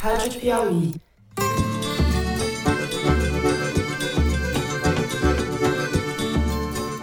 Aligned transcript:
Rádio 0.00 0.40
Piauí. 0.40 0.92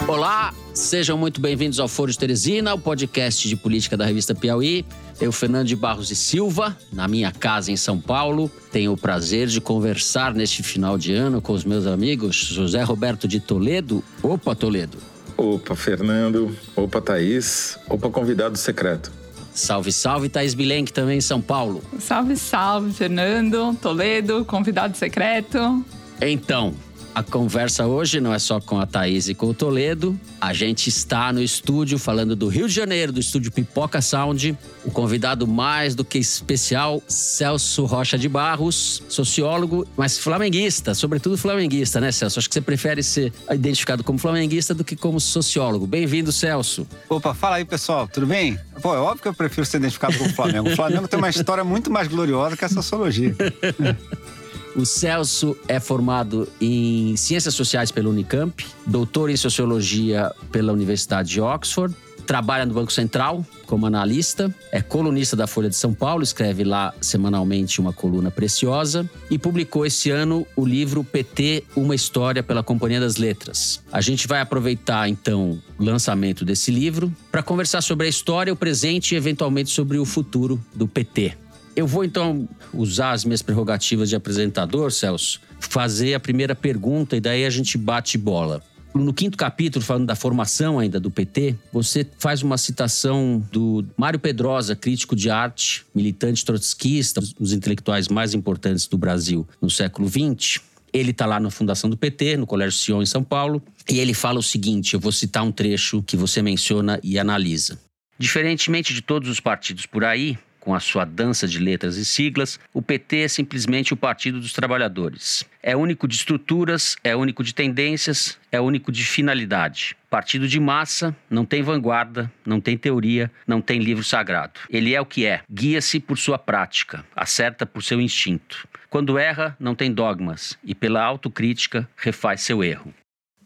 Olá, 0.07 0.53
sejam 0.73 1.17
muito 1.17 1.41
bem-vindos 1.41 1.79
ao 1.79 1.87
Foro 1.87 2.11
de 2.11 2.17
Teresina, 2.17 2.73
o 2.73 2.79
podcast 2.79 3.47
de 3.47 3.55
política 3.55 3.97
da 3.97 4.05
revista 4.05 4.35
Piauí. 4.35 4.85
Eu, 5.19 5.31
Fernando 5.31 5.67
de 5.67 5.75
Barros 5.75 6.11
e 6.11 6.15
Silva, 6.15 6.77
na 6.91 7.07
minha 7.07 7.31
casa 7.31 7.71
em 7.71 7.77
São 7.77 7.99
Paulo, 7.99 8.49
tenho 8.71 8.93
o 8.93 8.97
prazer 8.97 9.47
de 9.47 9.59
conversar 9.59 10.33
neste 10.33 10.61
final 10.61 10.97
de 10.97 11.13
ano 11.13 11.41
com 11.41 11.53
os 11.53 11.63
meus 11.63 11.87
amigos 11.87 12.35
José 12.35 12.83
Roberto 12.83 13.27
de 13.27 13.39
Toledo. 13.39 14.03
Opa, 14.21 14.55
Toledo. 14.55 14.97
Opa, 15.35 15.75
Fernando. 15.75 16.55
Opa, 16.75 17.01
Thaís. 17.01 17.77
Opa, 17.89 18.09
convidado 18.09 18.57
secreto. 18.57 19.22
Salve, 19.53 19.91
salve, 19.91 20.29
Thaís 20.29 20.53
Bilenque, 20.53 20.91
também 20.91 21.17
em 21.17 21.21
São 21.21 21.39
Paulo. 21.41 21.81
Salve, 21.99 22.35
salve, 22.35 22.91
Fernando, 22.91 23.77
Toledo, 23.81 24.43
convidado 24.45 24.97
secreto. 24.97 25.85
Então, 26.21 26.73
a 27.15 27.21
conversa 27.21 27.85
hoje 27.85 28.19
não 28.19 28.33
é 28.33 28.39
só 28.39 28.59
com 28.59 28.79
a 28.79 28.85
Thaís 28.85 29.27
e 29.27 29.35
com 29.35 29.47
o 29.47 29.53
Toledo. 29.53 30.19
A 30.41 30.53
gente 30.53 30.87
está 30.87 31.31
no 31.31 31.41
estúdio 31.41 31.99
falando 31.99 32.35
do 32.35 32.47
Rio 32.47 32.67
de 32.67 32.73
Janeiro, 32.73 33.11
do 33.11 33.19
estúdio 33.19 33.51
Pipoca 33.51 34.01
Sound. 34.01 34.57
O 34.83 34.91
convidado 34.91 35.47
mais 35.47 35.95
do 35.95 36.03
que 36.03 36.17
especial, 36.17 37.01
Celso 37.07 37.85
Rocha 37.85 38.17
de 38.17 38.27
Barros, 38.27 39.03
sociólogo, 39.07 39.87
mas 39.95 40.17
flamenguista, 40.17 40.93
sobretudo 40.95 41.37
flamenguista, 41.37 42.01
né, 42.01 42.11
Celso? 42.11 42.39
Acho 42.39 42.49
que 42.49 42.53
você 42.53 42.61
prefere 42.61 43.03
ser 43.03 43.31
identificado 43.51 44.03
como 44.03 44.17
flamenguista 44.17 44.73
do 44.73 44.83
que 44.83 44.95
como 44.95 45.19
sociólogo. 45.19 45.85
Bem-vindo, 45.85 46.31
Celso. 46.31 46.87
Opa, 47.07 47.33
fala 47.33 47.57
aí, 47.57 47.65
pessoal, 47.65 48.07
tudo 48.07 48.25
bem? 48.25 48.59
Pô, 48.81 48.95
é 48.95 48.99
óbvio 48.99 49.21
que 49.21 49.27
eu 49.27 49.33
prefiro 49.33 49.65
ser 49.65 49.77
identificado 49.77 50.17
como 50.17 50.33
Flamengo. 50.33 50.69
O 50.69 50.75
Flamengo 50.75 51.07
tem 51.07 51.19
uma 51.19 51.29
história 51.29 51.63
muito 51.63 51.91
mais 51.91 52.07
gloriosa 52.07 52.57
que 52.57 52.65
a 52.65 52.69
sociologia. 52.69 53.35
O 54.75 54.85
Celso 54.85 55.55
é 55.67 55.79
formado 55.79 56.47
em 56.59 57.15
Ciências 57.15 57.53
Sociais 57.53 57.91
pela 57.91 58.09
Unicamp, 58.09 58.65
doutor 58.87 59.29
em 59.29 59.37
Sociologia 59.37 60.31
pela 60.51 60.73
Universidade 60.73 61.29
de 61.29 61.39
Oxford, 61.39 61.95
trabalha 62.25 62.65
no 62.65 62.73
Banco 62.73 62.91
Central 62.91 63.45
como 63.67 63.85
analista, 63.85 64.53
é 64.71 64.81
colunista 64.81 65.35
da 65.35 65.45
Folha 65.45 65.69
de 65.69 65.75
São 65.75 65.93
Paulo, 65.93 66.23
escreve 66.23 66.63
lá 66.63 66.93
semanalmente 67.01 67.79
uma 67.79 67.93
coluna 67.93 68.31
preciosa 68.31 69.07
e 69.29 69.37
publicou 69.37 69.85
esse 69.85 70.09
ano 70.09 70.45
o 70.55 70.65
livro 70.65 71.03
PT 71.03 71.63
Uma 71.75 71.93
História 71.93 72.41
pela 72.41 72.63
Companhia 72.63 72.99
das 72.99 73.17
Letras. 73.17 73.81
A 73.91 74.01
gente 74.01 74.27
vai 74.27 74.41
aproveitar 74.41 75.07
então 75.07 75.61
o 75.77 75.83
lançamento 75.83 76.43
desse 76.43 76.71
livro 76.71 77.13
para 77.31 77.43
conversar 77.43 77.81
sobre 77.81 78.07
a 78.07 78.09
história, 78.09 78.53
o 78.53 78.55
presente 78.55 79.13
e 79.13 79.17
eventualmente 79.17 79.69
sobre 79.69 79.97
o 79.97 80.05
futuro 80.05 80.59
do 80.73 80.87
PT. 80.87 81.37
Eu 81.75 81.87
vou 81.87 82.03
então 82.03 82.47
usar 82.73 83.11
as 83.11 83.25
minhas 83.25 83.41
prerrogativas 83.41 84.09
de 84.09 84.15
apresentador, 84.15 84.91
Celso, 84.91 85.41
fazer 85.59 86.13
a 86.13 86.19
primeira 86.19 86.53
pergunta 86.53 87.15
e 87.15 87.19
daí 87.19 87.45
a 87.45 87.49
gente 87.49 87.77
bate 87.77 88.17
bola. 88.17 88.61
No 88.93 89.11
quinto 89.11 89.35
capítulo, 89.35 89.83
falando 89.83 90.05
da 90.05 90.15
formação 90.15 90.77
ainda 90.77 90.99
do 90.99 91.09
PT, 91.09 91.55
você 91.71 92.05
faz 92.19 92.43
uma 92.43 92.59
citação 92.59 93.43
do 93.51 93.83
Mário 93.97 94.19
Pedrosa, 94.19 94.75
crítico 94.75 95.15
de 95.15 95.31
arte, 95.31 95.83
militante 95.95 96.45
trotskista, 96.45 97.19
um 97.19 97.43
dos 97.43 97.53
intelectuais 97.53 98.07
mais 98.07 98.35
importantes 98.35 98.85
do 98.85 98.95
Brasil 98.95 99.47
no 99.59 99.69
século 99.69 100.07
XX. 100.07 100.61
Ele 100.93 101.09
está 101.09 101.25
lá 101.25 101.39
na 101.39 101.49
fundação 101.49 101.89
do 101.89 101.97
PT, 101.97 102.37
no 102.37 102.45
Colégio 102.45 102.77
Sion, 102.77 103.01
em 103.01 103.05
São 103.07 103.23
Paulo, 103.23 103.63
e 103.89 103.97
ele 103.97 104.13
fala 104.13 104.37
o 104.37 104.43
seguinte: 104.43 104.93
eu 104.93 104.99
vou 104.99 105.11
citar 105.11 105.43
um 105.43 105.51
trecho 105.51 106.03
que 106.03 106.15
você 106.15 106.43
menciona 106.43 106.99
e 107.01 107.17
analisa. 107.17 107.79
Diferentemente 108.19 108.93
de 108.93 109.01
todos 109.01 109.27
os 109.27 109.39
partidos 109.39 109.87
por 109.87 110.03
aí, 110.03 110.37
com 110.63 110.73
a 110.73 110.79
sua 110.79 111.03
dança 111.03 111.45
de 111.45 111.59
letras 111.59 111.97
e 111.97 112.05
siglas, 112.05 112.57
o 112.73 112.81
PT 112.81 113.17
é 113.17 113.27
simplesmente 113.27 113.93
o 113.93 113.97
Partido 113.97 114.39
dos 114.39 114.53
Trabalhadores. 114.53 115.43
É 115.61 115.75
único 115.75 116.07
de 116.07 116.15
estruturas, 116.15 116.95
é 117.03 117.13
único 117.13 117.43
de 117.43 117.53
tendências, 117.53 118.39
é 118.49 118.61
único 118.61 118.89
de 118.89 119.03
finalidade. 119.03 119.97
Partido 120.09 120.47
de 120.47 120.61
massa, 120.61 121.13
não 121.29 121.43
tem 121.43 121.61
vanguarda, 121.61 122.31
não 122.45 122.61
tem 122.61 122.77
teoria, 122.77 123.29
não 123.45 123.59
tem 123.59 123.77
livro 123.77 124.05
sagrado. 124.05 124.61
Ele 124.69 124.95
é 124.95 125.01
o 125.01 125.05
que 125.05 125.25
é, 125.25 125.41
guia-se 125.51 125.99
por 125.99 126.17
sua 126.17 126.39
prática, 126.39 127.05
acerta 127.13 127.65
por 127.65 127.83
seu 127.83 127.99
instinto. 127.99 128.65
Quando 128.89 129.19
erra, 129.19 129.57
não 129.59 129.75
tem 129.75 129.91
dogmas 129.91 130.57
e, 130.63 130.73
pela 130.73 131.03
autocrítica, 131.03 131.89
refaz 131.97 132.39
seu 132.39 132.63
erro. 132.63 132.93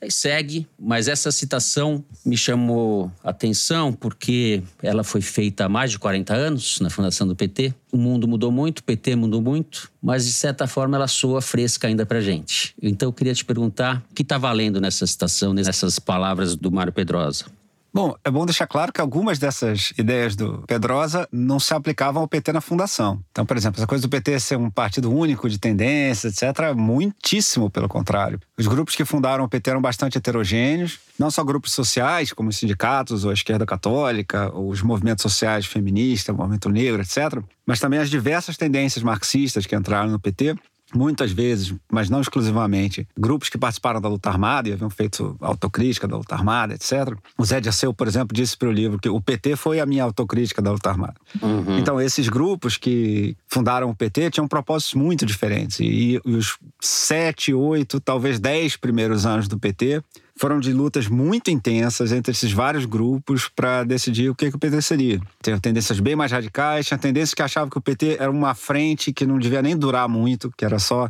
Aí 0.01 0.11
segue, 0.11 0.67
mas 0.79 1.07
essa 1.07 1.31
citação 1.31 2.03
me 2.25 2.37
chamou 2.37 3.11
atenção 3.23 3.91
porque 3.91 4.61
ela 4.81 5.03
foi 5.03 5.21
feita 5.21 5.65
há 5.65 5.69
mais 5.69 5.91
de 5.91 5.99
40 5.99 6.33
anos 6.35 6.79
na 6.79 6.89
fundação 6.89 7.27
do 7.27 7.35
PT. 7.35 7.73
O 7.91 7.97
mundo 7.97 8.27
mudou 8.27 8.51
muito, 8.51 8.79
o 8.79 8.83
PT 8.83 9.15
mudou 9.15 9.41
muito, 9.41 9.91
mas 10.01 10.25
de 10.25 10.31
certa 10.31 10.67
forma 10.67 10.97
ela 10.97 11.07
soa 11.07 11.41
fresca 11.41 11.87
ainda 11.87 12.05
pra 12.05 12.21
gente. 12.21 12.75
Então 12.81 13.09
eu 13.09 13.13
queria 13.13 13.33
te 13.33 13.43
perguntar 13.43 14.03
o 14.11 14.13
que 14.13 14.21
está 14.21 14.37
valendo 14.37 14.79
nessa 14.79 15.07
citação, 15.07 15.53
nessas 15.53 15.97
palavras 15.97 16.55
do 16.55 16.71
Mário 16.71 16.93
Pedrosa. 16.93 17.45
Bom, 17.93 18.15
é 18.23 18.29
bom 18.29 18.45
deixar 18.45 18.67
claro 18.67 18.91
que 18.91 19.01
algumas 19.01 19.39
dessas 19.39 19.91
ideias 19.97 20.35
do 20.35 20.63
Pedrosa 20.67 21.27
não 21.31 21.59
se 21.59 21.73
aplicavam 21.73 22.21
ao 22.21 22.27
PT 22.27 22.51
na 22.53 22.61
fundação. 22.61 23.19
Então, 23.31 23.45
por 23.45 23.57
exemplo, 23.57 23.79
essa 23.79 23.87
coisa 23.87 24.05
do 24.05 24.09
PT 24.09 24.39
ser 24.39 24.57
um 24.57 24.69
partido 24.69 25.11
único 25.11 25.49
de 25.49 25.57
tendência, 25.57 26.27
etc., 26.27 26.75
muitíssimo 26.75 27.69
pelo 27.69 27.87
contrário. 27.87 28.39
Os 28.57 28.67
grupos 28.67 28.95
que 28.95 29.05
fundaram 29.05 29.43
o 29.43 29.49
PT 29.49 29.69
eram 29.71 29.81
bastante 29.81 30.17
heterogêneos, 30.17 30.99
não 31.17 31.31
só 31.31 31.43
grupos 31.43 31.71
sociais, 31.71 32.31
como 32.31 32.49
os 32.49 32.57
sindicatos, 32.57 33.23
ou 33.23 33.31
a 33.31 33.33
esquerda 33.33 33.65
católica, 33.65 34.51
ou 34.53 34.69
os 34.69 34.81
movimentos 34.81 35.23
sociais 35.23 35.65
feministas, 35.65 36.35
o 36.35 36.37
movimento 36.37 36.69
negro, 36.69 37.01
etc., 37.01 37.41
mas 37.65 37.79
também 37.79 37.99
as 37.99 38.09
diversas 38.09 38.57
tendências 38.57 39.03
marxistas 39.03 39.65
que 39.65 39.75
entraram 39.75 40.09
no 40.09 40.19
PT 40.19 40.55
muitas 40.97 41.31
vezes, 41.31 41.73
mas 41.91 42.09
não 42.09 42.19
exclusivamente, 42.19 43.07
grupos 43.17 43.49
que 43.49 43.57
participaram 43.57 44.01
da 44.01 44.09
luta 44.09 44.29
armada 44.29 44.67
e 44.67 44.73
haviam 44.73 44.89
feito 44.89 45.37
autocrítica 45.39 46.07
da 46.07 46.17
luta 46.17 46.33
armada, 46.33 46.73
etc. 46.73 47.15
O 47.37 47.45
Zé 47.45 47.61
Dirceu, 47.61 47.93
por 47.93 48.07
exemplo, 48.07 48.35
disse 48.35 48.57
para 48.57 48.67
o 48.67 48.71
livro 48.71 48.99
que 48.99 49.07
o 49.07 49.21
PT 49.21 49.55
foi 49.55 49.79
a 49.79 49.85
minha 49.85 50.03
autocrítica 50.03 50.61
da 50.61 50.71
luta 50.71 50.89
armada. 50.89 51.15
Uhum. 51.41 51.77
Então, 51.77 52.01
esses 52.01 52.27
grupos 52.27 52.77
que 52.77 53.37
fundaram 53.47 53.89
o 53.89 53.95
PT 53.95 54.31
tinham 54.31 54.47
propósitos 54.47 54.95
muito 54.95 55.25
diferentes. 55.25 55.79
E, 55.79 56.19
e 56.25 56.35
os 56.35 56.57
sete, 56.81 57.53
oito, 57.53 57.99
talvez 57.99 58.39
dez 58.39 58.75
primeiros 58.75 59.25
anos 59.25 59.47
do 59.47 59.59
PT 59.59 60.01
foram 60.39 60.59
de 60.59 60.71
lutas 60.71 61.07
muito 61.07 61.49
intensas 61.49 62.11
entre 62.11 62.31
esses 62.31 62.51
vários 62.51 62.85
grupos 62.85 63.49
para 63.49 63.83
decidir 63.83 64.29
o 64.29 64.35
que, 64.35 64.49
que 64.49 64.55
o 64.55 64.59
PT 64.59 64.81
seria. 64.81 65.19
Tinha 65.41 65.59
tendências 65.59 65.99
bem 65.99 66.15
mais 66.15 66.31
radicais, 66.31 66.85
tinha 66.85 66.97
tendências 66.97 67.33
que 67.33 67.41
achavam 67.41 67.69
que 67.69 67.77
o 67.77 67.81
PT 67.81 68.17
era 68.19 68.29
uma 68.29 68.53
frente 68.53 69.11
que 69.11 69.25
não 69.25 69.39
devia 69.39 69.61
nem 69.61 69.75
durar 69.75 70.07
muito, 70.07 70.51
que 70.55 70.63
era 70.63 70.79
só 70.79 71.09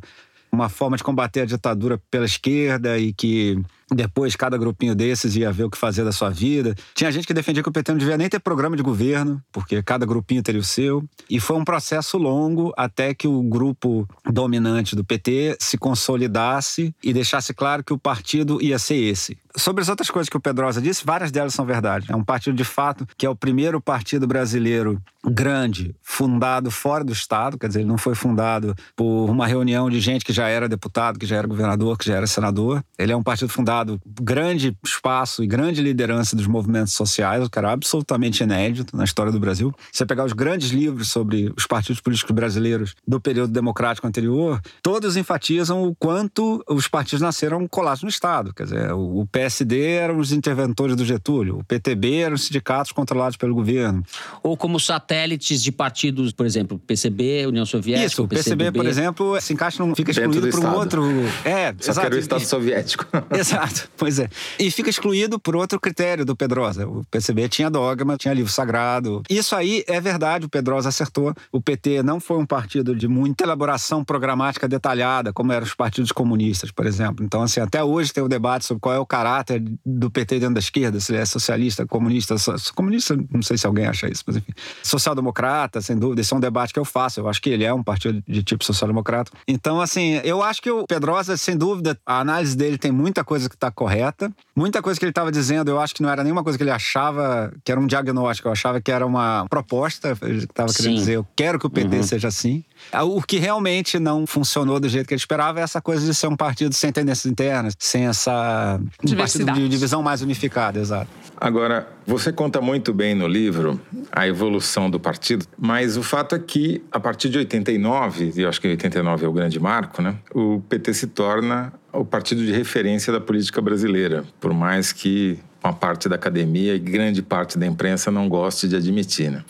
uma 0.51 0.69
forma 0.69 0.95
de 0.97 1.03
combater 1.03 1.41
a 1.41 1.45
ditadura 1.45 2.01
pela 2.09 2.25
esquerda 2.25 2.97
e 2.97 3.13
que 3.13 3.61
depois, 3.91 4.35
cada 4.35 4.57
grupinho 4.57 4.93
desses 4.93 5.35
ia 5.35 5.51
ver 5.51 5.63
o 5.63 5.69
que 5.69 5.77
fazer 5.77 6.03
da 6.03 6.11
sua 6.11 6.29
vida. 6.29 6.75
Tinha 6.93 7.11
gente 7.11 7.25
que 7.25 7.33
defendia 7.33 7.63
que 7.63 7.69
o 7.69 7.71
PT 7.71 7.93
não 7.93 7.99
devia 7.99 8.17
nem 8.17 8.27
ter 8.27 8.39
programa 8.39 8.75
de 8.75 8.83
governo, 8.83 9.41
porque 9.51 9.81
cada 9.81 10.05
grupinho 10.05 10.43
teria 10.43 10.59
o 10.59 10.63
seu. 10.63 11.03
E 11.29 11.39
foi 11.39 11.55
um 11.55 11.63
processo 11.63 12.17
longo 12.17 12.73
até 12.75 13.13
que 13.13 13.27
o 13.27 13.41
grupo 13.43 14.05
dominante 14.29 14.95
do 14.95 15.05
PT 15.05 15.57
se 15.59 15.77
consolidasse 15.77 16.93
e 17.01 17.13
deixasse 17.13 17.53
claro 17.53 17.83
que 17.83 17.93
o 17.93 17.97
partido 17.97 18.61
ia 18.61 18.77
ser 18.77 18.95
esse. 18.95 19.37
Sobre 19.55 19.81
as 19.81 19.89
outras 19.89 20.11
coisas 20.11 20.29
que 20.29 20.37
o 20.37 20.39
Pedrosa 20.39 20.81
disse, 20.81 21.05
várias 21.05 21.31
delas 21.31 21.53
são 21.53 21.65
verdade. 21.65 22.11
É 22.11 22.15
um 22.15 22.23
partido 22.23 22.55
de 22.55 22.63
fato 22.63 23.07
que 23.17 23.25
é 23.25 23.29
o 23.29 23.35
primeiro 23.35 23.81
partido 23.81 24.27
brasileiro 24.27 25.01
grande, 25.25 25.95
fundado 26.01 26.69
fora 26.71 27.03
do 27.03 27.11
Estado, 27.11 27.57
quer 27.57 27.67
dizer, 27.67 27.79
ele 27.79 27.89
não 27.89 27.97
foi 27.97 28.15
fundado 28.15 28.75
por 28.95 29.29
uma 29.29 29.47
reunião 29.47 29.89
de 29.89 29.99
gente 29.99 30.23
que 30.23 30.31
já 30.31 30.47
era 30.47 30.69
deputado, 30.69 31.19
que 31.19 31.25
já 31.25 31.37
era 31.37 31.47
governador, 31.47 31.97
que 31.97 32.05
já 32.05 32.15
era 32.15 32.27
senador. 32.27 32.83
Ele 32.97 33.11
é 33.11 33.17
um 33.17 33.23
partido 33.23 33.49
fundado 33.49 33.76
dado 33.77 34.01
grande 34.21 34.75
espaço 34.83 35.43
e 35.43 35.47
grande 35.47 35.81
liderança 35.81 36.35
dos 36.35 36.47
movimentos 36.47 36.93
sociais, 36.93 37.45
o 37.45 37.49
que 37.49 37.59
era 37.59 37.71
absolutamente 37.71 38.43
inédito 38.43 38.95
na 38.95 39.03
história 39.03 39.31
do 39.31 39.39
Brasil. 39.39 39.73
Você 39.91 40.05
pegar 40.05 40.25
os 40.25 40.33
grandes 40.33 40.71
livros 40.71 41.09
sobre 41.09 41.51
os 41.55 41.65
partidos 41.65 42.01
políticos 42.01 42.33
brasileiros 42.33 42.95
do 43.07 43.19
período 43.19 43.51
democrático 43.51 44.07
anterior, 44.07 44.59
todos 44.81 45.15
enfatizam 45.17 45.83
o 45.83 45.95
quanto 45.95 46.63
os 46.67 46.87
partidos 46.87 47.21
nasceram 47.21 47.67
colados 47.67 48.03
no 48.03 48.09
Estado. 48.09 48.53
Quer 48.53 48.63
dizer, 48.63 48.91
o 48.93 49.27
PSD 49.31 49.91
eram 49.91 50.17
os 50.17 50.31
interventores 50.31 50.95
do 50.95 51.05
Getúlio, 51.05 51.59
o 51.59 51.63
PTB 51.63 52.17
eram 52.19 52.35
os 52.35 52.45
sindicatos 52.45 52.91
controlados 52.91 53.37
pelo 53.37 53.53
governo. 53.53 54.03
Ou 54.41 54.57
como 54.57 54.79
satélites 54.79 55.61
de 55.61 55.71
partidos, 55.71 56.31
por 56.31 56.45
exemplo, 56.45 56.79
PCB, 56.79 57.45
União 57.47 57.65
Soviética. 57.65 58.05
Isso, 58.05 58.23
o 58.23 58.27
PCB, 58.27 58.71
por 58.71 58.85
exemplo, 58.85 59.39
se 59.39 59.53
encaixa 59.53 59.83
num, 59.83 59.95
fica 59.95 60.11
excluído 60.11 60.49
para 60.49 60.59
um 60.59 60.73
outro. 60.75 61.03
É, 61.43 61.73
Só 61.79 61.91
exato. 61.91 62.01
quero 62.01 62.15
o 62.15 62.19
Estado 62.19 62.45
Soviético. 62.45 63.05
Exato. 63.37 63.66
Exato, 63.67 63.89
pois 63.97 64.19
é. 64.19 64.29
E 64.59 64.71
fica 64.71 64.89
excluído 64.89 65.39
por 65.39 65.55
outro 65.55 65.79
critério 65.79 66.25
do 66.25 66.35
Pedrosa. 66.35 66.87
O 66.87 67.03
PCB 67.05 67.49
tinha 67.49 67.69
dogma, 67.69 68.17
tinha 68.17 68.33
livro 68.33 68.51
sagrado. 68.51 69.21
Isso 69.29 69.55
aí 69.55 69.83
é 69.87 69.99
verdade, 69.99 70.45
o 70.45 70.49
Pedrosa 70.49 70.89
acertou. 70.89 71.33
O 71.51 71.61
PT 71.61 72.03
não 72.03 72.19
foi 72.19 72.37
um 72.37 72.45
partido 72.45 72.95
de 72.95 73.07
muita 73.07 73.43
elaboração 73.43 74.03
programática 74.03 74.67
detalhada, 74.67 75.33
como 75.33 75.51
eram 75.51 75.65
os 75.65 75.73
partidos 75.73 76.11
comunistas, 76.11 76.71
por 76.71 76.85
exemplo. 76.85 77.23
Então, 77.25 77.41
assim, 77.41 77.59
até 77.59 77.83
hoje 77.83 78.13
tem 78.13 78.23
o 78.23 78.27
debate 78.27 78.65
sobre 78.65 78.81
qual 78.81 78.95
é 78.95 78.99
o 78.99 79.05
caráter 79.05 79.63
do 79.85 80.09
PT 80.09 80.39
dentro 80.39 80.55
da 80.55 80.59
esquerda, 80.59 80.99
se 80.99 81.11
ele 81.11 81.21
é 81.21 81.25
socialista, 81.25 81.85
comunista. 81.85 82.35
Comunista, 82.75 83.17
não 83.31 83.41
sei 83.41 83.57
se 83.57 83.67
alguém 83.67 83.85
acha 83.85 84.07
isso, 84.07 84.23
mas 84.25 84.37
enfim. 84.37 84.53
Social-democrata, 84.83 85.81
sem 85.81 85.97
dúvida, 85.97 86.21
esse 86.21 86.33
é 86.33 86.37
um 86.37 86.39
debate 86.39 86.73
que 86.73 86.79
eu 86.79 86.85
faço. 86.85 87.19
Eu 87.19 87.27
acho 87.27 87.41
que 87.41 87.49
ele 87.49 87.63
é 87.63 87.73
um 87.73 87.83
partido 87.83 88.23
de 88.27 88.43
tipo 88.43 88.63
social-democrata. 88.63 89.31
Então, 89.47 89.81
assim, 89.81 90.19
eu 90.23 90.41
acho 90.41 90.61
que 90.61 90.69
o 90.69 90.85
Pedrosa, 90.85 91.35
sem 91.37 91.57
dúvida, 91.57 91.97
a 92.05 92.19
análise 92.19 92.55
dele 92.55 92.77
tem 92.77 92.91
muita 92.91 93.23
coisa 93.23 93.49
está 93.57 93.71
correta. 93.71 94.31
Muita 94.55 94.81
coisa 94.81 94.99
que 94.99 95.05
ele 95.05 95.11
estava 95.11 95.31
dizendo, 95.31 95.69
eu 95.69 95.79
acho 95.79 95.93
que 95.93 96.01
não 96.01 96.09
era 96.09 96.23
nenhuma 96.23 96.43
coisa 96.43 96.57
que 96.57 96.63
ele 96.63 96.71
achava 96.71 97.51
que 97.63 97.71
era 97.71 97.79
um 97.79 97.87
diagnóstico, 97.87 98.47
eu 98.47 98.51
achava 98.51 98.79
que 98.79 98.91
era 98.91 99.05
uma 99.05 99.45
proposta. 99.49 100.17
Ele 100.21 100.45
estava 100.45 100.71
querendo 100.73 100.95
dizer, 100.95 101.13
eu 101.13 101.27
quero 101.35 101.59
que 101.59 101.67
o 101.67 101.69
PT 101.69 101.97
uhum. 101.97 102.03
seja 102.03 102.27
assim. 102.27 102.63
O 103.03 103.21
que 103.21 103.37
realmente 103.37 103.99
não 103.99 104.25
funcionou 104.25 104.79
do 104.79 104.87
jeito 104.87 105.07
que 105.07 105.13
ele 105.13 105.19
esperava 105.19 105.59
é 105.59 105.63
essa 105.63 105.81
coisa 105.81 106.05
de 106.05 106.13
ser 106.13 106.27
um 106.27 106.35
partido 106.35 106.73
sem 106.73 106.91
tendências 106.91 107.25
internas, 107.25 107.73
sem 107.79 108.07
essa. 108.07 108.79
Um 109.03 109.15
partido 109.15 109.51
de 109.51 109.67
divisão 109.67 110.01
mais 110.01 110.21
unificada, 110.21 110.79
exato. 110.79 111.09
Agora, 111.39 111.96
você 112.07 112.31
conta 112.31 112.61
muito 112.61 112.93
bem 112.93 113.13
no 113.13 113.27
livro 113.27 113.81
a 114.13 114.25
evolução 114.25 114.89
do 114.89 114.97
partido, 114.97 115.45
mas 115.57 115.97
o 115.97 116.01
fato 116.01 116.35
é 116.35 116.39
que, 116.39 116.81
a 116.89 117.01
partir 117.01 117.27
de 117.27 117.37
89, 117.37 118.31
e 118.33 118.41
eu 118.43 118.47
acho 118.47 118.61
que 118.61 118.67
89 118.69 119.25
é 119.25 119.27
o 119.27 119.33
grande 119.33 119.59
marco, 119.59 120.01
né? 120.01 120.15
O 120.33 120.61
PT 120.69 120.93
se 120.93 121.07
torna 121.07 121.73
o 121.91 122.05
partido 122.05 122.45
de 122.45 122.51
referência 122.53 123.11
da 123.11 123.19
política 123.19 123.61
brasileira, 123.61 124.23
por 124.39 124.53
mais 124.53 124.93
que 124.93 125.37
uma 125.61 125.73
parte 125.73 126.07
da 126.07 126.15
academia 126.15 126.75
e 126.75 126.79
grande 126.79 127.21
parte 127.21 127.57
da 127.57 127.65
imprensa 127.65 128.09
não 128.09 128.29
goste 128.29 128.69
de 128.69 128.77
admitir. 128.77 129.29
Né? 129.29 129.43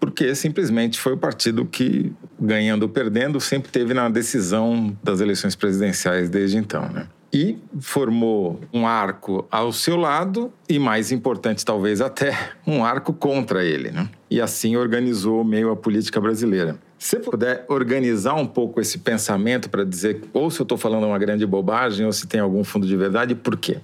Porque 0.00 0.34
simplesmente 0.34 0.98
foi 0.98 1.12
o 1.12 1.16
partido 1.16 1.64
que, 1.64 2.12
ganhando 2.40 2.82
ou 2.82 2.88
perdendo, 2.88 3.40
sempre 3.40 3.70
teve 3.70 3.94
na 3.94 4.08
decisão 4.08 4.96
das 5.00 5.20
eleições 5.20 5.54
presidenciais 5.54 6.28
desde 6.28 6.56
então. 6.56 6.88
Né? 6.88 7.06
E 7.34 7.58
formou 7.80 8.60
um 8.72 8.86
arco 8.86 9.44
ao 9.50 9.72
seu 9.72 9.96
lado 9.96 10.52
e, 10.68 10.78
mais 10.78 11.10
importante 11.10 11.64
talvez 11.64 12.00
até, 12.00 12.32
um 12.64 12.84
arco 12.84 13.12
contra 13.12 13.64
ele. 13.64 13.90
Né? 13.90 14.08
E 14.30 14.40
assim 14.40 14.76
organizou 14.76 15.42
meio 15.42 15.70
a 15.70 15.76
política 15.76 16.20
brasileira. 16.20 16.78
Se 16.96 17.18
puder 17.18 17.66
organizar 17.68 18.34
um 18.34 18.46
pouco 18.46 18.80
esse 18.80 18.98
pensamento 18.98 19.68
para 19.68 19.84
dizer 19.84 20.22
ou 20.32 20.50
se 20.50 20.60
eu 20.60 20.62
estou 20.62 20.78
falando 20.78 21.06
uma 21.06 21.18
grande 21.18 21.44
bobagem 21.44 22.06
ou 22.06 22.12
se 22.12 22.26
tem 22.26 22.40
algum 22.40 22.62
fundo 22.62 22.86
de 22.86 22.96
verdade, 22.96 23.34
por 23.34 23.56
quê? 23.56 23.78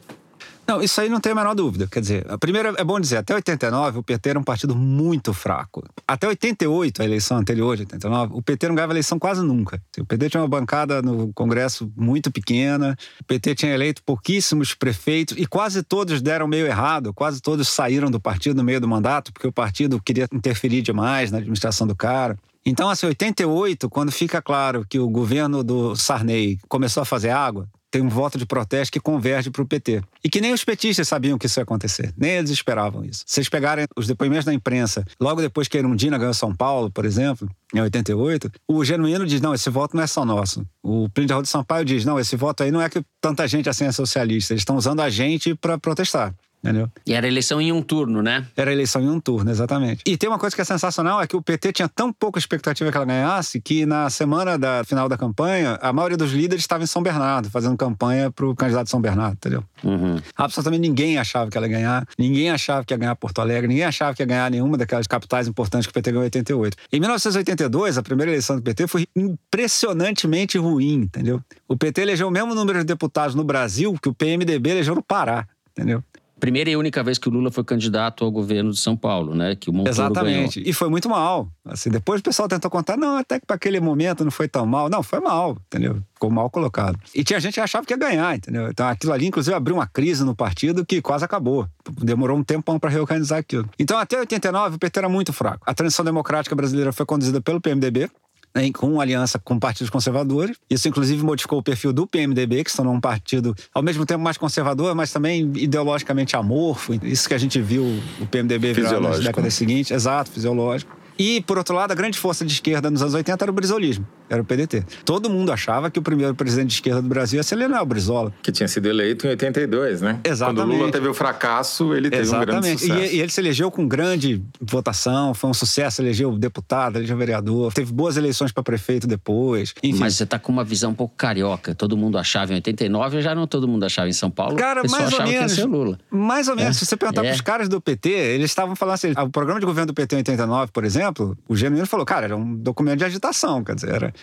Não, 0.71 0.81
isso 0.81 1.01
aí 1.01 1.09
não 1.09 1.19
tem 1.19 1.33
a 1.33 1.35
menor 1.35 1.53
dúvida. 1.53 1.89
Quer 1.89 1.99
dizer, 1.99 2.31
a 2.31 2.39
primeira 2.39 2.73
é 2.79 2.85
bom 2.85 3.01
dizer, 3.01 3.17
até 3.17 3.35
89 3.35 3.99
o 3.99 4.03
PT 4.05 4.31
era 4.31 4.39
um 4.39 4.45
partido 4.45 4.77
muito 4.77 5.35
fraco. 5.35 5.83
Até 6.07 6.29
88, 6.29 7.03
a 7.03 7.05
eleição 7.05 7.39
anterior 7.39 7.75
de 7.75 7.83
89, 7.83 8.35
o 8.35 8.41
PT 8.41 8.69
não 8.69 8.77
ganhava 8.77 8.93
eleição 8.93 9.19
quase 9.19 9.43
nunca. 9.43 9.83
O 9.99 10.05
PT 10.05 10.31
tinha 10.31 10.41
uma 10.41 10.49
bancada 10.49 11.03
no 11.03 11.33
Congresso 11.33 11.93
muito 11.97 12.31
pequena, 12.31 12.97
o 13.21 13.25
PT 13.25 13.57
tinha 13.57 13.75
eleito 13.75 14.01
pouquíssimos 14.05 14.73
prefeitos 14.73 15.37
e 15.37 15.45
quase 15.45 15.83
todos 15.83 16.23
deram 16.23 16.47
meio 16.47 16.69
errado, 16.69 17.13
quase 17.13 17.41
todos 17.41 17.67
saíram 17.67 18.09
do 18.09 18.21
partido 18.21 18.59
no 18.59 18.63
meio 18.63 18.81
do 18.81 18.87
mandato, 18.87 19.33
porque 19.33 19.49
o 19.49 19.53
partido 19.53 20.01
queria 20.01 20.29
interferir 20.33 20.83
demais 20.83 21.33
na 21.33 21.39
administração 21.39 21.85
do 21.85 21.97
cara. 21.97 22.39
Então, 22.65 22.89
assim, 22.89 23.07
88, 23.07 23.91
quando 23.91 24.13
fica 24.13 24.41
claro 24.41 24.87
que 24.89 25.01
o 25.01 25.09
governo 25.09 25.65
do 25.65 25.97
Sarney 25.97 26.61
começou 26.69 27.03
a 27.03 27.07
fazer 27.07 27.31
água, 27.31 27.67
tem 27.91 28.01
um 28.01 28.09
voto 28.09 28.39
de 28.39 28.47
protesto 28.47 28.93
que 28.93 29.01
converge 29.01 29.51
para 29.51 29.63
o 29.63 29.67
PT. 29.67 30.03
E 30.23 30.29
que 30.29 30.41
nem 30.41 30.53
os 30.53 30.65
petistas 30.65 31.09
sabiam 31.09 31.37
que 31.37 31.47
isso 31.47 31.59
ia 31.59 31.65
acontecer, 31.65 32.15
nem 32.17 32.33
eles 32.33 32.51
esperavam 32.51 33.05
isso. 33.05 33.25
Se 33.27 33.35
vocês 33.35 33.49
pegarem 33.49 33.87
os 33.97 34.07
depoimentos 34.07 34.45
da 34.45 34.55
imprensa, 34.55 35.05
logo 35.21 35.41
depois 35.41 35.69
que 35.69 35.77
Erundina 35.77 36.17
ganhou 36.17 36.35
São 36.35 36.55
Paulo, 36.55 36.91
por 36.91 37.05
exemplo, 37.05 37.49
em 37.75 37.81
88, 37.81 38.51
o 38.69 38.85
Genuíno 38.85 39.27
diz: 39.27 39.41
não, 39.41 39.55
esse 39.55 39.69
voto 39.71 39.97
não 39.97 40.03
é 40.03 40.07
só 40.07 40.25
nosso. 40.25 40.65
O 40.83 41.09
Plínio 41.09 41.43
de 41.43 41.49
Sampaio 41.49 41.85
diz: 41.85 42.05
não, 42.05 42.19
esse 42.19 42.37
voto 42.37 42.63
aí 42.63 42.71
não 42.71 42.81
é 42.81 42.89
que 42.89 43.03
tanta 43.21 43.47
gente 43.49 43.69
assim 43.69 43.85
é 43.85 43.93
socialista, 43.93 44.53
eles 44.53 44.63
estão 44.63 44.77
usando 44.77 45.01
a 45.01 45.11
gente 45.11 45.55
para 45.55 45.79
protestar. 45.79 46.35
Entendeu? 46.63 46.91
E 47.07 47.15
era 47.15 47.27
eleição 47.27 47.59
em 47.61 47.73
um 47.73 47.81
turno, 47.81 48.23
né? 48.23 48.47
Era 48.55 48.71
eleição 48.71 49.01
em 49.01 49.09
um 49.09 49.19
turno, 49.19 49.51
exatamente. 49.51 50.03
E 50.07 50.17
tem 50.17 50.29
uma 50.29 50.39
coisa 50.39 50.55
que 50.55 50.61
é 50.61 50.65
sensacional, 50.65 51.21
é 51.21 51.27
que 51.27 51.35
o 51.35 51.41
PT 51.41 51.73
tinha 51.73 51.89
tão 51.89 52.13
pouca 52.13 52.39
expectativa 52.39 52.91
que 52.91 52.97
ela 52.97 53.07
ganhasse, 53.07 53.61
que 53.61 53.87
na 53.87 54.11
semana 54.11 54.59
da 54.59 54.85
final 54.85 55.09
da 55.09 55.17
campanha, 55.17 55.79
a 55.81 55.91
maioria 55.91 56.19
dos 56.19 56.33
líderes 56.33 56.63
estava 56.63 56.85
em 56.85 56.87
São 56.87 57.03
Bernardo, 57.03 57.49
fazendo 57.49 57.77
campanha 57.79 58.31
para 58.31 58.47
o 58.47 58.55
candidato 58.55 58.85
de 58.85 58.91
São 58.91 59.01
Bernardo, 59.01 59.35
entendeu? 59.35 59.65
Uhum. 59.83 60.21
Absolutamente 60.37 60.83
ninguém 60.83 61.19
achava 61.19 61.51
que 61.51 61.57
ela 61.57 61.67
ia 61.67 61.73
ganhar, 61.73 62.07
ninguém 62.19 62.51
achava 62.51 62.85
que 62.85 62.93
ia 62.93 62.99
ganhar 62.99 63.17
Porto 63.17 63.41
Alegre, 63.41 63.67
ninguém 63.67 63.85
achava 63.85 64.15
que 64.15 64.23
ia 64.23 64.27
ganhar 64.27 64.51
nenhuma 64.51 64.77
daquelas 64.77 65.07
capitais 65.07 65.49
importantes 65.49 65.87
que 65.87 65.91
o 65.91 65.95
PT 65.95 66.11
ganhou 66.13 66.25
em 66.25 66.27
88. 66.27 66.77
Em 66.93 67.01
1982, 67.01 67.97
a 67.97 68.03
primeira 68.03 68.33
eleição 68.33 68.57
do 68.57 68.63
PT 68.63 68.87
foi 68.87 69.07
impressionantemente 69.17 70.59
ruim, 70.59 70.95
entendeu? 71.05 71.43
O 71.67 71.75
PT 71.75 72.03
elegeu 72.03 72.29
o 72.29 72.31
mesmo 72.31 72.55
número 72.55 72.81
de 72.81 72.85
deputados 72.85 73.35
no 73.35 73.45
Brasil 73.45 73.97
que 74.01 74.11
o 74.11 74.15
PMDB 74.15 74.71
elegeu 74.71 74.95
no 74.95 75.03
Pará, 75.03 75.47
entendeu? 75.73 76.05
Primeira 76.41 76.71
e 76.71 76.77
única 76.77 77.03
vez 77.03 77.19
que 77.19 77.29
o 77.29 77.31
Lula 77.31 77.51
foi 77.51 77.63
candidato 77.63 78.25
ao 78.25 78.31
governo 78.31 78.73
de 78.73 78.81
São 78.81 78.97
Paulo, 78.97 79.35
né? 79.35 79.55
Que 79.55 79.71
o 79.71 79.73
Montoro 79.73 79.95
Exatamente. 79.95 80.61
Ganhou. 80.61 80.71
E 80.71 80.73
foi 80.73 80.89
muito 80.89 81.09
mal. 81.09 81.49
Assim, 81.65 81.91
depois 81.91 82.21
o 82.21 82.25
pessoal 82.25 82.49
tentou 82.49 82.71
contar, 82.71 82.97
não, 82.97 83.17
até 83.17 83.39
que 83.39 83.47
para 83.47 83.57
aquele 83.57 83.79
momento 83.79 84.25
não 84.25 84.31
foi 84.31 84.49
tão 84.49 84.67
mal. 84.67 84.89
Não, 84.89 85.03
foi 85.03 85.21
mal, 85.21 85.57
entendeu? 85.67 86.03
Ficou 86.15 86.31
mal 86.31 86.51
colocado. 86.51 86.99
E 87.15 87.23
tinha 87.23 87.39
gente 87.39 87.55
que 87.55 87.61
achava 87.61 87.87
que 87.87 87.93
ia 87.93 87.99
ganhar, 87.99 88.35
entendeu? 88.37 88.69
Então 88.69 88.89
aquilo 88.89 89.13
ali, 89.13 89.27
inclusive, 89.27 89.55
abriu 89.55 89.77
uma 89.77 89.87
crise 89.87 90.25
no 90.25 90.35
partido 90.35 90.85
que 90.85 91.01
quase 91.01 91.25
acabou. 91.25 91.69
Demorou 92.03 92.37
um 92.37 92.43
tempão 92.43 92.79
para 92.79 92.91
reorganizar 92.91 93.39
aquilo. 93.39 93.69
Então, 93.79 93.99
até 93.99 94.19
89, 94.19 94.77
o 94.77 94.79
PT 94.79 94.99
era 94.99 95.09
muito 95.09 95.33
fraco. 95.33 95.63
A 95.67 95.75
transição 95.75 96.05
democrática 96.05 96.55
brasileira 96.57 96.93
foi 96.93 97.05
conduzida 97.05 97.41
pelo 97.41 97.61
PMDB, 97.61 98.11
né, 98.55 98.71
com 98.73 99.01
aliança 99.01 99.39
com 99.39 99.59
partidos 99.59 99.91
conservadores. 99.91 100.57
Isso, 100.69 100.89
inclusive, 100.89 101.23
modificou 101.23 101.59
o 101.59 101.63
perfil 101.63 101.93
do 101.93 102.07
PMDB, 102.07 102.65
que 102.65 102.71
se 102.71 102.77
tornou 102.77 102.95
um 102.95 103.01
partido, 103.01 103.55
ao 103.75 103.83
mesmo 103.83 104.05
tempo, 104.05 104.23
mais 104.23 104.37
conservador, 104.37 104.95
mas 104.95 105.13
também 105.13 105.51
ideologicamente 105.57 106.37
amorfo. 106.37 106.95
Isso 107.05 107.29
que 107.29 107.35
a 107.35 107.39
gente 107.39 107.61
viu 107.61 107.85
o 108.21 108.27
PMDB 108.27 108.73
virar 108.73 109.01
nas 109.01 109.21
décadas 109.21 109.55
seguintes. 109.55 109.91
Exato, 109.91 110.31
fisiológico. 110.31 111.01
E, 111.19 111.43
por 111.43 111.59
outro 111.59 111.75
lado, 111.75 111.93
a 111.93 111.95
grande 111.95 112.19
força 112.19 112.47
de 112.47 112.53
esquerda 112.53 112.91
nos 112.91 113.03
anos 113.03 113.13
80 113.13 113.45
era 113.45 113.51
o 113.51 113.55
brisolismo, 113.55 114.07
era 114.31 114.41
o 114.41 114.45
PDT. 114.45 114.85
Todo 115.05 115.29
mundo 115.29 115.51
achava 115.51 115.91
que 115.91 115.99
o 115.99 116.03
primeiro 116.03 116.35
presidente 116.37 116.69
de 116.69 116.75
esquerda 116.75 117.03
do 117.03 117.09
Brasil 117.09 117.39
ia 117.39 117.43
ser 117.43 117.57
Leonel 117.57 117.85
Brizola. 117.85 118.33
Que 118.43 118.53
tinha 118.53 118.69
sido 118.69 118.89
eleito 118.89 119.27
em 119.27 119.31
82, 119.31 120.01
né? 120.01 120.21
Exatamente. 120.25 120.63
Quando 120.63 120.73
o 120.73 120.77
Lula 120.79 120.93
teve 120.93 121.09
o 121.09 121.15
fracasso, 121.15 121.93
ele 121.95 122.09
teve 122.09 122.23
Exatamente. 122.23 122.57
um 122.57 122.61
grande 122.61 122.81
sucesso. 122.81 123.13
E, 123.13 123.17
e 123.17 123.21
ele 123.21 123.31
se 123.31 123.41
elegeu 123.41 123.71
com 123.71 123.89
grande 123.89 124.41
votação, 124.61 125.35
foi 125.35 125.51
um 125.51 125.55
sucesso, 125.55 126.01
elegeu 126.01 126.39
deputado, 126.39 126.97
elegeu 126.97 127.17
vereador, 127.17 127.73
teve 127.73 127.93
boas 127.93 128.17
eleições 128.17 128.53
para 128.53 128.63
prefeito 128.63 129.07
depois. 129.07 129.75
Enfim. 129.83 129.99
Mas 129.99 130.15
você 130.15 130.25
tá 130.25 130.39
com 130.39 130.53
uma 130.53 130.63
visão 130.63 130.93
um 130.93 130.95
pouco 130.95 131.15
carioca. 131.17 131.75
Todo 131.75 131.97
mundo 131.97 132.17
achava 132.17 132.53
em 132.53 132.55
89, 132.57 133.21
já 133.21 133.35
não 133.35 133.49
todo 133.49 133.67
mundo 133.67 133.85
achava 133.85 134.09
em 134.09 134.13
São 134.13 134.31
Paulo. 134.31 134.57
Cara, 134.57 134.83
mais 134.89 135.13
ou 135.13 135.19
menos. 135.19 135.31
Que 135.31 135.35
ia 135.35 135.49
ser 135.49 135.65
Lula. 135.65 135.99
Mais 136.09 136.47
ou 136.47 136.55
menos. 136.55 136.77
É. 136.77 136.79
Se 136.79 136.87
você 136.87 136.97
perguntar 136.97 137.23
é. 137.23 137.25
para 137.29 137.35
os 137.35 137.41
caras 137.41 137.69
do 137.69 137.81
PT, 137.81 138.09
eles 138.09 138.51
estavam 138.51 138.77
falando 138.77 138.95
assim: 138.95 139.11
o 139.11 139.29
programa 139.29 139.59
de 139.59 139.67
governo 139.67 139.89
do 139.89 139.95
PT 139.95 140.15
em 140.15 140.19
89, 140.19 140.71
por 140.73 140.85
exemplo, 140.85 141.37
o 141.49 141.57
Genuíno 141.57 141.87
falou, 141.87 142.07
cara, 142.07 142.27
era 142.27 142.37
um 142.37 142.55
documento 142.55 142.99
de 142.99 143.05
agitação, 143.05 143.65
quer 143.65 143.75
dizer, 143.75 143.95
era 143.95 144.15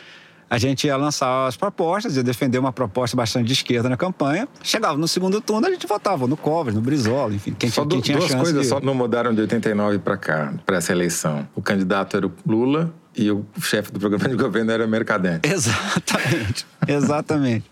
a 0.50 0.58
gente 0.58 0.88
ia 0.88 0.96
lançar 0.96 1.48
as 1.48 1.58
propostas, 1.58 2.16
ia 2.16 2.24
defender 2.24 2.58
uma 2.58 2.72
proposta 2.72 3.16
bastante 3.18 3.48
de 3.48 3.54
esquerda 3.54 3.90
na 3.90 3.98
campanha. 3.98 4.48
Chegava 4.64 4.98
no 4.98 5.08
segundo 5.08 5.42
turno, 5.42 5.68
a 5.68 5.72
gente 5.72 5.86
votava 5.86 6.26
no 6.28 6.38
Covas, 6.38 6.74
no 6.74 6.82
Brizola, 6.82 7.34
enfim, 7.34 7.54
quem, 7.58 7.70
só 7.70 7.86
quem 7.86 8.00
tinha 8.00 8.18
duas 8.18 8.30
chance. 8.30 8.44
Duas 8.44 8.54
coisas 8.54 8.64
de... 8.64 8.70
só 8.70 8.80
não 8.80 8.96
mudaram 8.96 9.34
de 9.34 9.42
89 9.42 10.00
para 10.00 10.18
cá, 10.18 10.54
para 10.66 10.78
essa 10.78 10.92
eleição. 10.92 11.48
O 11.54 11.62
candidato 11.62 12.16
era 12.16 12.26
o 12.26 12.32
Lula 12.46 12.94
e 13.16 13.30
o 13.30 13.46
chefe 13.62 13.92
do 13.92 14.00
programa 14.00 14.30
de 14.30 14.36
governo 14.36 14.72
era 14.72 14.86
o 14.86 14.88
Mercadante. 14.88 15.50
Exatamente, 15.50 16.66
exatamente. 16.88 17.70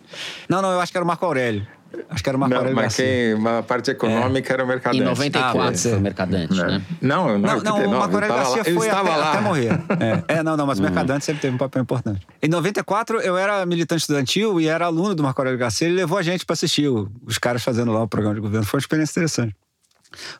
Não, 0.49 0.61
não, 0.61 0.71
eu 0.71 0.81
acho 0.81 0.91
que 0.91 0.97
era 0.97 1.03
o 1.03 1.07
Marco 1.07 1.25
Aurélio. 1.25 1.65
Acho 2.09 2.23
que 2.23 2.29
era 2.29 2.37
uma 2.37 2.47
não, 2.47 2.73
mas 2.73 2.95
quem, 2.95 3.33
a 3.47 3.63
parte 3.63 3.91
econômica 3.91 4.51
é. 4.51 4.53
era 4.53 4.63
o 4.63 4.67
Mercadante. 4.67 5.01
Em 5.01 5.05
94 5.05 5.61
ah, 5.61 5.73
foi 5.77 5.93
o 5.93 6.01
Mercadante, 6.01 6.53
né? 6.53 6.81
Não, 7.01 7.37
não, 7.37 7.39
não, 7.39 7.61
não 7.61 7.85
o 7.85 7.99
Marco 7.99 8.15
Aurélio 8.15 8.35
Garcia 8.35 8.63
foi 8.65 8.89
até, 8.89 9.01
lá. 9.01 9.31
até 9.31 9.41
morrer. 9.41 9.71
É. 10.27 10.35
é. 10.39 10.43
não, 10.43 10.57
não, 10.57 10.65
mas 10.65 10.77
o 10.77 10.81
uhum. 10.81 10.89
Mercadante 10.89 11.25
sempre 11.25 11.41
teve 11.41 11.55
um 11.55 11.57
papel 11.57 11.81
importante. 11.81 12.25
Em 12.41 12.49
94, 12.49 13.19
eu 13.21 13.37
era 13.37 13.65
militante 13.65 14.01
estudantil 14.01 14.59
e 14.59 14.67
era 14.67 14.85
aluno 14.85 15.15
do 15.15 15.23
Marco 15.23 15.39
Aurélio 15.41 15.59
Garcia. 15.59 15.87
Ele 15.87 15.95
levou 15.95 16.17
a 16.17 16.21
gente 16.21 16.45
para 16.45 16.53
assistir 16.53 16.89
os 16.89 17.37
caras 17.37 17.63
fazendo 17.63 17.91
lá 17.91 18.03
o 18.03 18.07
programa 18.07 18.35
de 18.35 18.41
governo. 18.41 18.65
Foi 18.65 18.77
uma 18.77 18.81
experiência 18.81 19.11
interessante. 19.13 19.55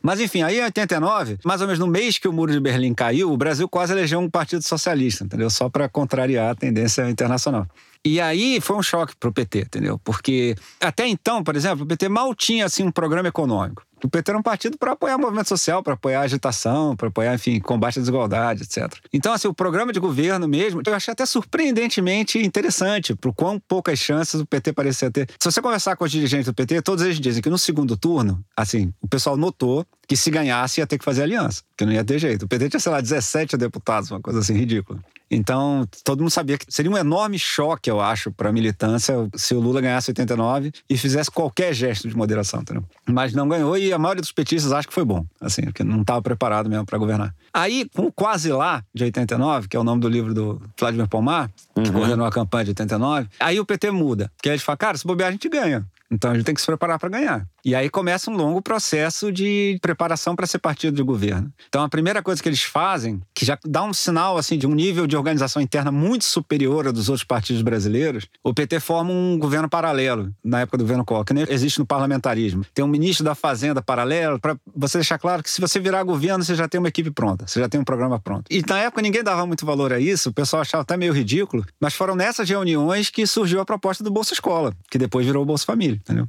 Mas 0.02 0.20
enfim, 0.20 0.42
aí 0.42 0.60
em 0.60 0.64
89, 0.64 1.40
mais 1.44 1.62
ou 1.62 1.68
menos 1.68 1.80
no 1.80 1.88
mês 1.88 2.18
que 2.18 2.28
o 2.28 2.34
Muro 2.34 2.52
de 2.52 2.60
Berlim 2.60 2.94
caiu, 2.94 3.32
o 3.32 3.38
Brasil 3.38 3.68
quase 3.68 3.94
elegeu 3.94 4.20
um 4.20 4.30
partido 4.30 4.62
socialista, 4.62 5.24
entendeu? 5.24 5.50
Só 5.50 5.70
para 5.70 5.90
contrariar 5.90 6.52
a 6.52 6.56
tendência 6.56 7.10
internacional. 7.10 7.68
E 8.06 8.22
aí 8.22 8.62
foi 8.62 8.76
um 8.76 8.84
choque 8.84 9.16
para 9.20 9.30
o 9.30 9.34
PT, 9.34 9.62
entendeu? 9.62 10.00
Porque 10.04 10.56
até 10.80 11.08
então, 11.08 11.44
por 11.44 11.56
exemplo, 11.56 11.84
o 11.84 11.88
PT 11.88 12.08
mal 12.08 12.36
tinha 12.36 12.66
assim 12.66 12.84
um 12.84 12.92
programa 12.92 13.28
econômico. 13.28 13.82
O 14.04 14.08
PT 14.08 14.30
era 14.30 14.38
um 14.38 14.44
partido 14.44 14.78
para 14.78 14.92
apoiar 14.92 15.16
o 15.16 15.20
movimento 15.20 15.48
social, 15.48 15.82
para 15.82 15.96
apoiar 15.96 16.20
a 16.20 16.24
agitação, 16.24 16.96
para 16.96 17.08
apoiar, 17.08 17.34
enfim, 17.34 17.60
combate 17.60 17.98
à 17.98 18.02
desigualdade, 18.02 18.62
etc. 18.62 18.94
Então, 19.12 19.34
assim, 19.34 19.48
o 19.48 19.54
programa 19.54 19.92
de 19.92 20.00
governo 20.00 20.48
mesmo, 20.48 20.84
eu 20.86 20.94
achei 20.94 21.12
até 21.12 21.26
surpreendentemente 21.26 22.38
interessante 22.38 23.16
pro 23.16 23.34
quão 23.34 23.60
poucas 23.60 23.98
chances 23.98 24.40
o 24.40 24.46
PT 24.46 24.74
parecia 24.74 25.10
ter. 25.10 25.28
Se 25.40 25.52
você 25.52 25.60
conversar 25.60 25.96
com 25.96 26.04
os 26.04 26.12
dirigentes 26.12 26.46
do 26.46 26.54
PT, 26.54 26.84
todos 26.84 27.04
eles 27.04 27.20
dizem 27.20 27.42
que 27.42 27.50
no 27.50 27.58
segundo 27.58 27.98
turno, 27.98 28.40
assim, 28.56 28.94
o 29.02 29.08
pessoal 29.08 29.36
notou 29.36 29.84
que 30.08 30.16
se 30.16 30.30
ganhasse 30.30 30.80
ia 30.80 30.86
ter 30.86 31.00
que 31.00 31.06
fazer 31.06 31.24
aliança, 31.24 31.64
que 31.76 31.84
não 31.84 31.92
ia 31.92 32.04
ter 32.04 32.20
jeito. 32.20 32.46
O 32.46 32.48
PT 32.48 32.70
tinha, 32.70 32.80
sei 32.80 32.92
lá, 32.92 33.02
17 33.02 33.58
deputados, 33.58 34.12
uma 34.12 34.22
coisa 34.22 34.40
assim 34.40 34.54
ridícula. 34.54 35.00
Então, 35.30 35.88
todo 36.04 36.20
mundo 36.20 36.30
sabia 36.30 36.58
que 36.58 36.66
seria 36.70 36.92
um 36.92 36.98
enorme 36.98 37.40
choque, 37.40 37.90
eu 37.90 38.00
acho, 38.00 38.32
para 38.32 38.50
a 38.50 38.54
militância 38.54 39.16
se 39.36 39.56
o 39.56 39.60
Lula 39.60 39.82
ganhasse 39.82 40.12
89 40.12 40.72
e 40.90 40.98
fizesse 40.98 41.32
qualquer 41.32 41.74
gesto 41.74 42.08
de 42.08 42.16
moderação, 42.16 42.62
entendeu? 42.62 42.84
Mas 43.08 43.34
não 43.34 43.48
ganhou 43.48 43.78
e 43.78 43.92
a 43.92 43.98
maioria 43.98 44.22
dos 44.22 44.32
petistas 44.32 44.72
acha 44.72 44.88
que 44.88 44.94
foi 44.94 45.04
bom, 45.04 45.26
assim, 45.42 45.64
porque 45.64 45.84
não 45.84 46.02
estava 46.02 46.22
preparado 46.22 46.70
mesmo 46.70 46.86
para 46.86 46.98
governar. 46.98 47.34
Aí, 47.54 47.90
com 47.96 48.12
Quase 48.12 48.52
Lá, 48.52 48.84
de 48.94 49.04
89, 49.04 49.68
que 49.68 49.76
é 49.76 49.80
o 49.80 49.84
nome 49.84 50.02
do 50.02 50.10
livro 50.10 50.34
do 50.34 50.62
Vladimir 50.80 51.08
Pomar, 51.08 51.50
que 51.74 51.82
uhum. 51.82 51.94
coordenou 51.94 52.26
a 52.26 52.32
campanha 52.32 52.66
de 52.66 52.72
89, 52.72 53.28
aí 53.40 53.60
o 53.60 53.66
PT 53.66 53.92
muda. 53.92 54.32
Porque 54.36 54.50
eles 54.50 54.62
falam, 54.62 54.78
cara, 54.78 54.98
se 54.98 55.06
bobear 55.06 55.30
a 55.30 55.32
gente 55.32 55.50
ganha. 55.50 55.86
Então 56.12 56.36
gente 56.36 56.46
tem 56.46 56.56
que 56.56 56.62
se 56.62 56.68
preparar 56.68 57.00
para 57.00 57.10
ganhar. 57.10 57.48
E 57.64 57.74
aí 57.74 57.90
começa 57.90 58.30
um 58.30 58.36
longo 58.36 58.62
processo 58.62 59.32
de 59.32 59.78
preparação 59.82 60.36
para 60.36 60.46
ser 60.46 60.60
partido 60.60 60.96
de 60.96 61.02
governo. 61.02 61.52
Então 61.68 61.84
a 61.84 61.90
primeira 61.90 62.22
coisa 62.22 62.42
que 62.42 62.48
eles 62.48 62.62
fazem, 62.62 63.22
que 63.34 63.46
já 63.46 63.58
dá 63.66 63.84
um 63.84 63.94
sinal 63.94 64.38
assim 64.38 64.58
de 64.58 64.68
um 64.68 64.76
nível 64.76 65.08
de 65.08 65.18
organização 65.18 65.62
interna 65.62 65.92
muito 65.92 66.26
superior 66.26 66.88
ao 66.88 66.94
dos 66.94 67.10
outros 67.10 67.26
partidos 67.26 67.62
brasileiros, 67.62 68.28
o 68.44 68.54
PT 68.54 68.80
forma 68.80 69.12
um 69.12 69.38
governo 69.40 69.68
paralelo 69.68 70.32
na 70.44 70.62
época 70.62 70.78
do 70.78 70.84
governo 70.84 71.04
Collor, 71.04 71.26
que 71.26 71.34
nem 71.34 71.46
existe 71.50 71.80
no 71.80 71.86
parlamentarismo. 71.86 72.64
Tem 72.74 72.86
um 72.86 72.88
ministro 72.88 73.26
da 73.26 73.34
Fazenda 73.34 73.82
paralelo 73.82 74.40
para 74.40 74.56
você 74.76 75.00
deixar 75.00 75.18
claro 75.18 75.42
que 75.42 75.50
se 75.50 75.60
você 75.60 75.80
virar 75.80 76.04
governo 76.04 76.44
você 76.44 76.56
já 76.56 76.68
tem 76.68 76.80
uma 76.80 76.90
equipe 76.90 77.10
pronta, 77.10 77.48
você 77.48 77.60
já 77.60 77.68
tem 77.68 77.80
um 77.80 77.84
programa 77.84 78.20
pronto. 78.20 78.46
E 78.50 78.62
na 78.68 78.80
época 78.80 79.02
ninguém 79.02 79.24
dava 79.24 79.46
muito 79.46 79.66
valor 79.66 79.92
a 79.92 80.00
isso, 80.00 80.30
o 80.30 80.34
pessoal 80.34 80.62
achava 80.62 80.84
até 80.84 80.96
meio 80.96 81.14
ridículo, 81.14 81.66
mas 81.80 81.94
foram 81.94 82.16
nessas 82.16 82.48
reuniões 82.48 83.10
que 83.10 83.26
surgiu 83.26 83.60
a 83.60 83.66
proposta 83.66 84.04
do 84.04 84.12
Bolsa 84.12 84.34
Escola, 84.34 84.74
que 84.90 84.98
depois 84.98 85.26
virou 85.26 85.46
Bolsa 85.46 85.66
Família, 85.66 85.95
entendeu? 85.96 86.28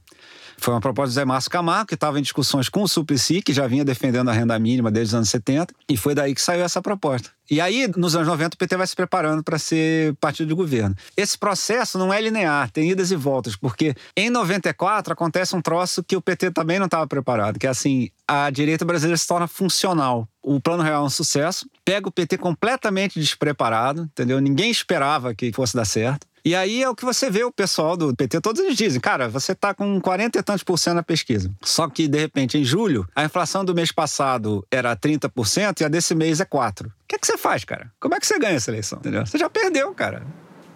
Foi 0.59 0.73
uma 0.73 0.81
proposta 0.81 1.11
do 1.11 1.15
Zé 1.15 1.25
Márcio 1.25 1.51
Camargo, 1.51 1.87
que 1.87 1.95
estava 1.95 2.19
em 2.19 2.23
discussões 2.23 2.69
com 2.69 2.83
o 2.83 2.89
Suplicy, 2.89 3.43
que 3.43 3.53
já 3.53 3.67
vinha 3.67 3.85
defendendo 3.85 4.31
a 4.31 4.33
renda 4.33 4.59
mínima 4.59 4.91
desde 4.91 5.11
os 5.11 5.15
anos 5.15 5.29
70, 5.29 5.75
e 5.89 5.97
foi 5.97 6.15
daí 6.15 6.35
que 6.35 6.41
saiu 6.41 6.65
essa 6.65 6.81
proposta. 6.81 7.31
E 7.49 7.61
aí, 7.61 7.89
nos 7.97 8.17
anos 8.17 8.27
90, 8.27 8.55
o 8.55 8.59
PT 8.59 8.77
vai 8.77 8.87
se 8.87 8.97
preparando 8.97 9.43
para 9.43 9.59
ser 9.59 10.15
partido 10.17 10.49
de 10.49 10.55
governo. 10.55 10.97
Esse 11.17 11.39
processo 11.39 11.97
não 11.99 12.13
é 12.13 12.21
linear, 12.21 12.71
tem 12.71 12.91
idas 12.91 13.13
e 13.13 13.17
voltas, 13.17 13.55
porque 13.55 13.95
em 14.17 14.31
94 14.31 15.13
acontece 15.13 15.55
um 15.55 15.61
troço 15.61 16.03
que 16.03 16.17
o 16.17 16.23
PT 16.23 16.51
também 16.51 16.79
não 16.79 16.87
estava 16.87 17.07
preparado, 17.07 17.59
que 17.59 17.67
é 17.67 17.71
assim, 17.71 18.09
a 18.27 18.51
direita 18.51 18.85
brasileira 18.85 19.17
se 19.17 19.27
torna 19.27 19.47
funcional. 19.47 20.27
O 20.43 20.61
Plano 20.61 20.83
Real 20.83 21.03
é 21.03 21.07
um 21.07 21.11
sucesso, 21.11 21.69
pega 21.85 22.09
o 22.09 22.13
PT 22.13 22.39
completamente 22.39 23.21
despreparado, 23.21 24.03
entendeu? 24.03 24.41
Ninguém 24.41 24.71
esperava 24.71 25.35
que 25.35 25.53
fosse 25.53 25.77
dar 25.77 25.85
certo. 25.85 26.26
E 26.47 26.55
aí 26.55 26.81
é 26.81 26.89
o 26.89 26.95
que 26.95 27.05
você 27.05 27.29
vê 27.29 27.43
o 27.43 27.51
pessoal 27.51 27.97
do 27.97 28.15
PT, 28.15 28.41
todos 28.41 28.63
eles 28.63 28.77
dizem, 28.77 29.01
cara, 29.01 29.29
você 29.29 29.53
tá 29.53 29.75
com 29.75 30.01
40 30.01 30.39
e 30.39 30.43
tantos 30.45 30.63
por 30.63 30.79
cento 30.79 30.95
na 30.95 31.03
pesquisa. 31.03 31.51
Só 31.61 31.89
que, 31.89 32.07
de 32.07 32.21
repente, 32.21 32.57
em 32.57 32.63
julho, 32.63 33.05
a 33.17 33.25
inflação 33.25 33.65
do 33.65 33.75
mês 33.75 33.91
passado 33.91 34.65
era 34.71 34.97
30% 34.97 35.81
e 35.81 35.85
a 35.85 35.89
desse 35.89 36.15
mês 36.15 36.39
é 36.39 36.45
4%. 36.45 36.87
O 36.87 36.91
que 37.09 37.17
é 37.17 37.19
que 37.19 37.27
você 37.27 37.37
faz, 37.37 37.65
cara? 37.65 37.93
Como 37.99 38.15
é 38.15 38.21
que 38.21 38.27
você 38.29 38.39
ganha 38.39 38.55
essa 38.55 38.71
eleição? 38.71 39.01
Entendeu? 39.01 39.27
Você 39.27 39.37
já 39.37 39.51
perdeu, 39.51 39.93
cara. 39.93 40.25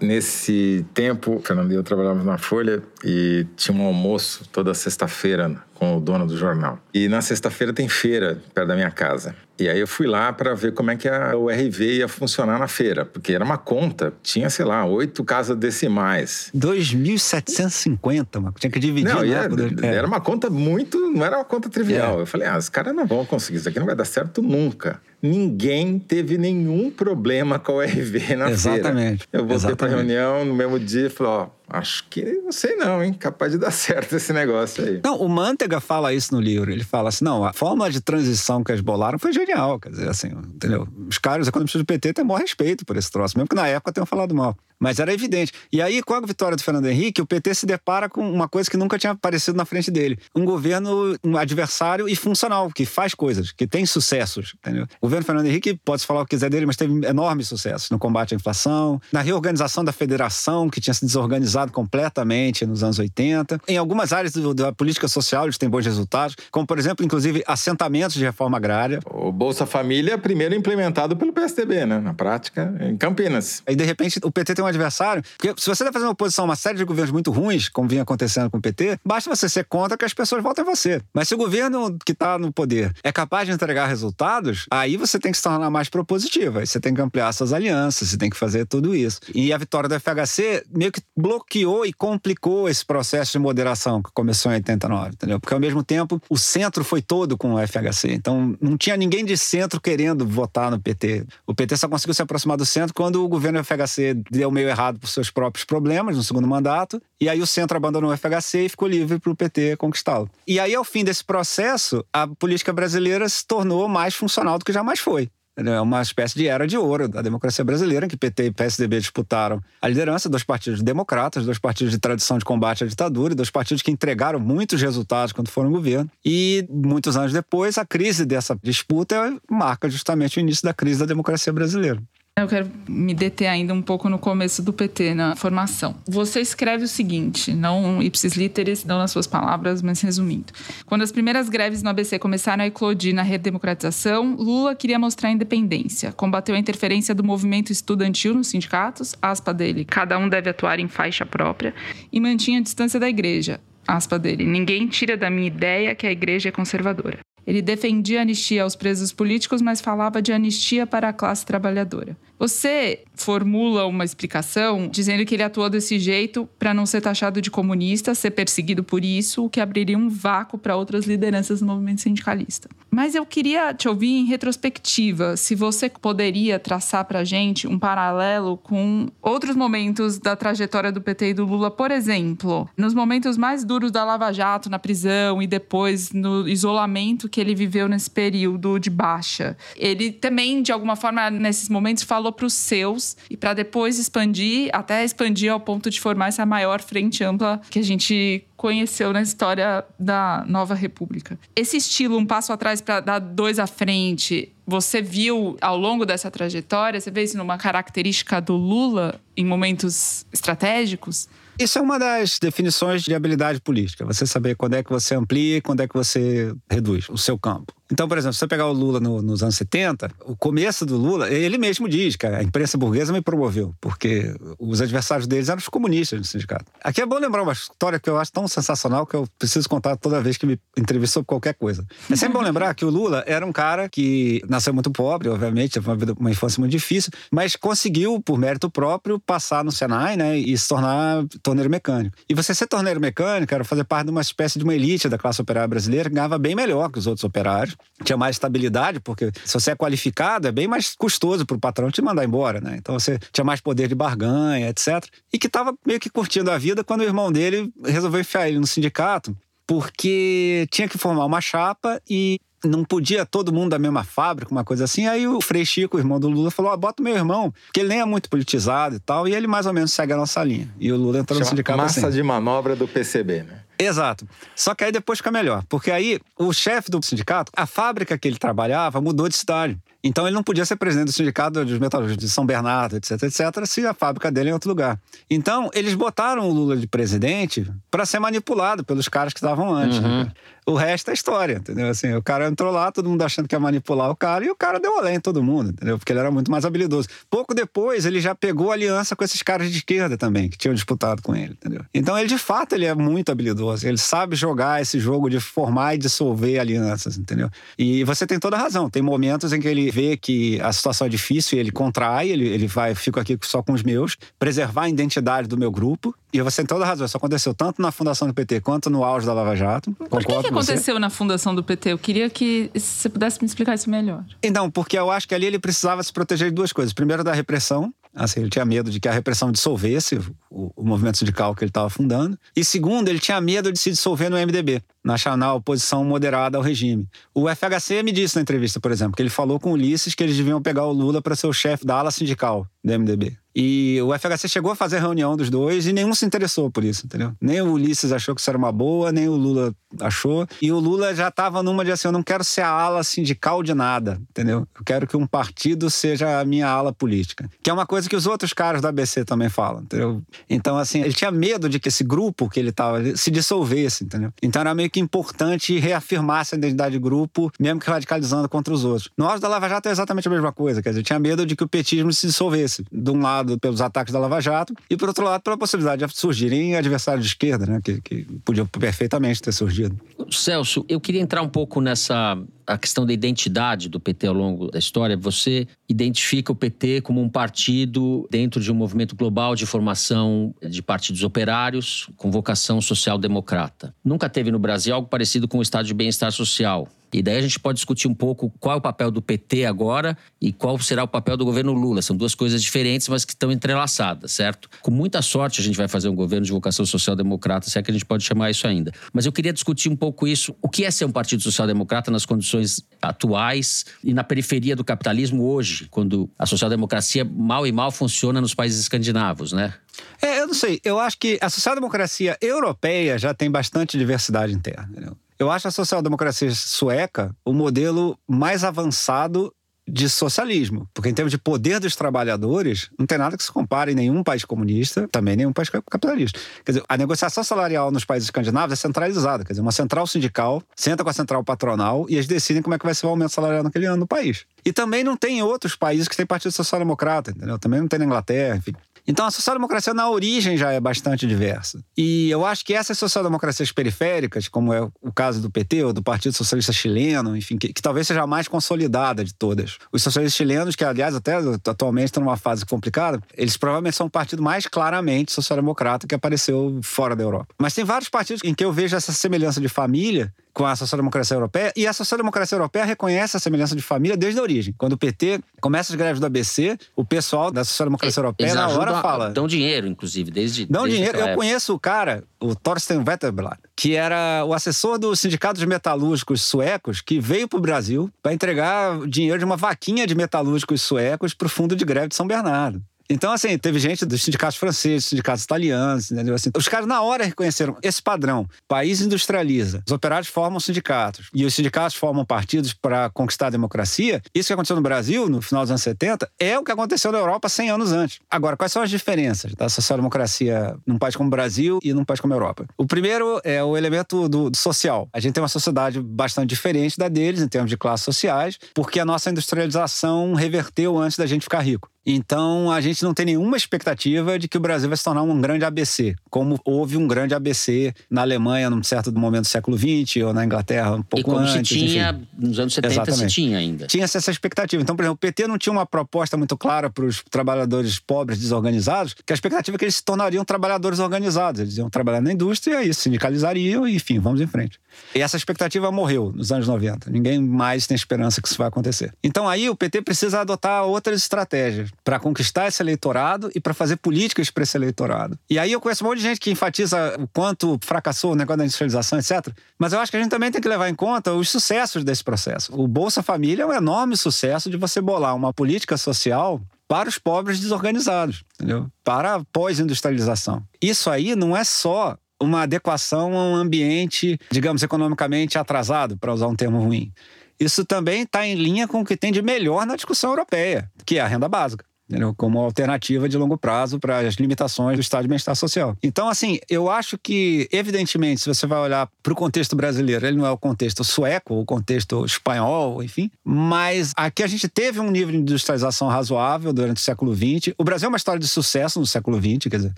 Nesse 0.00 0.84
tempo, 0.94 1.40
Fernando 1.44 1.72
e 1.72 1.74
eu 1.74 1.82
trabalhávamos 1.82 2.24
na 2.24 2.38
Folha 2.38 2.82
e 3.04 3.46
tinha 3.56 3.76
um 3.76 3.84
almoço 3.84 4.48
toda 4.52 4.72
sexta-feira 4.74 5.56
com 5.74 5.96
o 5.96 6.00
dono 6.00 6.26
do 6.26 6.36
jornal. 6.36 6.78
E 6.92 7.08
na 7.08 7.20
sexta-feira 7.20 7.72
tem 7.72 7.88
feira 7.88 8.40
perto 8.52 8.68
da 8.68 8.74
minha 8.74 8.90
casa. 8.90 9.34
E 9.58 9.68
aí 9.68 9.78
eu 9.78 9.88
fui 9.88 10.06
lá 10.06 10.32
para 10.32 10.54
ver 10.54 10.72
como 10.72 10.90
é 10.90 10.96
que 10.96 11.08
a, 11.08 11.36
o 11.36 11.48
RV 11.48 11.98
ia 11.98 12.08
funcionar 12.08 12.58
na 12.58 12.68
feira, 12.68 13.04
porque 13.04 13.32
era 13.32 13.44
uma 13.44 13.58
conta, 13.58 14.12
tinha, 14.22 14.48
sei 14.50 14.64
lá, 14.64 14.84
oito 14.84 15.24
casas 15.24 15.56
decimais. 15.56 16.50
2.750, 16.54 18.40
mano. 18.40 18.54
Tinha 18.58 18.70
que 18.70 18.78
dividir. 18.78 19.12
Não, 19.12 19.22
né? 19.22 19.30
era, 19.30 19.86
é. 19.86 19.96
era 19.96 20.06
uma 20.06 20.20
conta 20.20 20.48
muito, 20.48 21.10
não 21.10 21.24
era 21.24 21.38
uma 21.38 21.44
conta 21.44 21.68
trivial. 21.68 22.18
É. 22.18 22.22
Eu 22.22 22.26
falei, 22.26 22.46
ah, 22.46 22.56
os 22.56 22.68
caras 22.68 22.94
não 22.94 23.04
vão 23.04 23.24
conseguir, 23.24 23.58
isso 23.58 23.68
aqui 23.68 23.78
não 23.80 23.86
vai 23.86 23.96
dar 23.96 24.04
certo 24.04 24.40
nunca. 24.42 25.00
Ninguém 25.20 25.98
teve 25.98 26.38
nenhum 26.38 26.90
problema 26.90 27.58
com 27.58 27.72
o 27.72 27.80
RV 27.80 28.36
na 28.36 28.50
Exatamente. 28.50 28.52
feira. 28.52 28.78
Exatamente. 28.78 29.28
Eu 29.32 29.46
voltei 29.46 29.74
para 29.74 29.88
reunião 29.88 30.44
no 30.44 30.54
mesmo 30.54 30.78
dia 30.78 31.06
e 31.06 31.10
falei, 31.10 31.32
ó, 31.32 31.46
Acho 31.68 32.04
que 32.08 32.24
não 32.42 32.52
sei 32.52 32.76
não, 32.76 33.02
hein? 33.02 33.12
Capaz 33.12 33.52
de 33.52 33.58
dar 33.58 33.70
certo 33.72 34.16
esse 34.16 34.32
negócio 34.32 34.84
aí. 34.84 35.00
Não, 35.04 35.16
o 35.16 35.28
Mantega 35.28 35.80
fala 35.80 36.14
isso 36.14 36.34
no 36.34 36.40
livro. 36.40 36.70
Ele 36.70 36.84
fala 36.84 37.10
assim: 37.10 37.24
não, 37.24 37.44
a 37.44 37.52
fórmula 37.52 37.90
de 37.90 38.00
transição 38.00 38.64
que 38.64 38.72
eles 38.72 38.80
bolaram 38.80 39.18
foi 39.18 39.32
genial. 39.32 39.78
Quer 39.78 39.90
dizer, 39.90 40.08
assim, 40.08 40.28
entendeu? 40.28 40.88
Os 41.08 41.18
caras, 41.18 41.42
os 41.42 41.48
economistas 41.48 41.80
do 41.82 41.84
PT 41.84 42.14
têm 42.14 42.24
maior 42.24 42.40
respeito 42.40 42.84
por 42.84 42.96
esse 42.96 43.10
troço, 43.10 43.36
mesmo 43.36 43.48
que 43.48 43.56
na 43.56 43.66
época 43.66 43.92
tenham 43.92 44.06
falado 44.06 44.34
mal. 44.34 44.56
Mas 44.78 45.00
era 45.00 45.12
evidente. 45.12 45.52
E 45.72 45.82
aí, 45.82 46.02
com 46.02 46.14
a 46.14 46.20
vitória 46.20 46.56
do 46.56 46.62
Fernando 46.62 46.86
Henrique, 46.86 47.20
o 47.20 47.26
PT 47.26 47.54
se 47.54 47.66
depara 47.66 48.08
com 48.08 48.20
uma 48.20 48.48
coisa 48.48 48.70
que 48.70 48.76
nunca 48.76 48.96
tinha 48.96 49.12
aparecido 49.12 49.56
na 49.56 49.64
frente 49.64 49.90
dele. 49.90 50.18
Um 50.34 50.44
governo 50.44 51.18
adversário 51.36 52.08
e 52.08 52.14
funcional, 52.14 52.70
que 52.70 52.86
faz 52.86 53.12
coisas, 53.12 53.50
que 53.50 53.66
tem 53.66 53.84
sucessos. 53.84 54.54
Entendeu? 54.58 54.84
O 55.00 55.06
governo 55.06 55.24
Fernando 55.24 55.46
Henrique, 55.46 55.74
pode-se 55.84 56.06
falar 56.06 56.20
o 56.20 56.24
que 56.24 56.30
quiser 56.30 56.48
dele, 56.48 56.64
mas 56.64 56.76
teve 56.76 57.04
enormes 57.06 57.48
sucessos 57.48 57.90
no 57.90 57.98
combate 57.98 58.34
à 58.34 58.36
inflação, 58.36 59.00
na 59.12 59.20
reorganização 59.20 59.84
da 59.84 59.92
federação, 59.92 60.70
que 60.70 60.80
tinha 60.80 60.94
se 60.94 61.04
desorganizado 61.04 61.57
completamente 61.66 62.64
nos 62.64 62.82
anos 62.82 62.98
80. 62.98 63.60
Em 63.68 63.76
algumas 63.76 64.12
áreas 64.12 64.32
do, 64.32 64.54
da 64.54 64.72
política 64.72 65.08
social, 65.08 65.44
eles 65.44 65.58
têm 65.58 65.68
bons 65.68 65.84
resultados, 65.84 66.36
como, 66.50 66.66
por 66.66 66.78
exemplo, 66.78 67.04
inclusive, 67.04 67.42
assentamentos 67.46 68.14
de 68.14 68.24
reforma 68.24 68.56
agrária. 68.56 69.00
O 69.04 69.30
Bolsa 69.30 69.66
Família, 69.66 70.16
primeiro 70.16 70.54
implementado 70.54 71.16
pelo 71.16 71.32
PSDB, 71.32 71.84
né? 71.84 71.98
Na 71.98 72.14
prática, 72.14 72.74
em 72.80 72.96
Campinas. 72.96 73.62
Aí, 73.66 73.76
de 73.76 73.84
repente, 73.84 74.18
o 74.22 74.30
PT 74.30 74.54
tem 74.54 74.64
uma 74.64 74.72
adversário. 74.78 75.22
Porque 75.36 75.60
se 75.60 75.66
você 75.66 75.82
está 75.82 75.92
fazendo 75.92 76.10
oposição 76.10 76.44
a 76.44 76.48
uma 76.48 76.56
série 76.56 76.78
de 76.78 76.84
governos 76.84 77.10
muito 77.10 77.30
ruins, 77.30 77.68
como 77.68 77.88
vinha 77.88 78.02
acontecendo 78.02 78.50
com 78.50 78.58
o 78.58 78.60
PT, 78.60 78.98
basta 79.04 79.28
você 79.28 79.48
ser 79.48 79.64
contra 79.64 79.96
que 79.96 80.04
as 80.04 80.14
pessoas 80.14 80.42
votem 80.42 80.62
em 80.62 80.66
você. 80.66 81.02
Mas 81.12 81.28
se 81.28 81.34
o 81.34 81.38
governo 81.38 81.96
que 82.04 82.12
está 82.12 82.38
no 82.38 82.52
poder 82.52 82.92
é 83.02 83.10
capaz 83.10 83.46
de 83.48 83.54
entregar 83.54 83.86
resultados, 83.86 84.66
aí 84.70 84.96
você 84.96 85.18
tem 85.18 85.32
que 85.32 85.38
se 85.38 85.42
tornar 85.42 85.70
mais 85.70 85.88
propositiva. 85.88 86.60
Aí 86.60 86.66
você 86.66 86.80
tem 86.80 86.94
que 86.94 87.00
ampliar 87.00 87.32
suas 87.32 87.52
alianças, 87.52 88.08
você 88.08 88.16
tem 88.16 88.30
que 88.30 88.36
fazer 88.36 88.66
tudo 88.66 88.94
isso. 88.94 89.20
E 89.34 89.52
a 89.52 89.58
vitória 89.58 89.88
do 89.88 89.98
FHC 89.98 90.64
meio 90.70 90.92
que 90.92 91.00
bloqueou 91.16 91.47
e 91.56 91.92
complicou 91.92 92.68
esse 92.68 92.84
processo 92.84 93.32
de 93.32 93.38
moderação 93.38 94.02
que 94.02 94.10
começou 94.12 94.52
em 94.52 94.56
89, 94.56 95.10
entendeu? 95.10 95.40
Porque 95.40 95.54
ao 95.54 95.60
mesmo 95.60 95.82
tempo 95.82 96.20
o 96.28 96.36
centro 96.36 96.84
foi 96.84 97.00
todo 97.00 97.36
com 97.36 97.54
o 97.54 97.66
FHC. 97.66 98.12
Então 98.12 98.56
não 98.60 98.76
tinha 98.76 98.96
ninguém 98.96 99.24
de 99.24 99.36
centro 99.36 99.80
querendo 99.80 100.26
votar 100.26 100.70
no 100.70 100.78
PT. 100.80 101.24
O 101.46 101.54
PT 101.54 101.76
só 101.76 101.88
conseguiu 101.88 102.14
se 102.14 102.22
aproximar 102.22 102.56
do 102.56 102.66
centro 102.66 102.94
quando 102.94 103.24
o 103.24 103.28
governo 103.28 103.62
FHC 103.62 104.14
deu 104.30 104.50
meio 104.50 104.68
errado 104.68 104.98
por 104.98 105.08
seus 105.08 105.30
próprios 105.30 105.64
problemas 105.64 106.16
no 106.16 106.22
segundo 106.22 106.46
mandato, 106.46 107.00
e 107.20 107.28
aí 107.28 107.40
o 107.40 107.46
centro 107.46 107.76
abandonou 107.76 108.12
o 108.12 108.16
FHC 108.16 108.66
e 108.66 108.68
ficou 108.68 108.88
livre 108.88 109.18
para 109.18 109.32
o 109.32 109.36
PT 109.36 109.76
conquistá-lo. 109.76 110.30
E 110.46 110.58
aí, 110.60 110.74
ao 110.74 110.84
fim 110.84 111.04
desse 111.04 111.24
processo, 111.24 112.04
a 112.12 112.26
política 112.26 112.72
brasileira 112.72 113.28
se 113.28 113.46
tornou 113.46 113.88
mais 113.88 114.14
funcional 114.14 114.58
do 114.58 114.64
que 114.64 114.72
jamais 114.72 115.00
foi. 115.00 115.30
É 115.66 115.80
uma 115.80 116.00
espécie 116.00 116.38
de 116.38 116.46
era 116.46 116.68
de 116.68 116.78
ouro 116.78 117.08
da 117.08 117.20
democracia 117.20 117.64
brasileira, 117.64 118.06
em 118.06 118.08
que 118.08 118.16
PT 118.16 118.44
e 118.44 118.50
PSDB 118.52 119.00
disputaram 119.00 119.60
a 119.82 119.88
liderança, 119.88 120.28
dois 120.28 120.44
partidos 120.44 120.82
democratas, 120.82 121.44
dois 121.44 121.58
partidos 121.58 121.92
de 121.92 121.98
tradição 121.98 122.38
de 122.38 122.44
combate 122.44 122.84
à 122.84 122.86
ditadura, 122.86 123.34
dois 123.34 123.50
partidos 123.50 123.82
que 123.82 123.90
entregaram 123.90 124.38
muitos 124.38 124.80
resultados 124.80 125.32
quando 125.32 125.48
foram 125.48 125.72
governo. 125.72 126.08
E 126.24 126.64
muitos 126.70 127.16
anos 127.16 127.32
depois, 127.32 127.76
a 127.76 127.84
crise 127.84 128.24
dessa 128.24 128.56
disputa 128.62 129.36
marca 129.50 129.90
justamente 129.90 130.38
o 130.38 130.40
início 130.40 130.62
da 130.62 130.72
crise 130.72 131.00
da 131.00 131.06
democracia 131.06 131.52
brasileira. 131.52 132.00
Eu 132.40 132.46
quero 132.46 132.70
me 132.88 133.14
deter 133.14 133.48
ainda 133.48 133.74
um 133.74 133.82
pouco 133.82 134.08
no 134.08 134.16
começo 134.16 134.62
do 134.62 134.72
PT, 134.72 135.12
na 135.12 135.34
formação. 135.34 135.96
Você 136.06 136.40
escreve 136.40 136.84
o 136.84 136.88
seguinte, 136.88 137.52
não 137.52 138.00
ipsis 138.00 138.36
literis, 138.36 138.84
não 138.84 138.98
nas 138.98 139.10
suas 139.10 139.26
palavras, 139.26 139.82
mas 139.82 140.00
resumindo. 140.00 140.52
Quando 140.86 141.02
as 141.02 141.10
primeiras 141.10 141.48
greves 141.48 141.82
no 141.82 141.90
ABC 141.90 142.16
começaram 142.16 142.62
a 142.62 142.68
eclodir 142.68 143.12
na 143.12 143.22
redemocratização, 143.22 144.36
Lula 144.36 144.76
queria 144.76 145.00
mostrar 145.00 145.32
independência, 145.32 146.12
combateu 146.12 146.54
a 146.54 146.58
interferência 146.58 147.12
do 147.12 147.24
movimento 147.24 147.72
estudantil 147.72 148.34
nos 148.34 148.46
sindicatos, 148.46 149.16
aspa 149.20 149.52
dele, 149.52 149.84
cada 149.84 150.16
um 150.16 150.28
deve 150.28 150.48
atuar 150.48 150.78
em 150.78 150.86
faixa 150.86 151.26
própria, 151.26 151.74
e 152.12 152.20
mantinha 152.20 152.60
a 152.60 152.62
distância 152.62 153.00
da 153.00 153.08
igreja, 153.08 153.60
aspa 153.84 154.16
dele, 154.16 154.44
ninguém 154.44 154.86
tira 154.86 155.16
da 155.16 155.28
minha 155.28 155.48
ideia 155.48 155.92
que 155.92 156.06
a 156.06 156.12
igreja 156.12 156.50
é 156.50 156.52
conservadora. 156.52 157.18
Ele 157.48 157.62
defendia 157.62 158.20
anistia 158.20 158.62
aos 158.62 158.76
presos 158.76 159.10
políticos, 159.10 159.62
mas 159.62 159.80
falava 159.80 160.20
de 160.20 160.34
anistia 160.34 160.86
para 160.86 161.08
a 161.08 161.12
classe 161.14 161.46
trabalhadora. 161.46 162.14
Você 162.38 163.04
formula 163.14 163.84
uma 163.86 164.04
explicação 164.04 164.88
dizendo 164.88 165.24
que 165.26 165.34
ele 165.34 165.42
atuou 165.42 165.68
desse 165.68 165.98
jeito 165.98 166.48
para 166.58 166.72
não 166.72 166.86
ser 166.86 167.00
taxado 167.00 167.42
de 167.42 167.50
comunista, 167.50 168.14
ser 168.14 168.30
perseguido 168.30 168.84
por 168.84 169.04
isso, 169.04 169.44
o 169.44 169.50
que 169.50 169.60
abriria 169.60 169.98
um 169.98 170.08
vácuo 170.08 170.56
para 170.56 170.76
outras 170.76 171.04
lideranças 171.04 171.60
do 171.60 171.66
movimento 171.66 172.00
sindicalista. 172.00 172.68
Mas 172.90 173.14
eu 173.14 173.26
queria 173.26 173.74
te 173.74 173.88
ouvir 173.88 174.16
em 174.16 174.24
retrospectiva, 174.24 175.36
se 175.36 175.54
você 175.54 175.90
poderia 175.90 176.58
traçar 176.58 177.04
para 177.04 177.24
gente 177.24 177.66
um 177.66 177.78
paralelo 177.78 178.56
com 178.56 179.08
outros 179.20 179.54
momentos 179.54 180.18
da 180.18 180.34
trajetória 180.34 180.90
do 180.90 181.00
PT 181.00 181.30
e 181.30 181.34
do 181.34 181.44
Lula, 181.44 181.70
por 181.70 181.90
exemplo, 181.90 182.68
nos 182.76 182.94
momentos 182.94 183.36
mais 183.36 183.64
duros 183.64 183.90
da 183.90 184.04
Lava 184.04 184.32
Jato, 184.32 184.70
na 184.70 184.78
prisão 184.78 185.42
e 185.42 185.46
depois 185.46 186.12
no 186.12 186.48
isolamento 186.48 187.28
que 187.28 187.40
ele 187.40 187.54
viveu 187.54 187.88
nesse 187.88 188.10
período 188.10 188.78
de 188.78 188.90
baixa. 188.90 189.56
Ele 189.76 190.10
também, 190.10 190.62
de 190.62 190.72
alguma 190.72 190.96
forma, 190.96 191.30
nesses 191.30 191.68
momentos, 191.68 192.04
falou 192.04 192.27
para 192.32 192.46
os 192.46 192.54
seus 192.54 193.16
e 193.30 193.36
para 193.36 193.54
depois 193.54 193.98
expandir, 193.98 194.70
até 194.72 195.04
expandir 195.04 195.52
ao 195.52 195.60
ponto 195.60 195.90
de 195.90 196.00
formar 196.00 196.28
essa 196.28 196.44
maior 196.44 196.80
frente 196.80 197.22
ampla 197.24 197.60
que 197.70 197.78
a 197.78 197.82
gente 197.82 198.44
conheceu 198.56 199.12
na 199.12 199.22
história 199.22 199.84
da 199.98 200.44
Nova 200.48 200.74
República. 200.74 201.38
Esse 201.54 201.76
estilo, 201.76 202.18
um 202.18 202.26
passo 202.26 202.52
atrás 202.52 202.80
para 202.80 203.00
dar 203.00 203.18
dois 203.20 203.58
à 203.58 203.66
frente, 203.66 204.52
você 204.66 205.00
viu 205.00 205.56
ao 205.60 205.78
longo 205.78 206.04
dessa 206.04 206.30
trajetória? 206.30 207.00
Você 207.00 207.10
vê 207.10 207.22
isso 207.22 207.38
numa 207.38 207.56
característica 207.56 208.40
do 208.40 208.56
Lula 208.56 209.20
em 209.36 209.44
momentos 209.44 210.26
estratégicos? 210.32 211.28
Isso 211.58 211.78
é 211.78 211.82
uma 211.82 211.98
das 211.98 212.38
definições 212.38 213.02
de 213.02 213.14
habilidade 213.14 213.60
política. 213.60 214.04
Você 214.04 214.26
saber 214.26 214.54
quando 214.56 214.74
é 214.74 214.82
que 214.82 214.90
você 214.90 215.14
amplia 215.14 215.56
e 215.56 215.60
quando 215.60 215.80
é 215.80 215.88
que 215.88 215.94
você 215.94 216.54
reduz 216.70 217.08
o 217.08 217.16
seu 217.16 217.38
campo. 217.38 217.72
Então, 217.90 218.06
por 218.06 218.18
exemplo, 218.18 218.34
se 218.34 218.40
você 218.40 218.46
pegar 218.46 218.66
o 218.66 218.72
Lula 218.72 219.00
no, 219.00 219.22
nos 219.22 219.42
anos 219.42 219.56
70, 219.56 220.10
o 220.26 220.36
começo 220.36 220.84
do 220.84 220.96
Lula, 220.96 221.30
ele 221.30 221.56
mesmo 221.56 221.88
diz 221.88 222.16
que 222.16 222.26
a 222.26 222.42
imprensa 222.42 222.76
burguesa 222.76 223.12
me 223.12 223.22
promoveu, 223.22 223.74
porque 223.80 224.34
os 224.58 224.80
adversários 224.82 225.26
deles 225.26 225.48
eram 225.48 225.58
os 225.58 225.68
comunistas 225.68 226.18
no 226.18 226.24
sindicato. 226.24 226.66
Aqui 226.84 227.00
é 227.00 227.06
bom 227.06 227.18
lembrar 227.18 227.42
uma 227.42 227.52
história 227.52 227.98
que 227.98 228.10
eu 228.10 228.18
acho 228.18 228.30
tão 228.30 228.46
sensacional 228.46 229.06
que 229.06 229.16
eu 229.16 229.26
preciso 229.38 229.68
contar 229.68 229.96
toda 229.96 230.20
vez 230.20 230.36
que 230.36 230.44
me 230.44 230.60
entrevistou 230.76 231.24
qualquer 231.24 231.54
coisa. 231.54 231.84
É 232.10 232.16
sempre 232.16 232.36
bom 232.36 232.44
lembrar 232.44 232.74
que 232.74 232.84
o 232.84 232.90
Lula 232.90 233.24
era 233.26 233.44
um 233.44 233.52
cara 233.52 233.88
que 233.88 234.42
nasceu 234.48 234.74
muito 234.74 234.90
pobre, 234.90 235.30
obviamente, 235.30 235.72
teve 235.72 235.88
uma, 235.88 235.96
vida, 235.96 236.14
uma 236.18 236.30
infância 236.30 236.60
muito 236.60 236.72
difícil, 236.72 237.10
mas 237.32 237.56
conseguiu, 237.56 238.20
por 238.20 238.38
mérito 238.38 238.70
próprio, 238.70 239.18
passar 239.18 239.64
no 239.64 239.72
Senai 239.72 240.16
né, 240.16 240.36
e 240.38 240.56
se 240.58 240.68
tornar 240.68 241.24
torneiro 241.42 241.70
mecânico. 241.70 242.16
E 242.28 242.34
você 242.34 242.54
ser 242.54 242.66
torneiro 242.66 243.00
mecânico 243.00 243.54
era 243.54 243.64
fazer 243.64 243.84
parte 243.84 244.06
de 244.06 244.10
uma 244.10 244.20
espécie 244.20 244.58
de 244.58 244.64
uma 244.64 244.74
elite 244.74 245.08
da 245.08 245.16
classe 245.16 245.40
operária 245.40 245.68
brasileira 245.68 246.10
que 246.10 246.14
ganhava 246.14 246.38
bem 246.38 246.54
melhor 246.54 246.90
que 246.90 246.98
os 246.98 247.06
outros 247.06 247.24
operários 247.24 247.77
tinha 248.04 248.16
mais 248.16 248.36
estabilidade, 248.36 249.00
porque 249.00 249.30
se 249.44 249.54
você 249.54 249.72
é 249.72 249.76
qualificado, 249.76 250.48
é 250.48 250.52
bem 250.52 250.68
mais 250.68 250.94
custoso 250.94 251.44
para 251.44 251.56
o 251.56 251.60
patrão 251.60 251.90
te 251.90 252.00
mandar 252.02 252.24
embora, 252.24 252.60
né? 252.60 252.76
Então 252.78 252.98
você 252.98 253.18
tinha 253.32 253.44
mais 253.44 253.60
poder 253.60 253.88
de 253.88 253.94
barganha, 253.94 254.68
etc. 254.68 255.04
E 255.32 255.38
que 255.38 255.46
estava 255.46 255.74
meio 255.86 256.00
que 256.00 256.10
curtindo 256.10 256.50
a 256.50 256.58
vida 256.58 256.84
quando 256.84 257.00
o 257.00 257.04
irmão 257.04 257.32
dele 257.32 257.72
resolveu 257.84 258.20
enfiar 258.20 258.48
ele 258.48 258.58
no 258.58 258.66
sindicato, 258.66 259.36
porque 259.66 260.66
tinha 260.70 260.88
que 260.88 260.96
formar 260.96 261.24
uma 261.26 261.40
chapa 261.40 262.00
e 262.08 262.40
não 262.64 262.84
podia 262.84 263.24
todo 263.24 263.52
mundo 263.52 263.70
da 263.70 263.78
mesma 263.78 264.02
fábrica, 264.02 264.50
uma 264.50 264.64
coisa 264.64 264.84
assim. 264.84 265.06
Aí 265.06 265.26
o 265.28 265.40
Frei 265.40 265.64
Chico, 265.64 265.96
o 265.96 266.00
irmão 266.00 266.18
do 266.18 266.28
Lula, 266.28 266.50
falou: 266.50 266.72
ah, 266.72 266.76
bota 266.76 267.02
o 267.02 267.04
meu 267.04 267.14
irmão, 267.14 267.52
porque 267.66 267.80
ele 267.80 267.90
nem 267.90 268.00
é 268.00 268.04
muito 268.04 268.28
politizado 268.28 268.96
e 268.96 269.00
tal, 269.00 269.28
e 269.28 269.34
ele 269.34 269.46
mais 269.46 269.66
ou 269.66 269.72
menos 269.72 269.92
segue 269.92 270.12
a 270.12 270.16
nossa 270.16 270.42
linha. 270.42 270.68
E 270.80 270.90
o 270.90 270.96
Lula 270.96 271.18
entrou 271.18 271.36
Chama 271.36 271.44
no 271.44 271.50
sindicato 271.50 271.78
massa 271.78 272.06
assim. 272.06 272.16
de 272.16 272.22
manobra 272.22 272.74
do 272.74 272.88
PCB, 272.88 273.42
né? 273.42 273.60
Exato. 273.78 274.26
Só 274.56 274.74
que 274.74 274.84
aí 274.84 274.90
depois 274.90 275.20
fica 275.20 275.30
melhor, 275.30 275.62
porque 275.68 275.90
aí 275.90 276.18
o 276.36 276.52
chefe 276.52 276.90
do 276.90 277.02
sindicato, 277.04 277.52
a 277.56 277.66
fábrica 277.66 278.18
que 278.18 278.26
ele 278.26 278.38
trabalhava 278.38 279.00
mudou 279.00 279.28
de 279.28 279.36
cidade. 279.36 279.78
Então 280.02 280.26
ele 280.26 280.34
não 280.34 280.42
podia 280.42 280.64
ser 280.64 280.76
presidente 280.76 281.06
do 281.06 281.12
sindicato 281.12 281.64
dos 281.64 281.78
metalúrgicos 281.78 282.24
de 282.24 282.30
São 282.30 282.46
Bernardo, 282.46 282.96
etc, 282.96 283.22
etc, 283.22 283.66
se 283.66 283.86
a 283.86 283.92
fábrica 283.92 284.30
dele 284.30 284.48
é 284.48 284.50
em 284.50 284.52
outro 284.52 284.68
lugar. 284.68 284.98
Então 285.28 285.70
eles 285.74 285.94
botaram 285.94 286.48
o 286.48 286.52
Lula 286.52 286.76
de 286.76 286.86
presidente 286.86 287.66
para 287.90 288.06
ser 288.06 288.18
manipulado 288.18 288.84
pelos 288.84 289.08
caras 289.08 289.32
que 289.32 289.38
estavam 289.38 289.74
antes. 289.74 289.98
Uhum. 289.98 290.24
Né? 290.24 290.32
O 290.68 290.74
resto 290.74 291.10
é 291.10 291.14
história, 291.14 291.54
entendeu? 291.54 291.88
Assim, 291.88 292.12
o 292.12 292.22
cara 292.22 292.46
entrou 292.46 292.70
lá, 292.70 292.92
todo 292.92 293.08
mundo 293.08 293.22
achando 293.22 293.48
que 293.48 293.54
ia 293.54 293.58
manipular 293.58 294.10
o 294.10 294.14
cara, 294.14 294.44
e 294.44 294.50
o 294.50 294.54
cara 294.54 294.78
deu 294.78 294.98
além 294.98 295.14
em 295.14 295.20
todo 295.20 295.42
mundo, 295.42 295.70
entendeu? 295.70 295.98
Porque 295.98 296.12
ele 296.12 296.20
era 296.20 296.30
muito 296.30 296.50
mais 296.50 296.66
habilidoso. 296.66 297.08
Pouco 297.30 297.54
depois, 297.54 298.04
ele 298.04 298.20
já 298.20 298.34
pegou 298.34 298.70
aliança 298.70 299.16
com 299.16 299.24
esses 299.24 299.42
caras 299.42 299.70
de 299.70 299.78
esquerda 299.78 300.18
também, 300.18 300.50
que 300.50 300.58
tinham 300.58 300.74
disputado 300.74 301.22
com 301.22 301.34
ele, 301.34 301.52
entendeu? 301.54 301.86
Então, 301.94 302.18
ele, 302.18 302.28
de 302.28 302.36
fato, 302.36 302.74
ele 302.74 302.84
é 302.84 302.94
muito 302.94 303.32
habilidoso. 303.32 303.88
Ele 303.88 303.96
sabe 303.96 304.36
jogar 304.36 304.82
esse 304.82 305.00
jogo 305.00 305.30
de 305.30 305.40
formar 305.40 305.94
e 305.94 305.98
dissolver 305.98 306.60
alianças, 306.60 307.16
entendeu? 307.16 307.48
E 307.78 308.04
você 308.04 308.26
tem 308.26 308.38
toda 308.38 308.56
a 308.56 308.60
razão. 308.60 308.90
Tem 308.90 309.00
momentos 309.00 309.54
em 309.54 309.60
que 309.60 309.68
ele 309.68 309.90
vê 309.90 310.18
que 310.18 310.60
a 310.60 310.70
situação 310.70 311.06
é 311.06 311.10
difícil 311.10 311.56
e 311.56 311.60
ele 311.62 311.72
contrai, 311.72 312.28
ele, 312.28 312.46
ele 312.46 312.66
vai, 312.66 312.94
fico 312.94 313.18
aqui 313.18 313.38
só 313.40 313.62
com 313.62 313.72
os 313.72 313.82
meus, 313.82 314.18
preservar 314.38 314.82
a 314.82 314.88
identidade 314.90 315.48
do 315.48 315.56
meu 315.56 315.70
grupo. 315.70 316.14
E 316.32 316.42
você 316.42 316.56
tem 316.58 316.66
toda 316.66 316.84
a 316.84 316.86
razão. 316.86 317.06
Isso 317.06 317.16
aconteceu 317.16 317.54
tanto 317.54 317.80
na 317.80 317.90
fundação 317.90 318.28
do 318.28 318.34
PT 318.34 318.60
quanto 318.60 318.90
no 318.90 319.02
auge 319.02 319.26
da 319.26 319.32
Lava 319.32 319.56
Jato. 319.56 319.92
Por 319.92 320.24
que, 320.24 320.40
que 320.40 320.48
aconteceu 320.48 320.98
na 320.98 321.08
fundação 321.08 321.54
do 321.54 321.62
PT? 321.62 321.92
Eu 321.92 321.98
queria 321.98 322.28
que 322.28 322.70
você 322.74 323.08
pudesse 323.08 323.40
me 323.40 323.46
explicar 323.46 323.74
isso 323.74 323.88
melhor. 323.88 324.24
Então, 324.42 324.70
porque 324.70 324.98
eu 324.98 325.10
acho 325.10 325.26
que 325.26 325.34
ali 325.34 325.46
ele 325.46 325.58
precisava 325.58 326.02
se 326.02 326.12
proteger 326.12 326.48
de 326.48 326.54
duas 326.54 326.72
coisas. 326.72 326.92
Primeiro, 326.92 327.24
da 327.24 327.32
repressão. 327.32 327.92
Assim, 328.14 328.40
ele 328.40 328.50
tinha 328.50 328.64
medo 328.64 328.90
de 328.90 328.98
que 328.98 329.08
a 329.08 329.12
repressão 329.12 329.52
dissolvesse 329.52 330.18
o, 330.50 330.72
o 330.74 330.84
movimento 330.84 331.18
sindical 331.18 331.54
que 331.54 331.62
ele 331.62 331.70
estava 331.70 331.88
fundando. 331.88 332.38
E 332.56 332.64
segundo, 332.64 333.08
ele 333.08 333.20
tinha 333.20 333.40
medo 333.40 333.70
de 333.70 333.78
se 333.78 333.90
dissolver 333.90 334.28
no 334.28 334.36
MDB, 334.36 334.82
na, 335.04 335.14
na 335.36 335.54
oposição 335.54 336.04
moderada 336.04 336.58
ao 336.58 336.62
regime. 336.62 337.06
O 337.32 337.46
FHC 337.48 338.02
me 338.02 338.10
disse 338.10 338.34
na 338.34 338.42
entrevista, 338.42 338.80
por 338.80 338.90
exemplo, 338.90 339.14
que 339.14 339.22
ele 339.22 339.30
falou 339.30 339.60
com 339.60 339.70
o 339.70 339.72
Ulisses 339.74 340.14
que 340.14 340.22
eles 340.24 340.36
deviam 340.36 340.60
pegar 340.60 340.84
o 340.86 340.92
Lula 340.92 341.22
para 341.22 341.36
ser 341.36 341.46
o 341.46 341.52
chefe 341.52 341.86
da 341.86 341.96
ala 341.96 342.10
sindical 342.10 342.66
do 342.82 342.98
MDB. 342.98 343.38
E 343.60 344.00
o 344.02 344.16
FHC 344.16 344.48
chegou 344.48 344.70
a 344.70 344.76
fazer 344.76 345.00
reunião 345.00 345.36
dos 345.36 345.50
dois 345.50 345.84
e 345.84 345.92
nenhum 345.92 346.14
se 346.14 346.24
interessou 346.24 346.70
por 346.70 346.84
isso, 346.84 347.06
entendeu? 347.06 347.32
Nem 347.40 347.60
o 347.60 347.72
Ulisses 347.72 348.12
achou 348.12 348.32
que 348.32 348.40
isso 348.40 348.48
era 348.48 348.56
uma 348.56 348.70
boa, 348.70 349.10
nem 349.10 349.28
o 349.28 349.34
Lula 349.34 349.74
achou. 350.00 350.46
E 350.62 350.70
o 350.70 350.78
Lula 350.78 351.12
já 351.12 351.26
estava 351.26 351.60
numa 351.60 351.84
de 351.84 351.90
assim: 351.90 352.06
eu 352.06 352.12
não 352.12 352.22
quero 352.22 352.44
ser 352.44 352.60
a 352.60 352.68
ala 352.68 353.02
sindical 353.02 353.60
de 353.60 353.74
nada, 353.74 354.20
entendeu? 354.30 354.66
Eu 354.78 354.84
quero 354.84 355.08
que 355.08 355.16
um 355.16 355.26
partido 355.26 355.90
seja 355.90 356.38
a 356.38 356.44
minha 356.44 356.68
ala 356.68 356.92
política. 356.92 357.50
Que 357.60 357.68
é 357.68 357.72
uma 357.72 357.84
coisa 357.84 358.08
que 358.08 358.14
os 358.14 358.28
outros 358.28 358.52
caras 358.52 358.80
da 358.80 358.90
ABC 358.90 359.24
também 359.24 359.48
falam, 359.48 359.82
entendeu? 359.82 360.22
Então, 360.48 360.78
assim, 360.78 361.00
ele 361.00 361.12
tinha 361.12 361.32
medo 361.32 361.68
de 361.68 361.80
que 361.80 361.88
esse 361.88 362.04
grupo 362.04 362.48
que 362.48 362.60
ele 362.60 362.70
estava 362.70 363.16
se 363.16 363.28
dissolvesse, 363.28 364.04
entendeu? 364.04 364.32
Então 364.40 364.60
era 364.60 364.72
meio 364.72 364.88
que 364.88 365.00
importante 365.00 365.76
reafirmar 365.80 366.42
essa 366.42 366.54
identidade 366.54 366.92
de 366.92 367.00
grupo, 367.00 367.50
mesmo 367.58 367.80
que 367.80 367.90
radicalizando 367.90 368.48
contra 368.48 368.72
os 368.72 368.84
outros. 368.84 369.10
No 369.18 369.26
auge 369.26 369.40
da 369.40 369.48
Lava 369.48 369.68
Jato 369.68 369.88
é 369.88 369.92
exatamente 369.92 370.28
a 370.28 370.30
mesma 370.30 370.52
coisa, 370.52 370.80
quer 370.80 370.90
dizer, 370.90 371.02
tinha 371.02 371.18
medo 371.18 371.44
de 371.44 371.56
que 371.56 371.64
o 371.64 371.68
petismo 371.68 372.12
se 372.12 372.28
dissolvesse. 372.28 372.84
De 372.92 373.10
um 373.10 373.20
lado, 373.20 373.47
pelos 373.56 373.80
ataques 373.80 374.12
da 374.12 374.18
Lava 374.18 374.40
Jato, 374.40 374.74
e 374.90 374.96
por 374.96 375.08
outro 375.08 375.24
lado, 375.24 375.40
pela 375.42 375.56
possibilidade 375.56 376.04
de 376.04 376.18
surgirem 376.18 376.74
adversários 376.74 377.24
de 377.24 377.30
esquerda, 377.30 377.66
né? 377.66 377.80
Que, 377.82 378.00
que 378.00 378.24
podiam 378.44 378.66
perfeitamente 378.66 379.40
ter 379.40 379.52
surgido. 379.52 379.96
Celso, 380.30 380.84
eu 380.88 381.00
queria 381.00 381.20
entrar 381.20 381.42
um 381.42 381.48
pouco 381.48 381.80
nessa 381.80 382.36
a 382.66 382.76
questão 382.76 383.06
da 383.06 383.12
identidade 383.14 383.88
do 383.88 383.98
PT 383.98 384.26
ao 384.26 384.34
longo 384.34 384.70
da 384.70 384.78
história. 384.78 385.16
Você 385.16 385.66
identifica 385.88 386.52
o 386.52 386.54
PT 386.54 387.00
como 387.00 387.20
um 387.20 387.28
partido 387.28 388.28
dentro 388.30 388.60
de 388.60 388.70
um 388.70 388.74
movimento 388.74 389.16
global 389.16 389.54
de 389.54 389.64
formação 389.64 390.54
de 390.60 390.82
partidos 390.82 391.24
operários 391.24 392.10
com 392.16 392.30
vocação 392.30 392.80
social-democrata. 392.80 393.94
Nunca 394.04 394.28
teve 394.28 394.50
no 394.50 394.58
Brasil 394.58 394.94
algo 394.94 395.08
parecido 395.08 395.48
com 395.48 395.58
o 395.58 395.62
estado 395.62 395.86
de 395.86 395.94
bem-estar 395.94 396.30
social. 396.30 396.86
E 397.12 397.22
daí 397.22 397.38
a 397.38 397.42
gente 397.42 397.58
pode 397.58 397.76
discutir 397.76 398.08
um 398.08 398.14
pouco 398.14 398.52
qual 398.60 398.74
é 398.74 398.78
o 398.78 398.80
papel 398.80 399.10
do 399.10 399.22
PT 399.22 399.64
agora 399.64 400.16
e 400.40 400.52
qual 400.52 400.78
será 400.78 401.04
o 401.04 401.08
papel 401.08 401.36
do 401.36 401.44
governo 401.44 401.72
Lula. 401.72 402.02
São 402.02 402.16
duas 402.16 402.34
coisas 402.34 402.62
diferentes, 402.62 403.08
mas 403.08 403.24
que 403.24 403.32
estão 403.32 403.50
entrelaçadas, 403.50 404.32
certo? 404.32 404.68
Com 404.82 404.90
muita 404.90 405.22
sorte 405.22 405.60
a 405.60 405.64
gente 405.64 405.76
vai 405.76 405.88
fazer 405.88 406.08
um 406.08 406.14
governo 406.14 406.44
de 406.44 406.52
vocação 406.52 406.84
social-democrata, 406.84 407.68
se 407.68 407.78
é 407.78 407.82
que 407.82 407.90
a 407.90 407.94
gente 407.94 408.04
pode 408.04 408.24
chamar 408.24 408.50
isso 408.50 408.66
ainda. 408.66 408.92
Mas 409.12 409.26
eu 409.26 409.32
queria 409.32 409.52
discutir 409.52 409.88
um 409.88 409.96
pouco 409.96 410.26
isso. 410.26 410.54
O 410.60 410.68
que 410.68 410.84
é 410.84 410.90
ser 410.90 411.04
um 411.04 411.12
partido 411.12 411.42
social-democrata 411.42 412.10
nas 412.10 412.26
condições 412.26 412.82
atuais 413.00 413.86
e 414.04 414.12
na 414.12 414.22
periferia 414.22 414.76
do 414.76 414.84
capitalismo 414.84 415.44
hoje, 415.44 415.88
quando 415.90 416.28
a 416.38 416.46
social-democracia 416.46 417.24
mal 417.24 417.66
e 417.66 417.72
mal 417.72 417.90
funciona 417.90 418.40
nos 418.40 418.54
países 418.54 418.80
escandinavos, 418.80 419.52
né? 419.52 419.74
É, 420.20 420.40
eu 420.40 420.46
não 420.46 420.54
sei. 420.54 420.80
Eu 420.84 420.98
acho 420.98 421.18
que 421.18 421.38
a 421.40 421.48
social-democracia 421.48 422.36
europeia 422.40 423.18
já 423.18 423.34
tem 423.34 423.50
bastante 423.50 423.98
diversidade 423.98 424.52
interna. 424.52 424.88
Entendeu? 424.90 425.16
Eu 425.38 425.50
acho 425.50 425.68
a 425.68 425.70
social-democracia 425.70 426.50
sueca 426.52 427.34
o 427.44 427.52
modelo 427.52 428.18
mais 428.26 428.64
avançado 428.64 429.54
de 429.88 430.08
socialismo. 430.08 430.88
Porque 430.92 431.08
em 431.08 431.14
termos 431.14 431.30
de 431.30 431.38
poder 431.38 431.80
dos 431.80 431.96
trabalhadores, 431.96 432.90
não 432.98 433.06
tem 433.06 433.16
nada 433.16 433.36
que 433.36 433.42
se 433.42 433.50
compare 433.50 433.92
em 433.92 433.94
nenhum 433.94 434.22
país 434.22 434.44
comunista, 434.44 435.08
também 435.10 435.36
nenhum 435.36 435.52
país 435.52 435.70
capitalista. 435.70 436.38
Quer 436.64 436.72
dizer, 436.72 436.84
a 436.88 436.96
negociação 436.96 437.42
salarial 437.42 437.90
nos 437.90 438.04
países 438.04 438.26
escandinavos 438.26 438.72
é 438.72 438.76
centralizada. 438.76 439.44
Quer 439.44 439.54
dizer, 439.54 439.62
uma 439.62 439.72
central 439.72 440.06
sindical 440.06 440.62
senta 440.76 441.02
com 441.02 441.10
a 441.10 441.12
central 441.12 441.42
patronal 441.42 442.06
e 442.08 442.14
eles 442.14 442.26
decidem 442.26 442.62
como 442.62 442.74
é 442.74 442.78
que 442.78 442.84
vai 442.84 442.94
ser 442.94 443.06
o 443.06 443.08
aumento 443.08 443.32
salarial 443.32 443.62
naquele 443.62 443.86
ano 443.86 443.98
no 443.98 444.06
país. 444.06 444.44
E 444.64 444.72
também 444.72 445.02
não 445.02 445.16
tem 445.16 445.38
em 445.38 445.42
outros 445.42 445.74
países 445.74 446.08
que 446.08 446.16
têm 446.16 446.26
partido 446.26 446.52
social-democrata, 446.52 447.30
entendeu? 447.30 447.58
Também 447.58 447.80
não 447.80 447.88
tem 447.88 447.98
na 447.98 448.04
Inglaterra, 448.04 448.56
enfim. 448.56 448.72
Então 449.08 449.24
a 449.24 449.30
social-democracia 449.30 449.94
na 449.94 450.10
origem 450.10 450.58
já 450.58 450.70
é 450.70 450.78
bastante 450.78 451.26
diversa. 451.26 451.82
E 451.96 452.28
eu 452.30 452.44
acho 452.44 452.62
que 452.62 452.74
essas 452.74 452.98
social-democracias 452.98 453.72
periféricas, 453.72 454.48
como 454.48 454.74
é 454.74 454.86
o 455.00 455.10
caso 455.10 455.40
do 455.40 455.50
PT 455.50 455.82
ou 455.82 455.92
do 455.94 456.02
Partido 456.02 456.34
Socialista 456.34 456.74
Chileno, 456.74 457.34
enfim, 457.34 457.56
que, 457.56 457.72
que 457.72 457.80
talvez 457.80 458.06
seja 458.06 458.22
a 458.22 458.26
mais 458.26 458.46
consolidada 458.46 459.24
de 459.24 459.32
todas. 459.32 459.78
Os 459.90 460.02
socialistas 460.02 460.36
chilenos, 460.36 460.76
que 460.76 460.84
aliás 460.84 461.14
até 461.14 461.36
atualmente 461.66 462.06
estão 462.08 462.22
numa 462.22 462.36
fase 462.36 462.66
complicada, 462.66 463.18
eles 463.34 463.56
provavelmente 463.56 463.96
são 463.96 464.08
o 464.08 464.10
partido 464.10 464.42
mais 464.42 464.66
claramente 464.66 465.32
social-democrata 465.32 466.06
que 466.06 466.14
apareceu 466.14 466.78
fora 466.82 467.16
da 467.16 467.24
Europa. 467.24 467.54
Mas 467.58 467.72
tem 467.72 467.84
vários 467.84 468.10
partidos 468.10 468.42
em 468.44 468.52
que 468.52 468.62
eu 468.62 468.70
vejo 468.70 468.94
essa 468.94 469.12
semelhança 469.12 469.58
de 469.58 469.68
família 469.70 470.34
com 470.52 470.66
a 470.66 470.74
social-democracia 470.74 471.36
europeia, 471.36 471.72
e 471.76 471.86
a 471.86 471.92
social-democracia 471.92 472.56
europeia 472.56 472.84
reconhece 472.84 473.36
a 473.36 473.40
semelhança 473.40 473.76
de 473.76 473.82
família 473.82 474.16
desde 474.16 474.40
a 474.40 474.42
origem. 474.42 474.74
Quando 474.76 474.94
o 474.94 474.98
PT 474.98 475.40
começa 475.60 475.92
as 475.92 475.96
greves 475.96 476.20
do 476.20 476.26
ABC, 476.26 476.76
o 476.96 477.04
pessoal 477.04 477.50
da 477.50 477.64
social-democracia 477.64 478.20
europeia 478.20 478.54
na 478.54 478.68
hora 478.68 479.00
fala... 479.00 479.30
Dão 479.30 479.46
dinheiro, 479.46 479.86
inclusive, 479.86 480.30
desde 480.30 480.66
Dão 480.66 480.82
desde 480.82 480.98
dinheiro. 480.98 481.18
Eu 481.18 481.26
época. 481.26 481.36
conheço 481.36 481.74
o 481.74 481.78
cara, 481.78 482.24
o 482.40 482.54
Thorsten 482.54 482.98
Wetterblad, 482.98 483.58
que 483.76 483.94
era 483.94 484.44
o 484.44 484.52
assessor 484.52 484.98
dos 484.98 485.20
sindicatos 485.20 485.64
metalúrgicos 485.64 486.42
suecos, 486.42 487.00
que 487.00 487.20
veio 487.20 487.48
para 487.48 487.58
o 487.58 487.62
Brasil 487.62 488.10
para 488.22 488.32
entregar 488.32 489.06
dinheiro 489.06 489.38
de 489.38 489.44
uma 489.44 489.56
vaquinha 489.56 490.06
de 490.06 490.14
metalúrgicos 490.14 490.82
suecos 490.82 491.34
para 491.34 491.46
o 491.46 491.48
fundo 491.48 491.76
de 491.76 491.84
greve 491.84 492.08
de 492.08 492.16
São 492.16 492.26
Bernardo. 492.26 492.82
Então, 493.10 493.32
assim, 493.32 493.56
teve 493.56 493.78
gente 493.78 494.04
dos 494.04 494.22
sindicatos 494.22 494.58
franceses, 494.58 495.06
sindicatos 495.06 495.44
italianos, 495.44 496.10
entendeu? 496.10 496.34
Assim, 496.34 496.50
os 496.54 496.68
caras 496.68 496.86
na 496.86 497.00
hora 497.00 497.24
reconheceram 497.24 497.76
esse 497.82 498.02
padrão. 498.02 498.46
País 498.68 499.00
industrializa, 499.00 499.82
os 499.86 499.92
operários 499.92 500.28
formam 500.28 500.60
sindicatos 500.60 501.30
e 501.34 501.46
os 501.46 501.54
sindicatos 501.54 501.96
formam 501.96 502.24
partidos 502.24 502.74
para 502.74 503.08
conquistar 503.10 503.46
a 503.46 503.50
democracia. 503.50 504.20
Isso 504.34 504.48
que 504.48 504.52
aconteceu 504.52 504.76
no 504.76 504.82
Brasil, 504.82 505.28
no 505.28 505.40
final 505.40 505.62
dos 505.62 505.70
anos 505.70 505.82
70, 505.82 506.30
é 506.38 506.58
o 506.58 506.64
que 506.64 506.70
aconteceu 506.70 507.10
na 507.10 507.18
Europa 507.18 507.48
100 507.48 507.70
anos 507.70 507.92
antes. 507.92 508.18
Agora, 508.30 508.56
quais 508.56 508.72
são 508.72 508.82
as 508.82 508.90
diferenças 508.90 509.54
da 509.54 509.68
social-democracia 509.68 510.76
num 510.86 510.98
país 510.98 511.16
como 511.16 511.28
o 511.28 511.30
Brasil 511.30 511.78
e 511.82 511.94
num 511.94 512.04
país 512.04 512.20
como 512.20 512.34
a 512.34 512.36
Europa? 512.36 512.66
O 512.76 512.86
primeiro 512.86 513.40
é 513.42 513.64
o 513.64 513.76
elemento 513.76 514.28
do, 514.28 514.50
do 514.50 514.56
social. 514.56 515.08
A 515.12 515.20
gente 515.20 515.32
tem 515.32 515.42
uma 515.42 515.48
sociedade 515.48 516.00
bastante 516.00 516.50
diferente 516.50 516.98
da 516.98 517.08
deles 517.08 517.40
em 517.40 517.48
termos 517.48 517.70
de 517.70 517.76
classes 517.76 518.04
sociais, 518.04 518.58
porque 518.74 519.00
a 519.00 519.04
nossa 519.04 519.30
industrialização 519.30 520.34
reverteu 520.34 520.98
antes 520.98 521.16
da 521.16 521.26
gente 521.26 521.42
ficar 521.42 521.60
rico. 521.60 521.88
Então, 522.10 522.70
a 522.72 522.80
gente 522.80 523.02
não 523.02 523.12
tem 523.12 523.26
nenhuma 523.26 523.54
expectativa 523.54 524.38
de 524.38 524.48
que 524.48 524.56
o 524.56 524.60
Brasil 524.60 524.88
vai 524.88 524.96
se 524.96 525.04
tornar 525.04 525.22
um 525.22 525.38
grande 525.40 525.62
ABC, 525.64 526.16
como 526.30 526.58
houve 526.64 526.96
um 526.96 527.06
grande 527.06 527.34
ABC 527.34 527.92
na 528.10 528.22
Alemanha 528.22 528.70
num 528.70 528.82
certo 528.82 529.12
momento 529.12 529.42
do 529.42 529.48
século 529.48 529.76
XX, 529.76 530.24
ou 530.24 530.32
na 530.32 530.42
Inglaterra 530.42 530.92
um 530.94 531.02
pouco 531.02 531.20
E 531.20 531.22
como 531.22 531.36
antes. 531.36 531.68
se 531.68 531.74
tinha, 531.74 532.10
enfim. 532.10 532.26
nos 532.38 532.58
anos 532.58 532.72
70 532.72 532.94
Exatamente. 532.94 533.28
se 533.28 533.34
tinha 533.34 533.58
ainda. 533.58 533.86
Tinha-se 533.86 534.16
essa 534.16 534.30
expectativa. 534.30 534.82
Então, 534.82 534.96
por 534.96 535.02
exemplo, 535.02 535.16
o 535.16 535.18
PT 535.18 535.46
não 535.46 535.58
tinha 535.58 535.72
uma 535.72 535.84
proposta 535.84 536.34
muito 536.38 536.56
clara 536.56 536.88
para 536.88 537.04
os 537.04 537.22
trabalhadores 537.30 537.98
pobres 537.98 538.38
desorganizados, 538.38 539.14
que 539.14 539.30
a 539.30 539.34
expectativa 539.34 539.76
é 539.76 539.78
que 539.78 539.84
eles 539.84 539.96
se 539.96 540.04
tornariam 540.04 540.42
trabalhadores 540.46 541.00
organizados. 541.00 541.60
Eles 541.60 541.76
iam 541.76 541.90
trabalhar 541.90 542.22
na 542.22 542.32
indústria 542.32 542.82
e 542.82 542.94
se 542.94 543.02
sindicalizariam, 543.02 543.86
e, 543.86 543.96
enfim, 543.96 544.18
vamos 544.18 544.40
em 544.40 544.46
frente. 544.46 544.80
E 545.14 545.20
essa 545.20 545.36
expectativa 545.36 545.90
morreu 545.90 546.32
nos 546.34 546.52
anos 546.52 546.66
90. 546.66 547.10
Ninguém 547.10 547.40
mais 547.40 547.86
tem 547.86 547.94
esperança 547.94 548.40
que 548.40 548.48
isso 548.48 548.58
vai 548.58 548.68
acontecer. 548.68 549.12
Então, 549.22 549.48
aí 549.48 549.68
o 549.68 549.76
PT 549.76 550.02
precisa 550.02 550.40
adotar 550.40 550.84
outras 550.84 551.20
estratégias 551.20 551.90
para 552.04 552.18
conquistar 552.18 552.68
esse 552.68 552.82
eleitorado 552.82 553.50
e 553.54 553.60
para 553.60 553.74
fazer 553.74 553.96
políticas 553.96 554.50
para 554.50 554.62
esse 554.62 554.76
eleitorado. 554.76 555.38
E 555.48 555.58
aí 555.58 555.72
eu 555.72 555.80
conheço 555.80 556.04
um 556.04 556.08
monte 556.08 556.18
de 556.18 556.24
gente 556.24 556.40
que 556.40 556.50
enfatiza 556.50 557.16
o 557.18 557.26
quanto 557.28 557.78
fracassou 557.82 558.32
o 558.32 558.34
negócio 558.34 558.58
da 558.58 558.64
industrialização, 558.64 559.18
etc. 559.18 559.48
Mas 559.78 559.92
eu 559.92 560.00
acho 560.00 560.10
que 560.10 560.16
a 560.16 560.20
gente 560.20 560.30
também 560.30 560.50
tem 560.50 560.60
que 560.60 560.68
levar 560.68 560.88
em 560.88 560.94
conta 560.94 561.32
os 561.32 561.48
sucessos 561.48 562.04
desse 562.04 562.22
processo. 562.22 562.72
O 562.74 562.86
Bolsa 562.86 563.22
Família 563.22 563.62
é 563.62 563.66
um 563.66 563.72
enorme 563.72 564.16
sucesso 564.16 564.70
de 564.70 564.76
você 564.76 565.00
bolar 565.00 565.34
uma 565.34 565.52
política 565.52 565.96
social 565.96 566.60
para 566.88 567.08
os 567.08 567.18
pobres 567.18 567.60
desorganizados, 567.60 568.44
entendeu? 568.54 568.90
Para 569.04 569.34
a 569.34 569.44
pós-industrialização. 569.52 570.62
Isso 570.80 571.10
aí 571.10 571.36
não 571.36 571.54
é 571.54 571.62
só 571.62 572.16
uma 572.40 572.62
adequação 572.62 573.36
a 573.36 573.44
um 573.44 573.54
ambiente, 573.54 574.38
digamos, 574.50 574.82
economicamente 574.82 575.58
atrasado, 575.58 576.16
para 576.16 576.32
usar 576.32 576.46
um 576.46 576.56
termo 576.56 576.80
ruim. 576.80 577.12
Isso 577.58 577.84
também 577.84 578.22
está 578.22 578.46
em 578.46 578.54
linha 578.54 578.86
com 578.86 579.00
o 579.00 579.04
que 579.04 579.16
tem 579.16 579.32
de 579.32 579.42
melhor 579.42 579.84
na 579.84 579.96
discussão 579.96 580.30
europeia, 580.30 580.90
que 581.04 581.18
é 581.18 581.20
a 581.20 581.26
renda 581.26 581.48
básica. 581.48 581.84
Entendeu? 582.08 582.34
Como 582.34 582.58
alternativa 582.58 583.28
de 583.28 583.36
longo 583.36 583.58
prazo 583.58 583.98
para 583.98 584.20
as 584.20 584.34
limitações 584.36 584.96
do 584.96 585.00
estado 585.00 585.22
de 585.22 585.28
bem-estar 585.28 585.54
social. 585.54 585.94
Então, 586.02 586.28
assim, 586.28 586.58
eu 586.68 586.90
acho 586.90 587.18
que, 587.18 587.68
evidentemente, 587.70 588.40
se 588.40 588.48
você 588.48 588.66
vai 588.66 588.78
olhar 588.78 589.08
para 589.22 589.32
o 589.32 589.36
contexto 589.36 589.76
brasileiro, 589.76 590.26
ele 590.26 590.38
não 590.38 590.46
é 590.46 590.50
o 590.50 590.56
contexto 590.56 591.04
sueco, 591.04 591.54
o 591.54 591.66
contexto 591.66 592.24
espanhol, 592.24 593.02
enfim, 593.02 593.30
mas 593.44 594.12
aqui 594.16 594.42
a 594.42 594.46
gente 594.46 594.68
teve 594.68 595.00
um 595.00 595.10
nível 595.10 595.32
de 595.32 595.38
industrialização 595.38 596.08
razoável 596.08 596.72
durante 596.72 596.96
o 596.96 597.00
século 597.00 597.34
XX. 597.34 597.74
O 597.76 597.84
Brasil 597.84 598.06
é 598.06 598.08
uma 598.08 598.16
história 598.16 598.40
de 598.40 598.48
sucesso 598.48 598.98
no 598.98 599.06
século 599.06 599.38
XX, 599.38 599.70
quer 599.70 599.76
dizer, 599.76 599.92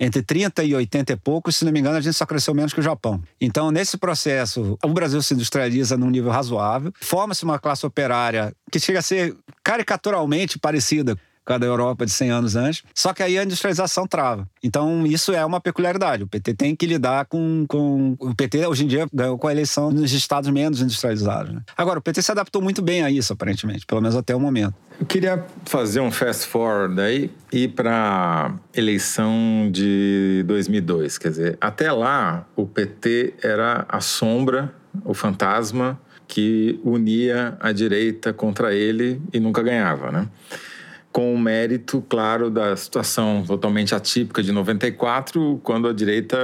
entre 0.00 0.20
30 0.22 0.64
e 0.64 0.74
80 0.74 1.12
e 1.12 1.16
poucos, 1.16 1.56
se 1.56 1.64
não 1.64 1.70
me 1.70 1.78
engano, 1.78 1.96
a 1.96 2.00
gente 2.00 2.14
só 2.14 2.26
cresceu 2.26 2.54
menos 2.54 2.72
que 2.72 2.80
o 2.80 2.82
Japão. 2.82 3.22
Então, 3.40 3.70
nesse 3.70 3.96
processo, 3.96 4.76
o 4.82 4.88
Brasil 4.88 5.22
se 5.22 5.34
industrializa 5.34 5.96
num 5.96 6.10
nível 6.10 6.32
razoável, 6.32 6.92
forma-se 7.00 7.44
uma 7.44 7.58
classe 7.58 7.86
operária 7.86 8.52
que 8.70 8.80
chega 8.80 8.98
a 8.98 9.02
ser 9.02 9.36
caricaturalmente 9.62 10.58
parecida 10.58 11.16
com 11.44 11.52
a 11.52 11.58
da 11.58 11.66
Europa 11.66 12.06
de 12.06 12.12
100 12.12 12.30
anos 12.30 12.56
antes. 12.56 12.82
Só 12.94 13.12
que 13.12 13.22
aí 13.22 13.38
a 13.38 13.44
industrialização 13.44 14.06
trava. 14.06 14.48
Então, 14.62 15.06
isso 15.06 15.32
é 15.32 15.44
uma 15.44 15.60
peculiaridade. 15.60 16.22
O 16.22 16.26
PT 16.26 16.54
tem 16.54 16.74
que 16.74 16.86
lidar 16.86 17.26
com. 17.26 17.64
com... 17.68 18.16
O 18.18 18.34
PT, 18.34 18.66
hoje 18.66 18.84
em 18.84 18.86
dia, 18.86 19.06
ganhou 19.12 19.38
com 19.38 19.48
a 19.48 19.52
eleição 19.52 19.90
nos 19.90 20.12
estados 20.12 20.50
menos 20.50 20.80
industrializados. 20.80 21.52
Né? 21.52 21.60
Agora, 21.76 21.98
o 21.98 22.02
PT 22.02 22.22
se 22.22 22.32
adaptou 22.32 22.62
muito 22.62 22.80
bem 22.80 23.02
a 23.02 23.10
isso, 23.10 23.32
aparentemente, 23.32 23.84
pelo 23.86 24.00
menos 24.00 24.16
até 24.16 24.34
o 24.34 24.40
momento. 24.40 24.74
Eu 24.98 25.06
queria 25.06 25.44
fazer 25.64 26.00
um 26.00 26.10
fast 26.10 26.46
forward 26.46 27.00
aí 27.00 27.30
e 27.52 27.66
para 27.66 28.54
eleição 28.74 29.68
de 29.70 30.44
2002. 30.46 31.18
Quer 31.18 31.28
dizer, 31.28 31.58
até 31.60 31.90
lá, 31.90 32.46
o 32.54 32.64
PT 32.64 33.34
era 33.42 33.84
a 33.88 34.00
sombra, 34.00 34.72
o 35.04 35.12
fantasma 35.12 36.00
que 36.26 36.80
unia 36.82 37.56
a 37.60 37.70
direita 37.72 38.32
contra 38.32 38.74
ele 38.74 39.20
e 39.32 39.38
nunca 39.38 39.62
ganhava, 39.62 40.10
né? 40.10 40.28
Com 41.14 41.32
o 41.32 41.38
mérito, 41.38 42.04
claro, 42.08 42.50
da 42.50 42.74
situação 42.74 43.44
totalmente 43.46 43.94
atípica 43.94 44.42
de 44.42 44.50
94, 44.50 45.60
quando 45.62 45.86
a 45.86 45.92
direita, 45.92 46.36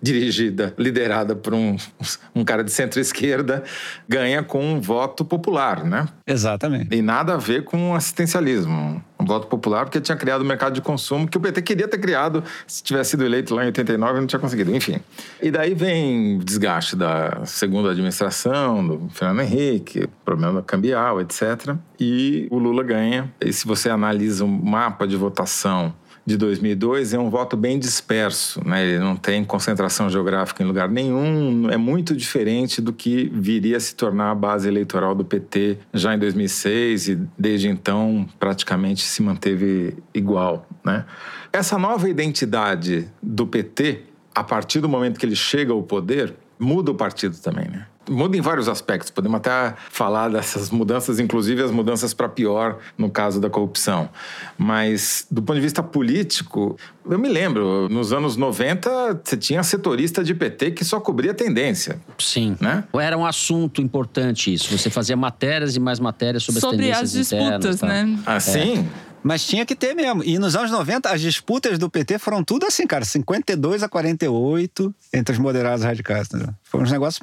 dirigida, 0.00 0.74
liderada 0.78 1.36
por 1.36 1.52
um, 1.52 1.76
um 2.34 2.42
cara 2.42 2.64
de 2.64 2.72
centro-esquerda, 2.72 3.62
ganha 4.08 4.42
com 4.42 4.64
um 4.64 4.80
voto 4.80 5.26
popular, 5.26 5.84
né? 5.84 6.08
Exatamente. 6.26 6.94
E 6.94 7.02
nada 7.02 7.34
a 7.34 7.36
ver 7.36 7.64
com 7.64 7.94
assistencialismo. 7.94 9.02
Um 9.18 9.24
voto 9.24 9.46
popular 9.46 9.84
porque 9.84 10.00
tinha 10.00 10.16
criado 10.16 10.42
o 10.42 10.44
mercado 10.44 10.74
de 10.74 10.80
consumo 10.80 11.28
que 11.28 11.36
o 11.36 11.40
PT 11.40 11.62
queria 11.62 11.86
ter 11.86 11.98
criado 11.98 12.42
se 12.66 12.82
tivesse 12.82 13.10
sido 13.10 13.24
eleito 13.24 13.54
lá 13.54 13.62
em 13.62 13.66
89 13.66 14.20
não 14.20 14.26
tinha 14.26 14.38
conseguido. 14.38 14.74
Enfim. 14.74 15.00
E 15.40 15.50
daí 15.50 15.74
vem 15.74 16.38
o 16.38 16.44
desgaste 16.44 16.96
da 16.96 17.44
segunda 17.44 17.90
administração, 17.90 18.86
do 18.86 19.08
Fernando 19.10 19.40
Henrique, 19.40 20.08
problema 20.24 20.62
cambial, 20.62 21.20
etc. 21.20 21.76
E 21.98 22.48
o 22.50 22.58
Lula 22.58 22.82
ganha. 22.82 23.32
E 23.40 23.52
se 23.52 23.66
você 23.66 23.90
analisa 23.90 24.44
o 24.44 24.48
mapa 24.48 25.06
de 25.06 25.16
votação 25.16 25.94
de 26.24 26.36
2002 26.36 27.14
é 27.14 27.18
um 27.18 27.28
voto 27.28 27.56
bem 27.56 27.78
disperso, 27.78 28.66
né? 28.66 28.84
Ele 28.84 28.98
não 28.98 29.16
tem 29.16 29.44
concentração 29.44 30.08
geográfica 30.08 30.62
em 30.62 30.66
lugar 30.66 30.88
nenhum, 30.88 31.68
é 31.70 31.76
muito 31.76 32.14
diferente 32.14 32.80
do 32.80 32.92
que 32.92 33.30
viria 33.34 33.76
a 33.76 33.80
se 33.80 33.94
tornar 33.94 34.30
a 34.30 34.34
base 34.34 34.68
eleitoral 34.68 35.14
do 35.14 35.24
PT 35.24 35.78
já 35.92 36.14
em 36.14 36.18
2006 36.18 37.08
e 37.08 37.18
desde 37.36 37.68
então 37.68 38.28
praticamente 38.38 39.02
se 39.02 39.22
manteve 39.22 39.96
igual, 40.14 40.66
né? 40.84 41.04
Essa 41.52 41.78
nova 41.78 42.08
identidade 42.08 43.08
do 43.22 43.46
PT, 43.46 44.02
a 44.34 44.42
partir 44.42 44.80
do 44.80 44.88
momento 44.88 45.18
que 45.18 45.26
ele 45.26 45.36
chega 45.36 45.72
ao 45.72 45.82
poder, 45.82 46.34
muda 46.58 46.90
o 46.90 46.94
partido 46.94 47.36
também, 47.38 47.68
né? 47.68 47.86
Muda 48.08 48.36
em 48.36 48.40
vários 48.40 48.68
aspectos. 48.68 49.10
Podemos 49.10 49.36
até 49.38 49.74
falar 49.90 50.28
dessas 50.28 50.70
mudanças, 50.70 51.18
inclusive 51.20 51.62
as 51.62 51.70
mudanças 51.70 52.12
para 52.12 52.28
pior 52.28 52.78
no 52.96 53.10
caso 53.10 53.40
da 53.40 53.48
corrupção. 53.48 54.08
Mas, 54.58 55.26
do 55.30 55.42
ponto 55.42 55.56
de 55.56 55.62
vista 55.62 55.82
político, 55.82 56.76
eu 57.08 57.18
me 57.18 57.28
lembro, 57.28 57.88
nos 57.88 58.12
anos 58.12 58.36
90, 58.36 59.20
você 59.24 59.36
tinha 59.36 59.62
setorista 59.62 60.22
de 60.22 60.34
PT 60.34 60.72
que 60.72 60.84
só 60.84 61.00
cobria 61.00 61.34
tendência. 61.34 62.00
Sim. 62.18 62.56
Né? 62.60 62.84
Era 62.94 63.16
um 63.16 63.24
assunto 63.26 63.80
importante 63.80 64.52
isso. 64.52 64.76
Você 64.76 64.90
fazia 64.90 65.16
matérias 65.16 65.76
e 65.76 65.80
mais 65.80 65.98
matérias 66.00 66.42
sobre, 66.42 66.60
Sobre 66.60 66.90
as 66.90 67.02
as 67.02 67.10
tendências 67.12 67.32
internas. 67.32 67.60
disputas, 67.60 67.80
tal. 67.80 67.88
né? 67.88 68.18
Assim, 68.26 68.88
Mas 69.22 69.46
tinha 69.46 69.64
que 69.64 69.74
ter 69.76 69.94
mesmo. 69.94 70.22
E 70.24 70.38
nos 70.38 70.56
anos 70.56 70.70
90, 70.70 71.08
as 71.10 71.20
disputas 71.20 71.78
do 71.78 71.88
PT 71.90 72.18
foram 72.18 72.42
tudo 72.42 72.66
assim, 72.66 72.86
cara. 72.86 73.04
52 73.04 73.82
a 73.82 73.88
48 73.88 74.94
entre 75.12 75.32
os 75.34 75.38
moderados 75.38 75.84
e 75.84 75.86
radicais. 75.86 76.26
Entendeu? 76.28 76.48
Foi 76.64 76.80
uns 76.82 76.90
negócios 76.90 77.22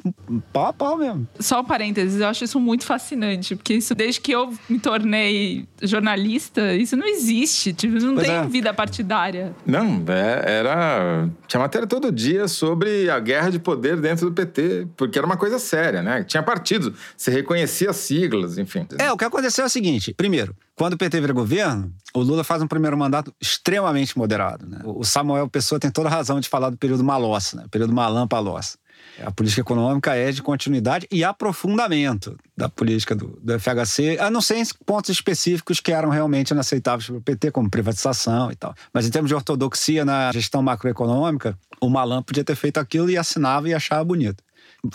pau 0.52 0.66
a 0.66 0.72
pau 0.72 0.96
mesmo. 0.96 1.26
Só 1.38 1.60
um 1.60 1.64
parênteses, 1.64 2.20
eu 2.20 2.26
acho 2.28 2.44
isso 2.44 2.58
muito 2.60 2.84
fascinante, 2.84 3.54
porque 3.56 3.74
isso, 3.74 3.94
desde 3.94 4.20
que 4.20 4.32
eu 4.32 4.52
me 4.68 4.78
tornei 4.78 5.66
jornalista, 5.82 6.74
isso 6.74 6.96
não 6.96 7.06
existe. 7.06 7.72
Tipo, 7.72 7.94
não 7.98 8.14
Pois 8.14 8.26
tem 8.26 8.36
é. 8.36 8.46
vida 8.46 8.72
partidária. 8.72 9.54
Não, 9.66 10.02
é- 10.08 10.52
era. 10.60 11.28
Tinha 11.46 11.60
matéria 11.60 11.86
todo 11.86 12.10
dia 12.10 12.48
sobre 12.48 13.10
a 13.10 13.18
guerra 13.20 13.50
de 13.50 13.58
poder 13.58 13.96
dentro 14.00 14.26
do 14.30 14.32
PT, 14.32 14.86
porque 14.96 15.18
era 15.18 15.26
uma 15.26 15.36
coisa 15.36 15.58
séria, 15.58 16.02
né? 16.02 16.24
Tinha 16.24 16.42
partidos, 16.42 16.92
você 17.16 17.30
reconhecia 17.30 17.90
as 17.90 17.96
siglas, 17.96 18.56
enfim. 18.58 18.86
É, 18.98 19.12
o 19.12 19.16
que 19.16 19.24
aconteceu 19.24 19.64
é 19.64 19.66
o 19.66 19.70
seguinte: 19.70 20.14
primeiro, 20.14 20.54
quando 20.80 20.94
o 20.94 20.96
PT 20.96 21.20
vira 21.20 21.34
governo, 21.34 21.92
o 22.14 22.22
Lula 22.22 22.42
faz 22.42 22.62
um 22.62 22.66
primeiro 22.66 22.96
mandato 22.96 23.34
extremamente 23.38 24.16
moderado. 24.16 24.66
Né? 24.66 24.80
O 24.82 25.04
Samuel 25.04 25.46
Pessoa 25.46 25.78
tem 25.78 25.90
toda 25.90 26.08
a 26.08 26.10
razão 26.10 26.40
de 26.40 26.48
falar 26.48 26.70
do 26.70 26.78
período 26.78 27.04
Malossi, 27.04 27.54
né? 27.54 27.66
período 27.70 27.92
Malan-Palocci. 27.92 28.78
A 29.22 29.30
política 29.30 29.60
econômica 29.60 30.14
é 30.14 30.32
de 30.32 30.40
continuidade 30.40 31.06
e 31.12 31.22
aprofundamento 31.22 32.34
da 32.56 32.66
política 32.66 33.14
do, 33.14 33.38
do 33.42 33.60
FHC, 33.60 34.16
a 34.18 34.30
não 34.30 34.40
ser 34.40 34.56
em 34.56 34.64
pontos 34.86 35.10
específicos 35.10 35.80
que 35.80 35.92
eram 35.92 36.08
realmente 36.08 36.52
inaceitáveis 36.52 37.08
para 37.08 37.16
o 37.16 37.20
PT, 37.20 37.50
como 37.50 37.68
privatização 37.68 38.50
e 38.50 38.56
tal. 38.56 38.74
Mas 38.90 39.06
em 39.06 39.10
termos 39.10 39.28
de 39.28 39.34
ortodoxia 39.34 40.02
na 40.02 40.32
gestão 40.32 40.62
macroeconômica, 40.62 41.58
o 41.78 41.90
Malan 41.90 42.22
podia 42.22 42.42
ter 42.42 42.56
feito 42.56 42.78
aquilo 42.78 43.10
e 43.10 43.18
assinava 43.18 43.68
e 43.68 43.74
achava 43.74 44.02
bonito. 44.02 44.42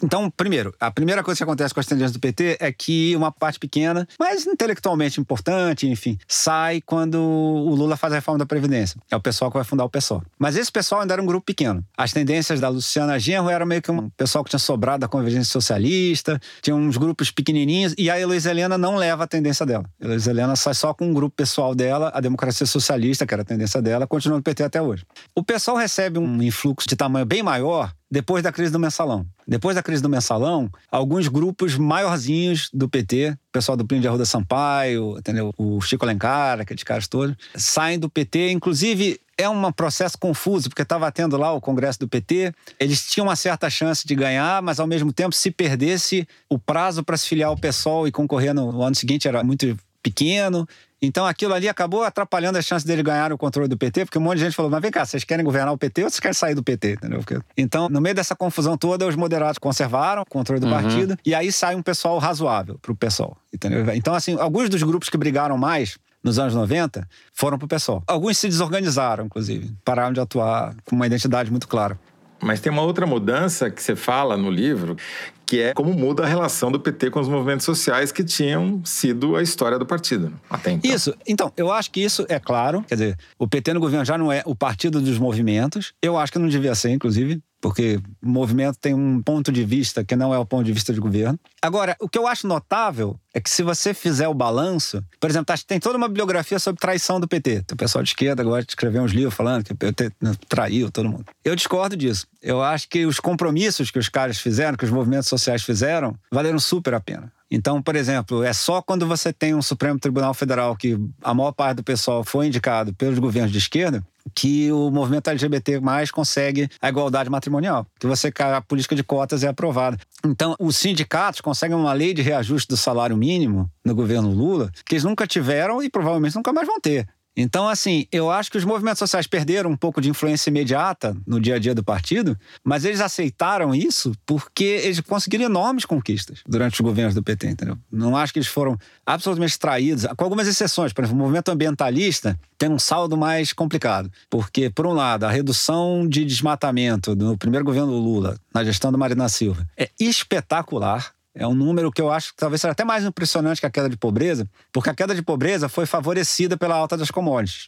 Então, 0.03 0.29
primeiro, 0.29 0.73
a 0.79 0.91
primeira 0.91 1.23
coisa 1.23 1.37
que 1.37 1.43
acontece 1.43 1.73
com 1.73 1.79
as 1.79 1.85
tendências 1.85 2.11
do 2.11 2.19
PT 2.19 2.57
é 2.59 2.71
que 2.71 3.15
uma 3.15 3.31
parte 3.31 3.59
pequena, 3.59 4.07
mas 4.19 4.45
intelectualmente 4.45 5.19
importante, 5.19 5.87
enfim, 5.87 6.17
sai 6.27 6.81
quando 6.81 7.15
o 7.21 7.75
Lula 7.75 7.97
faz 7.97 8.13
a 8.13 8.17
reforma 8.17 8.39
da 8.39 8.45
Previdência. 8.45 8.99
É 9.09 9.15
o 9.15 9.19
pessoal 9.19 9.51
que 9.51 9.57
vai 9.57 9.63
fundar 9.63 9.85
o 9.85 9.89
PSOL. 9.89 10.23
Mas 10.39 10.55
esse 10.55 10.71
pessoal 10.71 11.01
ainda 11.01 11.13
era 11.13 11.21
um 11.21 11.25
grupo 11.25 11.45
pequeno. 11.45 11.83
As 11.97 12.11
tendências 12.11 12.59
da 12.59 12.69
Luciana 12.69 13.19
Genro 13.19 13.49
eram 13.49 13.65
meio 13.65 13.81
que 13.81 13.91
um 13.91 14.09
pessoal 14.09 14.43
que 14.43 14.49
tinha 14.49 14.59
sobrado 14.59 15.01
da 15.01 15.07
convergência 15.07 15.51
socialista, 15.51 16.39
tinha 16.61 16.75
uns 16.75 16.97
grupos 16.97 17.31
pequenininhos, 17.31 17.93
e 17.97 18.09
a 18.09 18.19
Heloísa 18.19 18.51
Helena 18.51 18.77
não 18.77 18.95
leva 18.95 19.23
a 19.23 19.27
tendência 19.27 19.65
dela. 19.65 19.85
A 20.01 20.05
Heloísa 20.05 20.29
Helena 20.31 20.55
sai 20.55 20.73
só 20.73 20.93
com 20.93 21.07
um 21.07 21.13
grupo 21.13 21.35
pessoal 21.35 21.75
dela, 21.75 22.11
a 22.13 22.21
democracia 22.21 22.65
socialista, 22.65 23.25
que 23.25 23.33
era 23.33 23.41
a 23.41 23.45
tendência 23.45 23.81
dela, 23.81 24.07
continua 24.07 24.37
no 24.37 24.43
PT 24.43 24.63
até 24.63 24.81
hoje. 24.81 25.05
O 25.35 25.43
pessoal 25.43 25.77
recebe 25.77 26.19
um 26.19 26.41
influxo 26.41 26.87
de 26.87 26.95
tamanho 26.95 27.25
bem 27.25 27.43
maior 27.43 27.91
depois 28.09 28.43
da 28.43 28.51
crise 28.51 28.71
do 28.71 28.79
mensalão. 28.79 29.25
Depois 29.47 29.75
da 29.75 29.83
crise 29.83 30.01
do 30.01 30.09
mensalão, 30.09 30.69
alguns 30.91 31.27
grupos 31.27 31.77
maiorzinhos 31.77 32.69
do 32.73 32.87
PT, 32.87 33.31
o 33.31 33.37
pessoal 33.51 33.75
do 33.75 33.85
Plínio 33.85 34.01
de 34.01 34.07
Arruda 34.07 34.25
Sampaio, 34.25 35.17
entendeu? 35.17 35.53
o 35.57 35.81
Chico 35.81 36.05
Alencar, 36.05 36.59
aqueles 36.61 36.83
caras 36.83 37.07
todos, 37.07 37.35
saem 37.55 37.99
do 37.99 38.09
PT. 38.09 38.51
Inclusive, 38.51 39.19
é 39.37 39.49
um 39.49 39.71
processo 39.71 40.17
confuso, 40.17 40.69
porque 40.69 40.81
estava 40.81 41.11
tendo 41.11 41.35
lá 41.37 41.51
o 41.53 41.61
congresso 41.61 41.99
do 41.99 42.07
PT, 42.07 42.53
eles 42.79 43.05
tinham 43.05 43.27
uma 43.27 43.35
certa 43.35 43.69
chance 43.69 44.07
de 44.07 44.15
ganhar, 44.15 44.61
mas 44.61 44.79
ao 44.79 44.87
mesmo 44.87 45.11
tempo, 45.11 45.35
se 45.35 45.51
perdesse 45.51 46.27
o 46.49 46.57
prazo 46.57 47.03
para 47.03 47.17
se 47.17 47.27
filiar 47.27 47.49
ao 47.49 47.57
PSOL 47.57 48.07
e 48.07 48.11
concorrer 48.11 48.53
no 48.53 48.81
ano 48.81 48.95
seguinte 48.95 49.27
era 49.27 49.43
muito 49.43 49.77
pequeno. 50.01 50.67
Então 51.05 51.25
aquilo 51.25 51.53
ali 51.53 51.69
acabou 51.69 52.03
atrapalhando 52.03 52.57
as 52.57 52.65
chances 52.65 52.85
dele 52.85 53.03
ganhar 53.03 53.31
o 53.31 53.37
controle 53.37 53.67
do 53.67 53.77
PT, 53.77 54.05
porque 54.05 54.17
um 54.17 54.21
monte 54.21 54.37
de 54.37 54.45
gente 54.45 54.55
falou: 54.55 54.69
mas 54.71 54.81
vem 54.81 54.91
cá, 54.91 55.05
vocês 55.05 55.23
querem 55.23 55.43
governar 55.43 55.73
o 55.73 55.77
PT 55.77 56.03
ou 56.03 56.09
vocês 56.09 56.19
querem 56.19 56.33
sair 56.33 56.55
do 56.55 56.63
PT? 56.63 56.93
Entendeu? 56.93 57.23
Então, 57.57 57.89
no 57.89 58.01
meio 58.01 58.15
dessa 58.15 58.35
confusão 58.35 58.77
toda, 58.77 59.07
os 59.07 59.15
moderados 59.15 59.57
conservaram 59.57 60.21
o 60.21 60.25
controle 60.25 60.59
do 60.59 60.67
uhum. 60.67 60.73
partido 60.73 61.17
e 61.25 61.33
aí 61.33 61.51
sai 61.51 61.75
um 61.75 61.81
pessoal 61.81 62.17
razoável 62.17 62.77
pro 62.81 62.95
pessoal. 62.95 63.37
Entendeu? 63.53 63.85
Então, 63.93 64.13
assim, 64.13 64.37
alguns 64.39 64.69
dos 64.69 64.83
grupos 64.83 65.09
que 65.09 65.17
brigaram 65.17 65.57
mais 65.57 65.97
nos 66.25 66.39
anos 66.39 66.55
90 66.55 67.07
foram 67.31 67.57
pro 67.57 67.67
pessoal. 67.67 68.03
Alguns 68.07 68.37
se 68.37 68.47
desorganizaram, 68.47 69.25
inclusive, 69.25 69.71
pararam 69.85 70.11
de 70.11 70.19
atuar 70.19 70.75
com 70.83 70.95
uma 70.95 71.05
identidade 71.05 71.51
muito 71.51 71.67
clara. 71.67 71.99
Mas 72.41 72.59
tem 72.59 72.71
uma 72.71 72.81
outra 72.81 73.05
mudança 73.05 73.69
que 73.69 73.81
você 73.81 73.95
fala 73.95 74.35
no 74.37 74.49
livro, 74.49 74.97
que 75.45 75.61
é 75.61 75.73
como 75.73 75.93
muda 75.93 76.23
a 76.23 76.25
relação 76.25 76.71
do 76.71 76.79
PT 76.79 77.11
com 77.11 77.19
os 77.19 77.29
movimentos 77.29 77.65
sociais 77.65 78.11
que 78.11 78.23
tinham 78.23 78.81
sido 78.83 79.35
a 79.35 79.43
história 79.43 79.77
do 79.77 79.85
partido 79.85 80.33
até 80.49 80.71
então. 80.71 80.91
Isso. 80.91 81.13
Então, 81.27 81.51
eu 81.55 81.71
acho 81.71 81.91
que 81.91 82.01
isso 82.01 82.25
é 82.27 82.39
claro. 82.39 82.83
Quer 82.87 82.95
dizer, 82.95 83.17
o 83.37 83.47
PT 83.47 83.73
no 83.73 83.79
governo 83.79 84.05
já 84.05 84.17
não 84.17 84.31
é 84.31 84.41
o 84.45 84.55
partido 84.55 84.99
dos 84.99 85.17
movimentos. 85.17 85.93
Eu 86.01 86.17
acho 86.17 86.31
que 86.31 86.39
não 86.39 86.47
devia 86.47 86.73
ser, 86.75 86.91
inclusive 86.91 87.41
porque 87.65 87.99
o 88.21 88.29
movimento 88.29 88.77
tem 88.77 88.93
um 88.93 89.19
ponto 89.23 89.51
de 89.51 89.65
vista 89.65 90.03
que 90.03 90.15
não 90.15 90.31
é 90.31 90.37
o 90.37 90.45
ponto 90.45 90.63
de 90.63 90.71
vista 90.71 90.93
de 90.93 90.99
governo. 90.99 91.39
Agora, 91.59 91.97
o 91.99 92.07
que 92.07 92.15
eu 92.15 92.27
acho 92.27 92.45
notável 92.45 93.19
é 93.33 93.41
que 93.41 93.49
se 93.49 93.63
você 93.63 93.91
fizer 93.91 94.27
o 94.27 94.35
balanço, 94.35 95.03
por 95.19 95.31
exemplo, 95.31 95.55
tem 95.65 95.79
toda 95.79 95.97
uma 95.97 96.07
bibliografia 96.07 96.59
sobre 96.59 96.79
traição 96.79 97.19
do 97.19 97.27
PT. 97.27 97.63
O 97.71 97.75
pessoal 97.75 98.03
de 98.03 98.09
esquerda 98.09 98.43
agora 98.43 98.63
escreveu 98.69 99.01
uns 99.01 99.13
livros 99.13 99.33
falando 99.33 99.63
que 99.63 99.73
o 99.73 99.75
PT 99.75 100.11
traiu 100.47 100.91
todo 100.91 101.09
mundo. 101.09 101.25
Eu 101.43 101.55
discordo 101.55 101.97
disso. 101.97 102.27
Eu 102.39 102.61
acho 102.61 102.87
que 102.87 103.03
os 103.07 103.19
compromissos 103.19 103.89
que 103.89 103.97
os 103.97 104.09
caras 104.09 104.37
fizeram, 104.37 104.77
que 104.77 104.85
os 104.85 104.91
movimentos 104.91 105.27
sociais 105.27 105.63
fizeram, 105.63 106.15
valeram 106.31 106.59
super 106.59 106.93
a 106.93 106.99
pena. 106.99 107.33
Então, 107.49 107.81
por 107.81 107.95
exemplo, 107.95 108.43
é 108.43 108.53
só 108.53 108.79
quando 108.79 109.07
você 109.07 109.33
tem 109.33 109.55
um 109.55 109.61
Supremo 109.61 109.99
Tribunal 109.99 110.35
Federal 110.35 110.75
que 110.75 110.99
a 111.23 111.33
maior 111.33 111.51
parte 111.51 111.77
do 111.77 111.83
pessoal 111.83 112.23
foi 112.23 112.45
indicado 112.45 112.93
pelos 112.93 113.17
governos 113.17 113.51
de 113.51 113.57
esquerda, 113.57 114.03
que 114.33 114.71
o 114.71 114.89
movimento 114.89 115.29
LGBT 115.29 115.79
mais 115.79 116.11
consegue 116.11 116.69
a 116.81 116.89
igualdade 116.89 117.29
matrimonial, 117.29 117.85
que 117.99 118.07
você 118.07 118.31
a 118.39 118.61
política 118.61 118.95
de 118.95 119.03
cotas 119.03 119.43
é 119.43 119.47
aprovada. 119.47 119.97
Então, 120.25 120.55
os 120.59 120.77
sindicatos 120.77 121.41
conseguem 121.41 121.75
uma 121.75 121.93
lei 121.93 122.13
de 122.13 122.21
reajuste 122.21 122.67
do 122.67 122.77
salário 122.77 123.15
mínimo 123.15 123.69
no 123.83 123.93
governo 123.93 124.31
Lula, 124.31 124.71
que 124.85 124.95
eles 124.95 125.03
nunca 125.03 125.27
tiveram 125.27 125.83
e 125.83 125.89
provavelmente 125.89 126.35
nunca 126.35 126.51
mais 126.51 126.67
vão 126.67 126.79
ter. 126.79 127.07
Então, 127.35 127.67
assim, 127.67 128.07
eu 128.11 128.31
acho 128.31 128.49
que 128.49 128.57
os 128.57 128.63
movimentos 128.63 128.99
sociais 128.99 129.27
perderam 129.27 129.69
um 129.69 129.75
pouco 129.75 129.99
de 129.99 130.09
influência 130.09 130.49
imediata 130.49 131.15
no 131.27 131.39
dia 131.39 131.55
a 131.55 131.59
dia 131.59 131.75
do 131.75 131.83
partido, 131.83 132.37
mas 132.63 132.85
eles 132.85 133.01
aceitaram 133.01 133.75
isso 133.75 134.13
porque 134.25 134.63
eles 134.63 135.01
conseguiram 135.01 135.45
enormes 135.45 135.85
conquistas 135.85 136.39
durante 136.47 136.73
os 136.75 136.79
governos 136.79 137.13
do 137.13 137.21
PT, 137.21 137.47
entendeu? 137.47 137.77
Não 137.91 138.15
acho 138.15 138.31
que 138.31 138.39
eles 138.39 138.47
foram 138.47 138.77
absolutamente 139.05 139.59
traídos, 139.59 140.05
com 140.15 140.23
algumas 140.23 140.47
exceções. 140.47 140.93
Por 140.93 141.03
exemplo, 141.03 141.19
o 141.19 141.23
movimento 141.23 141.49
ambientalista 141.49 142.39
tem 142.57 142.69
um 142.69 142.79
saldo 142.79 143.17
mais 143.17 143.51
complicado, 143.51 144.09
porque, 144.29 144.69
por 144.69 144.87
um 144.87 144.93
lado, 144.93 145.25
a 145.25 145.31
redução 145.31 146.07
de 146.07 146.23
desmatamento 146.23 147.15
no 147.15 147.37
primeiro 147.37 147.65
governo 147.65 147.91
do 147.91 147.97
Lula, 147.97 148.37
na 148.53 148.63
gestão 148.63 148.91
do 148.91 148.97
Marina 148.97 149.27
Silva, 149.27 149.67
é 149.77 149.89
espetacular. 149.99 151.14
É 151.35 151.45
um 151.45 151.53
número 151.53 151.91
que 151.91 152.01
eu 152.01 152.09
acho 152.09 152.29
que 152.29 152.37
talvez 152.37 152.61
seja 152.61 152.71
até 152.71 152.85
mais 152.85 153.03
impressionante 153.03 153.59
que 153.59 153.65
a 153.65 153.69
queda 153.69 153.89
de 153.89 153.97
pobreza, 153.97 154.49
porque 154.71 154.89
a 154.89 154.95
queda 154.95 155.13
de 155.13 155.21
pobreza 155.21 155.67
foi 155.67 155.85
favorecida 155.85 156.55
pela 156.55 156.75
alta 156.75 156.95
das 156.95 157.11
commodities. 157.11 157.67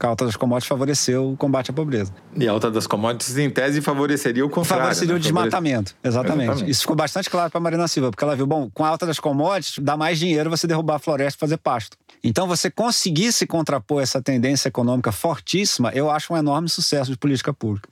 A 0.00 0.06
alta 0.06 0.24
das 0.24 0.36
commodities 0.36 0.68
favoreceu 0.68 1.32
o 1.32 1.36
combate 1.36 1.70
à 1.70 1.74
pobreza. 1.74 2.12
E 2.36 2.48
a 2.48 2.52
alta 2.52 2.70
das 2.70 2.86
commodities, 2.86 3.36
em 3.36 3.50
tese, 3.50 3.80
favoreceria 3.80 4.44
o 4.44 4.48
contrário. 4.48 4.84
Favoreceria 4.84 5.14
né? 5.14 5.18
o 5.18 5.20
desmatamento, 5.20 5.94
exatamente. 6.02 6.42
exatamente. 6.44 6.70
Isso 6.70 6.82
ficou 6.82 6.96
bastante 6.96 7.28
claro 7.28 7.50
para 7.50 7.58
a 7.58 7.60
Marina 7.60 7.88
Silva, 7.88 8.10
porque 8.10 8.22
ela 8.22 8.36
viu, 8.36 8.46
bom, 8.46 8.70
com 8.72 8.84
a 8.84 8.88
alta 8.88 9.04
das 9.04 9.18
commodities, 9.18 9.78
dá 9.80 9.96
mais 9.96 10.18
dinheiro 10.18 10.48
você 10.48 10.66
derrubar 10.66 10.96
a 10.96 10.98
floresta 10.98 11.36
e 11.36 11.40
fazer 11.40 11.56
pasto. 11.58 11.96
Então, 12.22 12.46
você 12.46 12.70
conseguir 12.70 13.32
se 13.32 13.46
contrapor 13.46 14.00
essa 14.00 14.22
tendência 14.22 14.68
econômica 14.68 15.10
fortíssima, 15.10 15.90
eu 15.92 16.08
acho 16.08 16.32
um 16.32 16.36
enorme 16.36 16.68
sucesso 16.68 17.10
de 17.10 17.16
política 17.16 17.52
pública. 17.52 17.88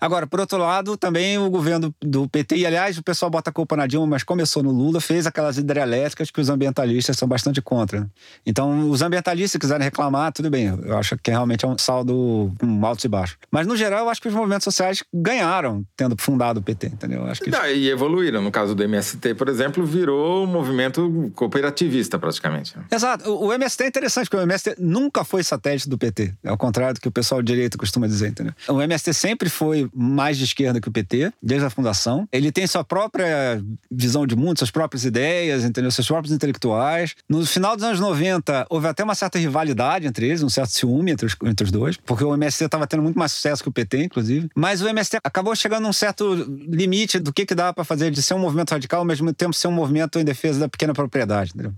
Agora, 0.00 0.26
por 0.26 0.40
outro 0.40 0.58
lado, 0.58 0.96
também 0.96 1.38
o 1.38 1.48
governo 1.50 1.94
do 2.00 2.28
PT, 2.28 2.56
e 2.56 2.66
aliás, 2.66 2.98
o 2.98 3.02
pessoal 3.02 3.30
bota 3.30 3.50
a 3.50 3.52
culpa 3.52 3.76
na 3.76 3.86
Dilma, 3.86 4.06
mas 4.06 4.22
começou 4.22 4.62
no 4.62 4.70
Lula, 4.70 5.00
fez 5.00 5.26
aquelas 5.26 5.58
hidrelétricas 5.58 6.30
que 6.30 6.40
os 6.40 6.48
ambientalistas 6.48 7.16
são 7.16 7.28
bastante 7.28 7.60
contra. 7.62 8.08
Então, 8.44 8.90
os 8.90 9.02
ambientalistas 9.02 9.58
quiserem 9.58 9.84
reclamar, 9.84 10.32
tudo 10.32 10.50
bem. 10.50 10.66
Eu 10.66 10.96
acho 10.96 11.16
que 11.18 11.30
realmente 11.30 11.64
é 11.64 11.68
um 11.68 11.78
saldo 11.78 12.52
com 12.58 12.86
altos 12.86 13.04
e 13.04 13.08
baixos. 13.08 13.36
Mas, 13.50 13.66
no 13.66 13.76
geral, 13.76 14.04
eu 14.04 14.10
acho 14.10 14.20
que 14.20 14.28
os 14.28 14.34
movimentos 14.34 14.64
sociais 14.64 15.02
ganharam 15.12 15.84
tendo 15.96 16.16
fundado 16.18 16.60
o 16.60 16.62
PT, 16.62 16.88
entendeu? 16.88 17.20
Eu 17.20 17.26
acho 17.26 17.40
que 17.40 17.50
Não, 17.50 17.66
E 17.66 17.88
evoluíram. 17.88 18.42
No 18.42 18.50
caso 18.50 18.74
do 18.74 18.82
MST, 18.82 19.34
por 19.34 19.48
exemplo, 19.48 19.84
virou 19.84 20.44
um 20.44 20.46
movimento 20.46 21.32
cooperativista, 21.34 22.18
praticamente. 22.18 22.74
Exato. 22.90 23.30
O, 23.30 23.52
MST 23.52 23.84
é 23.84 23.86
interessante, 23.88 24.28
porque 24.28 24.42
o 24.42 24.46
MST 24.46 24.76
nunca 24.78 25.24
foi 25.24 25.42
satélite 25.42 25.88
do 25.88 25.96
PT. 25.96 26.34
É 26.42 26.48
ao 26.48 26.58
contrário 26.58 26.94
do 26.94 27.00
que 27.00 27.08
o 27.08 27.12
pessoal 27.12 27.42
de 27.42 27.52
direito 27.52 27.78
costuma 27.78 28.06
dizer, 28.06 28.28
entendeu? 28.28 28.54
O 28.68 28.80
MST 28.80 29.12
sempre 29.14 29.48
foi 29.48 29.63
foi 29.64 29.88
mais 29.94 30.36
de 30.36 30.44
esquerda 30.44 30.78
que 30.78 30.88
o 30.88 30.92
PT, 30.92 31.32
desde 31.42 31.66
a 31.66 31.70
fundação. 31.70 32.28
Ele 32.30 32.52
tem 32.52 32.66
sua 32.66 32.84
própria 32.84 33.62
visão 33.90 34.26
de 34.26 34.36
mundo, 34.36 34.58
suas 34.58 34.70
próprias 34.70 35.06
ideias, 35.06 35.64
entendeu? 35.64 35.90
seus 35.90 36.06
próprios 36.06 36.34
intelectuais. 36.34 37.14
No 37.26 37.46
final 37.46 37.74
dos 37.74 37.84
anos 37.84 37.98
90, 37.98 38.66
houve 38.68 38.86
até 38.86 39.02
uma 39.02 39.14
certa 39.14 39.38
rivalidade 39.38 40.06
entre 40.06 40.26
eles, 40.26 40.42
um 40.42 40.50
certo 40.50 40.70
ciúme 40.70 41.12
entre 41.12 41.26
os, 41.26 41.34
entre 41.44 41.64
os 41.64 41.70
dois, 41.70 41.96
porque 41.96 42.22
o 42.22 42.34
MST 42.34 42.64
estava 42.64 42.86
tendo 42.86 43.02
muito 43.02 43.18
mais 43.18 43.32
sucesso 43.32 43.62
que 43.62 43.68
o 43.70 43.72
PT, 43.72 44.04
inclusive. 44.04 44.50
Mas 44.54 44.82
o 44.82 44.88
MST 44.88 45.18
acabou 45.24 45.56
chegando 45.56 45.86
a 45.86 45.88
um 45.88 45.92
certo 45.92 46.34
limite 46.68 47.18
do 47.18 47.32
que, 47.32 47.46
que 47.46 47.54
dá 47.54 47.72
para 47.72 47.84
fazer 47.84 48.10
de 48.10 48.22
ser 48.22 48.34
um 48.34 48.38
movimento 48.38 48.72
radical, 48.72 49.00
ao 49.00 49.06
mesmo 49.06 49.32
tempo 49.32 49.54
ser 49.54 49.68
um 49.68 49.72
movimento 49.72 50.18
em 50.18 50.24
defesa 50.24 50.60
da 50.60 50.68
pequena 50.68 50.92
propriedade, 50.92 51.52
entendeu? 51.54 51.72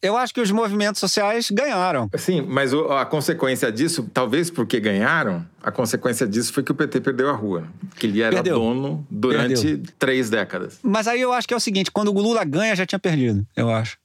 Eu 0.00 0.16
acho 0.16 0.32
que 0.32 0.40
os 0.40 0.50
movimentos 0.50 1.00
sociais 1.00 1.50
ganharam. 1.50 2.08
Sim, 2.16 2.42
mas 2.42 2.72
a 2.72 3.04
consequência 3.04 3.70
disso, 3.72 4.08
talvez 4.14 4.48
porque 4.48 4.78
ganharam, 4.78 5.44
a 5.60 5.72
consequência 5.72 6.26
disso 6.26 6.52
foi 6.52 6.62
que 6.62 6.70
o 6.70 6.74
PT 6.74 7.00
perdeu 7.00 7.28
a 7.28 7.32
rua. 7.32 7.64
Que 7.96 8.06
ele 8.06 8.22
era 8.22 8.34
perdeu. 8.36 8.54
dono 8.60 9.04
durante 9.10 9.60
perdeu. 9.60 9.92
três 9.98 10.30
décadas. 10.30 10.78
Mas 10.82 11.08
aí 11.08 11.20
eu 11.20 11.32
acho 11.32 11.48
que 11.48 11.54
é 11.54 11.56
o 11.56 11.60
seguinte: 11.60 11.90
quando 11.90 12.08
o 12.08 12.20
Lula 12.20 12.44
ganha, 12.44 12.76
já 12.76 12.86
tinha 12.86 12.98
perdido, 12.98 13.44
eu 13.56 13.70
acho. 13.70 13.98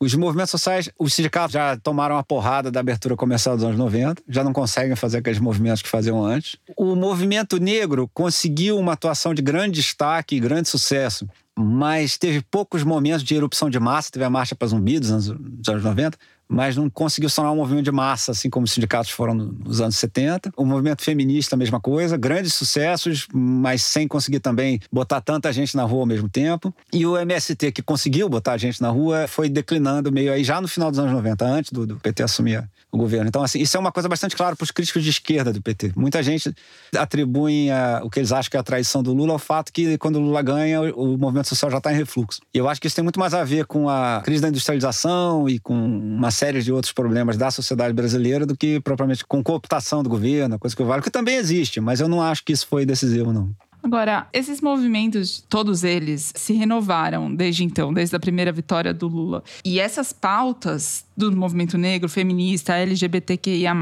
Os 0.00 0.14
movimentos 0.14 0.50
sociais, 0.50 0.90
os 0.98 1.14
sindicatos 1.14 1.52
já 1.52 1.76
tomaram 1.76 2.18
a 2.18 2.22
porrada 2.22 2.70
da 2.70 2.80
abertura 2.80 3.14
comercial 3.14 3.54
dos 3.54 3.64
anos 3.64 3.78
90, 3.78 4.22
já 4.28 4.42
não 4.42 4.52
conseguem 4.52 4.96
fazer 4.96 5.18
aqueles 5.18 5.38
movimentos 5.38 5.82
que 5.82 5.88
faziam 5.88 6.24
antes. 6.24 6.56
O 6.76 6.96
movimento 6.96 7.58
negro 7.58 8.10
conseguiu 8.12 8.76
uma 8.78 8.94
atuação 8.94 9.32
de 9.32 9.40
grande 9.40 9.80
destaque 9.80 10.36
e 10.36 10.40
grande 10.40 10.68
sucesso 10.68 11.26
mas 11.56 12.18
teve 12.18 12.42
poucos 12.42 12.82
momentos 12.82 13.22
de 13.22 13.34
erupção 13.34 13.70
de 13.70 13.78
massa. 13.78 14.10
Teve 14.10 14.24
a 14.24 14.30
Marcha 14.30 14.54
para 14.54 14.68
Zumbi 14.68 14.98
dos 14.98 15.10
anos, 15.10 15.28
dos 15.28 15.68
anos 15.68 15.84
90, 15.84 16.18
mas 16.48 16.76
não 16.76 16.90
conseguiu 16.90 17.28
se 17.28 17.36
tornar 17.36 17.52
um 17.52 17.56
movimento 17.56 17.84
de 17.84 17.92
massa, 17.92 18.32
assim 18.32 18.50
como 18.50 18.64
os 18.64 18.72
sindicatos 18.72 19.10
foram 19.10 19.34
nos 19.34 19.80
anos 19.80 19.96
70. 19.96 20.52
O 20.56 20.64
movimento 20.64 21.02
feminista, 21.02 21.54
a 21.54 21.58
mesma 21.58 21.80
coisa, 21.80 22.16
grandes 22.16 22.54
sucessos, 22.54 23.26
mas 23.32 23.82
sem 23.82 24.08
conseguir 24.08 24.40
também 24.40 24.80
botar 24.92 25.20
tanta 25.20 25.52
gente 25.52 25.76
na 25.76 25.84
rua 25.84 26.00
ao 26.00 26.06
mesmo 26.06 26.28
tempo. 26.28 26.74
E 26.92 27.06
o 27.06 27.16
MST, 27.16 27.72
que 27.72 27.82
conseguiu 27.82 28.28
botar 28.28 28.56
gente 28.56 28.82
na 28.82 28.90
rua, 28.90 29.26
foi 29.28 29.48
declinando 29.48 30.10
meio 30.10 30.32
aí 30.32 30.42
já 30.42 30.60
no 30.60 30.68
final 30.68 30.90
dos 30.90 30.98
anos 30.98 31.12
90, 31.12 31.44
antes 31.44 31.72
do, 31.72 31.86
do 31.86 31.96
PT 31.96 32.24
assumir 32.24 32.68
o 32.96 32.98
governo. 32.98 33.28
Então, 33.28 33.42
assim, 33.42 33.60
isso 33.60 33.76
é 33.76 33.80
uma 33.80 33.92
coisa 33.92 34.08
bastante 34.08 34.36
clara 34.36 34.54
para 34.54 34.64
os 34.64 34.70
críticos 34.70 35.02
de 35.02 35.10
esquerda 35.10 35.52
do 35.52 35.60
PT. 35.60 35.92
Muita 35.96 36.22
gente 36.22 36.54
atribui 36.96 37.70
a, 37.70 38.00
o 38.04 38.10
que 38.10 38.20
eles 38.20 38.32
acham 38.32 38.50
que 38.50 38.56
é 38.56 38.60
a 38.60 38.62
traição 38.62 39.02
do 39.02 39.12
Lula 39.12 39.32
ao 39.32 39.38
fato 39.38 39.72
que 39.72 39.98
quando 39.98 40.16
o 40.16 40.20
Lula 40.20 40.42
ganha, 40.42 40.80
o, 40.80 41.14
o 41.14 41.18
movimento 41.18 41.48
social 41.48 41.70
já 41.70 41.78
está 41.78 41.92
em 41.92 41.96
refluxo. 41.96 42.40
E 42.52 42.58
eu 42.58 42.68
acho 42.68 42.80
que 42.80 42.86
isso 42.86 42.96
tem 42.96 43.02
muito 43.02 43.18
mais 43.18 43.34
a 43.34 43.42
ver 43.44 43.66
com 43.66 43.88
a 43.88 44.22
crise 44.24 44.42
da 44.42 44.48
industrialização 44.48 45.48
e 45.48 45.58
com 45.58 45.74
uma 45.74 46.30
série 46.30 46.62
de 46.62 46.72
outros 46.72 46.92
problemas 46.92 47.36
da 47.36 47.50
sociedade 47.50 47.92
brasileira 47.92 48.46
do 48.46 48.56
que 48.56 48.80
propriamente 48.80 49.24
com 49.24 49.42
cooptação 49.42 50.02
do 50.02 50.08
governo, 50.08 50.58
coisa 50.58 50.76
que 50.76 50.82
vale, 50.82 51.02
que 51.02 51.10
também 51.10 51.36
existe, 51.36 51.80
mas 51.80 52.00
eu 52.00 52.08
não 52.08 52.22
acho 52.22 52.44
que 52.44 52.52
isso 52.52 52.66
foi 52.66 52.86
decisivo, 52.86 53.32
não. 53.32 53.50
Agora, 53.84 54.26
esses 54.32 54.62
movimentos, 54.62 55.44
todos 55.46 55.84
eles, 55.84 56.32
se 56.34 56.54
renovaram 56.54 57.34
desde 57.34 57.64
então, 57.64 57.92
desde 57.92 58.16
a 58.16 58.18
primeira 58.18 58.50
vitória 58.50 58.94
do 58.94 59.06
Lula. 59.06 59.44
E 59.62 59.78
essas 59.78 60.10
pautas 60.10 61.04
do 61.14 61.30
movimento 61.36 61.76
negro, 61.76 62.08
feminista, 62.08 62.74
LGBTQIA, 62.78 63.74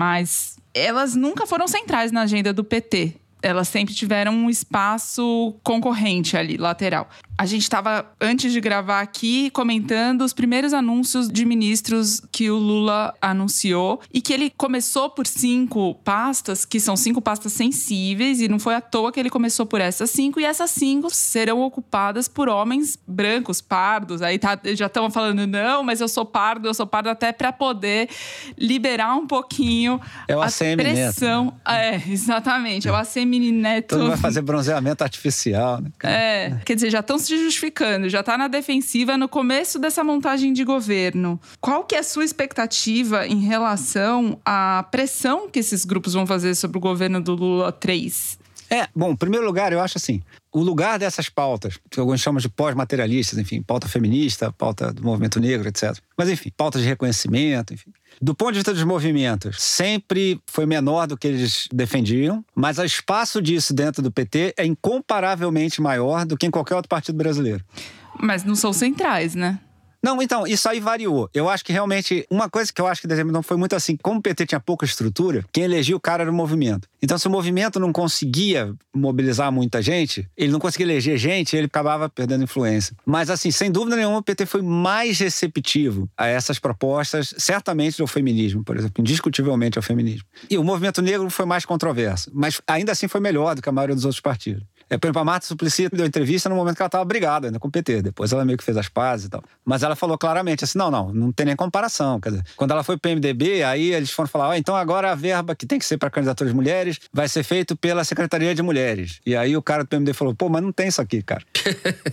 elas 0.75 1.15
nunca 1.15 1.47
foram 1.47 1.69
centrais 1.69 2.11
na 2.11 2.23
agenda 2.23 2.53
do 2.53 2.65
PT. 2.65 3.22
Elas 3.43 3.69
sempre 3.69 3.95
tiveram 3.95 4.33
um 4.33 4.49
espaço 4.49 5.55
concorrente 5.63 6.37
ali, 6.37 6.57
lateral. 6.57 7.09
A 7.37 7.45
gente 7.45 7.63
estava, 7.63 8.07
antes 8.21 8.53
de 8.53 8.61
gravar 8.61 9.01
aqui, 9.01 9.51
comentando 9.51 10.21
os 10.21 10.33
primeiros 10.33 10.73
anúncios 10.73 11.29
de 11.29 11.45
ministros 11.45 12.23
que 12.31 12.49
o 12.51 12.57
Lula 12.57 13.13
anunciou 13.21 14.01
e 14.15 14.21
que 14.21 14.33
ele 14.33 14.53
começou 14.57 15.11
por 15.11 15.27
cinco 15.27 15.95
pastas, 16.05 16.65
que 16.65 16.79
são 16.79 16.97
cinco 16.97 17.21
pastas 17.21 17.53
sensíveis, 17.53 18.41
e 18.41 18.47
não 18.47 18.61
foi 18.61 18.77
à 18.77 18.81
toa 18.81 19.11
que 19.11 19.19
ele 19.19 19.31
começou 19.31 19.67
por 19.67 19.81
essas 19.81 20.11
cinco, 20.11 20.39
e 20.39 20.45
essas 20.45 20.71
cinco 20.71 21.13
serão 21.13 21.63
ocupadas 21.63 22.29
por 22.29 22.49
homens 22.49 22.97
brancos, 23.09 23.61
pardos. 23.61 24.23
Aí 24.23 24.39
tá, 24.39 24.57
já 24.75 24.87
estão 24.87 25.11
falando, 25.11 25.45
não, 25.45 25.83
mas 25.83 26.01
eu 26.01 26.07
sou 26.07 26.25
pardo, 26.25 26.69
eu 26.69 26.75
sou 26.75 26.87
pardo 26.87 27.09
até 27.09 27.33
para 27.33 27.51
poder 27.51 28.09
liberar 28.57 29.17
um 29.17 29.27
pouquinho 29.27 30.01
é 30.29 30.35
a 30.35 30.77
pressão. 30.77 31.47
Neto. 31.47 31.61
É, 31.67 32.03
exatamente, 32.09 32.87
é 32.87 32.93
o 32.93 32.95
ACM 32.95 33.32
Neto. 33.41 33.89
Todo 33.89 34.01
mundo 34.01 34.11
vai 34.11 34.19
fazer 34.19 34.43
bronzeamento 34.43 35.03
artificial, 35.03 35.81
né? 35.81 35.91
É, 36.03 36.57
quer 36.65 36.75
dizer, 36.75 36.91
já 36.91 37.01
estão 37.01 37.19
se 37.19 37.37
justificando, 37.37 38.09
já 38.09 38.21
está 38.21 38.37
na 38.37 38.49
defensiva 38.49 39.17
no 39.17 39.29
começo 39.29 39.79
dessa 39.79 40.03
montagem 40.05 40.53
de 40.53 40.65
governo. 40.65 41.41
Qual 41.61 41.85
que 41.85 41.95
é 41.95 41.99
a 41.99 42.03
sua 42.03 42.25
expectativa 42.25 43.27
em 43.27 43.41
relação 43.41 44.39
à 44.45 44.87
pressão 44.91 45.49
que 45.49 45.59
esses 45.59 45.85
grupos 45.85 46.15
vão 46.15 46.27
fazer 46.27 46.55
sobre 46.55 46.79
o 46.79 46.81
governo 46.81 47.21
do 47.21 47.35
Lula 47.35 47.73
3? 47.73 48.39
É, 48.71 48.89
bom, 48.95 49.13
em 49.13 49.17
primeiro 49.17 49.45
lugar, 49.45 49.73
eu 49.73 49.81
acho 49.81 49.99
assim, 49.99 50.23
o 50.53 50.63
lugar 50.63 50.99
dessas 50.99 51.29
pautas, 51.29 51.79
que 51.91 51.99
alguns 51.99 52.21
chamam 52.21 52.41
de 52.41 52.49
pós-materialistas, 52.49 53.39
enfim, 53.39 53.63
pauta 53.63 53.89
feminista, 53.89 54.53
pauta 54.53 54.93
do 54.93 55.03
movimento 55.03 55.41
negro, 55.41 55.69
etc. 55.69 55.97
Mas, 56.17 56.29
enfim, 56.29 56.51
pautas 56.55 56.83
de 56.83 56.89
reconhecimento, 56.89 57.73
enfim. 57.73 57.91
Do 58.21 58.35
ponto 58.35 58.53
de 58.53 58.59
vista 58.59 58.75
dos 58.75 58.85
movimentos, 58.85 59.61
sempre 59.63 60.41
foi 60.47 60.67
menor 60.67 61.07
do 61.07 61.17
que 61.17 61.27
eles 61.27 61.67
defendiam, 61.73 62.45
mas 62.55 62.79
o 62.79 62.85
espaço 62.85 63.41
disso 63.41 63.73
dentro 63.73 64.03
do 64.03 64.13
PT 64.13 64.55
é 64.59 64.67
incomparavelmente 64.67 65.81
maior 65.81 66.27
do 66.27 66.37
que 66.37 66.47
em 66.47 66.51
qualquer 66.51 66.75
outro 66.75 66.89
partido 66.89 67.17
brasileiro. 67.17 67.65
Mas 68.21 68.45
não 68.45 68.55
são 68.55 68.73
centrais, 68.73 69.35
né? 69.35 69.59
Não, 70.03 70.21
então, 70.21 70.47
isso 70.47 70.69
aí 70.69 70.81
variou. 70.81 71.31
Eu 71.33 71.49
acho 71.49 71.65
que 71.65 71.73
realmente, 71.73 72.27
uma 72.29 72.51
coisa 72.51 72.73
que 72.73 72.81
eu 72.81 72.87
acho 72.87 73.01
que 73.01 73.07
determinou 73.07 73.43
foi 73.43 73.57
muito 73.57 73.77
assim: 73.77 73.97
como 73.97 74.19
o 74.19 74.23
PT 74.23 74.47
tinha 74.47 74.61
pouca 74.61 74.85
estrutura, 74.85 75.45
quem 75.53 75.65
elegia 75.65 75.97
o 75.97 76.01
cara 76.01 76.25
era 76.25 76.31
o 76.31 76.35
movimento. 76.35 76.89
Então, 77.01 77.17
se 77.17 77.29
o 77.29 77.31
movimento 77.31 77.79
não 77.79 77.93
conseguia 77.93 78.75
mobilizar 78.95 79.51
muita 79.53 79.81
gente, 79.81 80.29
ele 80.37 80.51
não 80.51 80.59
conseguia 80.59 80.87
eleger 80.87 81.17
gente, 81.19 81.57
ele 81.57 81.67
acabava 81.67 82.09
perdendo 82.09 82.45
influência. 82.45 82.97
Mas, 83.07 83.31
assim, 83.31 83.51
sem 83.51 83.71
dúvida 83.71 83.97
nenhuma, 83.97 84.19
o 84.19 84.23
PT 84.23 84.47
foi 84.47 84.63
mais 84.63 85.19
receptivo 85.19 86.09
a 86.17 86.27
essas 86.27 86.59
propostas, 86.59 87.35
certamente 87.39 87.99
do 87.99 88.07
feminismo, 88.07 88.65
por 88.65 88.77
exemplo, 88.77 89.01
indiscutivelmente 89.01 89.79
ao 89.79 89.83
feminismo. 89.83 90.27
E 90.51 90.59
o 90.59 90.65
movimento 90.65 91.01
negro 91.01 91.29
foi 91.31 91.47
mais 91.47 91.65
controverso, 91.65 92.31
mas 92.35 92.61
ainda 92.67 92.93
assim 92.93 93.07
foi 93.07 93.21
melhor 93.21 93.55
do 93.55 93.63
que 93.63 93.69
a 93.69 93.73
maioria 93.73 93.95
dos 93.95 94.05
outros 94.05 94.21
partidos. 94.21 94.65
É, 94.93 94.99
por 94.99 95.07
exemplo, 95.07 95.23
a 95.23 95.25
Marta 95.25 95.47
Suplicy 95.47 95.89
deu 95.89 96.05
entrevista 96.05 96.51
no 96.51 96.55
momento 96.55 96.77
que 96.77 96.83
ela 96.83 96.87
estava 96.87 97.03
brigada 97.03 97.49
ainda 97.49 97.59
com 97.59 97.67
o 97.67 97.71
PT. 97.71 98.03
Depois 98.03 98.31
ela 98.31 98.45
meio 98.45 98.59
que 98.59 98.65
fez 98.65 98.77
as 98.77 98.91
pazes 98.91 99.25
e 99.25 99.31
tal. 99.31 99.43
Mas 99.65 99.83
ela 99.83 99.97
falou 99.97 100.19
claramente 100.19 100.65
assim: 100.65 100.77
não, 100.77 100.91
não, 100.91 101.11
não 101.15 101.33
tem 101.33 101.47
nem 101.47 101.57
comparação. 101.57 102.21
Quer 102.21 102.29
dizer, 102.29 102.45
quando 102.57 102.73
ela 102.73 102.85
foi 102.85 102.99
pro 102.99 103.11
MDB, 103.11 103.63
aí 103.63 103.95
eles 103.95 104.11
foram 104.11 104.29
falar: 104.29 104.51
oh, 104.51 104.55
então 104.55 104.77
agora 104.77 105.11
a 105.11 105.15
verba 105.15 105.55
que 105.55 105.65
tem 105.65 105.79
que 105.79 105.87
ser 105.87 105.97
para 105.97 106.11
candidaturas 106.11 106.53
mulheres 106.53 106.99
vai 107.11 107.27
ser 107.27 107.43
feito 107.43 107.75
pela 107.75 108.05
Secretaria 108.05 108.55
de 108.55 108.61
Mulheres. 108.61 109.19
E 109.25 109.35
aí 109.35 109.57
o 109.57 109.63
cara 109.63 109.83
do 109.83 109.89
PMDB 109.89 110.13
falou: 110.13 110.35
pô, 110.35 110.51
mas 110.51 110.63
não 110.63 110.71
tem 110.71 110.89
isso 110.89 111.01
aqui, 111.01 111.23
cara. 111.23 111.43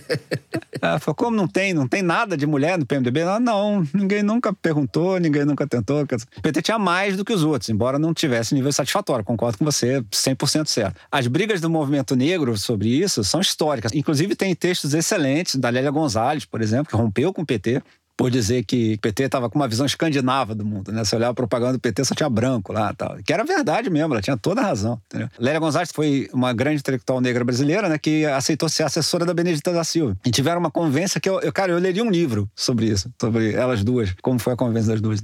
ela 0.80 0.98
falou: 0.98 1.14
como 1.14 1.36
não 1.36 1.46
tem? 1.46 1.74
Não 1.74 1.86
tem 1.86 2.00
nada 2.00 2.34
de 2.34 2.46
mulher 2.46 2.78
no 2.78 2.86
PMDB? 2.86 3.20
Ela, 3.20 3.38
não, 3.38 3.86
ninguém 3.92 4.22
nunca 4.22 4.54
perguntou, 4.54 5.20
ninguém 5.20 5.44
nunca 5.44 5.66
tentou. 5.66 6.00
O 6.00 6.40
PT 6.40 6.62
tinha 6.62 6.78
mais 6.78 7.14
do 7.14 7.26
que 7.26 7.32
os 7.34 7.44
outros, 7.44 7.68
embora 7.68 7.98
não 7.98 8.14
tivesse 8.14 8.54
nível 8.54 8.72
satisfatório. 8.72 9.22
Concordo 9.22 9.58
com 9.58 9.66
você, 9.66 10.00
100% 10.10 10.66
certo. 10.66 10.98
As 11.12 11.26
brigas 11.26 11.60
do 11.60 11.68
movimento 11.68 12.16
negro 12.16 12.56
sobre 12.70 12.88
isso 12.88 13.24
são 13.24 13.40
históricas. 13.40 13.92
Inclusive, 13.92 14.36
tem 14.36 14.54
textos 14.54 14.94
excelentes 14.94 15.56
da 15.56 15.68
Lélia 15.68 15.90
Gonzalez, 15.90 16.44
por 16.44 16.62
exemplo, 16.62 16.86
que 16.86 16.96
rompeu 16.96 17.32
com 17.32 17.42
o 17.42 17.46
PT 17.46 17.82
por 18.16 18.30
dizer 18.30 18.64
que 18.64 18.94
o 18.94 18.98
PT 18.98 19.24
estava 19.24 19.48
com 19.48 19.58
uma 19.58 19.66
visão 19.66 19.86
escandinava 19.86 20.54
do 20.54 20.62
mundo, 20.62 20.92
né? 20.92 21.02
Se 21.04 21.16
olhar 21.16 21.30
a 21.30 21.34
propaganda 21.34 21.72
do 21.72 21.80
PT, 21.80 22.04
só 22.04 22.14
tinha 22.14 22.28
branco 22.28 22.70
lá 22.70 22.92
tal. 22.92 23.16
Que 23.24 23.32
era 23.32 23.42
verdade 23.42 23.88
mesmo, 23.88 24.12
ela 24.12 24.20
tinha 24.20 24.36
toda 24.36 24.60
a 24.60 24.64
razão. 24.64 25.00
Entendeu? 25.06 25.30
Lélia 25.38 25.58
Gonzalez 25.58 25.90
foi 25.90 26.28
uma 26.30 26.52
grande 26.52 26.80
intelectual 26.80 27.18
negra 27.18 27.42
brasileira, 27.42 27.88
né? 27.88 27.96
Que 27.96 28.26
aceitou 28.26 28.68
ser 28.68 28.82
assessora 28.82 29.24
da 29.24 29.32
Benedita 29.32 29.72
da 29.72 29.82
Silva. 29.82 30.18
E 30.24 30.30
tiveram 30.30 30.60
uma 30.60 30.70
convivência 30.70 31.18
que 31.18 31.30
eu, 31.30 31.40
eu 31.40 31.50
cara, 31.50 31.72
eu 31.72 31.78
leria 31.78 32.04
um 32.04 32.10
livro 32.10 32.46
sobre 32.54 32.86
isso, 32.86 33.10
sobre 33.18 33.54
elas 33.54 33.82
duas, 33.82 34.14
como 34.20 34.38
foi 34.38 34.52
a 34.52 34.56
convivência 34.56 34.92
das 34.92 35.00
duas? 35.00 35.22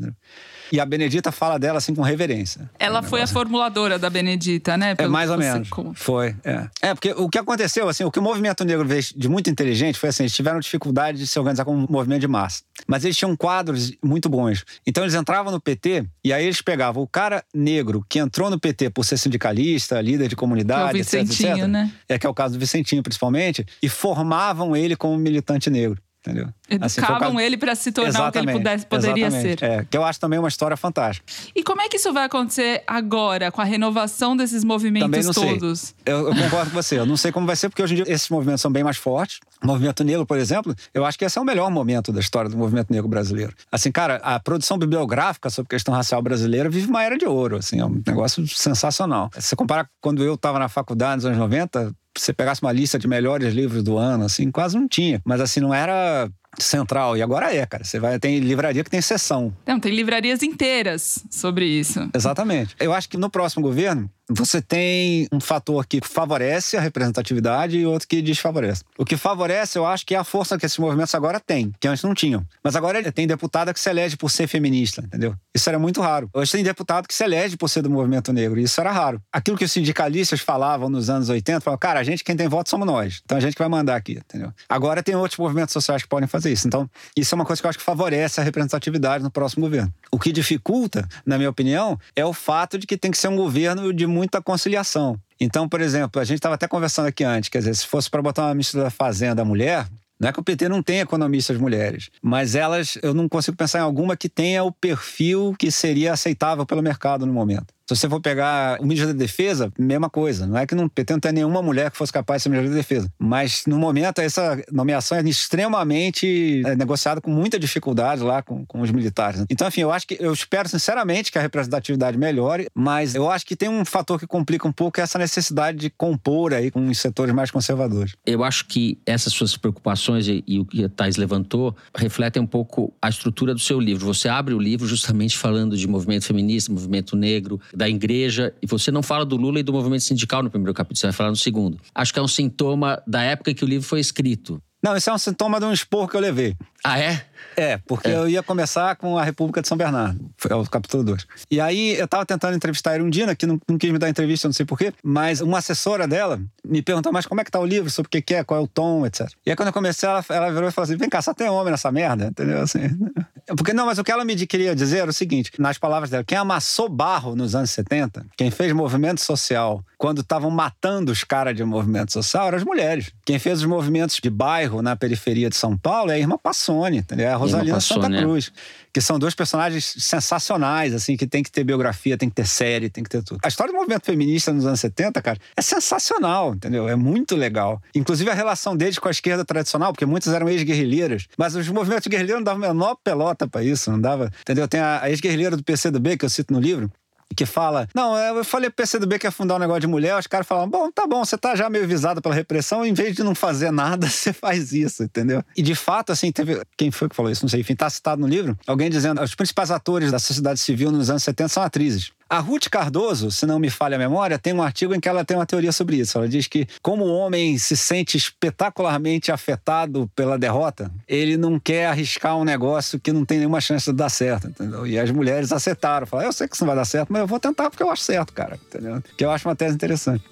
E 0.73 0.81
a 0.81 0.87
Benedita 0.87 1.31
fala 1.31 1.59
dela 1.59 1.79
assim 1.79 1.95
com 1.95 2.03
reverência. 2.03 2.69
Ela 2.79 3.03
foi 3.03 3.23
a 3.23 3.27
formuladora 3.27 3.99
da 3.99 4.11
Benedita, 4.11 4.77
né? 4.77 4.95
Pelo 4.95 5.09
é 5.09 5.13
mais 5.13 5.31
ou 5.31 5.39
menos. 5.39 5.69
Foi, 5.95 6.35
é. 6.45 6.69
É, 6.83 6.95
porque 6.95 7.13
o 7.13 7.29
que 7.29 7.39
aconteceu, 7.39 7.89
assim, 7.89 8.05
o 8.05 8.11
que 8.11 8.19
o 8.19 8.23
movimento 8.23 8.65
negro 8.65 8.87
fez 8.89 9.13
de 9.17 9.29
muito 9.29 9.49
inteligente 9.51 9.99
foi 9.99 10.09
assim, 10.09 10.25
eles 10.25 10.35
tiveram 10.35 10.59
dificuldade 10.61 11.19
de 11.19 11.27
se 11.27 11.39
organizar 11.39 11.65
como 11.65 11.79
um 11.79 11.87
movimento 11.89 12.21
de 12.21 12.29
massa. 12.29 12.63
Mas 12.87 13.05
eles 13.05 13.17
tinham 13.17 13.37
quadros 13.37 13.93
muito 14.03 14.29
bons. 14.29 14.65
Então 14.87 15.05
eles 15.05 15.15
entravam 15.15 15.53
no 15.53 15.61
PT 15.61 16.05
e 16.25 16.33
aí 16.33 16.45
eles 16.45 16.61
pegavam 16.61 17.03
o 17.03 17.07
cara 17.07 17.45
negro 17.55 18.05
que 18.09 18.19
entrou 18.19 18.51
no 18.51 18.59
PT 18.59 18.91
por 18.91 19.05
ser 19.05 19.17
sindicalista, 19.17 20.01
líder 20.01 20.29
de 20.29 20.37
comunidade, 20.37 20.99
é 20.99 21.01
o 21.01 21.05
Vicentinho, 21.05 21.51
etc, 21.51 21.59
etc, 21.59 21.69
né? 21.69 21.93
É 22.09 22.19
que 22.19 22.27
é 22.27 22.31
o 22.31 22.35
caso 22.35 22.55
do 22.55 22.61
Vicentinho, 22.61 23.03
principalmente, 23.03 23.67
e 23.83 23.89
formavam 23.89 24.77
ele 24.77 24.97
como 24.97 25.17
militante 25.17 25.71
negro 25.71 26.01
entendeu? 26.27 26.49
Educavam 26.69 27.29
assim, 27.29 27.43
ele 27.43 27.57
para 27.57 27.75
se 27.77 27.93
tornar 27.93 28.09
exatamente, 28.09 28.39
o 28.39 28.43
que 28.43 28.51
ele 28.51 28.59
pudesse, 28.59 28.87
poderia 28.87 29.31
ser. 29.31 29.63
É, 29.63 29.87
que 29.89 29.97
eu 29.97 30.05
acho 30.05 30.19
também 30.19 30.39
uma 30.39 30.49
história 30.49 30.77
fantástica. 30.77 31.33
E 31.55 31.63
como 31.63 31.81
é 31.81 31.89
que 31.89 31.97
isso 31.97 32.13
vai 32.13 32.25
acontecer 32.25 32.83
agora, 32.87 33.53
com 33.53 33.61
a 33.61 33.65
renovação 33.65 34.37
desses 34.37 34.65
movimentos 34.65 35.27
todos? 35.35 35.95
Eu, 36.05 36.29
eu, 36.29 36.35
concordo 36.35 36.71
com 36.71 36.77
você. 36.77 36.99
Eu 36.99 37.07
não 37.07 37.17
sei 37.17 37.31
como 37.31 37.47
vai 37.47 37.55
ser, 37.55 37.69
porque 37.69 37.83
hoje 37.83 37.95
em 37.95 38.03
dia 38.03 38.13
esses 38.13 38.29
movimentos 38.29 38.63
são 38.63 38.71
bem 38.71 38.83
mais 38.83 38.97
fortes. 38.97 39.39
O 39.63 39.67
movimento 39.67 40.03
negro, 40.03 40.27
por 40.27 40.39
exemplo, 40.39 40.75
eu 40.93 41.05
acho 41.05 41.17
que 41.17 41.25
esse 41.25 41.39
é 41.39 41.41
o 41.41 41.45
melhor 41.45 41.71
momento 41.71 42.13
da 42.13 42.21
história 42.21 42.51
do 42.51 42.57
movimento 42.57 42.93
negro 42.93 43.09
brasileiro. 43.09 43.55
Assim, 43.71 43.93
cara, 43.93 44.17
a 44.17 44.41
produção 44.41 44.77
bibliográfica 44.77 45.49
sobre 45.49 45.69
questão 45.69 45.95
racial 45.95 46.21
brasileira 46.21 46.69
vive 46.69 46.89
uma 46.89 47.03
era 47.03 47.17
de 47.17 47.27
ouro, 47.27 47.57
assim, 47.57 47.81
é 47.81 47.87
um 47.87 48.03
negócio 48.05 48.47
sensacional. 48.49 49.31
Se 49.35 49.43
você 49.43 49.57
comparar 49.57 49.89
quando 50.01 50.25
eu 50.25 50.35
estava 50.35 50.59
na 50.59 50.69
faculdade 50.69 51.17
nos 51.17 51.27
anos 51.27 51.39
90, 51.39 51.95
você 52.19 52.33
pegasse 52.33 52.63
uma 52.63 52.73
lista 52.73 52.99
de 52.99 53.07
melhores 53.07 53.55
livros 53.55 53.83
do 53.83 53.97
ano, 53.97 54.25
assim, 54.25 54.51
quase 54.51 54.77
não 54.77 54.89
tinha. 54.89 55.21
Mas 55.25 55.41
assim, 55.41 55.61
não 55.61 55.73
era 55.73 56.29
central. 56.59 57.17
E 57.17 57.23
agora 57.23 57.55
é, 57.55 57.65
cara. 57.67 57.85
Você 57.85 57.99
vai 57.99 58.19
tem 58.19 58.39
livraria 58.39 58.83
que 58.83 58.91
tem 58.91 59.01
sessão. 59.01 59.55
Não, 59.67 59.79
tem 59.79 59.95
livrarias 59.95 60.43
inteiras 60.43 61.25
sobre 61.31 61.67
isso. 61.67 62.09
Exatamente. 62.15 62.75
Eu 62.79 62.93
acho 62.93 63.09
que 63.09 63.17
no 63.17 63.31
próximo 63.31 63.63
governo 63.63 64.11
você 64.29 64.61
tem 64.61 65.29
um 65.33 65.41
fator 65.41 65.87
que 65.87 66.01
favorece 66.03 66.77
a 66.77 66.81
representatividade 66.81 67.79
e 67.79 67.87
outro 67.87 68.09
que 68.09 68.21
desfavorece. 68.21 68.83
O 68.99 69.05
que 69.05 69.17
favorece, 69.17 69.79
eu 69.79 69.87
acho 69.87 70.05
que 70.05 70.15
é 70.15 70.19
a 70.19 70.25
força 70.25 70.59
que 70.59 70.67
esses 70.67 70.79
movimentos 70.79 71.15
agora 71.15 71.39
têm, 71.39 71.73
que 71.79 71.87
antes 71.87 72.03
não 72.03 72.13
tinham. 72.13 72.45
Mas 72.63 72.75
agora 72.75 73.13
tem 73.13 73.27
deputada 73.27 73.73
que 73.73 73.79
se 73.79 73.89
elege 73.89 74.17
por 74.17 74.31
ser 74.31 74.49
feminista, 74.49 75.01
entendeu? 75.01 75.35
Isso 75.55 75.69
era 75.69 75.79
muito 75.79 76.01
raro. 76.01 76.29
Hoje 76.35 76.53
tem 76.53 76.65
deputado 76.65 77.07
que 77.07 77.15
se 77.15 77.23
elege 77.23 77.57
por 77.57 77.69
ser 77.69 77.83
do 77.83 77.91
movimento 77.91 78.33
negro, 78.33 78.59
e 78.59 78.65
isso 78.65 78.81
era 78.81 78.91
raro. 78.91 79.23
Aquilo 79.33 79.57
que 79.57 79.65
os 79.65 79.71
sindicalistas 79.71 80.41
falavam 80.41 80.89
nos 80.89 81.09
anos 81.09 81.29
80, 81.29 81.61
falavam, 81.61 81.79
cara, 81.79 82.01
a 82.01 82.05
gente 82.05 82.25
quem 82.25 82.37
tem 82.37 82.49
voto 82.49 82.69
somos 82.69 82.87
nós. 82.87 83.21
Então 83.25 83.39
a 83.39 83.41
gente 83.41 83.55
que 83.55 83.61
vai 83.61 83.69
mandar 83.69 83.95
aqui, 83.95 84.13
entendeu? 84.13 84.53
Agora 84.69 85.03
tem 85.03 85.15
outros 85.15 85.39
movimentos 85.39 85.73
sociais 85.73 86.03
que 86.03 86.09
podem 86.09 86.27
fazer 86.27 86.46
isso. 86.49 86.67
Então, 86.67 86.89
isso 87.17 87.35
é 87.35 87.37
uma 87.37 87.45
coisa 87.45 87.61
que 87.61 87.67
eu 87.67 87.71
acho 87.71 87.79
que 87.79 87.85
favorece 87.85 88.41
a 88.41 88.45
representatividade 88.45 89.23
no 89.23 89.31
próximo 89.31 89.65
governo. 89.65 89.93
O 90.11 90.19
que 90.19 90.33
dificulta, 90.33 91.07
na 91.25 91.37
minha 91.37 91.51
opinião, 91.51 91.99
é 92.15 92.25
o 92.25 92.33
fato 92.33 92.79
de 92.79 92.87
que 92.87 92.97
tem 92.97 93.11
que 93.11 93.19
ser 93.19 93.29
um 93.29 93.37
governo 93.37 93.93
de 93.93 94.07
muita 94.07 94.41
conciliação. 94.41 95.19
Então, 95.41 95.69
por 95.69 95.81
exemplo, 95.81 96.21
a 96.21 96.25
gente 96.25 96.39
estava 96.39 96.55
até 96.55 96.67
conversando 96.67 97.07
aqui 97.07 97.25
antes, 97.25 97.49
quer 97.49 97.59
dizer, 97.59 97.75
se 97.75 97.87
fosse 97.87 98.09
para 98.11 98.23
botar 98.23 98.45
uma 98.45 98.55
ministra 98.55 98.83
da 98.83 98.91
Fazenda 98.91 99.45
mulher, 99.45 99.87
Não 100.19 100.31
é 100.31 100.33
que 100.33 100.41
o 100.41 100.43
PT 100.43 100.69
não 100.69 100.83
tem 100.83 101.01
economistas 101.01 101.59
mulheres, 101.59 102.09
mas 102.23 102.55
elas, 102.55 102.99
eu 103.03 103.13
não 103.13 103.29
consigo 103.29 103.55
pensar 103.55 103.81
em 103.81 103.83
alguma 103.83 104.17
que 104.17 104.31
tenha 104.31 104.65
o 104.65 104.73
perfil 104.73 105.55
que 105.59 105.71
seria 105.71 106.15
aceitável 106.15 106.65
pelo 106.65 106.83
mercado 106.83 107.27
no 107.27 107.33
momento. 107.35 107.76
Se 107.89 107.95
você 107.95 108.09
for 108.09 108.21
pegar 108.21 108.81
o 108.81 108.83
ministro 108.83 109.13
da 109.13 109.19
Defesa, 109.19 109.73
mesma 109.79 110.11
coisa. 110.11 110.45
Não 110.45 110.59
é 110.59 110.67
que 110.67 110.75
não 110.75 110.89
tem 110.89 111.33
nenhuma 111.33 111.63
mulher 111.63 111.89
que 111.89 111.97
fosse 111.97 112.13
capaz 112.13 112.41
de 112.41 112.43
ser 112.43 112.49
ministro 112.49 112.73
da 112.73 112.77
Defesa. 112.77 113.09
Mas, 113.17 113.63
no 113.65 113.79
momento, 113.79 114.19
essa 114.19 114.61
nomeação 114.73 115.17
é 115.17 115.23
extremamente 115.23 116.63
é, 116.67 116.75
negociada 116.75 117.21
com 117.21 117.31
muita 117.31 117.61
dificuldade 117.61 118.25
lá 118.25 118.43
com, 118.43 118.67
com 118.67 118.81
os 118.81 118.91
militares. 118.91 119.45
Então, 119.49 119.69
enfim, 119.69 119.83
eu 119.83 119.93
acho 119.93 120.05
que 120.05 120.17
eu 120.19 120.33
espero 120.33 120.69
sinceramente 120.69 121.31
que 121.31 121.39
a 121.39 121.41
representatividade 121.41 122.19
melhore, 122.19 122.67
mas 122.75 123.15
eu 123.15 123.31
acho 123.31 123.47
que 123.47 123.55
tem 123.55 123.69
um 123.69 123.85
fator 123.85 124.19
que 124.19 124.27
complica 124.27 124.67
um 124.67 124.73
pouco 124.73 125.01
essa 125.01 125.17
necessidade 125.17 125.79
de 125.79 125.89
compor 125.89 126.55
aí 126.55 126.73
com 126.73 126.85
os 126.89 126.99
setores 126.99 127.33
mais 127.33 127.53
conservadores. 127.53 128.17
Eu 128.27 128.43
acho 128.43 128.67
que 128.67 128.99
essas 129.07 129.33
suas 129.33 129.57
preocupações 129.57 130.27
e, 130.27 130.43
e 130.45 130.59
o 130.59 130.65
que 130.65 130.85
a 130.85 130.89
Thais 130.89 131.17
levantou 131.17 131.77
refletem 131.95 132.43
um 132.43 132.47
pouco 132.47 132.93
a 133.01 133.09
estrutura 133.09 133.55
do 133.55 133.61
seu 133.61 133.79
livro. 133.79 134.07
Você 134.07 134.29
abre 134.29 134.55
o 134.55 134.59
livro 134.59 134.89
justamente 134.89 135.39
falando 135.39 135.77
de 135.77 135.87
movimento 135.87 136.25
feminista, 136.25 136.73
movimento 136.73 137.15
negro, 137.15 137.61
da 137.77 137.87
igreja, 137.87 138.55
e 138.63 138.67
você 138.67 138.91
não 138.91 139.03
fala 139.03 139.23
do 139.27 139.37
Lula 139.37 139.61
e 139.61 139.63
do 139.63 139.71
movimento 139.71 140.03
sindical 140.03 140.43
no 140.43 140.49
primeiro 140.49 140.73
capítulo, 140.73 140.99
você 140.99 141.09
vai 141.09 141.13
falar 141.13 141.29
no 141.29 141.37
segundo. 141.37 141.79
Acho 141.95 142.11
que 142.11 142.19
é 142.19 142.23
um 142.23 142.29
sintoma 142.29 143.03
da 143.07 143.23
época 143.23 143.53
que 143.53 143.63
o 143.63 143.69
livro 143.69 143.87
foi 143.87 144.01
escrito. 144.01 144.59
Não, 144.83 144.97
isso 144.97 145.11
é 145.11 145.13
um 145.13 145.19
sintoma 145.19 145.61
de 145.61 145.67
um 145.67 145.73
expor 145.73 146.09
que 146.09 146.17
eu 146.17 146.21
levei. 146.21 146.55
Ah, 146.89 147.01
é? 147.01 147.21
É, 147.57 147.79
porque 147.79 148.09
é. 148.09 148.15
eu 148.15 148.29
ia 148.29 148.43
começar 148.43 148.95
com 148.97 149.19
a 149.19 149.25
República 149.25 149.63
de 149.63 149.67
São 149.67 149.77
Bernardo, 149.77 150.31
é 150.49 150.55
o 150.55 150.65
capítulo 150.67 151.03
2. 151.03 151.27
E 151.51 151.61
aí 151.61 151.99
eu 151.99 152.07
tava 152.07 152.27
tentando 152.27 152.55
entrevistar 152.55 152.91
a 152.91 152.95
Erundina, 152.95 153.35
que 153.35 153.47
não, 153.47 153.59
não 153.67 153.79
quis 153.79 153.91
me 153.91 153.99
dar 153.99 154.09
entrevista, 154.11 154.47
não 154.47 154.53
sei 154.53 154.67
porquê, 154.67 154.93
mas 155.03 155.41
uma 155.41 155.59
assessora 155.59 156.07
dela 156.07 156.39
me 156.65 156.83
perguntou, 156.83 157.11
mas 157.13 157.27
como 157.27 157.41
é 157.41 157.45
que 157.45 157.51
tá 157.51 157.59
o 157.59 157.65
livro, 157.65 157.91
sobre 157.91 158.09
o 158.09 158.11
que, 158.11 158.21
que 158.21 158.35
é, 158.35 158.45
qual 158.45 158.61
é 158.61 158.63
o 158.63 158.69
tom, 158.69 159.07
etc. 159.07 159.29
E 159.45 159.51
aí 159.51 159.57
quando 159.57 159.69
eu 159.69 159.73
comecei, 159.73 160.09
ela, 160.09 160.25
ela 160.29 160.51
virou 160.53 160.69
e 160.69 160.73
falou 160.73 160.85
assim: 160.85 160.97
vem 160.97 161.09
cá, 161.09 161.23
só 161.23 161.33
tem 161.33 161.49
homem 161.49 161.71
nessa 161.71 161.91
merda, 161.91 162.27
entendeu? 162.27 162.61
Assim, 162.61 162.81
porque 163.57 163.73
não, 163.73 163.87
mas 163.87 163.99
o 163.99 164.05
que 164.05 164.13
ela 164.13 164.25
me 164.25 164.37
queria 164.47 164.75
dizer 164.75 164.99
era 164.99 165.11
o 165.11 165.15
seguinte, 165.15 165.51
nas 165.59 165.79
palavras 165.79 166.11
dela, 166.11 166.25
quem 166.25 166.39
amassou 166.39 166.89
barro 166.89 167.35
nos 167.35 167.55
anos 167.55 167.71
70, 167.71 168.27
quem 168.37 168.51
fez 168.51 168.73
movimento 168.73 169.21
social 169.21 169.83
quando 169.99 170.21
estavam 170.21 170.51
matando 170.51 171.11
os 171.11 171.25
caras 171.25 171.57
de 171.57 171.65
movimento 171.65 172.13
social 172.13 172.49
eram 172.49 172.59
as 172.59 172.65
mulheres. 172.65 173.11
Quem 173.25 173.39
fez 173.39 173.61
os 173.61 173.65
movimentos 173.65 174.19
de 174.23 174.29
bairro 174.29 174.83
na 174.83 174.95
periferia 174.95 175.49
de 175.49 175.57
São 175.57 175.77
Paulo 175.77 176.11
é 176.11 176.15
a 176.15 176.19
irmã 176.19 176.37
Passoni, 176.37 176.76
entendeu? 176.99 177.27
É 177.27 177.33
a 177.33 177.37
Rosalina 177.37 177.81
Santa 177.81 178.15
é. 178.15 178.21
Cruz. 178.21 178.53
Que 178.93 179.01
são 179.01 179.19
dois 179.19 179.35
personagens 179.35 179.95
sensacionais, 179.99 180.95
assim, 180.95 181.17
que 181.17 181.27
tem 181.27 181.43
que 181.43 181.51
ter 181.51 181.65
biografia, 181.65 182.17
tem 182.17 182.29
que 182.29 182.35
ter 182.35 182.47
série, 182.47 182.89
tem 182.89 183.05
que 183.05 183.11
ter 183.11 183.23
tudo. 183.23 183.41
A 183.45 183.49
história 183.49 183.73
do 183.73 183.77
movimento 183.77 184.05
feminista 184.05 184.53
nos 184.53 184.67
anos 184.67 184.81
70, 184.81 185.21
cara, 185.21 185.39
é 185.55 185.61
sensacional, 185.61 186.55
entendeu? 186.55 186.89
É 186.89 186.97
muito 186.97 187.37
legal. 187.37 187.81
Inclusive 187.95 188.31
a 188.31 188.35
relação 188.35 188.77
deles 188.77 188.99
com 188.99 189.09
a 189.09 189.11
esquerda 189.11 189.45
tradicional, 189.45 189.93
porque 189.93 190.07
muitas 190.07 190.33
eram 190.33 190.49
ex-guerrilheiras, 190.49 191.27
mas 191.37 191.55
os 191.55 191.69
movimentos 191.69 192.07
guerrilheiros 192.07 192.41
não 192.41 192.45
davam 192.45 192.65
a 192.65 192.73
menor 192.73 192.97
pelota 193.05 193.47
para 193.47 193.63
isso, 193.63 193.91
não 193.91 194.01
dava, 194.01 194.31
entendeu? 194.41 194.67
Tem 194.67 194.81
a, 194.81 195.03
a 195.03 195.11
ex-guerrilheira 195.11 195.57
do 195.57 195.63
PCdoB, 195.63 196.17
que 196.17 196.25
eu 196.25 196.31
cito 196.31 196.53
no 196.53 196.61
livro, 196.61 196.91
que 197.35 197.47
fala: 197.47 197.89
Não, 197.95 198.17
eu 198.17 198.45
falei 198.45 198.71
pro 198.71 198.85
PCdoB 198.85 199.19
que 199.19 199.27
ia 199.27 199.31
fundar 199.31 199.57
um 199.57 199.59
negócio 199.59 199.81
de 199.81 199.87
mulher, 199.87 200.19
os 200.19 200.27
caras 200.27 200.47
falam: 200.47 200.69
Bom, 200.69 200.91
tá 200.91 201.07
bom, 201.07 201.25
você 201.25 201.37
tá 201.37 201.57
já 201.57 201.69
meio 201.69 201.87
visado 201.87 202.23
pela 202.23 202.35
repressão, 202.35 202.85
em 202.85 202.93
vez 202.93 203.15
de 203.15 203.23
não 203.23 203.35
fazer 203.35 203.71
nada, 203.71 204.07
você 204.11 204.33
faz 204.33 204.73
isso, 204.73 205.03
entendeu? 205.03 205.43
E 205.57 205.63
de 205.63 205.75
fato, 205.75 206.13
assim, 206.13 206.31
teve. 206.31 206.63
Quem 206.77 206.91
foi 206.91 207.09
que 207.09 207.17
falou 207.17 207.31
isso? 207.31 207.43
Não 207.43 207.49
sei, 207.49 207.61
enfim, 207.61 207.75
tá 207.75 207.89
citado 207.91 208.21
no 208.21 208.29
livro. 208.29 208.59
Alguém 208.67 208.91
dizendo: 208.91 209.23
os 209.23 209.35
principais 209.35 209.71
atores 209.71 210.11
da 210.13 210.19
sociedade 210.19 210.61
civil 210.61 210.91
nos 210.91 211.11
anos 211.11 211.23
70 211.23 211.49
são 211.49 211.63
atrizes. 211.63 212.13
A 212.29 212.41
Ruth 212.41 212.69
Cardoso, 212.69 213.31
se 213.31 213.47
não 213.47 213.57
me 213.57 213.71
falha 213.71 213.95
a 213.95 213.99
memória, 213.99 214.37
tem 214.37 214.53
um 214.53 214.61
artigo 214.61 214.93
em 214.93 214.99
que 214.99 215.09
ela 215.09 215.25
tem 215.25 215.37
uma 215.37 215.47
teoria 215.47 215.71
sobre 215.71 215.99
isso. 215.99 216.19
Ela 216.19 216.29
diz 216.29 216.49
que, 216.49 216.67
como 216.83 217.05
o 217.05 217.13
homem 217.17 217.57
se 217.57 217.77
sente 217.77 218.17
espetacularmente 218.17 219.31
afetado 219.31 220.11
pela 220.15 220.37
derrota, 220.37 220.91
ele 221.07 221.37
não 221.37 221.57
quer 221.61 221.87
arriscar 221.87 222.37
um 222.37 222.43
negócio 222.43 222.99
que 222.99 223.13
não 223.13 223.25
tem 223.25 223.39
nenhuma 223.39 223.61
chance 223.61 223.89
de 223.89 223.97
dar 223.97 224.09
certo, 224.09 224.49
entendeu? 224.49 224.85
E 224.85 224.99
as 224.99 225.09
mulheres 225.13 225.53
acertaram. 225.53 226.05
Falaram, 226.05 226.29
eu 226.29 226.33
sei 226.33 226.49
que 226.49 226.57
isso 226.57 226.65
não 226.65 226.69
vai 226.69 226.77
dar 226.77 226.85
certo, 226.85 227.13
mas 227.13 227.21
eu 227.21 227.29
vou 227.29 227.39
tentar 227.39 227.71
porque 227.71 227.83
eu 227.85 227.91
acho 227.91 228.03
certo, 228.03 228.33
cara, 228.33 228.59
entendeu? 228.67 229.01
Que 229.17 229.25
eu 229.25 229.31
acho 229.31 229.49
uma 229.49 229.55
tese 229.55 229.77
interessante. 229.77 230.25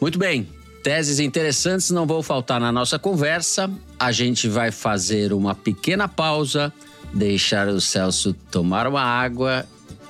Muito 0.00 0.18
bem. 0.18 0.48
Teses 0.84 1.18
interessantes 1.18 1.90
não 1.90 2.06
vão 2.06 2.22
faltar 2.22 2.60
na 2.60 2.70
nossa 2.70 2.96
conversa. 2.96 3.68
A 3.98 4.12
gente 4.12 4.48
vai 4.48 4.70
fazer 4.70 5.32
uma 5.32 5.54
pequena 5.54 6.06
pausa, 6.06 6.72
deixar 7.12 7.66
o 7.66 7.80
Celso 7.80 8.34
tomar 8.52 8.86
uma 8.86 9.02
água 9.02 9.66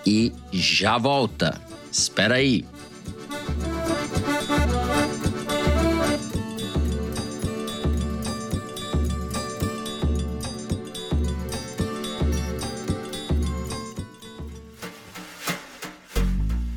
e 0.06 0.32
já 0.52 0.98
volta. 0.98 1.60
Espera 1.90 2.36
aí. 2.36 2.64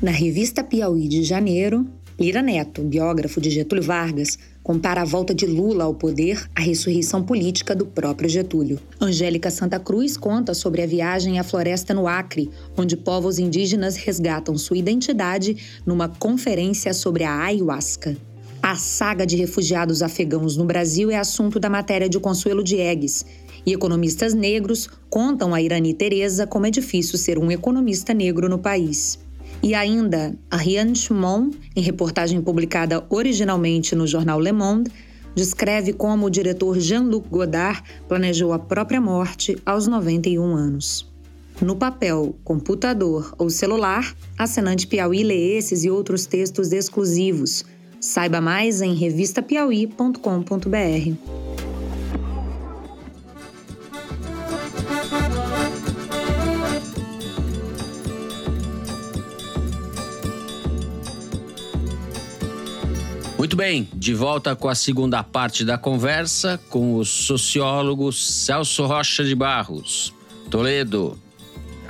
Na 0.00 0.12
revista 0.12 0.62
Piauí 0.62 1.08
de 1.08 1.24
janeiro, 1.24 1.86
Lira 2.18 2.40
Neto, 2.40 2.82
biógrafo 2.82 3.40
de 3.40 3.50
Getúlio 3.50 3.82
Vargas, 3.82 4.38
compara 4.68 5.00
a 5.00 5.04
volta 5.06 5.34
de 5.34 5.46
Lula 5.46 5.84
ao 5.84 5.94
poder 5.94 6.46
à 6.54 6.60
ressurreição 6.60 7.22
política 7.22 7.74
do 7.74 7.86
próprio 7.86 8.28
Getúlio. 8.28 8.78
Angélica 9.00 9.50
Santa 9.50 9.80
Cruz 9.80 10.14
conta 10.14 10.52
sobre 10.52 10.82
a 10.82 10.86
viagem 10.86 11.38
à 11.38 11.42
floresta 11.42 11.94
no 11.94 12.06
Acre, 12.06 12.50
onde 12.76 12.94
povos 12.94 13.38
indígenas 13.38 13.96
resgatam 13.96 14.58
sua 14.58 14.76
identidade 14.76 15.80
numa 15.86 16.06
conferência 16.06 16.92
sobre 16.92 17.24
a 17.24 17.44
ayahuasca. 17.44 18.14
A 18.62 18.76
saga 18.76 19.24
de 19.24 19.36
refugiados 19.36 20.02
afegãos 20.02 20.54
no 20.54 20.66
Brasil 20.66 21.10
é 21.10 21.16
assunto 21.16 21.58
da 21.58 21.70
matéria 21.70 22.06
de 22.06 22.20
Consuelo 22.20 22.62
Diegues, 22.62 23.24
e 23.64 23.72
economistas 23.72 24.34
negros 24.34 24.86
contam 25.08 25.54
a 25.54 25.62
Irani 25.62 25.94
Teresa 25.94 26.46
como 26.46 26.66
é 26.66 26.70
difícil 26.70 27.18
ser 27.18 27.38
um 27.38 27.50
economista 27.50 28.12
negro 28.12 28.50
no 28.50 28.58
país. 28.58 29.18
E 29.62 29.74
ainda, 29.74 30.36
Ariane 30.50 30.94
Chumon, 30.94 31.50
em 31.74 31.80
reportagem 31.80 32.40
publicada 32.40 33.04
originalmente 33.10 33.94
no 33.94 34.06
jornal 34.06 34.38
Le 34.38 34.52
Monde, 34.52 34.90
descreve 35.34 35.92
como 35.92 36.26
o 36.26 36.30
diretor 36.30 36.78
Jean-Luc 36.78 37.28
Godard 37.28 37.82
planejou 38.06 38.52
a 38.52 38.58
própria 38.58 39.00
morte 39.00 39.56
aos 39.66 39.86
91 39.86 40.54
anos. 40.54 41.08
No 41.60 41.74
papel, 41.74 42.36
computador 42.44 43.34
ou 43.36 43.50
celular, 43.50 44.14
assinante 44.38 44.86
Piauí 44.86 45.24
lê 45.24 45.56
esses 45.56 45.82
e 45.82 45.90
outros 45.90 46.24
textos 46.24 46.70
exclusivos. 46.70 47.64
Saiba 48.00 48.40
mais 48.40 48.80
em 48.80 48.94
revistapiauí.com.br. 48.94 51.77
Muito 63.48 63.56
bem, 63.56 63.88
de 63.94 64.12
volta 64.12 64.54
com 64.54 64.68
a 64.68 64.74
segunda 64.74 65.24
parte 65.24 65.64
da 65.64 65.78
conversa 65.78 66.60
com 66.68 66.96
o 66.96 67.02
sociólogo 67.02 68.12
Celso 68.12 68.84
Rocha 68.84 69.24
de 69.24 69.34
Barros. 69.34 70.12
Toledo. 70.50 71.18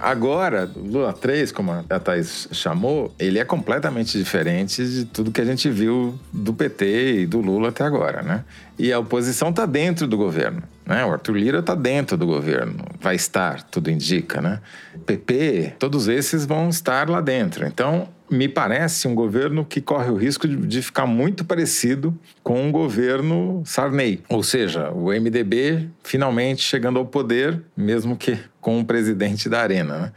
Agora, 0.01 0.71
Lula 0.77 1.13
3, 1.13 1.51
como 1.51 1.73
a 1.73 1.99
Thais 1.99 2.47
chamou, 2.53 3.13
ele 3.19 3.41
é 3.41 3.45
completamente 3.45 4.17
diferente 4.17 4.87
de 4.87 5.05
tudo 5.07 5.33
que 5.33 5.41
a 5.41 5.45
gente 5.45 5.69
viu 5.69 6.17
do 6.33 6.55
PT 6.55 7.23
e 7.23 7.27
do 7.27 7.41
Lula 7.41 7.71
até 7.71 7.83
agora, 7.83 8.23
né? 8.23 8.45
E 8.79 8.93
a 8.93 9.01
oposição 9.01 9.49
está 9.49 9.67
dentro 9.67 10.07
do 10.07 10.17
governo, 10.17 10.63
né? 10.87 11.05
O 11.05 11.11
Arthur 11.11 11.39
Lira 11.39 11.59
está 11.59 11.75
dentro 11.75 12.17
do 12.17 12.25
governo, 12.25 12.85
vai 13.01 13.17
estar, 13.17 13.65
tudo 13.65 13.91
indica, 13.91 14.41
né? 14.41 14.61
PP, 15.05 15.75
todos 15.77 16.07
esses 16.07 16.47
vão 16.47 16.69
estar 16.69 17.11
lá 17.11 17.21
dentro. 17.21 17.67
Então, 17.67 18.09
me 18.31 18.49
parece 18.49 19.09
um 19.09 19.15
governo 19.15 19.65
que 19.65 19.81
corre 19.81 20.11
o 20.11 20.17
risco 20.17 20.47
de, 20.47 20.57
de, 20.57 20.83
ficar 20.83 21.07
muito 21.07 21.45
parecido 21.45 22.17
com 22.43 22.69
o 22.69 22.73
governo 22.73 23.63
Sarney. 23.65 24.21
Ou 24.29 24.43
seja, 24.43 24.91
o 24.91 25.07
MDB 25.07 25.89
finalmente 26.03 26.63
chegando 26.63 26.99
ao 26.99 27.07
poder, 27.07 27.63
mesmo 27.77 28.17
que 28.17 28.39
com 28.61 28.81
o 28.81 28.85
presidente 28.85 29.49
da 29.49 29.61
Arena. 29.61 29.99
Né? 29.99 30.13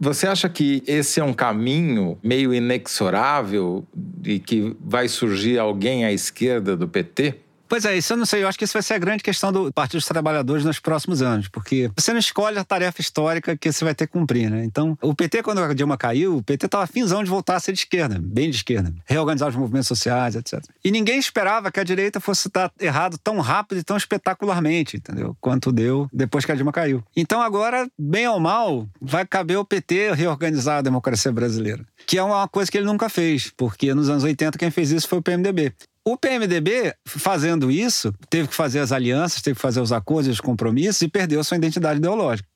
Você 0.00 0.26
acha 0.26 0.48
que 0.48 0.82
esse 0.86 1.20
é 1.20 1.24
um 1.24 1.32
caminho 1.32 2.18
meio 2.22 2.52
inexorável 2.52 3.86
e 4.24 4.40
que 4.40 4.74
vai 4.80 5.06
surgir 5.06 5.58
alguém 5.58 6.04
à 6.04 6.12
esquerda 6.12 6.76
do 6.76 6.88
PT? 6.88 7.36
Pois 7.72 7.86
é, 7.86 7.96
isso 7.96 8.12
eu 8.12 8.18
não 8.18 8.26
sei. 8.26 8.42
Eu 8.42 8.48
acho 8.48 8.58
que 8.58 8.64
isso 8.66 8.74
vai 8.74 8.82
ser 8.82 8.92
a 8.92 8.98
grande 8.98 9.22
questão 9.22 9.50
do 9.50 9.72
Partido 9.72 9.96
dos 9.96 10.04
Trabalhadores 10.04 10.62
nos 10.62 10.78
próximos 10.78 11.22
anos, 11.22 11.48
porque 11.48 11.90
você 11.96 12.12
não 12.12 12.18
escolhe 12.18 12.58
a 12.58 12.64
tarefa 12.64 13.00
histórica 13.00 13.56
que 13.56 13.72
você 13.72 13.82
vai 13.82 13.94
ter 13.94 14.06
que 14.06 14.12
cumprir, 14.12 14.50
né? 14.50 14.62
Então, 14.62 14.94
o 15.00 15.14
PT, 15.14 15.42
quando 15.42 15.62
a 15.62 15.72
Dilma 15.72 15.96
caiu, 15.96 16.36
o 16.36 16.42
PT 16.42 16.66
estava 16.66 16.86
finzão 16.86 17.24
de 17.24 17.30
voltar 17.30 17.56
a 17.56 17.60
ser 17.60 17.72
de 17.72 17.78
esquerda, 17.78 18.20
bem 18.22 18.50
de 18.50 18.56
esquerda, 18.56 18.92
reorganizar 19.06 19.48
os 19.48 19.56
movimentos 19.56 19.88
sociais, 19.88 20.36
etc. 20.36 20.62
E 20.84 20.90
ninguém 20.90 21.18
esperava 21.18 21.72
que 21.72 21.80
a 21.80 21.82
direita 21.82 22.20
fosse 22.20 22.48
estar 22.48 22.70
errado 22.78 23.16
tão 23.16 23.40
rápido 23.40 23.78
e 23.78 23.82
tão 23.82 23.96
espetacularmente, 23.96 24.98
entendeu? 24.98 25.34
Quanto 25.40 25.72
deu 25.72 26.10
depois 26.12 26.44
que 26.44 26.52
a 26.52 26.54
Dilma 26.54 26.72
caiu. 26.72 27.02
Então, 27.16 27.40
agora, 27.40 27.88
bem 27.98 28.28
ou 28.28 28.38
mal, 28.38 28.86
vai 29.00 29.26
caber 29.26 29.56
ao 29.56 29.64
PT 29.64 30.12
reorganizar 30.12 30.80
a 30.80 30.82
democracia 30.82 31.32
brasileira, 31.32 31.86
que 32.06 32.18
é 32.18 32.22
uma 32.22 32.46
coisa 32.48 32.70
que 32.70 32.76
ele 32.76 32.84
nunca 32.84 33.08
fez, 33.08 33.50
porque 33.56 33.94
nos 33.94 34.10
anos 34.10 34.24
80 34.24 34.58
quem 34.58 34.70
fez 34.70 34.90
isso 34.90 35.08
foi 35.08 35.20
o 35.20 35.22
PMDB. 35.22 35.72
O 36.04 36.16
PMDB, 36.16 36.94
fazendo 37.06 37.70
isso, 37.70 38.12
teve 38.28 38.48
que 38.48 38.54
fazer 38.54 38.80
as 38.80 38.90
alianças, 38.90 39.40
teve 39.40 39.54
que 39.54 39.62
fazer 39.62 39.80
os 39.80 39.92
acordos, 39.92 40.28
os 40.28 40.40
compromissos 40.40 41.00
e 41.02 41.08
perdeu 41.08 41.42
sua 41.44 41.56
identidade 41.56 41.98
ideológica. 41.98 42.48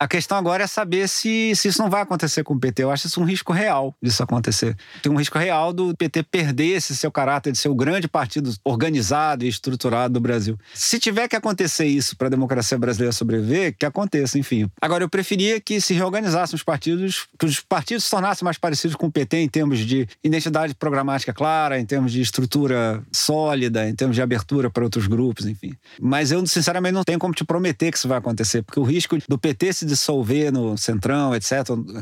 A 0.00 0.06
questão 0.06 0.38
agora 0.38 0.62
é 0.62 0.66
saber 0.68 1.08
se, 1.08 1.52
se 1.56 1.66
isso 1.66 1.82
não 1.82 1.90
vai 1.90 2.02
acontecer 2.02 2.44
com 2.44 2.54
o 2.54 2.60
PT. 2.60 2.84
Eu 2.84 2.90
acho 2.92 3.08
isso 3.08 3.20
um 3.20 3.24
risco 3.24 3.52
real 3.52 3.92
disso 4.00 4.22
acontecer. 4.22 4.76
Tem 5.02 5.10
um 5.10 5.16
risco 5.16 5.36
real 5.36 5.72
do 5.72 5.92
PT 5.96 6.22
perder 6.22 6.76
esse 6.76 6.94
seu 6.94 7.10
caráter 7.10 7.50
de 7.50 7.58
ser 7.58 7.68
o 7.68 7.74
grande 7.74 8.06
partido 8.06 8.54
organizado 8.64 9.44
e 9.44 9.48
estruturado 9.48 10.14
do 10.14 10.20
Brasil. 10.20 10.56
Se 10.72 11.00
tiver 11.00 11.26
que 11.26 11.34
acontecer 11.34 11.86
isso 11.86 12.16
para 12.16 12.28
a 12.28 12.30
democracia 12.30 12.78
brasileira 12.78 13.10
sobreviver, 13.10 13.74
que 13.76 13.84
aconteça, 13.84 14.38
enfim. 14.38 14.70
Agora, 14.80 15.02
eu 15.02 15.08
preferia 15.08 15.60
que 15.60 15.80
se 15.80 15.94
reorganizassem 15.94 16.54
os 16.54 16.62
partidos, 16.62 17.26
que 17.36 17.46
os 17.46 17.58
partidos 17.58 18.04
se 18.04 18.10
tornassem 18.10 18.44
mais 18.44 18.56
parecidos 18.56 18.94
com 18.94 19.08
o 19.08 19.10
PT 19.10 19.38
em 19.38 19.48
termos 19.48 19.80
de 19.80 20.06
identidade 20.22 20.76
programática 20.76 21.32
clara, 21.32 21.80
em 21.80 21.84
termos 21.84 22.12
de 22.12 22.20
estrutura 22.20 23.02
sólida, 23.10 23.88
em 23.88 23.96
termos 23.96 24.14
de 24.14 24.22
abertura 24.22 24.70
para 24.70 24.84
outros 24.84 25.08
grupos, 25.08 25.44
enfim. 25.46 25.74
Mas 26.00 26.30
eu, 26.30 26.46
sinceramente, 26.46 26.94
não 26.94 27.02
tenho 27.02 27.18
como 27.18 27.34
te 27.34 27.44
prometer 27.44 27.90
que 27.90 27.98
isso 27.98 28.06
vai 28.06 28.18
acontecer, 28.18 28.62
porque 28.62 28.78
o 28.78 28.84
risco 28.84 29.18
do 29.28 29.36
PT 29.36 29.72
se 29.72 29.87
dissolver 29.88 30.52
no 30.52 30.76
centrão, 30.76 31.34
etc., 31.34 31.52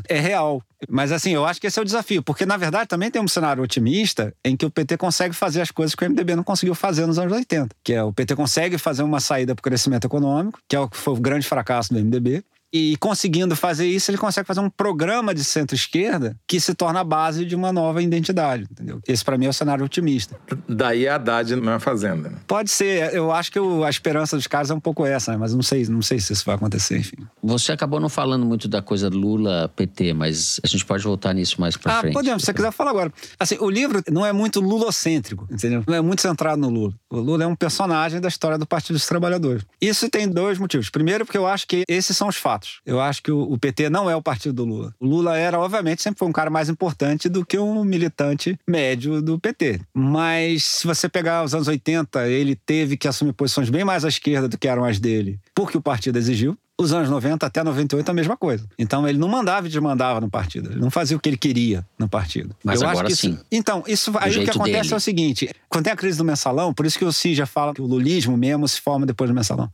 é 0.07 0.19
real. 0.19 0.61
Mas 0.87 1.11
assim, 1.11 1.31
eu 1.31 1.45
acho 1.45 1.59
que 1.59 1.67
esse 1.67 1.79
é 1.79 1.81
o 1.81 1.85
desafio, 1.85 2.21
porque 2.21 2.45
na 2.45 2.57
verdade 2.57 2.87
também 2.87 3.09
tem 3.09 3.21
um 3.21 3.27
cenário 3.27 3.63
otimista 3.63 4.33
em 4.45 4.55
que 4.55 4.65
o 4.65 4.69
PT 4.69 4.97
consegue 4.97 5.33
fazer 5.33 5.61
as 5.61 5.71
coisas 5.71 5.95
que 5.95 6.05
o 6.05 6.09
MDB 6.09 6.35
não 6.35 6.43
conseguiu 6.43 6.75
fazer 6.75 7.07
nos 7.07 7.17
anos 7.17 7.33
80, 7.33 7.75
que 7.83 7.93
é 7.93 8.03
o 8.03 8.13
PT 8.13 8.35
consegue 8.35 8.77
fazer 8.77 9.01
uma 9.01 9.19
saída 9.19 9.55
para 9.55 9.61
o 9.61 9.63
crescimento 9.63 10.05
econômico, 10.05 10.59
que 10.67 10.75
é 10.75 10.79
o 10.79 10.87
que 10.87 10.97
foi 10.97 11.13
o 11.13 11.17
grande 11.17 11.47
fracasso 11.47 11.93
do 11.93 11.99
MDB, 11.99 12.43
e 12.71 12.97
conseguindo 12.97 13.55
fazer 13.55 13.87
isso, 13.87 14.11
ele 14.11 14.17
consegue 14.17 14.47
fazer 14.47 14.59
um 14.59 14.69
programa 14.69 15.33
de 15.33 15.43
centro-esquerda 15.43 16.35
que 16.47 16.59
se 16.59 16.73
torna 16.73 16.99
a 16.99 17.03
base 17.03 17.45
de 17.45 17.55
uma 17.55 17.71
nova 17.71 18.01
identidade, 18.01 18.67
entendeu? 18.69 18.99
Esse, 19.07 19.23
para 19.23 19.37
mim, 19.37 19.45
é 19.45 19.49
o 19.49 19.53
cenário 19.53 19.85
otimista. 19.85 20.37
Daí 20.67 21.07
a 21.07 21.15
Haddad 21.15 21.55
na 21.55 21.79
Fazenda. 21.79 22.29
Né? 22.29 22.37
Pode 22.45 22.69
ser. 22.69 23.13
Eu 23.13 23.31
acho 23.31 23.51
que 23.51 23.59
a 23.59 23.89
esperança 23.89 24.35
dos 24.35 24.47
caras 24.47 24.69
é 24.69 24.73
um 24.73 24.79
pouco 24.79 25.05
essa, 25.05 25.31
né? 25.31 25.37
mas 25.37 25.53
não 25.53 25.61
sei, 25.61 25.85
não 25.87 26.01
sei 26.01 26.19
se 26.19 26.33
isso 26.33 26.43
vai 26.45 26.55
acontecer, 26.55 26.97
enfim. 26.97 27.17
Você 27.41 27.71
acabou 27.71 27.99
não 27.99 28.09
falando 28.09 28.45
muito 28.45 28.67
da 28.67 28.81
coisa 28.81 29.09
Lula-PT, 29.09 30.13
mas 30.13 30.59
a 30.63 30.67
gente 30.67 30.85
pode 30.85 31.03
voltar 31.03 31.33
nisso 31.33 31.59
mais 31.59 31.77
pra 31.77 31.97
ah, 31.97 31.99
frente. 32.01 32.13
podemos. 32.13 32.41
Se 32.41 32.47
você 32.47 32.53
quiser 32.53 32.71
falar 32.71 32.91
agora. 32.91 33.13
Assim, 33.39 33.57
o 33.59 33.69
livro 33.69 34.01
não 34.11 34.25
é 34.25 34.33
muito 34.33 34.59
lulocêntrico, 34.59 35.47
entendeu? 35.49 35.83
Não 35.87 35.95
é 35.95 36.01
muito 36.01 36.21
centrado 36.21 36.59
no 36.59 36.69
Lula. 36.69 36.93
O 37.09 37.19
Lula 37.19 37.43
é 37.43 37.47
um 37.47 37.55
personagem 37.55 38.19
da 38.19 38.27
história 38.27 38.57
do 38.57 38.65
Partido 38.65 38.95
dos 38.95 39.05
Trabalhadores. 39.05 39.63
Isso 39.79 40.09
tem 40.09 40.27
dois 40.27 40.57
motivos. 40.59 40.89
Primeiro, 40.89 41.25
porque 41.25 41.37
eu 41.37 41.47
acho 41.47 41.67
que 41.67 41.83
esses 41.87 42.15
são 42.15 42.27
os 42.27 42.35
fatos. 42.35 42.56
Eu 42.85 42.99
acho 42.99 43.21
que 43.21 43.31
o, 43.31 43.57
PT 43.57 43.89
não 43.89 44.09
é 44.09 44.15
o 44.15 44.21
partido 44.21 44.53
do 44.53 44.65
Lula. 44.65 44.93
O 44.99 45.05
Lula 45.05 45.37
era, 45.37 45.59
obviamente, 45.59 46.01
sempre 46.01 46.19
foi 46.19 46.27
um 46.27 46.31
cara 46.31 46.49
mais 46.49 46.69
importante 46.69 47.29
do 47.29 47.45
que 47.45 47.57
um 47.57 47.83
militante 47.83 48.57
médio 48.67 49.21
do 49.21 49.39
PT. 49.39 49.81
Mas 49.93 50.63
se 50.63 50.87
você 50.87 51.09
pegar 51.09 51.43
os 51.43 51.53
anos 51.53 51.67
80, 51.67 52.27
ele 52.27 52.55
teve 52.55 52.97
que 52.97 53.07
assumir 53.07 53.33
posições 53.33 53.69
bem 53.69 53.83
mais 53.83 54.05
à 54.05 54.07
esquerda 54.07 54.47
do 54.47 54.57
que 54.57 54.67
eram 54.67 54.83
as 54.83 54.99
dele, 54.99 55.39
porque 55.53 55.77
o 55.77 55.81
partido 55.81 56.17
exigiu. 56.17 56.57
Os 56.79 56.93
anos 56.93 57.09
90 57.09 57.43
até 57.43 57.63
98 57.63 58.07
a 58.07 58.13
mesma 58.13 58.37
coisa. 58.37 58.67
Então 58.77 59.07
ele 59.07 59.17
não 59.17 59.27
mandava 59.27 59.65
e 59.65 59.69
desmandava 59.69 60.21
no 60.21 60.29
partido. 60.29 60.69
Ele 60.69 60.79
não 60.79 60.91
fazia 60.91 61.17
o 61.17 61.19
que 61.19 61.27
ele 61.27 61.37
queria 61.37 61.83
no 61.97 62.07
partido. 62.07 62.55
Mas 62.63 62.83
eu 62.83 62.87
agora 62.87 63.07
acho 63.07 63.15
que 63.15 63.19
sim. 63.19 63.33
Isso... 63.33 63.45
Então, 63.51 63.83
isso 63.87 64.13
aí 64.19 64.37
o 64.37 64.43
que 64.43 64.51
acontece 64.51 64.81
dele. 64.83 64.93
é 64.93 64.95
o 64.95 64.99
seguinte: 64.99 65.49
quando 65.67 65.85
tem 65.85 65.93
a 65.93 65.95
crise 65.95 66.19
do 66.19 66.23
mensalão, 66.23 66.71
por 66.71 66.85
isso 66.85 66.99
que 66.99 67.03
o 67.03 67.11
CIS 67.11 67.35
já 67.35 67.47
fala 67.47 67.73
que 67.73 67.81
o 67.81 67.85
lulismo 67.87 68.37
mesmo 68.37 68.67
se 68.67 68.79
forma 68.79 69.07
depois 69.07 69.27
do 69.27 69.33
mensalão 69.33 69.71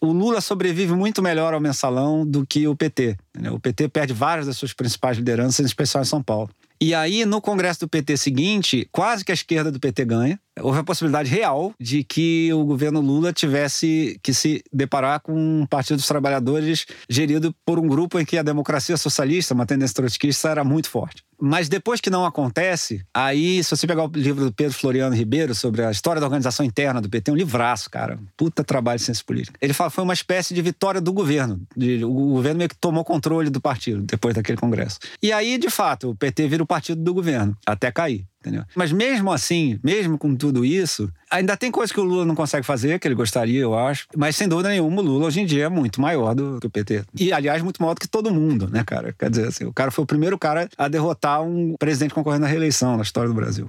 o 0.00 0.12
Lula 0.12 0.40
sobrevive 0.40 0.92
muito 0.92 1.22
melhor 1.22 1.54
ao 1.54 1.60
mensalão 1.60 2.26
do 2.26 2.46
que 2.46 2.66
o 2.66 2.76
PT. 2.76 3.16
O 3.52 3.58
PT 3.58 3.88
perde 3.88 4.12
várias 4.12 4.46
das 4.46 4.56
suas 4.56 4.72
principais 4.72 5.16
lideranças, 5.16 5.60
em 5.60 5.66
especial 5.66 6.02
em 6.02 6.06
São 6.06 6.22
Paulo. 6.22 6.50
E 6.80 6.94
aí, 6.94 7.24
no 7.24 7.40
congresso 7.40 7.80
do 7.80 7.88
PT 7.88 8.16
seguinte, 8.16 8.88
quase 8.92 9.24
que 9.24 9.32
a 9.32 9.34
esquerda 9.34 9.72
do 9.72 9.80
PT 9.80 10.04
ganha. 10.04 10.40
Houve 10.60 10.80
a 10.80 10.84
possibilidade 10.84 11.30
real 11.30 11.72
de 11.80 12.04
que 12.04 12.52
o 12.52 12.64
governo 12.64 13.00
Lula 13.00 13.32
tivesse 13.32 14.18
que 14.22 14.32
se 14.34 14.62
deparar 14.72 15.20
com 15.20 15.32
um 15.32 15.66
Partido 15.66 15.96
dos 15.96 16.06
Trabalhadores 16.06 16.86
gerido 17.08 17.54
por 17.64 17.78
um 17.78 17.86
grupo 17.86 18.18
em 18.18 18.24
que 18.24 18.38
a 18.38 18.42
democracia 18.42 18.96
socialista, 18.96 19.54
uma 19.54 19.66
tendência 19.66 19.94
trotskista, 19.94 20.48
era 20.48 20.64
muito 20.64 20.88
forte. 20.88 21.22
Mas 21.40 21.68
depois 21.68 22.00
que 22.00 22.10
não 22.10 22.24
acontece, 22.24 23.04
aí, 23.14 23.62
se 23.62 23.70
você 23.70 23.86
pegar 23.86 24.04
o 24.04 24.10
livro 24.12 24.44
do 24.44 24.52
Pedro 24.52 24.74
Floriano 24.74 25.14
Ribeiro 25.14 25.54
sobre 25.54 25.84
a 25.84 25.90
história 25.90 26.20
da 26.20 26.26
organização 26.26 26.66
interna 26.66 27.00
do 27.00 27.08
PT, 27.08 27.30
é 27.30 27.34
um 27.34 27.36
livraço, 27.36 27.88
cara. 27.88 28.18
Puta 28.36 28.64
trabalho 28.64 28.98
de 28.98 29.04
ciência 29.04 29.24
política. 29.24 29.56
Ele 29.62 29.72
fala 29.72 29.88
que 29.88 29.94
foi 29.94 30.04
uma 30.04 30.14
espécie 30.14 30.52
de 30.52 30.60
vitória 30.60 31.00
do 31.00 31.12
governo. 31.12 31.60
O 32.04 32.32
governo 32.32 32.58
meio 32.58 32.68
que 32.68 32.76
tomou 32.76 33.04
controle 33.04 33.50
do 33.50 33.60
partido 33.60 34.02
depois 34.02 34.34
daquele 34.34 34.58
congresso. 34.58 34.98
E 35.22 35.32
aí, 35.32 35.58
de 35.58 35.70
fato, 35.70 36.10
o 36.10 36.16
PT 36.16 36.48
vira 36.48 36.62
o 36.62 36.66
partido 36.66 37.00
do 37.00 37.14
governo, 37.14 37.56
até 37.64 37.92
cair. 37.92 38.26
Entendeu? 38.48 38.64
Mas 38.74 38.90
mesmo 38.90 39.30
assim, 39.30 39.78
mesmo 39.84 40.16
com 40.16 40.34
tudo 40.34 40.64
isso, 40.64 41.12
ainda 41.30 41.56
tem 41.56 41.70
coisas 41.70 41.92
que 41.92 42.00
o 42.00 42.04
Lula 42.04 42.24
não 42.24 42.34
consegue 42.34 42.64
fazer, 42.64 42.98
que 42.98 43.06
ele 43.06 43.14
gostaria, 43.14 43.60
eu 43.60 43.78
acho. 43.78 44.06
Mas 44.16 44.36
sem 44.36 44.48
dúvida 44.48 44.70
nenhuma, 44.70 45.02
o 45.02 45.04
Lula 45.04 45.26
hoje 45.26 45.40
em 45.40 45.46
dia 45.46 45.64
é 45.64 45.68
muito 45.68 46.00
maior 46.00 46.34
do 46.34 46.58
que 46.60 46.66
o 46.66 46.70
PT. 46.70 47.04
E, 47.14 47.32
aliás, 47.32 47.62
muito 47.62 47.80
maior 47.80 47.94
do 47.94 48.00
que 48.00 48.08
todo 48.08 48.32
mundo, 48.32 48.68
né, 48.68 48.82
cara? 48.84 49.14
Quer 49.16 49.28
dizer, 49.28 49.48
assim, 49.48 49.64
o 49.64 49.72
cara 49.72 49.90
foi 49.90 50.02
o 50.02 50.06
primeiro 50.06 50.38
cara 50.38 50.68
a 50.78 50.88
derrotar 50.88 51.42
um 51.42 51.74
presidente 51.78 52.14
concorrendo 52.14 52.46
à 52.46 52.48
reeleição 52.48 52.96
na 52.96 53.02
história 53.02 53.28
do 53.28 53.34
Brasil. 53.34 53.68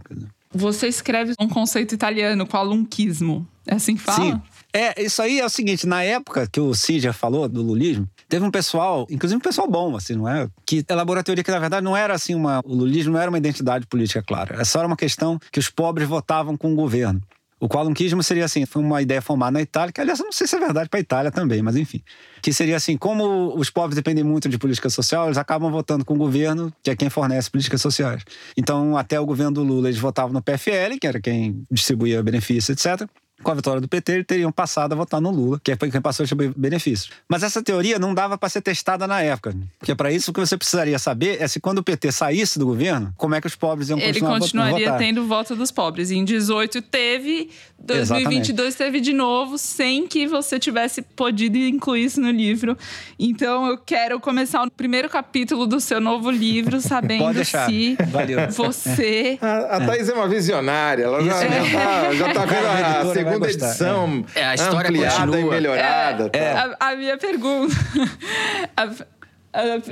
Você 0.54 0.88
escreve 0.88 1.34
um 1.40 1.48
conceito 1.48 1.94
italiano, 1.94 2.48
qualunquismo. 2.48 3.48
É 3.68 3.76
assim 3.76 3.96
que 3.96 4.02
fala? 4.02 4.18
Sim. 4.18 4.42
É, 4.72 5.02
isso 5.02 5.22
aí 5.22 5.40
é 5.40 5.46
o 5.46 5.50
seguinte, 5.50 5.88
na 5.88 6.04
época 6.04 6.48
que 6.48 6.60
o 6.60 6.76
Cid 6.76 7.12
falou 7.12 7.50
do 7.50 7.62
lulismo, 7.62 8.08
teve 8.28 8.46
um 8.46 8.52
pessoal, 8.52 9.08
inclusive 9.10 9.38
um 9.38 9.42
pessoal 9.42 9.68
bom, 9.68 9.96
assim, 9.96 10.16
não 10.16 10.30
é? 10.30 10.48
Que 10.66 10.86
elaborou 10.88 11.20
a 11.20 11.24
teoria 11.24 11.44
que, 11.44 11.52
na 11.52 11.60
verdade, 11.60 11.84
não 11.84 11.98
era 11.98 12.14
assim 12.14 12.36
uma. 12.36 12.62
O 12.64 12.76
lulismo 12.76 13.14
não 13.14 13.20
era 13.20 13.32
uma 13.32 13.38
identidade 13.38 13.88
política 13.88 14.22
clara. 14.22 14.54
Era 14.54 14.66
só 14.66 14.86
uma 14.86 14.96
questão 14.96 15.40
que 15.52 15.60
os 15.60 15.70
pobres 15.70 16.08
votavam 16.08 16.56
com 16.56 16.72
o 16.72 16.76
governo. 16.76 17.22
O 17.60 17.68
qualunquismo 17.68 18.24
seria 18.24 18.46
assim, 18.46 18.66
foi 18.66 18.82
uma 18.82 19.02
ideia 19.02 19.22
formada 19.22 19.52
na 19.52 19.62
Itália, 19.62 19.92
que 19.92 20.00
aliás 20.00 20.20
não 20.20 20.32
sei 20.32 20.48
se 20.48 20.56
é 20.56 20.60
verdade 20.60 20.88
para 20.88 20.98
a 20.98 21.02
Itália 21.02 21.30
também, 21.30 21.62
mas 21.62 21.76
enfim. 21.76 22.02
Que 22.42 22.54
seria 22.54 22.78
assim, 22.78 22.96
como 22.96 23.54
os 23.58 23.70
pobres 23.70 23.96
dependem 23.96 24.24
muito 24.24 24.48
de 24.48 24.58
política 24.58 24.90
social, 24.90 25.26
eles 25.26 25.38
acabam 25.38 25.70
votando 25.70 26.06
com 26.06 26.14
o 26.14 26.18
governo, 26.18 26.72
que 26.82 26.90
é 26.90 26.96
quem 26.96 27.10
fornece 27.10 27.52
políticas 27.52 27.82
sociais. 27.82 28.24
Então, 28.56 28.96
até 28.96 29.20
o 29.20 29.26
governo 29.26 29.52
do 29.52 29.64
Lula, 29.64 29.90
eles 29.90 30.00
votavam 30.00 30.32
no 30.32 30.42
PFL, 30.42 30.98
que 31.02 31.08
era 31.08 31.20
quem 31.20 31.66
distribuía 31.70 32.24
benefícios, 32.24 32.70
etc 32.70 33.10
com 33.42 33.52
a 33.52 33.54
vitória 33.54 33.82
do 33.82 33.88
PT, 33.88 34.12
eles 34.12 34.26
teriam 34.26 34.52
passado 34.52 34.94
a 34.94 34.96
votar 34.96 35.22
no 35.22 35.32
Lula, 35.32 35.60
que 35.64 35.72
é 35.72 35.78
quem 35.78 36.02
passou 36.02 36.26
a 36.26 36.36
benefícios. 36.56 37.10
Mas 37.28 37.44
essa 37.44 37.64
teoria 37.64 37.98
não 37.98 38.14
dava 38.14 38.38
para 38.38 38.50
ser 38.50 38.62
testada 38.62 39.08
na 39.08 39.22
época. 39.22 39.56
Porque 39.78 39.96
para 39.96 40.12
isso 40.12 40.32
o 40.32 40.34
que 40.34 40.40
você 40.40 40.58
precisaria 40.58 41.00
saber 41.00 41.42
é 41.42 41.48
se 41.48 41.60
quando 41.60 41.80
o 41.80 41.84
PT 41.84 42.12
saísse 42.12 42.60
do 42.60 42.66
governo, 42.66 43.14
como 43.18 43.36
é 43.36 43.42
que 43.42 43.48
os 43.48 43.56
pobres 43.56 43.90
iam 43.90 44.00
continuar 44.00 44.32
Ele 44.32 44.40
continuaria 44.40 44.86
votar. 44.86 45.00
tendo 45.00 45.26
voto 45.26 45.56
dos 45.56 45.72
pobres. 45.72 46.12
E 46.12 46.16
em 46.16 46.26
18 46.26 46.82
teve, 46.82 47.50
2022 47.80 48.68
Exatamente. 48.68 48.78
teve 48.78 49.00
de 49.00 49.14
novo, 49.14 49.58
sem 49.58 50.06
que 50.06 50.28
você 50.28 50.60
tivesse 50.60 51.02
podido 51.02 51.58
incluir 51.58 52.06
isso 52.06 52.20
no 52.20 52.30
livro. 52.30 52.78
Então 53.18 53.68
eu 53.68 53.78
quero 53.78 54.20
começar 54.20 54.64
o 54.64 54.72
primeiro 54.72 55.10
capítulo 55.10 55.66
do 55.66 55.80
seu 55.80 56.02
novo 56.02 56.30
livro 56.30 56.80
sabendo 56.82 57.44
se 57.44 57.98
Valeu. 58.10 58.50
você... 58.50 59.38
A, 59.42 59.78
a 59.78 59.86
Thaís 59.86 60.10
é. 60.10 60.12
é 60.12 60.16
uma 60.16 60.28
visionária, 60.28 61.04
ela 61.04 61.24
já, 61.24 61.44
é. 61.44 61.66
já, 61.66 61.80
tá, 61.80 62.14
já 62.14 62.34
tá 62.34 62.46
vendo 62.46 62.66
a 62.66 63.14
segunda 63.14 63.29
segunda 63.30 63.52
edição 63.52 64.26
é. 64.36 64.40
é. 64.40 64.46
a 64.46 64.56
história 64.56 64.90
ampliada 64.90 65.26
continua. 65.26 65.40
e 65.40 65.50
melhorada. 65.50 66.30
É, 66.34 66.54
tá. 66.54 66.78
a, 66.80 66.90
a, 66.90 66.96
minha 66.96 67.18
pergunta. 67.18 67.76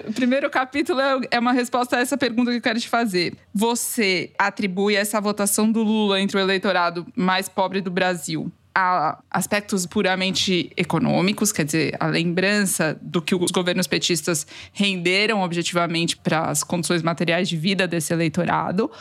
O 0.08 0.14
primeiro 0.14 0.52
capítulo 0.52 1.02
é, 1.02 1.20
é 1.32 1.40
uma 1.40 1.52
resposta 1.52 1.98
a 1.98 2.00
essa 2.00 2.16
pergunta 2.16 2.52
que 2.52 2.58
eu 2.58 2.62
quero 2.62 2.80
te 2.80 2.88
fazer. 2.88 3.34
Você 3.52 4.32
atribui 4.38 4.96
essa 4.96 5.20
votação 5.20 5.72
do 5.72 5.82
Lula 5.82 6.22
entre 6.22 6.38
o 6.38 6.40
eleitorado 6.40 7.08
mais 7.16 7.50
pobre 7.50 7.82
do 7.82 7.90
Brasil 7.90 8.52
a 8.80 9.18
aspectos 9.32 9.88
puramente 9.88 10.72
econômicos, 10.78 11.52
quer 11.52 11.66
dizer, 11.66 11.98
a 12.00 12.06
lembrança 12.06 12.96
do 13.02 13.20
que 13.20 13.34
os 13.34 13.50
governos 13.50 13.88
petistas 13.88 14.46
renderam 14.72 15.42
objetivamente 15.42 16.16
para 16.16 16.42
as 16.42 16.64
condições 16.64 17.02
materiais 17.02 17.50
de 17.50 17.58
vida 17.58 17.88
desse 17.88 18.14
eleitorado, 18.14 18.92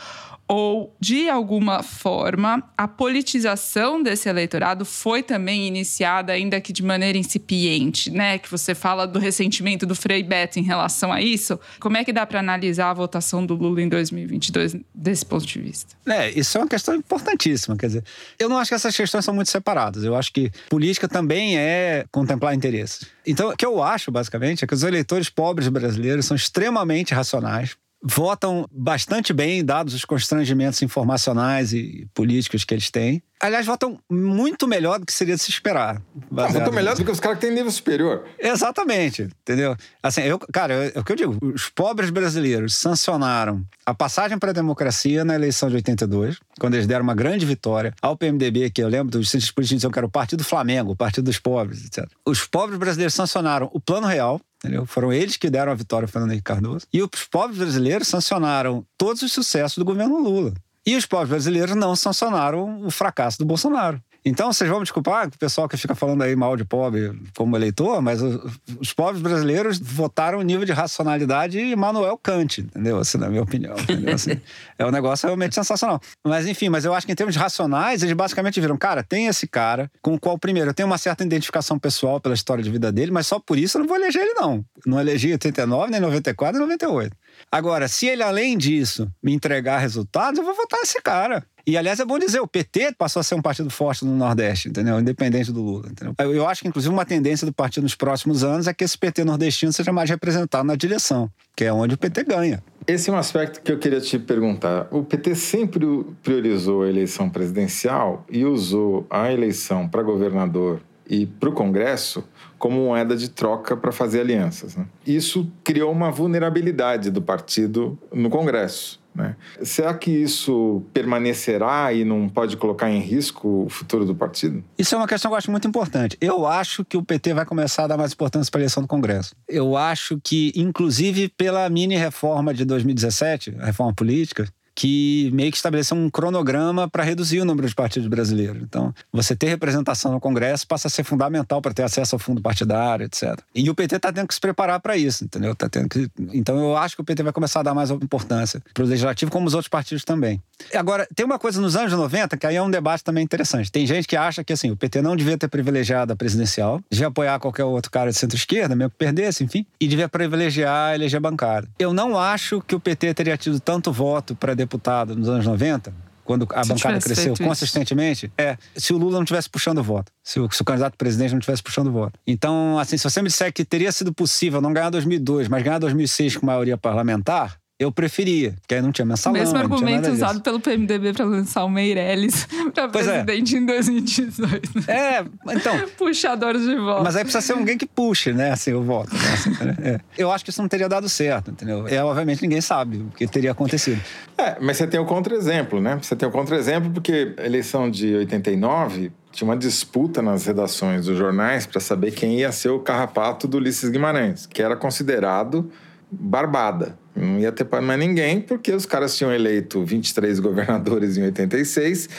ou, 0.47 0.95
de 0.99 1.29
alguma 1.29 1.83
forma, 1.83 2.63
a 2.77 2.87
politização 2.87 4.01
desse 4.01 4.29
eleitorado 4.29 4.85
foi 4.85 5.21
também 5.21 5.67
iniciada, 5.67 6.31
ainda 6.31 6.61
que 6.61 6.71
de 6.71 6.81
maneira 6.81 7.17
incipiente, 7.17 8.09
né? 8.09 8.37
Que 8.37 8.49
você 8.49 8.73
fala 8.73 9.05
do 9.05 9.19
ressentimento 9.19 9.85
do 9.85 9.93
Frei 9.93 10.23
Beto 10.23 10.57
em 10.57 10.63
relação 10.63 11.11
a 11.11 11.21
isso. 11.21 11.59
Como 11.79 11.97
é 11.97 12.05
que 12.05 12.13
dá 12.13 12.25
para 12.25 12.39
analisar 12.39 12.89
a 12.89 12.93
votação 12.93 13.45
do 13.45 13.55
Lula 13.55 13.81
em 13.81 13.89
2022 13.89 14.77
desse 14.93 15.25
ponto 15.25 15.45
de 15.45 15.59
vista? 15.59 15.95
É, 16.07 16.31
isso 16.31 16.57
é 16.57 16.61
uma 16.61 16.67
questão 16.67 16.95
importantíssima. 16.95 17.75
Quer 17.75 17.87
dizer, 17.87 18.03
eu 18.39 18.47
não 18.47 18.57
acho 18.57 18.69
que 18.69 18.75
essas 18.75 18.95
questões 18.95 19.25
são 19.25 19.33
muito 19.33 19.51
separadas. 19.51 20.03
Eu 20.03 20.15
acho 20.15 20.31
que 20.31 20.49
política 20.69 21.07
também 21.09 21.57
é 21.57 22.05
contemplar 22.11 22.53
interesses. 22.53 23.05
Então, 23.25 23.49
o 23.49 23.57
que 23.57 23.65
eu 23.65 23.83
acho, 23.83 24.11
basicamente, 24.11 24.63
é 24.63 24.67
que 24.67 24.73
os 24.73 24.83
eleitores 24.83 25.29
pobres 25.29 25.67
brasileiros 25.67 26.25
são 26.25 26.35
extremamente 26.35 27.13
racionais 27.13 27.75
votam 28.01 28.65
bastante 28.71 29.33
bem, 29.33 29.63
dados 29.63 29.93
os 29.93 30.05
constrangimentos 30.05 30.81
informacionais 30.81 31.73
e 31.73 32.07
políticos 32.13 32.63
que 32.63 32.73
eles 32.73 32.89
têm. 32.91 33.21
Aliás, 33.39 33.67
votam 33.67 33.99
muito 34.09 34.67
melhor 34.67 34.99
do 34.99 35.05
que 35.05 35.13
seria 35.13 35.35
de 35.35 35.41
se 35.41 35.51
esperar. 35.51 36.01
Ah, 36.35 36.47
votam 36.47 36.73
melhor 36.73 36.95
do 36.95 37.05
que 37.05 37.11
os 37.11 37.19
caras 37.19 37.37
que 37.37 37.45
têm 37.45 37.55
nível 37.55 37.71
superior. 37.71 38.25
Exatamente, 38.39 39.29
entendeu? 39.41 39.75
Assim, 40.01 40.21
eu, 40.21 40.39
cara, 40.39 40.91
é 40.93 40.99
o 40.99 41.03
que 41.03 41.11
eu 41.11 41.15
digo. 41.15 41.37
Os 41.41 41.69
pobres 41.69 42.09
brasileiros 42.09 42.75
sancionaram 42.75 43.63
a 43.85 43.93
passagem 43.93 44.39
para 44.39 44.49
a 44.49 44.53
democracia 44.53 45.23
na 45.23 45.35
eleição 45.35 45.69
de 45.69 45.75
82. 45.75 46.39
quando 46.59 46.73
eles 46.73 46.87
deram 46.87 47.03
uma 47.03 47.13
grande 47.13 47.45
vitória 47.45 47.93
ao 48.01 48.17
PMDB, 48.17 48.71
que 48.71 48.81
eu 48.81 48.87
lembro 48.87 49.11
dos 49.11 49.29
cientistas 49.29 49.53
políticos 49.53 49.91
que 49.91 49.99
era 49.99 50.07
o 50.07 50.11
Partido 50.11 50.43
Flamengo, 50.43 50.93
o 50.93 50.95
Partido 50.95 51.25
dos 51.25 51.37
Pobres, 51.37 51.85
etc. 51.85 52.09
Os 52.25 52.43
pobres 52.43 52.79
brasileiros 52.79 53.13
sancionaram 53.13 53.69
o 53.71 53.79
Plano 53.79 54.07
Real, 54.07 54.41
Entendeu? 54.57 54.85
Foram 54.85 55.13
eles 55.13 55.37
que 55.37 55.49
deram 55.49 55.71
a 55.71 55.75
vitória 55.75 56.05
ao 56.05 56.09
Fernando 56.09 56.31
Henrique 56.31 56.45
Cardoso. 56.45 56.87
E 56.91 57.01
os 57.01 57.09
pobres 57.29 57.59
brasileiros 57.59 58.07
sancionaram 58.07 58.85
todos 58.97 59.21
os 59.21 59.31
sucessos 59.31 59.77
do 59.77 59.85
governo 59.85 60.19
Lula. 60.19 60.53
E 60.85 60.95
os 60.95 61.05
pobres 61.05 61.29
brasileiros 61.29 61.75
não 61.75 61.95
sancionaram 61.95 62.85
o 62.85 62.89
fracasso 62.89 63.37
do 63.37 63.45
Bolsonaro. 63.45 64.01
Então, 64.27 64.51
vocês 64.51 64.69
vão 64.69 64.79
me 64.79 64.83
desculpar, 64.83 65.27
o 65.27 65.37
pessoal 65.37 65.69
que 65.69 65.77
fica 65.77 65.95
falando 65.95 66.21
aí 66.21 66.35
mal 66.35 66.57
de 66.57 66.65
pobre 66.65 67.17
como 67.35 67.55
eleitor, 67.55 68.01
mas 68.01 68.21
os 68.21 68.91
pobres 68.91 69.21
brasileiros 69.21 69.79
votaram 69.79 70.41
nível 70.41 70.65
de 70.65 70.73
racionalidade 70.73 71.57
Immanuel 71.59 72.17
Kant, 72.17 72.59
entendeu? 72.59 72.99
Assim, 72.99 73.17
na 73.17 73.29
minha 73.29 73.41
opinião. 73.41 73.75
Assim, 74.13 74.39
é 74.77 74.85
um 74.85 74.91
negócio 74.91 75.27
realmente 75.27 75.55
sensacional. 75.55 76.01
Mas, 76.25 76.45
enfim, 76.45 76.67
mas 76.67 76.83
eu 76.83 76.93
acho 76.93 77.05
que 77.05 77.13
em 77.13 77.15
termos 77.15 77.37
racionais, 77.37 78.03
eles 78.03 78.13
basicamente 78.13 78.59
viram, 78.59 78.77
cara, 78.77 79.01
tem 79.01 79.27
esse 79.27 79.47
cara 79.47 79.89
com 80.01 80.15
o 80.15 80.19
qual, 80.19 80.37
primeiro, 80.37 80.71
eu 80.71 80.73
tenho 80.73 80.87
uma 80.87 80.97
certa 80.97 81.23
identificação 81.23 81.79
pessoal 81.79 82.19
pela 82.19 82.35
história 82.35 82.61
de 82.61 82.69
vida 82.69 82.91
dele, 82.91 83.11
mas 83.11 83.27
só 83.27 83.39
por 83.39 83.57
isso 83.57 83.77
eu 83.77 83.81
não 83.81 83.87
vou 83.87 83.95
eleger 83.95 84.21
ele, 84.21 84.33
não. 84.33 84.65
Não 84.85 84.99
elegi 84.99 85.31
89, 85.31 85.89
nem 85.89 86.01
94, 86.01 86.59
nem 86.59 86.67
98. 86.67 87.15
Agora, 87.49 87.87
se 87.87 88.07
ele, 88.07 88.23
além 88.23 88.57
disso, 88.57 89.09
me 89.23 89.33
entregar 89.33 89.77
resultados, 89.77 90.37
eu 90.37 90.43
vou 90.43 90.53
votar 90.53 90.81
nesse 90.81 91.01
cara. 91.01 91.45
E, 91.67 91.75
aliás, 91.75 91.99
é 91.99 92.05
bom 92.05 92.17
dizer, 92.17 92.39
o 92.39 92.47
PT 92.47 92.93
passou 92.97 93.19
a 93.19 93.23
ser 93.23 93.35
um 93.35 93.41
partido 93.41 93.69
forte 93.69 94.05
no 94.05 94.15
Nordeste, 94.15 94.69
entendeu? 94.69 94.97
Independente 95.01 95.51
do 95.51 95.61
Lula, 95.61 95.89
entendeu? 95.89 96.15
Eu 96.33 96.47
acho 96.47 96.61
que, 96.61 96.67
inclusive, 96.69 96.93
uma 96.93 97.05
tendência 97.05 97.45
do 97.45 97.51
partido 97.51 97.83
nos 97.83 97.93
próximos 97.93 98.41
anos 98.41 98.67
é 98.67 98.73
que 98.73 98.85
esse 98.85 98.97
PT 98.97 99.25
nordestino 99.25 99.73
seja 99.73 99.91
mais 99.91 100.09
representado 100.09 100.63
na 100.63 100.77
direção, 100.77 101.29
que 101.57 101.65
é 101.65 101.73
onde 101.73 101.95
o 101.95 101.97
PT 101.97 102.23
ganha. 102.23 102.63
Esse 102.87 103.09
é 103.09 103.13
um 103.13 103.17
aspecto 103.17 103.61
que 103.61 103.69
eu 103.69 103.77
queria 103.77 103.99
te 103.99 104.17
perguntar. 104.17 104.87
O 104.91 105.03
PT 105.03 105.35
sempre 105.35 105.85
priorizou 106.23 106.83
a 106.83 106.87
eleição 106.87 107.29
presidencial 107.29 108.25
e 108.31 108.45
usou 108.45 109.05
a 109.09 109.29
eleição 109.29 109.89
para 109.89 110.01
governador 110.01 110.79
e 111.09 111.25
para 111.25 111.49
o 111.49 111.51
Congresso 111.51 112.23
como 112.57 112.85
moeda 112.85 113.15
de 113.15 113.29
troca 113.29 113.75
para 113.75 113.91
fazer 113.91 114.21
alianças. 114.21 114.77
Né? 114.77 114.85
Isso 115.05 115.51
criou 115.65 115.91
uma 115.91 116.11
vulnerabilidade 116.11 117.11
do 117.11 117.21
partido 117.21 117.99
no 118.13 118.29
Congresso. 118.29 119.01
Né? 119.17 119.35
Será 119.63 119.95
que 119.95 120.11
isso 120.11 120.83
permanecerá 120.93 121.91
e 121.91 122.05
não 122.05 122.29
pode 122.29 122.55
colocar 122.55 122.87
em 122.91 122.99
risco 122.99 123.65
o 123.65 123.69
futuro 123.69 124.05
do 124.05 124.13
partido? 124.13 124.63
Isso 124.77 124.93
é 124.93 124.97
uma 124.97 125.07
questão 125.07 125.31
que 125.31 125.33
eu 125.33 125.37
acho 125.39 125.49
muito 125.49 125.67
importante. 125.67 126.15
Eu 126.21 126.45
acho 126.45 126.85
que 126.85 126.95
o 126.95 127.03
PT 127.03 127.33
vai 127.33 127.43
começar 127.43 127.85
a 127.85 127.87
dar 127.87 127.97
mais 127.97 128.13
importância 128.13 128.51
para 128.51 128.59
a 128.59 128.61
eleição 128.61 128.83
do 128.83 128.87
Congresso. 128.87 129.35
Eu 129.49 129.75
acho 129.75 130.19
que, 130.23 130.53
inclusive 130.55 131.29
pela 131.29 131.67
mini 131.67 131.97
reforma 131.97 132.53
de 132.53 132.63
2017, 132.63 133.55
a 133.59 133.65
reforma 133.65 133.91
política, 133.91 134.47
que 134.77 135.31
meio 135.33 135.49
que 135.49 135.57
estabeleceu 135.57 135.97
um 135.97 136.07
cronograma 136.07 136.87
para 136.87 137.03
reduzir 137.03 137.41
o 137.41 137.45
número 137.45 137.67
de 137.67 137.73
partidos 137.73 138.07
brasileiros. 138.07 138.61
Então, 138.61 138.93
você 139.11 139.35
ter 139.35 139.47
representação 139.47 140.11
no 140.11 140.19
Congresso 140.19 140.67
passa 140.67 140.87
a 140.87 140.91
ser 140.91 141.03
fundamental 141.03 141.59
para 141.63 141.73
ter 141.73 141.81
acesso 141.81 142.13
ao 142.13 142.19
fundo 142.19 142.39
partidário, 142.43 143.03
etc. 143.07 143.39
E 143.55 143.67
o 143.71 143.73
PT 143.73 143.95
está 143.95 144.13
tendo 144.13 144.27
que 144.27 144.35
se 144.35 144.39
preparar 144.39 144.79
para 144.79 144.95
isso, 144.95 145.23
entendeu? 145.23 145.55
Tá 145.55 145.67
tendo 145.67 145.89
que... 145.89 146.07
Então, 146.31 146.59
eu 146.59 146.77
acho 146.77 146.95
que 146.95 147.01
o 147.01 147.03
PT 147.03 147.23
vai 147.23 147.33
começar 147.33 147.61
a 147.61 147.63
dar 147.63 147.73
mais 147.73 147.89
importância 147.89 148.61
para 148.71 148.83
o 148.83 148.87
legislativo, 148.87 149.31
como 149.31 149.47
os 149.47 149.55
outros 149.55 149.67
partidos 149.67 150.03
também. 150.03 150.39
Agora, 150.75 151.07
tem 151.15 151.25
uma 151.25 151.39
coisa 151.39 151.59
nos 151.59 151.75
anos 151.75 151.91
90 151.93 152.37
que 152.37 152.45
aí 152.45 152.55
é 152.55 152.61
um 152.61 152.69
debate 152.69 153.03
também 153.03 153.23
interessante. 153.23 153.71
Tem 153.71 153.85
gente 153.87 154.07
que 154.07 154.15
acha 154.15 154.43
que 154.43 154.53
assim, 154.53 154.69
o 154.69 154.77
PT 154.77 155.01
não 155.01 155.15
devia 155.15 155.39
ter 155.39 155.47
privilegiado 155.47 156.13
a 156.13 156.15
presidencial, 156.15 156.79
devia 156.91 157.07
apoiar 157.07 157.39
qualquer 157.39 157.63
outro 157.63 157.89
cara 157.89 158.11
de 158.11 158.17
centro-esquerda, 158.17 158.75
mesmo 158.75 158.91
que 158.91 158.97
perdesse, 158.97 159.43
enfim, 159.43 159.65
e 159.79 159.87
devia 159.87 160.07
privilegiar 160.07 160.91
a 160.91 160.95
eleger 160.95 161.19
bancada. 161.19 161.67
Eu 161.79 161.93
não 161.93 162.15
acho 162.17 162.61
que 162.61 162.75
o 162.75 162.79
PT 162.79 163.15
teria 163.15 163.37
tido 163.37 163.59
tanto 163.59 163.91
voto 163.91 164.35
para 164.35 164.53
deputado 164.67 165.15
nos 165.15 165.29
anos 165.29 165.45
90, 165.45 165.93
quando 166.23 166.45
a 166.53 166.63
se 166.63 166.69
bancada 166.69 166.99
cresceu 166.99 167.33
consistentemente, 167.37 168.25
isso. 168.25 168.33
é 168.37 168.57
se 168.75 168.93
o 168.93 168.97
Lula 168.97 169.17
não 169.17 169.25
tivesse 169.25 169.49
puxando 169.49 169.77
o 169.77 169.83
voto, 169.83 170.11
se 170.21 170.39
o, 170.39 170.51
se 170.51 170.61
o 170.61 170.65
candidato 170.65 170.97
presidente 170.97 171.31
não 171.31 171.39
tivesse 171.39 171.63
puxando 171.63 171.87
o 171.87 171.91
voto. 171.91 172.19
Então, 172.27 172.77
assim, 172.77 172.97
se 172.97 173.03
você 173.09 173.21
me 173.21 173.29
disser 173.29 173.51
que 173.53 173.63
teria 173.63 173.91
sido 173.91 174.13
possível 174.13 174.59
não 174.61 174.73
ganhar 174.73 174.89
2002, 174.89 175.47
mas 175.47 175.63
ganhar 175.63 175.79
2006 175.79 176.37
com 176.37 176.45
maioria 176.45 176.77
parlamentar, 176.77 177.57
eu 177.79 177.91
preferia, 177.91 178.55
porque 178.59 178.73
aí 178.73 178.81
não 178.81 178.91
tinha 178.91 179.05
mensalão. 179.05 179.39
Mesmo 179.39 179.55
argumento 179.55 180.09
usado 180.09 180.41
pelo 180.41 180.59
PMDB 180.59 181.13
para 181.13 181.25
lançar 181.25 181.63
o 181.63 181.69
Meirelles 181.69 182.47
para 182.73 182.85
é. 182.85 182.87
presidente 182.87 183.55
é. 183.55 183.59
em 183.59 183.65
2018. 183.65 184.89
É, 184.89 185.23
então. 185.51 185.87
Puxadores 185.95 186.63
de 186.63 186.75
voto. 186.75 187.03
Mas 187.03 187.15
aí 187.15 187.23
precisa 187.23 187.41
ser 187.41 187.53
alguém 187.53 187.77
que 187.77 187.85
puxe, 187.85 188.33
né, 188.33 188.51
assim, 188.51 188.73
o 188.73 188.81
voto. 188.81 189.13
Né, 189.13 189.33
assim, 189.33 189.51
é. 189.83 189.99
Eu 190.17 190.31
acho 190.31 190.43
que 190.43 190.49
isso 190.49 190.59
não 190.59 190.67
teria 190.67 190.89
dado 190.89 191.07
certo, 191.07 191.51
entendeu? 191.51 191.87
É, 191.87 192.03
obviamente 192.03 192.41
ninguém 192.41 192.61
sabe 192.61 192.97
o 192.97 193.11
que 193.15 193.27
teria 193.27 193.51
acontecido. 193.51 194.01
É, 194.37 194.57
mas 194.59 194.77
você 194.77 194.87
tem 194.87 194.99
o 194.99 195.05
contra-exemplo, 195.05 195.79
né? 195.79 195.99
Você 196.01 196.15
tem 196.15 196.27
o 196.27 196.31
contra-exemplo 196.31 196.89
porque 196.89 197.35
a 197.37 197.45
eleição 197.45 197.91
de 197.91 198.15
89 198.15 199.11
tinha 199.31 199.47
uma 199.47 199.57
disputa 199.57 200.19
nas 200.19 200.47
redações 200.47 201.05
dos 201.05 201.15
jornais 201.15 201.67
para 201.67 201.79
saber 201.79 202.09
quem 202.09 202.39
ia 202.39 202.51
ser 202.51 202.69
o 202.69 202.79
carrapato 202.79 203.47
do 203.47 203.57
Ulisses 203.57 203.87
Guimarães, 203.89 204.47
que 204.47 204.63
era 204.63 204.75
considerado 204.75 205.71
barbada. 206.09 206.97
Não 207.17 207.39
ia 207.39 207.51
ter 207.51 207.65
para 207.65 207.81
mais 207.81 207.99
ninguém, 207.99 208.39
porque 208.39 208.71
os 208.71 208.85
caras 208.85 209.17
tinham 209.17 209.33
eleito 209.33 209.83
23 209.83 210.39
governadores 210.41 211.17
em 211.17 211.23
86 211.23 212.09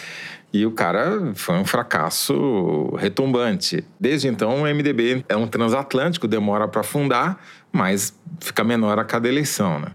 e 0.53 0.65
o 0.65 0.71
cara 0.71 1.33
foi 1.35 1.57
um 1.57 1.65
fracasso 1.65 2.95
retumbante. 2.97 3.85
Desde 4.01 4.29
então, 4.29 4.63
o 4.63 4.67
MDB 4.67 5.25
é 5.29 5.37
um 5.37 5.47
transatlântico, 5.47 6.27
demora 6.27 6.67
para 6.67 6.83
fundar, 6.83 7.43
mas 7.71 8.15
fica 8.41 8.65
menor 8.65 8.99
a 8.99 9.05
cada 9.05 9.29
eleição. 9.29 9.79
Né? 9.79 9.89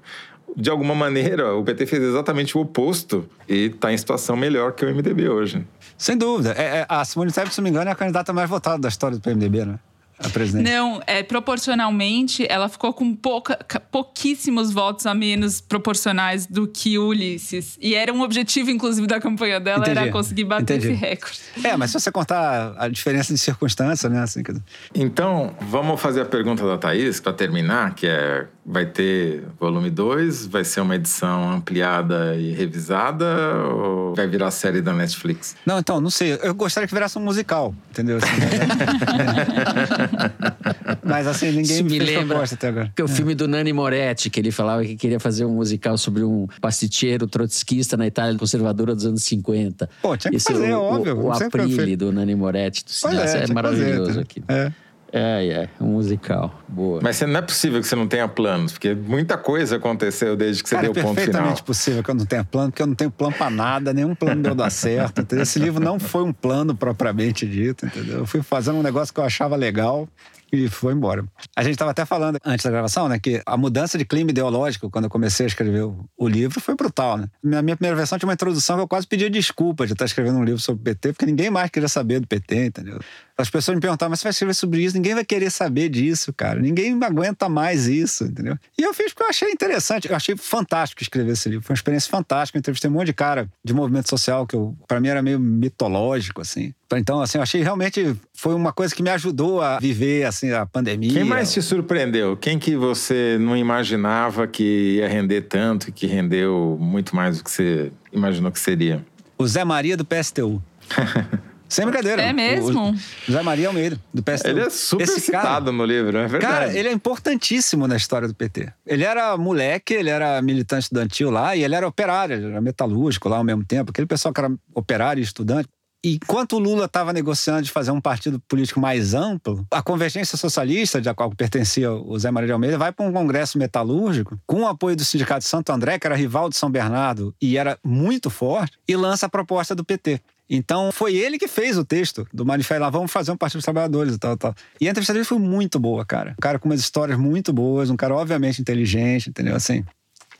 De 0.55 0.69
alguma 0.69 0.93
maneira, 0.93 1.55
o 1.55 1.63
PT 1.63 1.87
fez 1.87 2.03
exatamente 2.03 2.55
o 2.55 2.61
oposto 2.61 3.27
e 3.49 3.65
está 3.65 3.91
em 3.91 3.97
situação 3.97 4.35
melhor 4.35 4.73
que 4.73 4.85
o 4.85 4.93
MDB 4.93 5.27
hoje. 5.27 5.65
Sem 5.97 6.15
dúvida. 6.15 6.53
É, 6.55 6.79
é, 6.79 6.85
a 6.87 7.03
Simone 7.03 7.31
Tebet, 7.31 7.53
se 7.53 7.59
não 7.59 7.63
me 7.63 7.69
engano, 7.71 7.89
é 7.89 7.93
a 7.93 7.95
candidata 7.95 8.31
mais 8.31 8.47
votada 8.47 8.77
da 8.77 8.89
história 8.89 9.17
do 9.17 9.21
PMDB, 9.21 9.65
né? 9.65 9.79
A 10.19 10.29
presidente? 10.29 10.69
Não, 10.69 11.01
é, 11.05 11.23
proporcionalmente, 11.23 12.45
ela 12.49 12.69
ficou 12.69 12.93
com 12.93 13.15
pouca, 13.15 13.57
pouquíssimos 13.91 14.71
votos 14.71 15.05
a 15.05 15.13
menos 15.13 15.61
proporcionais 15.61 16.45
do 16.45 16.67
que 16.67 16.97
o 16.97 17.07
Ulisses. 17.07 17.77
E 17.81 17.95
era 17.95 18.13
um 18.13 18.21
objetivo, 18.21 18.69
inclusive, 18.69 19.07
da 19.07 19.19
campanha 19.19 19.59
dela, 19.59 19.83
Entendi. 19.83 19.99
era 19.99 20.11
conseguir 20.11 20.45
bater 20.45 20.77
Entendi. 20.77 20.93
esse 20.93 21.05
recorde. 21.05 21.39
É, 21.63 21.77
mas 21.77 21.91
se 21.91 21.99
você 21.99 22.11
contar 22.11 22.75
a 22.77 22.87
diferença 22.87 23.33
de 23.33 23.39
circunstância, 23.39 24.09
né? 24.09 24.21
Assim, 24.21 24.43
que... 24.43 24.53
Então, 24.93 25.55
vamos 25.61 25.99
fazer 25.99 26.21
a 26.21 26.25
pergunta 26.25 26.65
da 26.65 26.77
Thaís, 26.77 27.19
para 27.19 27.33
terminar, 27.33 27.95
que 27.95 28.07
é 28.07 28.47
vai 28.65 28.85
ter 28.85 29.43
volume 29.59 29.89
2? 29.89 30.47
Vai 30.47 30.63
ser 30.63 30.81
uma 30.81 30.95
edição 30.95 31.51
ampliada 31.51 32.35
e 32.35 32.53
revisada? 32.53 33.25
Ou 33.65 34.15
vai 34.15 34.27
virar 34.27 34.51
série 34.51 34.81
da 34.81 34.93
Netflix? 34.93 35.55
Não, 35.65 35.79
então, 35.79 35.99
não 35.99 36.09
sei. 36.09 36.39
Eu 36.41 36.53
gostaria 36.53 36.87
que 36.87 36.93
virasse 36.93 37.17
um 37.17 37.21
musical, 37.21 37.75
entendeu? 37.89 38.17
Assim, 38.17 38.27
Mas 41.03 41.27
assim, 41.27 41.47
ninguém 41.47 41.63
Isso 41.63 41.83
me, 41.83 41.99
lembra 41.99 42.43
até 42.43 42.67
agora. 42.67 42.91
Que 42.95 43.01
o 43.01 43.05
é. 43.05 43.07
filme 43.07 43.35
do 43.35 43.47
Nani 43.47 43.73
Moretti, 43.73 44.29
que 44.29 44.39
ele 44.39 44.51
falava 44.51 44.83
que 44.83 44.95
queria 44.95 45.19
fazer 45.19 45.45
um 45.45 45.53
musical 45.53 45.97
sobre 45.97 46.23
um 46.23 46.47
pasticceiro 46.61 47.27
trotskista 47.27 47.97
na 47.97 48.07
Itália 48.07 48.37
conservadora 48.37 48.95
dos 48.95 49.05
anos 49.05 49.23
50. 49.23 49.89
Pô, 50.01 50.15
tinha 50.17 50.31
que 50.31 50.37
Esse, 50.37 50.51
fazer, 50.53 50.73
o, 50.73 50.81
óbvio. 50.81 51.17
O, 51.17 51.25
o 51.25 51.31
Aprile 51.31 51.95
do 51.95 52.11
Nani 52.11 52.35
Moretti. 52.35 52.83
Do 52.85 53.07
é, 53.09 53.43
é 53.43 53.53
maravilhoso 53.53 54.07
fazer, 54.07 54.19
aqui. 54.21 54.43
É. 54.47 54.71
É, 55.15 55.45
é, 55.45 55.69
um 55.79 55.89
musical. 55.89 56.59
Boa. 56.67 56.99
Mas 57.03 57.21
não 57.21 57.37
é 57.37 57.41
possível 57.43 57.79
que 57.79 57.87
você 57.87 57.95
não 57.95 58.07
tenha 58.07 58.27
planos, 58.27 58.71
porque 58.71 58.95
muita 58.95 59.37
coisa 59.37 59.75
aconteceu 59.75 60.35
desde 60.35 60.63
que 60.63 60.69
você 60.69 60.73
Cara, 60.75 60.87
deu 60.87 60.91
o 60.91 60.95
ponto 60.95 61.03
final. 61.03 61.21
É 61.21 61.25
perfeitamente 61.25 61.63
possível 61.63 62.03
que 62.03 62.09
eu 62.09 62.15
não 62.15 62.25
tenha 62.25 62.43
plano, 62.43 62.71
porque 62.71 62.81
eu 62.81 62.87
não 62.87 62.95
tenho 62.95 63.11
plano 63.11 63.35
para 63.35 63.51
nada, 63.51 63.93
nenhum 63.93 64.15
plano 64.15 64.41
meu 64.41 64.55
dá 64.55 64.71
certo. 64.71 65.21
Entendeu? 65.21 65.43
Esse 65.43 65.59
livro 65.59 65.83
não 65.83 65.99
foi 65.99 66.23
um 66.23 66.33
plano 66.33 66.73
propriamente 66.73 67.47
dito, 67.47 67.85
entendeu? 67.85 68.19
Eu 68.19 68.25
fui 68.25 68.41
fazendo 68.41 68.79
um 68.79 68.81
negócio 68.81 69.13
que 69.13 69.19
eu 69.19 69.23
achava 69.23 69.55
legal 69.55 70.09
e 70.55 70.69
foi 70.69 70.93
embora. 70.93 71.25
A 71.55 71.63
gente 71.63 71.73
estava 71.73 71.91
até 71.91 72.05
falando 72.05 72.39
antes 72.45 72.63
da 72.63 72.71
gravação, 72.71 73.07
né, 73.09 73.19
que 73.19 73.41
a 73.45 73.57
mudança 73.57 73.97
de 73.97 74.05
clima 74.05 74.31
ideológico 74.31 74.89
quando 74.89 75.05
eu 75.05 75.09
comecei 75.09 75.45
a 75.45 75.47
escrever 75.47 75.83
o, 76.17 76.27
livro 76.27 76.59
foi 76.59 76.75
brutal, 76.75 77.17
né? 77.17 77.27
Na 77.43 77.61
minha 77.61 77.75
primeira 77.75 77.95
versão 77.95 78.17
tinha 78.17 78.27
uma 78.27 78.33
introdução 78.33 78.77
que 78.77 78.81
eu 78.81 78.87
quase 78.87 79.05
pedia 79.05 79.29
desculpa 79.29 79.85
de 79.85 79.93
estar 79.93 80.05
escrevendo 80.05 80.39
um 80.39 80.43
livro 80.43 80.59
sobre 80.59 80.81
o 80.81 80.83
PT, 80.83 81.13
porque 81.13 81.25
ninguém 81.25 81.49
mais 81.49 81.69
queria 81.69 81.89
saber 81.89 82.19
do 82.19 82.27
PT, 82.27 82.65
entendeu? 82.65 82.99
As 83.37 83.49
pessoas 83.49 83.75
me 83.75 83.81
perguntavam, 83.81 84.11
mas 84.11 84.19
você 84.19 84.25
vai 84.25 84.31
escrever 84.31 84.53
sobre 84.53 84.83
isso? 84.83 84.95
Ninguém 84.95 85.15
vai 85.15 85.25
querer 85.25 85.49
saber 85.49 85.89
disso, 85.89 86.31
cara. 86.31 86.59
Ninguém 86.59 86.97
aguenta 87.03 87.49
mais 87.49 87.87
isso, 87.87 88.25
entendeu? 88.25 88.57
E 88.77 88.83
eu 88.83 88.93
fiz 88.93 89.11
porque 89.11 89.23
eu 89.23 89.29
achei 89.29 89.51
interessante, 89.51 90.07
eu 90.07 90.15
achei 90.15 90.37
fantástico 90.37 91.01
escrever 91.01 91.31
esse 91.31 91.49
livro. 91.49 91.65
Foi 91.65 91.73
uma 91.73 91.77
experiência 91.77 92.09
fantástica. 92.09 92.57
Eu 92.57 92.59
entrevistei 92.59 92.89
um 92.89 92.93
monte 92.93 93.07
de 93.07 93.13
cara 93.13 93.49
de 93.63 93.73
movimento 93.73 94.09
social 94.09 94.45
que 94.45 94.55
para 94.87 94.99
mim 94.99 95.07
era 95.07 95.21
meio 95.21 95.39
mitológico, 95.39 96.41
assim. 96.41 96.73
Então, 96.97 97.21
assim, 97.21 97.37
eu 97.37 97.41
achei 97.41 97.61
realmente 97.61 98.15
foi 98.33 98.53
uma 98.53 98.73
coisa 98.73 98.93
que 98.93 99.01
me 99.01 99.09
ajudou 99.09 99.61
a 99.61 99.79
viver 99.79 100.25
assim 100.25 100.51
a 100.51 100.65
pandemia. 100.65 101.13
Quem 101.13 101.23
mais 101.23 101.51
te 101.51 101.61
surpreendeu? 101.61 102.35
Quem 102.37 102.59
que 102.59 102.75
você 102.75 103.37
não 103.39 103.55
imaginava 103.55 104.47
que 104.47 104.97
ia 104.97 105.07
render 105.07 105.41
tanto 105.43 105.89
e 105.89 105.91
que 105.91 106.07
rendeu 106.07 106.77
muito 106.79 107.15
mais 107.15 107.37
do 107.37 107.43
que 107.43 107.51
você 107.51 107.91
imaginou 108.11 108.51
que 108.51 108.59
seria? 108.59 109.03
O 109.37 109.47
Zé 109.47 109.63
Maria 109.63 109.97
do 109.97 110.05
PSTU. 110.05 110.61
Sem 111.73 111.85
brincadeira. 111.85 112.21
É 112.21 112.31
mesmo? 112.31 112.91
O 112.91 112.95
José 113.25 113.41
Maria 113.41 113.67
Almeida, 113.67 113.99
do 114.13 114.21
PSDB. 114.21 114.59
Ele 114.59 114.67
é 114.67 114.69
super 114.69 115.03
Esse 115.03 115.19
citado 115.19 115.65
cara, 115.65 115.71
no 115.71 115.83
livro, 115.83 116.15
é 116.19 116.27
verdade. 116.27 116.53
Cara, 116.53 116.77
ele 116.77 116.87
é 116.87 116.91
importantíssimo 116.91 117.87
na 117.87 117.95
história 117.95 118.27
do 118.27 118.35
PT. 118.35 118.71
Ele 118.85 119.03
era 119.03 119.35
moleque, 119.37 119.95
ele 119.95 120.11
era 120.11 120.39
militante 120.43 120.83
estudantil 120.83 121.31
lá 121.31 121.55
e 121.55 121.63
ele 121.63 121.73
era 121.73 121.87
operário, 121.87 122.35
ele 122.35 122.45
era 122.45 122.61
metalúrgico 122.61 123.27
lá 123.27 123.37
ao 123.37 123.43
mesmo 123.43 123.65
tempo. 123.65 123.89
Aquele 123.89 124.05
pessoal 124.05 124.31
que 124.31 124.39
era 124.39 124.53
operário 124.75 125.19
e 125.19 125.23
estudante. 125.23 125.67
E 126.03 126.15
enquanto 126.15 126.57
o 126.57 126.59
Lula 126.59 126.85
estava 126.85 127.13
negociando 127.13 127.61
de 127.61 127.71
fazer 127.71 127.91
um 127.91 128.01
partido 128.01 128.37
político 128.41 128.79
mais 128.79 129.13
amplo, 129.13 129.65
a 129.71 129.81
Convergência 129.81 130.37
Socialista, 130.37 130.99
de 130.99 131.07
a 131.07 131.13
qual 131.13 131.29
pertencia 131.31 131.91
o 131.93 132.19
Zé 132.19 132.29
Maria 132.29 132.47
de 132.47 132.53
Almeida, 132.53 132.77
vai 132.77 132.91
para 132.91 133.05
um 133.05 133.13
congresso 133.13 133.57
metalúrgico, 133.57 134.37
com 134.45 134.63
o 134.63 134.67
apoio 134.67 134.97
do 134.97 135.05
Sindicato 135.05 135.39
de 135.39 135.45
Santo 135.45 135.71
André, 135.71 135.97
que 135.97 136.05
era 136.05 136.15
rival 136.15 136.49
de 136.49 136.57
São 136.57 136.69
Bernardo 136.69 137.33
e 137.41 137.57
era 137.57 137.79
muito 137.81 138.29
forte, 138.29 138.77
e 138.85 138.97
lança 138.97 139.27
a 139.27 139.29
proposta 139.29 139.73
do 139.73 139.85
PT. 139.85 140.19
Então, 140.49 140.91
foi 140.91 141.15
ele 141.15 141.39
que 141.39 141.47
fez 141.47 141.77
o 141.77 141.85
texto 141.85 142.27
do 142.33 142.45
manifesto 142.45 142.81
lá, 142.81 142.89
vamos 142.89 143.09
fazer 143.09 143.31
um 143.31 143.37
Partido 143.37 143.59
dos 143.59 143.65
Trabalhadores 143.65 144.15
e 144.15 144.19
tal, 144.19 144.35
tal. 144.35 144.53
E 144.81 144.87
a 144.87 144.91
entrevista 144.91 145.13
dele 145.13 145.23
foi 145.23 145.39
muito 145.39 145.79
boa, 145.79 146.05
cara. 146.05 146.31
Um 146.37 146.41
cara 146.41 146.59
com 146.59 146.67
umas 146.67 146.81
histórias 146.81 147.17
muito 147.17 147.53
boas, 147.53 147.89
um 147.89 147.95
cara 147.95 148.13
obviamente 148.13 148.61
inteligente, 148.61 149.29
entendeu? 149.29 149.55
Assim, 149.55 149.85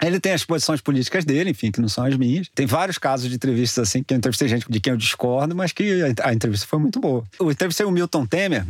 ele 0.08 0.20
tem 0.20 0.34
as 0.34 0.44
posições 0.44 0.82
políticas 0.82 1.26
dele, 1.26 1.52
enfim, 1.52 1.72
que 1.72 1.82
não 1.82 1.90
são 1.90 2.06
as 2.06 2.16
minhas. 2.18 2.50
Tem 2.54 2.66
vários 2.66 2.98
casos 2.98 3.30
de 3.30 3.36
entrevistas 3.36 3.88
assim, 3.88 4.04
que 4.04 4.14
eu 4.14 4.18
entrevistei 4.18 4.48
gente 4.48 4.66
de 4.70 4.80
quem 4.80 4.92
eu 4.92 4.98
discordo, 4.98 5.56
mas 5.56 5.72
que 5.72 6.02
a, 6.22 6.34
entrevista 6.34 6.68
foi 6.68 6.80
muito 6.80 7.00
boa. 7.00 7.24
Eu 7.40 7.52
entrevistei 7.52 7.86
o 7.86 7.92
Milton 7.92 8.26
Temer, 8.26 8.66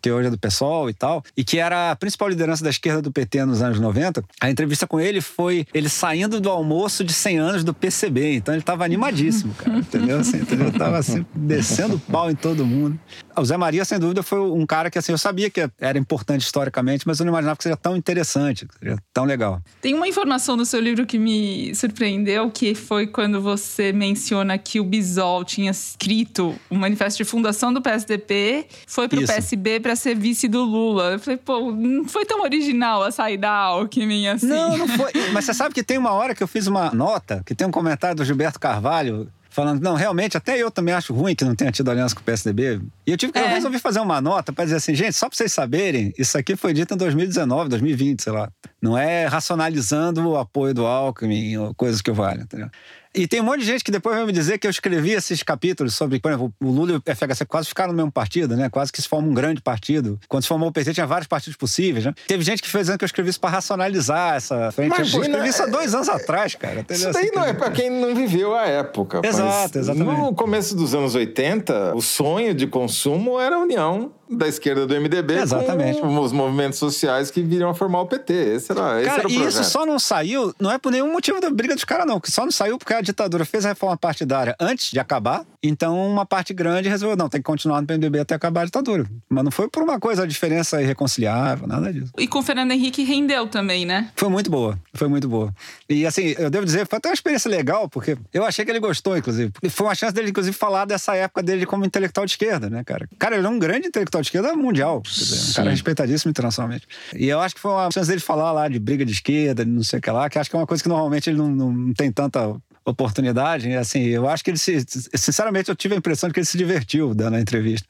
que 0.00 0.10
hoje 0.10 0.28
é 0.28 0.30
do 0.30 0.38
PSOL 0.38 0.90
e 0.90 0.94
tal, 0.94 1.24
e 1.36 1.44
que 1.44 1.58
era 1.58 1.90
a 1.90 1.96
principal 1.96 2.28
liderança 2.28 2.62
da 2.62 2.70
esquerda 2.70 3.02
do 3.02 3.12
PT 3.12 3.44
nos 3.44 3.62
anos 3.62 3.80
90. 3.80 4.22
A 4.40 4.50
entrevista 4.50 4.86
com 4.86 5.00
ele 5.00 5.20
foi 5.20 5.66
ele 5.72 5.88
saindo 5.88 6.40
do 6.40 6.50
almoço 6.50 7.04
de 7.04 7.12
100 7.12 7.38
anos 7.38 7.64
do 7.64 7.74
PCB. 7.74 8.36
Então 8.36 8.54
ele 8.54 8.62
tava 8.62 8.84
animadíssimo, 8.84 9.54
cara, 9.54 9.78
entendeu? 9.78 10.20
Assim, 10.20 10.38
entendeu? 10.38 10.72
Tava 10.72 10.98
assim, 10.98 11.24
descendo 11.34 11.98
pau 11.98 12.30
em 12.30 12.34
todo 12.34 12.66
mundo. 12.66 12.98
O 13.36 13.44
Zé 13.44 13.56
Maria, 13.56 13.84
sem 13.84 13.98
dúvida, 13.98 14.22
foi 14.22 14.40
um 14.40 14.66
cara 14.66 14.90
que 14.90 14.98
assim, 14.98 15.12
eu 15.12 15.18
sabia 15.18 15.48
que 15.48 15.68
era 15.80 15.98
importante 15.98 16.42
historicamente, 16.42 17.06
mas 17.06 17.20
eu 17.20 17.24
não 17.24 17.32
imaginava 17.32 17.56
que 17.56 17.62
seria 17.62 17.76
tão 17.76 17.96
interessante, 17.96 18.66
que 18.66 18.78
seria 18.78 18.98
tão 19.12 19.24
legal. 19.24 19.62
Tem 19.80 19.94
uma 19.94 20.08
informação 20.08 20.56
no 20.56 20.66
seu 20.68 20.80
livro 20.80 21.04
que 21.06 21.18
me 21.18 21.74
surpreendeu, 21.74 22.50
que 22.50 22.74
foi 22.74 23.06
quando 23.06 23.40
você 23.40 23.92
menciona 23.92 24.56
que 24.56 24.78
o 24.78 24.84
Bisol 24.84 25.44
tinha 25.44 25.70
escrito 25.70 26.54
o 26.70 26.76
manifesto 26.76 27.18
de 27.18 27.24
fundação 27.24 27.72
do 27.72 27.82
PSDB, 27.82 28.66
foi 28.86 29.08
pro 29.08 29.22
Isso. 29.22 29.32
PSB 29.32 29.80
para 29.80 29.96
ser 29.96 30.14
vice 30.14 30.46
do 30.46 30.62
Lula. 30.62 31.12
Eu 31.12 31.18
falei, 31.18 31.38
pô, 31.38 31.72
não 31.72 32.04
foi 32.04 32.24
tão 32.24 32.42
original 32.42 33.02
a 33.02 33.10
saída 33.10 33.38
da 33.38 33.50
Alckmin 33.50 34.28
assim. 34.28 34.46
Não, 34.46 34.76
não 34.76 34.88
foi. 34.88 35.12
Mas 35.32 35.44
você 35.44 35.54
sabe 35.54 35.74
que 35.74 35.82
tem 35.82 35.96
uma 35.96 36.12
hora 36.12 36.34
que 36.34 36.42
eu 36.42 36.48
fiz 36.48 36.66
uma 36.66 36.90
nota, 36.90 37.42
que 37.46 37.54
tem 37.54 37.66
um 37.66 37.70
comentário 37.70 38.16
do 38.16 38.24
Gilberto 38.24 38.60
Carvalho. 38.60 39.28
Falando, 39.58 39.82
não, 39.82 39.94
realmente, 39.96 40.36
até 40.36 40.56
eu 40.56 40.70
também 40.70 40.94
acho 40.94 41.12
ruim 41.12 41.34
que 41.34 41.44
não 41.44 41.52
tenha 41.52 41.72
tido 41.72 41.90
aliança 41.90 42.14
com 42.14 42.20
o 42.20 42.24
PSDB. 42.24 42.80
E 43.04 43.10
eu 43.10 43.16
tive 43.16 43.32
que 43.32 43.38
eu 43.40 43.44
É. 43.44 43.48
resolvi 43.48 43.80
fazer 43.80 43.98
uma 43.98 44.20
nota 44.20 44.52
para 44.52 44.64
dizer 44.64 44.76
assim, 44.76 44.94
gente, 44.94 45.14
só 45.14 45.28
para 45.28 45.36
vocês 45.36 45.52
saberem, 45.52 46.12
isso 46.16 46.38
aqui 46.38 46.54
foi 46.54 46.72
dito 46.72 46.94
em 46.94 46.96
2019, 46.96 47.68
2020, 47.68 48.22
sei 48.22 48.32
lá. 48.32 48.48
Não 48.80 48.96
é 48.96 49.26
racionalizando 49.26 50.28
o 50.28 50.36
apoio 50.38 50.72
do 50.72 50.86
Alckmin 50.86 51.56
ou 51.56 51.74
coisas 51.74 52.00
que 52.00 52.12
valem, 52.12 52.42
entendeu? 52.42 52.70
E 53.18 53.26
tem 53.26 53.40
um 53.40 53.44
monte 53.44 53.58
de 53.58 53.66
gente 53.66 53.82
que 53.82 53.90
depois 53.90 54.14
vai 54.14 54.24
me 54.24 54.32
dizer 54.32 54.58
que 54.58 54.66
eu 54.68 54.70
escrevi 54.70 55.10
esses 55.10 55.42
capítulos 55.42 55.92
sobre, 55.96 56.20
por 56.20 56.30
exemplo, 56.30 56.54
o 56.62 56.70
Lula 56.70 56.92
e 56.92 56.94
o 56.94 57.02
FHC 57.16 57.44
quase 57.46 57.66
ficaram 57.68 57.90
no 57.90 57.96
mesmo 57.96 58.12
partido, 58.12 58.56
né? 58.56 58.70
Quase 58.70 58.92
que 58.92 59.02
se 59.02 59.08
forma 59.08 59.26
um 59.26 59.34
grande 59.34 59.60
partido. 59.60 60.20
Quando 60.28 60.44
se 60.44 60.48
formou 60.48 60.68
o 60.68 60.72
PT, 60.72 60.94
tinha 60.94 61.06
vários 61.06 61.26
partidos 61.26 61.56
possíveis, 61.56 62.04
né? 62.04 62.14
Teve 62.28 62.44
gente 62.44 62.62
que 62.62 62.68
fez 62.68 62.82
dizendo 62.84 62.98
que 62.98 63.04
eu 63.04 63.06
escrevi 63.06 63.30
isso 63.30 63.40
para 63.40 63.50
racionalizar 63.50 64.36
essa 64.36 64.70
frente. 64.70 64.94
Imagina, 64.94 65.16
eu 65.16 65.22
escrevi 65.22 65.48
isso 65.48 65.62
há 65.64 65.66
é- 65.66 65.70
dois 65.70 65.94
anos 65.96 66.08
atrás, 66.08 66.54
cara. 66.54 66.86
Isso 66.88 67.10
daí 67.10 67.24
Assim, 67.24 67.34
não 67.34 67.44
é 67.44 67.52
pra 67.52 67.72
quem 67.72 67.90
não 67.90 68.14
viveu 68.14 68.54
a 68.54 68.66
época. 68.66 69.20
Exato, 69.24 69.80
exatamente. 69.80 70.20
No 70.20 70.32
começo 70.32 70.76
dos 70.76 70.94
anos 70.94 71.16
80, 71.16 71.96
o 71.96 72.00
sonho 72.00 72.54
de 72.54 72.68
consumo 72.68 73.40
era 73.40 73.56
a 73.56 73.58
união 73.58 74.12
da 74.30 74.46
esquerda 74.48 74.86
do 74.86 74.94
MDB 75.00 75.34
Exatamente. 75.38 76.00
com 76.00 76.18
os 76.20 76.32
movimentos 76.32 76.78
sociais 76.78 77.30
que 77.30 77.42
viriam 77.42 77.70
a 77.70 77.74
formar 77.74 78.02
o 78.02 78.06
PT. 78.06 78.32
Esse 78.32 78.72
era, 78.72 79.00
esse 79.00 79.08
Cara, 79.08 79.20
era 79.20 79.28
o 79.28 79.30
e 79.30 79.34
projeto. 79.34 79.62
isso 79.62 79.70
só 79.70 79.86
não 79.86 79.98
saiu, 79.98 80.54
não 80.60 80.70
é 80.70 80.78
por 80.78 80.92
nenhum 80.92 81.12
motivo 81.12 81.40
da 81.40 81.50
briga 81.50 81.74
dos 81.74 81.84
caras, 81.84 82.06
não. 82.06 82.20
Que 82.20 82.30
só 82.30 82.44
não 82.44 82.52
saiu 82.52 82.78
porque 82.78 82.94
a 82.94 83.00
ditadura 83.00 83.44
fez 83.44 83.64
a 83.64 83.70
reforma 83.70 83.96
partidária 83.96 84.54
antes 84.60 84.90
de 84.90 84.98
acabar. 84.98 85.44
Então, 85.62 85.98
uma 86.10 86.24
parte 86.24 86.54
grande 86.54 86.88
resolveu, 86.88 87.16
não, 87.16 87.28
tem 87.28 87.40
que 87.40 87.44
continuar 87.44 87.80
no 87.80 87.86
PMDB 87.86 88.20
até 88.20 88.34
acabar 88.34 88.62
a 88.62 88.64
ditadura. 88.64 89.06
Mas 89.28 89.44
não 89.44 89.50
foi 89.50 89.68
por 89.68 89.82
uma 89.82 89.98
coisa, 89.98 90.22
a 90.22 90.26
diferença 90.26 90.80
irreconciliável, 90.80 91.66
nada 91.66 91.92
disso. 91.92 92.12
E 92.16 92.28
com 92.28 92.38
o 92.38 92.42
Fernando 92.42 92.70
Henrique 92.70 93.02
rendeu 93.02 93.48
também, 93.48 93.84
né? 93.84 94.10
Foi 94.14 94.28
muito 94.28 94.50
boa, 94.50 94.78
foi 94.94 95.08
muito 95.08 95.28
boa. 95.28 95.52
E 95.88 96.06
assim, 96.06 96.34
eu 96.38 96.48
devo 96.48 96.64
dizer, 96.64 96.86
foi 96.86 96.98
até 96.98 97.08
uma 97.08 97.14
experiência 97.14 97.50
legal, 97.50 97.88
porque 97.88 98.16
eu 98.32 98.44
achei 98.44 98.64
que 98.64 98.70
ele 98.70 98.80
gostou, 98.80 99.16
inclusive. 99.16 99.52
E 99.62 99.68
foi 99.68 99.86
uma 99.86 99.94
chance 99.94 100.14
dele, 100.14 100.30
inclusive, 100.30 100.56
falar 100.56 100.84
dessa 100.84 101.14
época 101.16 101.42
dele 101.42 101.66
como 101.66 101.84
intelectual 101.84 102.24
de 102.24 102.32
esquerda, 102.32 102.70
né, 102.70 102.84
cara? 102.84 103.08
Cara, 103.18 103.36
ele 103.36 103.46
é 103.46 103.50
um 103.50 103.58
grande 103.58 103.88
intelectual 103.88 104.22
de 104.22 104.28
esquerda 104.28 104.54
mundial. 104.54 105.02
Quer 105.02 105.10
dizer, 105.10 105.50
um 105.50 105.54
cara 105.54 105.70
respeitadíssimo 105.70 106.30
internacionalmente. 106.30 106.86
E 107.14 107.28
eu 107.28 107.40
acho 107.40 107.54
que 107.54 107.60
foi 107.60 107.72
uma 107.72 107.90
chance 107.90 108.08
dele 108.08 108.20
falar 108.20 108.52
lá 108.52 108.68
de 108.68 108.78
briga 108.78 109.04
de 109.04 109.12
esquerda, 109.12 109.64
de 109.64 109.70
não 109.70 109.82
sei 109.82 109.98
o 109.98 110.02
que 110.02 110.10
lá, 110.10 110.30
que 110.30 110.38
acho 110.38 110.48
que 110.48 110.56
é 110.56 110.58
uma 110.58 110.66
coisa 110.66 110.82
que 110.82 110.88
normalmente 110.88 111.28
ele 111.28 111.38
não, 111.38 111.50
não 111.50 111.92
tem 111.92 112.12
tanta 112.12 112.54
oportunidade. 112.90 113.68
E, 113.68 113.76
assim, 113.76 114.02
eu 114.02 114.28
acho 114.28 114.44
que 114.44 114.50
ele 114.50 114.58
se. 114.58 114.84
Sinceramente, 115.14 115.68
eu 115.68 115.76
tive 115.76 115.94
a 115.94 115.98
impressão 115.98 116.28
de 116.28 116.34
que 116.34 116.40
ele 116.40 116.46
se 116.46 116.58
divertiu 116.58 117.14
dando 117.14 117.36
a 117.36 117.40
entrevista. 117.40 117.86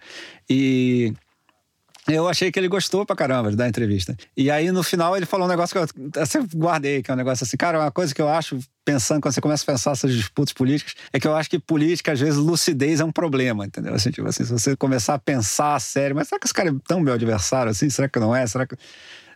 E. 0.48 1.12
Eu 2.08 2.26
achei 2.26 2.50
que 2.50 2.58
ele 2.58 2.68
gostou 2.68 3.04
pra 3.04 3.14
caramba 3.14 3.54
da 3.54 3.68
entrevista. 3.68 4.16
E 4.34 4.50
aí, 4.50 4.72
no 4.72 4.82
final, 4.82 5.14
ele 5.14 5.26
falou 5.26 5.46
um 5.46 5.48
negócio 5.48 5.74
que 5.74 5.78
eu 5.78 6.48
guardei, 6.56 7.02
que 7.02 7.10
é 7.10 7.14
um 7.14 7.16
negócio 7.18 7.44
assim, 7.44 7.56
cara, 7.58 7.78
uma 7.78 7.90
coisa 7.90 8.14
que 8.14 8.22
eu 8.22 8.28
acho, 8.30 8.58
pensando, 8.82 9.20
quando 9.20 9.34
você 9.34 9.42
começa 9.42 9.62
a 9.62 9.74
pensar 9.74 9.90
essas 9.90 10.14
disputas 10.14 10.54
políticas, 10.54 10.94
é 11.12 11.20
que 11.20 11.28
eu 11.28 11.36
acho 11.36 11.50
que 11.50 11.58
política, 11.58 12.12
às 12.12 12.18
vezes, 12.18 12.36
lucidez 12.36 13.00
é 13.00 13.04
um 13.04 13.12
problema, 13.12 13.66
entendeu? 13.66 13.92
Assim, 13.92 14.10
tipo 14.10 14.26
assim, 14.26 14.42
se 14.42 14.50
você 14.50 14.74
começar 14.74 15.14
a 15.14 15.18
pensar 15.18 15.78
sério, 15.80 16.16
mas 16.16 16.28
será 16.28 16.38
que 16.38 16.46
esse 16.46 16.54
cara 16.54 16.70
é 16.70 16.72
tão 16.86 16.98
meu 16.98 17.12
adversário 17.12 17.70
assim? 17.70 17.90
Será 17.90 18.08
que 18.08 18.18
não 18.18 18.34
é? 18.34 18.46
Será 18.46 18.66
que. 18.66 18.74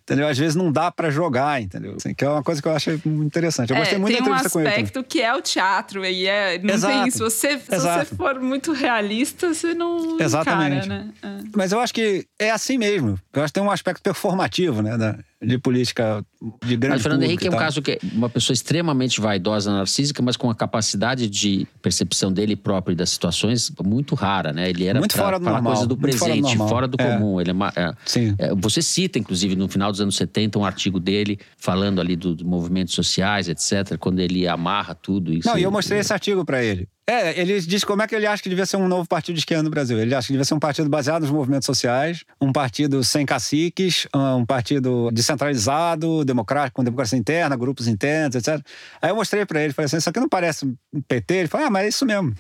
Entendeu? 0.03 0.27
Às 0.27 0.37
vezes 0.37 0.57
não 0.57 0.73
dá 0.73 0.91
pra 0.91 1.11
jogar, 1.11 1.63
entendeu? 1.63 1.95
Assim, 1.97 2.13
que 2.13 2.25
é 2.25 2.29
uma 2.29 2.43
coisa 2.43 2.61
que 2.61 2.67
eu 2.69 2.73
muito 3.05 3.25
interessante. 3.27 3.71
Eu 3.71 3.77
gostei 3.77 3.95
É, 3.97 3.99
muito 3.99 4.13
tem 4.15 4.23
da 4.23 4.23
um 4.23 4.27
entrevista 4.35 4.51
com 4.51 4.61
ele. 4.61 4.69
também. 4.69 4.85
aspecto 4.85 5.09
que 5.09 5.23
é 5.23 5.35
o 5.35 5.41
teatro. 5.41 6.05
E 6.05 6.27
é, 6.27 6.59
não 6.59 6.75
Exato. 6.75 7.03
tem, 7.03 7.11
se 7.11 7.19
você, 7.21 7.59
se 7.59 7.67
você 7.67 7.75
Exato. 7.77 8.17
for 8.17 8.41
muito 8.41 8.73
realista, 8.73 9.55
você 9.55 9.75
não 9.75 10.19
Exatamente. 10.21 10.87
encara, 10.87 11.05
né? 11.05 11.13
É. 11.23 11.29
Mas 11.55 11.71
eu 11.73 11.79
acho 11.81 11.95
que 11.95 12.27
é 12.39 12.51
assim 12.51 12.77
mesmo. 12.79 13.19
Eu 13.33 13.43
acho 13.43 13.53
que 13.53 13.61
tem 13.61 13.67
um 13.67 13.71
aspecto 13.71 14.03
performativo, 14.03 14.83
né? 14.83 14.97
da- 14.99 15.19
de 15.43 15.59
política 15.59 16.25
de 16.65 16.77
grande 16.77 16.95
Mas 16.97 17.03
Fernando 17.03 17.23
Henrique 17.25 17.47
é 17.47 17.51
um 17.51 17.57
caso 17.57 17.83
que 17.83 17.93
é 17.93 17.99
uma 18.13 18.29
pessoa 18.29 18.55
extremamente 18.55 19.21
vaidosa, 19.21 19.73
narcísica, 19.73 20.23
mas 20.23 20.37
com 20.37 20.49
a 20.49 20.55
capacidade 20.55 21.29
de 21.29 21.67
percepção 21.81 22.33
dele 22.33 22.55
próprio 22.55 22.93
e 22.93 22.97
das 22.97 23.11
situações 23.11 23.73
muito 23.85 24.15
rara, 24.15 24.53
né? 24.53 24.71
Ele 24.71 24.87
era 24.87 24.99
Muito 24.99 25.15
pra 25.15 25.25
fora 25.25 25.39
do 25.39 25.45
normal, 25.45 25.73
coisa 25.73 25.87
do 25.87 25.97
muito 25.99 26.17
fora 26.19 26.35
do 26.35 26.41
presente, 26.43 26.57
fora 26.69 26.89
do 26.89 26.97
É. 27.01 27.13
comum. 27.19 27.41
Ele 27.41 27.51
é, 27.51 27.53
uma- 27.53 27.73
é- 27.75 27.93
Sim. 28.07 28.35
é, 28.39 28.55
você 28.55 28.81
cita, 28.81 29.19
inclusive, 29.19 29.57
no 29.57 29.69
final 29.69 29.91
dos 29.91 30.01
anos 30.01 30.17
70, 30.17 30.59
um 30.59 30.65
artigo 30.65 31.01
dele 31.01 31.39
falando 31.57 32.01
ali 32.01 32.15
dos 32.17 32.37
do 32.37 32.45
movimentos 32.47 32.95
sociais, 32.95 33.49
etc., 33.49 33.97
quando 33.99 34.21
ele 34.21 34.47
amarra 34.47 34.95
tudo 34.95 35.33
isso. 35.33 35.49
Não, 35.49 35.59
e 35.59 35.63
eu 35.65 35.71
mostrei 35.71 35.99
esse 36.01 36.13
artigo 36.13 36.45
pra 36.45 36.63
ele. 36.63 36.89
É, 37.05 37.39
ele 37.41 37.61
disse 37.61 37.85
como 37.85 38.01
é 38.01 38.07
que 38.07 38.15
ele 38.15 38.27
acha 38.27 38.43
que 38.43 38.49
devia 38.49 38.65
ser 38.65 38.77
um 38.77 38.87
novo 38.87 39.09
partido 39.09 39.35
de 39.35 39.41
esquerda 39.41 39.63
no 39.63 39.71
Brasil. 39.71 39.99
Ele 39.99 40.15
acha 40.15 40.29
que 40.29 40.33
devia 40.33 40.45
ser 40.45 40.55
um 40.55 40.61
partido 40.61 40.89
baseado 40.89 41.23
nos 41.23 41.31
movimentos 41.31 41.67
sociais, 41.67 42.25
um 42.41 42.53
partido 42.53 43.03
sem 43.03 43.27
caciques, 43.27 44.07
um 44.15 44.47
partido 44.47 45.11
descentralizado, 45.11 46.25
democrático, 46.25 46.77
com 46.77 46.85
democracia 46.85 47.19
interna, 47.19 47.57
grupos 47.57 47.89
internos, 47.89 48.37
etc. 48.37 48.65
Aí 49.01 49.11
eu 49.11 49.17
mostrei 49.17 49.45
pra 49.45 49.61
ele, 49.61 49.73
falei 49.73 49.87
assim, 49.87 49.97
isso 49.97 50.09
aqui 50.09 50.21
não 50.21 50.29
parece 50.29 50.65
um 50.65 51.01
PT? 51.09 51.35
Ele 51.35 51.49
falou, 51.49 51.67
ah, 51.67 51.71
mas 51.71 51.85
é 51.85 51.89
isso 51.89 52.07
mesmo. 52.07 52.33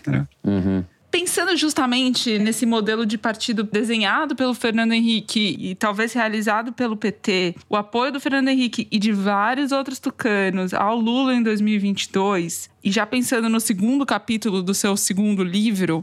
Uhum. 0.44 0.84
Pensando 1.12 1.54
justamente 1.58 2.38
nesse 2.38 2.64
modelo 2.64 3.04
de 3.04 3.18
partido 3.18 3.62
desenhado 3.62 4.34
pelo 4.34 4.54
Fernando 4.54 4.92
Henrique 4.92 5.58
e 5.60 5.74
talvez 5.74 6.14
realizado 6.14 6.72
pelo 6.72 6.96
PT, 6.96 7.54
o 7.68 7.76
apoio 7.76 8.10
do 8.10 8.18
Fernando 8.18 8.48
Henrique 8.48 8.88
e 8.90 8.98
de 8.98 9.12
vários 9.12 9.72
outros 9.72 9.98
tucanos 9.98 10.72
ao 10.72 10.98
Lula 10.98 11.34
em 11.34 11.42
2022, 11.42 12.70
e 12.82 12.90
já 12.90 13.04
pensando 13.04 13.50
no 13.50 13.60
segundo 13.60 14.06
capítulo 14.06 14.62
do 14.62 14.72
seu 14.72 14.96
segundo 14.96 15.44
livro, 15.44 16.02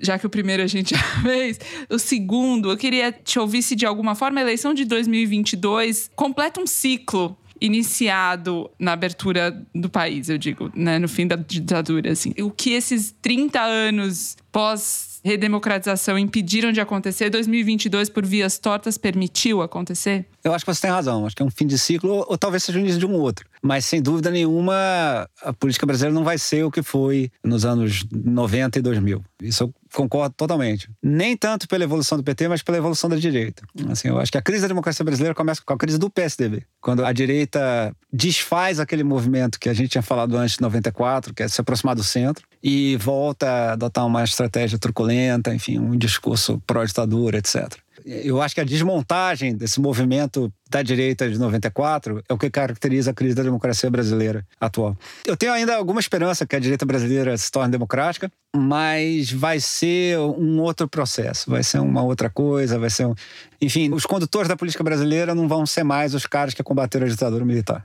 já 0.00 0.18
que 0.18 0.26
o 0.26 0.30
primeiro 0.30 0.62
a 0.62 0.66
gente 0.66 0.94
já 0.96 1.02
fez, 1.22 1.60
o 1.90 1.98
segundo, 1.98 2.70
eu 2.70 2.78
queria 2.78 3.12
te 3.12 3.38
ouvir 3.38 3.60
se 3.60 3.76
de 3.76 3.84
alguma 3.84 4.14
forma 4.14 4.40
a 4.40 4.42
eleição 4.42 4.72
de 4.72 4.86
2022 4.86 6.10
completa 6.16 6.62
um 6.62 6.66
ciclo 6.66 7.36
iniciado 7.60 8.70
na 8.78 8.92
abertura 8.92 9.64
do 9.74 9.88
país, 9.88 10.28
eu 10.28 10.38
digo, 10.38 10.70
né, 10.74 10.98
no 10.98 11.08
fim 11.08 11.26
da 11.26 11.36
ditadura, 11.36 12.12
assim. 12.12 12.32
O 12.40 12.50
que 12.50 12.70
esses 12.70 13.14
30 13.22 13.60
anos 13.60 14.36
pós 14.52 15.20
redemocratização 15.24 16.16
impediram 16.16 16.70
de 16.70 16.80
acontecer, 16.80 17.28
2022 17.28 18.08
por 18.08 18.24
vias 18.24 18.58
tortas 18.58 18.96
permitiu 18.96 19.60
acontecer? 19.60 20.24
Eu 20.44 20.54
acho 20.54 20.64
que 20.64 20.72
você 20.72 20.82
tem 20.82 20.90
razão. 20.90 21.26
Acho 21.26 21.34
que 21.34 21.42
é 21.42 21.44
um 21.46 21.50
fim 21.50 21.66
de 21.66 21.76
ciclo, 21.76 22.10
ou, 22.10 22.26
ou 22.28 22.38
talvez 22.38 22.62
seja 22.62 22.78
o 22.78 22.80
início 22.80 22.98
de 22.98 23.06
um 23.06 23.14
outro. 23.14 23.44
Mas, 23.66 23.84
sem 23.84 24.00
dúvida 24.00 24.30
nenhuma, 24.30 25.28
a 25.42 25.52
política 25.52 25.84
brasileira 25.84 26.14
não 26.14 26.22
vai 26.22 26.38
ser 26.38 26.62
o 26.64 26.70
que 26.70 26.84
foi 26.84 27.32
nos 27.42 27.64
anos 27.64 28.06
90 28.12 28.78
e 28.78 28.82
2000. 28.82 29.24
Isso 29.42 29.64
eu 29.64 29.74
concordo 29.92 30.34
totalmente. 30.36 30.88
Nem 31.02 31.36
tanto 31.36 31.66
pela 31.66 31.82
evolução 31.82 32.16
do 32.16 32.22
PT, 32.22 32.46
mas 32.46 32.62
pela 32.62 32.78
evolução 32.78 33.10
da 33.10 33.16
direita. 33.16 33.64
Assim, 33.90 34.06
eu 34.06 34.20
acho 34.20 34.30
que 34.30 34.38
a 34.38 34.42
crise 34.42 34.62
da 34.62 34.68
democracia 34.68 35.04
brasileira 35.04 35.34
começa 35.34 35.60
com 35.66 35.72
a 35.72 35.76
crise 35.76 35.98
do 35.98 36.08
PSDB. 36.08 36.62
Quando 36.80 37.04
a 37.04 37.12
direita 37.12 37.92
desfaz 38.12 38.78
aquele 38.78 39.02
movimento 39.02 39.58
que 39.58 39.68
a 39.68 39.74
gente 39.74 39.88
tinha 39.88 40.02
falado 40.02 40.36
antes 40.36 40.56
de 40.56 40.62
94, 40.62 41.34
que 41.34 41.42
é 41.42 41.48
se 41.48 41.60
aproximar 41.60 41.96
do 41.96 42.04
centro, 42.04 42.46
e 42.62 42.96
volta 42.98 43.48
a 43.48 43.72
adotar 43.72 44.06
uma 44.06 44.22
estratégia 44.22 44.78
truculenta, 44.78 45.52
enfim, 45.52 45.78
um 45.80 45.98
discurso 45.98 46.62
pró-ditadura, 46.64 47.38
etc. 47.38 47.76
Eu 48.06 48.40
acho 48.40 48.54
que 48.54 48.60
a 48.60 48.64
desmontagem 48.64 49.56
desse 49.56 49.80
movimento 49.80 50.52
da 50.70 50.80
direita 50.80 51.28
de 51.28 51.36
94 51.38 52.22
é 52.28 52.32
o 52.32 52.38
que 52.38 52.48
caracteriza 52.48 53.10
a 53.10 53.14
crise 53.14 53.34
da 53.34 53.42
democracia 53.42 53.90
brasileira 53.90 54.46
atual. 54.60 54.96
Eu 55.26 55.36
tenho 55.36 55.52
ainda 55.52 55.74
alguma 55.74 55.98
esperança 55.98 56.46
que 56.46 56.54
a 56.54 56.60
direita 56.60 56.86
brasileira 56.86 57.36
se 57.36 57.50
torne 57.50 57.72
democrática, 57.72 58.30
mas 58.54 59.32
vai 59.32 59.58
ser 59.58 60.18
um 60.18 60.60
outro 60.60 60.88
processo, 60.88 61.50
vai 61.50 61.64
ser 61.64 61.80
uma 61.80 62.02
outra 62.04 62.30
coisa, 62.30 62.78
vai 62.78 62.90
ser 62.90 63.06
um... 63.06 63.14
Enfim, 63.60 63.92
os 63.92 64.06
condutores 64.06 64.48
da 64.48 64.56
política 64.56 64.84
brasileira 64.84 65.34
não 65.34 65.48
vão 65.48 65.66
ser 65.66 65.82
mais 65.82 66.14
os 66.14 66.26
caras 66.26 66.54
que 66.54 66.62
combateram 66.62 67.06
a 67.06 67.08
ditadura 67.08 67.44
militar. 67.44 67.84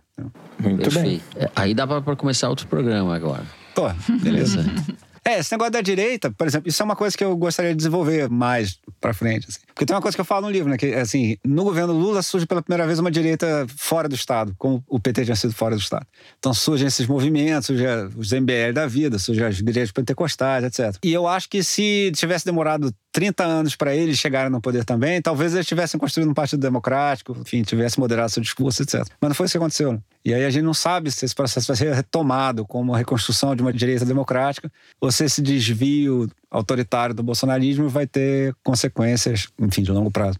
Muito 0.59 0.83
Perfeito. 0.83 1.03
bem. 1.03 1.21
É, 1.35 1.49
Aí 1.55 1.73
dá 1.73 1.87
para 1.87 2.15
começar 2.15 2.47
outro 2.47 2.67
programa 2.67 3.15
agora. 3.15 3.43
Pô, 3.73 3.89
beleza. 4.21 4.63
É, 5.23 5.39
esse 5.39 5.51
negócio 5.51 5.71
da 5.71 5.81
direita, 5.81 6.31
por 6.31 6.47
exemplo, 6.47 6.67
isso 6.67 6.81
é 6.81 6.85
uma 6.85 6.95
coisa 6.95 7.15
que 7.15 7.23
eu 7.23 7.35
gostaria 7.37 7.71
de 7.71 7.77
desenvolver 7.77 8.27
mais 8.27 8.79
pra 8.99 9.13
frente. 9.13 9.47
assim. 9.47 9.59
Porque 9.67 9.85
tem 9.85 9.95
uma 9.95 10.01
coisa 10.01 10.17
que 10.17 10.21
eu 10.21 10.25
falo 10.25 10.47
no 10.47 10.51
livro, 10.51 10.69
né? 10.69 10.77
Que, 10.77 10.93
assim, 10.95 11.37
no 11.45 11.63
governo 11.63 11.93
Lula 11.93 12.23
surge 12.23 12.47
pela 12.47 12.61
primeira 12.61 12.87
vez 12.87 12.97
uma 12.97 13.11
direita 13.11 13.67
fora 13.77 14.09
do 14.09 14.15
Estado, 14.15 14.55
como 14.57 14.83
o 14.87 14.99
PT 14.99 15.25
tinha 15.25 15.35
sido 15.35 15.53
fora 15.53 15.75
do 15.75 15.81
Estado. 15.81 16.07
Então 16.39 16.53
surgem 16.53 16.87
esses 16.87 17.05
movimentos, 17.05 17.67
surge 17.67 17.85
os 18.17 18.31
MBL 18.31 18.73
da 18.73 18.87
vida, 18.87 19.19
surgem 19.19 19.45
as 19.45 19.59
igrejas 19.59 19.91
pentecostais, 19.91 20.63
etc. 20.63 20.97
E 21.03 21.13
eu 21.13 21.27
acho 21.27 21.47
que 21.47 21.63
se 21.63 22.11
tivesse 22.15 22.43
demorado 22.43 22.93
30 23.11 23.43
anos 23.43 23.75
para 23.75 23.95
eles 23.95 24.17
chegarem 24.17 24.49
no 24.49 24.59
poder 24.59 24.85
também, 24.85 25.21
talvez 25.21 25.53
eles 25.53 25.67
tivessem 25.67 25.99
construído 25.99 26.29
um 26.29 26.33
partido 26.33 26.59
democrático, 26.59 27.37
enfim, 27.39 27.61
tivesse 27.61 27.99
moderado 27.99 28.31
seu 28.31 28.41
discurso, 28.41 28.81
etc. 28.81 29.05
Mas 29.19 29.29
não 29.29 29.35
foi 29.35 29.45
isso 29.45 29.53
que 29.53 29.57
aconteceu. 29.57 29.93
Né? 29.93 29.99
E 30.23 30.33
aí 30.33 30.45
a 30.45 30.49
gente 30.49 30.63
não 30.63 30.73
sabe 30.73 31.09
se 31.09 31.25
esse 31.25 31.33
processo 31.33 31.67
vai 31.67 31.75
ser 31.75 31.93
retomado 31.93 32.65
como 32.65 32.93
a 32.93 32.97
reconstrução 32.97 33.55
de 33.55 33.61
uma 33.61 33.73
direita 33.73 34.05
democrática 34.05 34.71
ou 34.99 35.11
se 35.11 35.25
esse 35.25 35.41
desvio 35.41 36.29
autoritário 36.49 37.15
do 37.15 37.23
bolsonarismo 37.23 37.89
vai 37.89 38.05
ter 38.05 38.55
consequências, 38.63 39.47
enfim, 39.59 39.81
de 39.81 39.91
longo 39.91 40.11
prazo. 40.11 40.37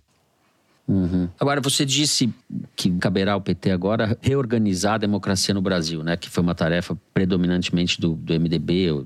Uhum. 0.88 1.30
Agora, 1.40 1.62
você 1.62 1.86
disse 1.86 2.34
que 2.76 2.92
caberá 2.98 3.34
ao 3.34 3.42
PT 3.42 3.72
agora 3.72 4.18
reorganizar 4.22 4.96
a 4.96 4.98
democracia 4.98 5.54
no 5.54 5.62
Brasil, 5.62 6.04
né? 6.04 6.18
Que 6.18 6.30
foi 6.30 6.44
uma 6.44 6.54
tarefa 6.54 6.98
predominantemente 7.14 8.00
do, 8.00 8.14
do 8.16 8.34
MDB 8.34 9.06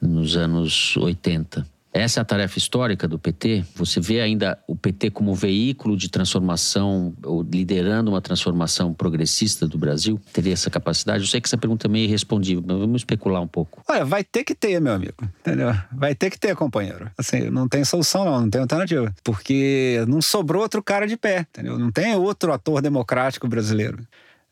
nos 0.00 0.36
anos 0.36 0.96
80. 0.96 1.66
Essa 1.94 2.18
é 2.18 2.22
a 2.22 2.24
tarefa 2.24 2.58
histórica 2.58 3.06
do 3.06 3.20
PT? 3.20 3.64
Você 3.76 4.00
vê 4.00 4.20
ainda 4.20 4.58
o 4.66 4.74
PT 4.74 5.12
como 5.12 5.32
veículo 5.32 5.96
de 5.96 6.08
transformação, 6.08 7.14
ou 7.22 7.40
liderando 7.40 8.10
uma 8.10 8.20
transformação 8.20 8.92
progressista 8.92 9.68
do 9.68 9.78
Brasil? 9.78 10.20
Teria 10.32 10.52
essa 10.52 10.68
capacidade? 10.68 11.22
Eu 11.22 11.28
sei 11.28 11.40
que 11.40 11.46
essa 11.46 11.56
pergunta 11.56 11.86
é 11.86 11.88
meio 11.88 12.06
irrespondível, 12.06 12.64
mas 12.66 12.76
vamos 12.76 13.02
especular 13.02 13.40
um 13.40 13.46
pouco. 13.46 13.80
Olha, 13.88 14.04
vai 14.04 14.24
ter 14.24 14.42
que 14.42 14.56
ter, 14.56 14.80
meu 14.80 14.92
amigo. 14.92 15.14
Entendeu? 15.40 15.72
Vai 15.92 16.16
ter 16.16 16.30
que 16.30 16.38
ter, 16.38 16.56
companheiro. 16.56 17.08
Assim, 17.16 17.48
não 17.48 17.68
tem 17.68 17.84
solução, 17.84 18.24
não, 18.24 18.40
não 18.40 18.50
tem 18.50 18.60
alternativa. 18.60 19.14
Porque 19.22 20.04
não 20.08 20.20
sobrou 20.20 20.62
outro 20.62 20.82
cara 20.82 21.06
de 21.06 21.16
pé, 21.16 21.46
entendeu? 21.48 21.78
Não 21.78 21.92
tem 21.92 22.16
outro 22.16 22.52
ator 22.52 22.82
democrático 22.82 23.46
brasileiro 23.46 24.04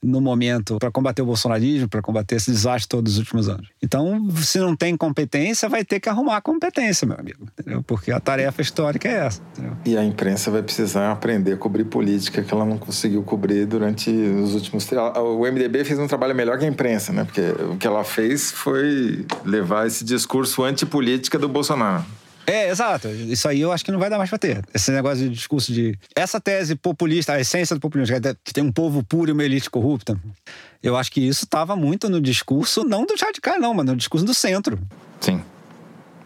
no 0.03 0.21
momento 0.21 0.79
para 0.79 0.91
combater 0.91 1.23
o 1.23 1.27
bolsonarismo, 1.27 1.89
para 1.89 2.03
combater 2.03 2.37
esse 2.37 2.51
desastre 2.51 2.89
todos 2.89 3.13
os 3.13 3.19
últimos 3.19 3.49
anos. 3.49 3.69
Então, 3.83 4.29
se 4.37 4.59
não 4.59 4.75
tem 4.75 4.97
competência, 4.97 5.69
vai 5.69 5.85
ter 5.85 6.01
que 6.01 6.09
arrumar 6.09 6.41
competência, 6.41 7.07
meu 7.07 7.17
amigo, 7.19 7.47
entendeu? 7.59 7.83
Porque 7.83 8.11
a 8.11 8.19
tarefa 8.19 8.61
histórica 8.61 9.09
é 9.09 9.27
essa, 9.27 9.43
entendeu? 9.53 9.77
E 9.85 9.97
a 9.97 10.05
imprensa 10.05 10.51
vai 10.51 10.63
precisar 10.63 11.13
aprender 11.13 11.53
a 11.53 11.57
cobrir 11.57 11.85
política 11.85 12.43
que 12.43 12.53
ela 12.53 12.65
não 12.65 12.79
conseguiu 12.79 13.23
cobrir 13.23 13.67
durante 13.67 14.11
os 14.11 14.55
últimos. 14.55 14.89
O 14.91 15.41
MDB 15.41 15.85
fez 15.85 15.99
um 15.99 16.07
trabalho 16.07 16.35
melhor 16.35 16.59
que 16.59 16.65
a 16.65 16.69
imprensa, 16.69 17.13
né? 17.13 17.25
Porque 17.25 17.41
o 17.41 17.77
que 17.77 17.87
ela 17.87 18.03
fez 18.03 18.51
foi 18.51 19.25
levar 19.45 19.87
esse 19.87 20.05
discurso 20.05 20.65
antipolítica 20.65 21.39
do 21.39 21.49
Bolsonaro. 21.49 22.05
É, 22.47 22.68
exato. 22.68 23.09
Isso 23.09 23.49
aí 23.49 23.61
eu 23.61 23.72
acho 23.72 23.84
que 23.84 23.93
não 23.93 23.99
vai 23.99 24.11
dar 24.11 24.18
mais 24.18 24.30
pra 24.30 24.38
ter. 24.38 24.64
Esse 24.74 24.90
negócio 24.90 25.28
de 25.28 25.30
discurso 25.30 25.72
de. 25.72 25.99
Essa 26.14 26.40
tese 26.40 26.74
populista, 26.74 27.34
a 27.34 27.40
essência 27.40 27.76
do 27.76 27.80
populismo, 27.80 28.16
que 28.43 28.53
tem 28.53 28.64
um 28.64 28.72
povo 28.72 29.03
puro 29.03 29.30
e 29.30 29.32
uma 29.32 29.45
elite 29.45 29.70
corrupta. 29.70 30.18
Eu 30.82 30.97
acho 30.97 31.12
que 31.12 31.20
isso 31.20 31.45
estava 31.45 31.76
muito 31.76 32.09
no 32.09 32.20
discurso, 32.20 32.82
não 32.84 33.07
do 33.07 33.14
radical, 33.20 33.61
não, 33.61 33.72
mas 33.72 33.86
no 33.86 33.97
discurso 33.97 34.26
do 34.26 34.34
centro. 34.34 34.78
Sim. 35.20 35.43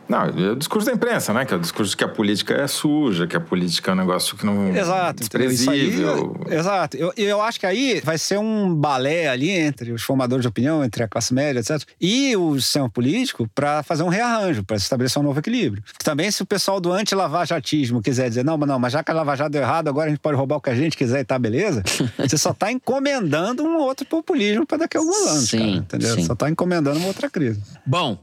Não, 0.08 0.22
é 0.22 0.50
o 0.52 0.56
discurso 0.56 0.86
da 0.86 0.92
imprensa, 0.92 1.32
né? 1.32 1.44
Que 1.44 1.54
é 1.54 1.56
o 1.56 1.60
discurso 1.60 1.90
de 1.90 1.96
que 1.96 2.04
a 2.04 2.08
política 2.08 2.54
é 2.54 2.66
suja, 2.66 3.26
que 3.26 3.36
a 3.36 3.40
política 3.40 3.90
é 3.90 3.94
um 3.94 3.96
negócio 3.96 4.36
que 4.36 4.46
não. 4.46 4.74
Exato. 4.74 5.20
desprezível. 5.20 6.36
Aí, 6.46 6.56
exato. 6.56 6.96
Eu, 6.96 7.12
eu 7.16 7.40
acho 7.40 7.58
que 7.58 7.66
aí 7.66 8.00
vai 8.04 8.16
ser 8.16 8.38
um 8.38 8.74
balé 8.74 9.28
ali 9.28 9.50
entre 9.50 9.92
os 9.92 10.02
formadores 10.02 10.42
de 10.42 10.48
opinião, 10.48 10.84
entre 10.84 11.02
a 11.02 11.08
classe 11.08 11.34
média, 11.34 11.58
etc. 11.60 11.82
E 12.00 12.36
o 12.36 12.58
sistema 12.60 12.88
político 12.88 13.48
para 13.54 13.82
fazer 13.82 14.02
um 14.04 14.08
rearranjo, 14.08 14.64
para 14.64 14.76
estabelecer 14.76 15.20
um 15.20 15.24
novo 15.24 15.38
equilíbrio. 15.40 15.82
Também, 16.04 16.30
se 16.30 16.42
o 16.42 16.46
pessoal 16.46 16.80
do 16.80 16.92
anti-lavajatismo 16.92 18.00
quiser 18.00 18.28
dizer, 18.28 18.44
não, 18.44 18.56
mas 18.56 18.68
não, 18.68 18.78
mas 18.78 18.92
já 18.92 19.02
que 19.02 19.10
a 19.10 19.14
Lava 19.14 19.36
Jato 19.36 19.50
deu 19.50 19.62
errado, 19.62 19.88
agora 19.88 20.06
a 20.06 20.10
gente 20.10 20.20
pode 20.20 20.36
roubar 20.36 20.56
o 20.56 20.60
que 20.60 20.70
a 20.70 20.74
gente 20.74 20.96
quiser 20.96 21.20
e 21.20 21.24
tá 21.24 21.38
beleza, 21.38 21.82
você 22.18 22.38
só 22.38 22.54
tá 22.54 22.70
encomendando 22.70 23.64
um 23.64 23.78
outro 23.78 24.06
populismo 24.06 24.64
para 24.66 24.78
daqui 24.78 24.96
a 24.96 25.00
alguns 25.00 25.26
anos. 25.26 25.48
Sim, 25.48 25.58
cara, 25.58 25.70
entendeu? 25.70 26.14
sim. 26.14 26.24
Só 26.24 26.34
tá 26.34 26.48
encomendando 26.48 26.98
uma 26.98 27.08
outra 27.08 27.28
crise. 27.28 27.60
Bom, 27.84 28.18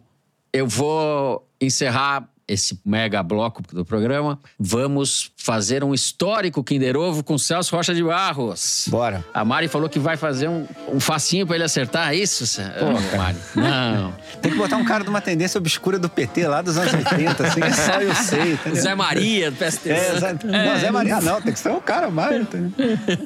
eu 0.53 0.67
vou 0.67 1.47
encerrar 1.59 2.29
esse 2.47 2.79
mega 2.85 3.23
bloco 3.23 3.63
do 3.73 3.85
programa. 3.85 4.37
Vamos 4.59 5.31
fazer 5.37 5.83
um 5.83 5.93
histórico 5.93 6.63
Kinder 6.63 6.95
Ovo 6.97 7.23
com 7.23 7.37
Celso 7.37 7.75
Rocha 7.75 7.93
de 7.93 8.03
Barros. 8.03 8.85
Bora. 8.89 9.23
A 9.33 9.45
Mari 9.45 9.67
falou 9.67 9.89
que 9.89 9.97
vai 9.97 10.17
fazer 10.17 10.49
um, 10.49 10.67
um 10.89 10.99
facinho 10.99 11.47
pra 11.47 11.55
ele 11.55 11.63
acertar, 11.63 12.11
é 12.11 12.15
isso? 12.15 12.43
Ô, 12.81 13.17
Mari. 13.17 13.37
Não. 13.55 14.13
Tem 14.41 14.51
que 14.51 14.57
botar 14.57 14.77
um 14.77 14.85
cara 14.85 15.03
de 15.03 15.09
uma 15.09 15.21
tendência 15.21 15.57
obscura 15.57 15.97
do 15.97 16.09
PT 16.09 16.47
lá 16.47 16.61
dos 16.61 16.77
anos 16.77 16.93
80, 16.93 17.47
assim, 17.47 17.61
que 17.61 17.73
só 17.73 18.01
eu 18.01 18.15
sei. 18.15 18.53
Entendeu? 18.53 18.81
Zé 18.81 18.95
Maria, 18.95 19.51
do 19.51 19.57
PST. 19.57 19.89
É, 19.89 20.19
Zé... 20.19 20.33
Não, 20.43 20.79
Zé 20.79 20.91
Maria 20.91 21.21
não, 21.21 21.41
tem 21.41 21.53
que 21.53 21.59
ser 21.59 21.71
um 21.71 21.79
cara 21.79 22.11
mais. 22.11 22.45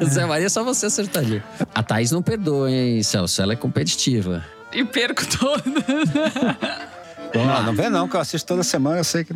Zé 0.10 0.26
Maria, 0.26 0.50
só 0.50 0.64
você 0.64 0.86
acertaria. 0.86 1.44
A 1.74 1.82
Thaís 1.82 2.12
não 2.12 2.22
perdoa, 2.22 2.72
hein, 2.72 3.02
Celso? 3.02 3.42
Ela 3.42 3.54
é 3.54 3.56
competitiva. 3.56 4.46
E 4.72 4.86
perco 4.86 5.26
todo. 5.26 5.64
Não, 7.34 7.64
não 7.64 7.74
vem 7.74 7.90
não, 7.90 8.08
que 8.08 8.16
eu 8.16 8.20
assisto 8.20 8.48
toda 8.48 8.64
semana, 8.64 9.00
eu 9.00 9.04
sei 9.04 9.24
que. 9.24 9.34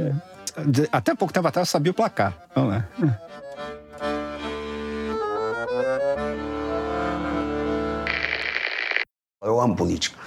Até 0.91 1.15
pouco 1.15 1.33
tempo 1.33 1.47
atrás 1.47 1.67
eu 1.67 1.71
sabia 1.71 1.91
o 1.91 1.95
placar. 1.95 2.33
Vamos 2.55 2.73
lá. 2.73 2.85
Eu 9.43 9.59
amo 9.59 9.75
política. 9.75 10.17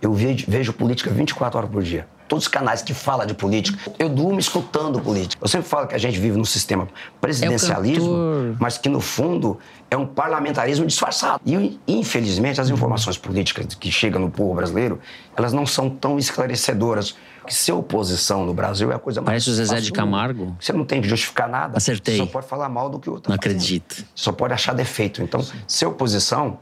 Eu 0.00 0.12
vejo, 0.12 0.44
vejo 0.48 0.72
política 0.72 1.10
24 1.10 1.58
horas 1.58 1.70
por 1.70 1.82
dia. 1.82 2.06
Todos 2.28 2.44
os 2.44 2.48
canais 2.48 2.82
que 2.82 2.92
falam 2.92 3.26
de 3.26 3.34
política. 3.34 3.78
Eu 3.98 4.08
durmo 4.08 4.38
escutando 4.38 5.00
política. 5.00 5.42
Eu 5.42 5.48
sempre 5.48 5.68
falo 5.68 5.86
que 5.86 5.94
a 5.94 5.98
gente 5.98 6.18
vive 6.18 6.36
num 6.36 6.44
sistema 6.44 6.88
presidencialismo, 7.20 8.06
cantor. 8.06 8.56
mas 8.60 8.78
que 8.78 8.88
no 8.88 9.00
fundo 9.00 9.58
é 9.90 9.96
um 9.96 10.06
parlamentarismo 10.06 10.86
disfarçado. 10.86 11.40
E 11.46 11.78
infelizmente 11.86 12.60
as 12.60 12.68
informações 12.68 13.16
políticas 13.16 13.74
que 13.74 13.90
chegam 13.90 14.20
no 14.20 14.30
povo 14.30 14.54
brasileiro, 14.54 14.98
elas 15.36 15.52
não 15.52 15.66
são 15.66 15.88
tão 15.88 16.18
esclarecedoras. 16.18 17.14
Que 17.46 17.54
ser 17.54 17.70
oposição 17.70 18.44
no 18.44 18.52
Brasil 18.52 18.90
é 18.90 18.96
a 18.96 18.98
coisa 18.98 19.20
mais 19.20 19.44
Parece 19.44 19.50
o 19.50 19.54
Zezé 19.54 19.74
fácil 19.76 19.84
de. 19.84 19.92
Camargo. 19.92 20.56
Você 20.60 20.72
não 20.72 20.84
tem 20.84 21.00
que 21.00 21.08
justificar 21.08 21.48
nada. 21.48 21.76
Acertei. 21.76 22.16
Você 22.16 22.24
só 22.24 22.26
pode 22.26 22.48
falar 22.48 22.68
mal 22.68 22.90
do 22.90 22.98
que 22.98 23.08
o 23.08 23.12
outro 23.12 23.30
Não 23.30 23.36
fazendo. 23.36 23.52
acredito. 23.52 24.04
Só 24.16 24.32
pode 24.32 24.52
achar 24.52 24.72
defeito. 24.74 25.22
Então, 25.22 25.46
ser 25.68 25.86
oposição 25.86 26.58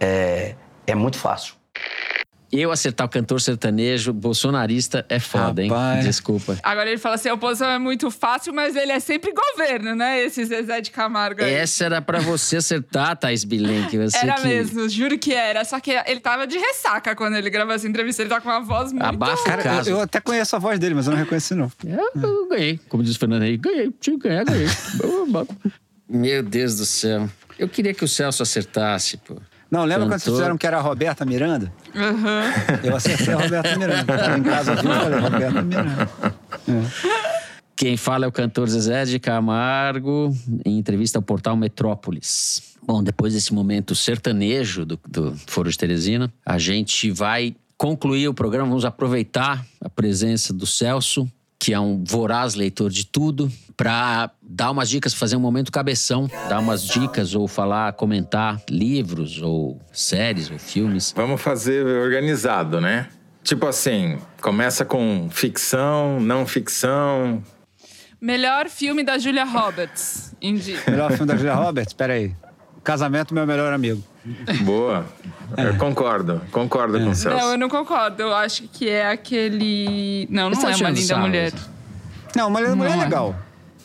é, 0.00 0.54
é 0.86 0.94
muito 0.94 1.18
fácil. 1.18 1.54
Eu 2.50 2.72
acertar 2.72 3.06
o 3.06 3.10
cantor 3.10 3.40
sertanejo 3.40 4.12
bolsonarista 4.12 5.04
é 5.08 5.20
foda, 5.20 5.62
hein? 5.62 5.68
Rapaz. 5.68 6.04
Desculpa. 6.04 6.58
Agora 6.62 6.88
ele 6.88 6.98
fala 6.98 7.16
assim: 7.16 7.28
a 7.28 7.34
oposição 7.34 7.68
é 7.68 7.78
muito 7.78 8.10
fácil, 8.10 8.54
mas 8.54 8.74
ele 8.74 8.90
é 8.90 8.98
sempre 9.00 9.32
governo, 9.32 9.94
né? 9.94 10.24
Esse 10.24 10.44
Zezé 10.46 10.80
de 10.80 10.90
Camargo 10.90 11.42
aí. 11.42 11.52
Essa 11.52 11.84
era 11.84 12.00
pra 12.00 12.20
você 12.20 12.56
acertar, 12.56 13.16
Thaís 13.16 13.44
Bilenque. 13.44 13.98
Você 13.98 14.16
Era 14.16 14.34
que... 14.34 14.48
mesmo, 14.48 14.88
juro 14.88 15.18
que 15.18 15.34
era. 15.34 15.62
Só 15.64 15.78
que 15.78 15.90
ele 15.90 16.20
tava 16.20 16.46
de 16.46 16.56
ressaca 16.56 17.14
quando 17.14 17.36
ele 17.36 17.50
gravou 17.50 17.74
essa 17.74 17.86
entrevista. 17.86 18.22
Ele 18.22 18.30
tá 18.30 18.40
com 18.40 18.48
uma 18.48 18.60
voz 18.60 18.92
muito. 18.92 19.04
Abafa 19.04 19.42
o 19.42 19.44
Cara, 19.44 19.62
caso. 19.62 19.90
eu, 19.90 19.96
eu 19.96 20.02
até 20.02 20.18
conheço 20.18 20.56
a 20.56 20.58
voz 20.58 20.78
dele, 20.78 20.94
mas 20.94 21.06
eu 21.06 21.10
não 21.10 21.18
reconheci, 21.18 21.54
não. 21.54 21.70
Eu, 21.84 22.10
eu 22.22 22.48
ganhei. 22.48 22.80
Como 22.88 23.02
diz 23.02 23.14
o 23.14 23.18
Fernando 23.18 23.42
aí, 23.42 23.58
ganhei. 23.58 23.92
Tinha 24.00 24.18
que 24.18 24.26
ganhar, 24.26 24.44
ganhei. 24.44 24.68
Meu 26.08 26.42
Deus 26.42 26.76
do 26.76 26.86
céu. 26.86 27.28
Eu 27.58 27.68
queria 27.68 27.92
que 27.92 28.04
o 28.04 28.08
Celso 28.08 28.42
acertasse, 28.42 29.18
pô. 29.18 29.36
Não, 29.70 29.84
lembra 29.84 30.06
quando 30.06 30.12
vocês 30.12 30.24
Cantor. 30.24 30.38
fizeram 30.38 30.58
que 30.58 30.66
era 30.66 30.78
a 30.78 30.80
Roberta 30.80 31.24
Miranda? 31.24 31.72
Aham. 31.94 32.52
Eu 32.82 32.96
acertei 32.96 33.34
a 33.34 33.36
Roberta 33.36 33.76
Miranda. 33.76 34.14
Eu 34.14 34.38
em 34.38 34.42
casa 34.42 34.70
ouvindo 34.72 34.92
e 34.92 34.98
falei, 34.98 35.18
Roberta 35.20 35.62
Miranda. 35.62 36.10
Quem 37.76 37.96
fala 37.96 38.24
é 38.24 38.28
o 38.28 38.32
cantor 38.32 38.68
Zezé 38.68 39.04
de 39.04 39.20
Camargo, 39.20 40.34
em 40.64 40.78
entrevista 40.78 41.18
ao 41.18 41.22
portal 41.22 41.56
Metrópolis. 41.56 42.74
Bom, 42.82 43.02
depois 43.02 43.34
desse 43.34 43.54
momento 43.54 43.94
sertanejo 43.94 44.84
do, 44.84 44.98
do 45.06 45.36
Foro 45.46 45.70
de 45.70 45.78
Teresina, 45.78 46.32
a 46.44 46.58
gente 46.58 47.10
vai 47.10 47.54
concluir 47.76 48.26
o 48.26 48.34
programa. 48.34 48.68
Vamos 48.68 48.84
aproveitar 48.84 49.64
a 49.80 49.88
presença 49.88 50.52
do 50.52 50.66
Celso, 50.66 51.30
que 51.58 51.74
é 51.74 51.80
um 51.80 52.04
voraz 52.04 52.54
leitor 52.54 52.90
de 52.90 53.04
tudo, 53.04 53.50
para 53.76 54.30
dar 54.42 54.70
umas 54.70 54.88
dicas, 54.88 55.12
fazer 55.12 55.36
um 55.36 55.40
momento 55.40 55.72
cabeção, 55.72 56.30
dar 56.48 56.60
umas 56.60 56.86
dicas 56.86 57.34
ou 57.34 57.48
falar, 57.48 57.92
comentar 57.94 58.60
livros 58.70 59.42
ou 59.42 59.80
séries 59.92 60.50
ou 60.50 60.58
filmes. 60.58 61.12
Vamos 61.16 61.40
fazer 61.40 61.84
organizado, 61.84 62.80
né? 62.80 63.08
Tipo 63.42 63.66
assim, 63.66 64.18
começa 64.40 64.84
com 64.84 65.28
ficção, 65.30 66.20
não 66.20 66.46
ficção. 66.46 67.42
Melhor 68.20 68.68
filme 68.68 69.02
da 69.02 69.16
Julia 69.16 69.44
Roberts. 69.44 70.34
Indica. 70.40 70.90
Melhor 70.90 71.10
filme 71.12 71.26
da 71.26 71.36
Julia 71.36 71.54
Roberts? 71.54 71.92
Peraí. 71.92 72.34
Casamento, 72.84 73.32
meu 73.34 73.46
melhor 73.46 73.72
amigo. 73.72 74.02
Boa. 74.62 75.06
Eu 75.56 75.76
concordo, 75.76 76.40
concordo 76.50 77.00
com 77.00 77.10
o 77.10 77.14
Celso. 77.14 77.36
Não, 77.36 77.52
eu 77.52 77.58
não 77.58 77.68
concordo. 77.68 78.22
Eu 78.22 78.34
acho 78.34 78.64
que 78.64 78.88
é 78.88 79.08
aquele. 79.10 80.26
Não, 80.30 80.50
não 80.50 80.68
é 80.68 80.76
uma 80.76 80.90
linda 80.90 81.16
mulher. 81.18 81.52
Não, 82.36 82.50
Mulher 82.50 82.68
da 82.68 82.76
Mulher 82.76 82.90
é 82.90 82.94
é. 82.94 83.04
legal. 83.04 83.36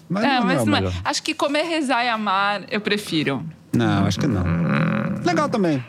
Mas 0.10 0.24
É, 0.24 0.28
não, 0.28 0.46
mas 0.46 0.60
é 0.60 0.62
o 0.62 0.66
não 0.66 0.78
é. 0.78 0.94
Acho 1.06 1.24
que 1.24 1.34
comer, 1.34 1.64
rezar 1.64 2.04
e 2.04 2.10
amar, 2.10 2.64
eu 2.70 2.82
prefiro. 2.82 3.44
Não, 3.72 4.06
acho 4.06 4.20
que 4.20 4.28
não. 4.28 4.44
Legal 5.26 5.50
também. 5.50 5.84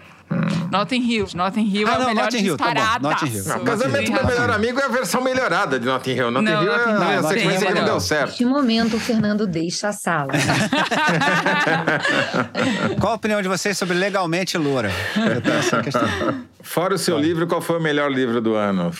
Notting 0.71 1.03
Hill. 1.03 1.27
Notting 1.35 1.67
Hill 1.67 1.89
Ah, 1.89 1.93
é 1.93 1.97
o 1.97 2.01
não, 2.01 2.07
melhor 2.09 2.25
Notting 2.25 2.45
Hill, 2.45 2.57
tá 2.57 2.75
bom. 2.75 3.09
Notting 3.09 3.27
Hill. 3.27 3.45
Não, 3.45 3.65
Casamento 3.65 4.05
Tem 4.13 4.17
do 4.17 4.27
Melhor. 4.27 4.51
Amigo 4.51 4.81
é 4.81 4.85
a 4.85 4.89
versão 4.89 5.23
melhorada 5.23 5.79
de 5.79 5.87
Notting 5.87 6.11
Hill. 6.13 6.31
Notting 6.31 6.51
Não, 6.51 6.63
Hill 6.63 6.73
Notting 6.73 6.85
é 6.85 6.93
Hill 6.93 7.03
a 7.19 7.23
não, 7.23 7.29
sequência 7.29 7.67
que 7.67 7.75
não 7.75 7.83
é 7.83 7.85
deu 7.85 8.01
certo. 8.01 8.27
Neste 8.29 8.45
momento, 8.45 8.97
o 8.97 9.01
Fernando 9.01 9.47
deixa 9.47 9.89
a 9.89 9.93
sala. 9.93 10.33
Qual 13.01 13.13
a 13.13 13.17
opinião 13.17 13.43
de 13.43 13.49
vocês 13.49 13.77
sobre 13.77 13.97
Legalmente 13.97 14.57
Loura? 14.59 14.91
Fora 16.63 16.95
o 16.95 16.99
seu 16.99 17.19
livro, 17.19 17.47
qual 17.47 17.61
foi 17.61 17.79
o 17.79 17.83
melhor 17.83 18.11
livro 18.11 18.41
do 18.41 18.55
ano 18.55 18.93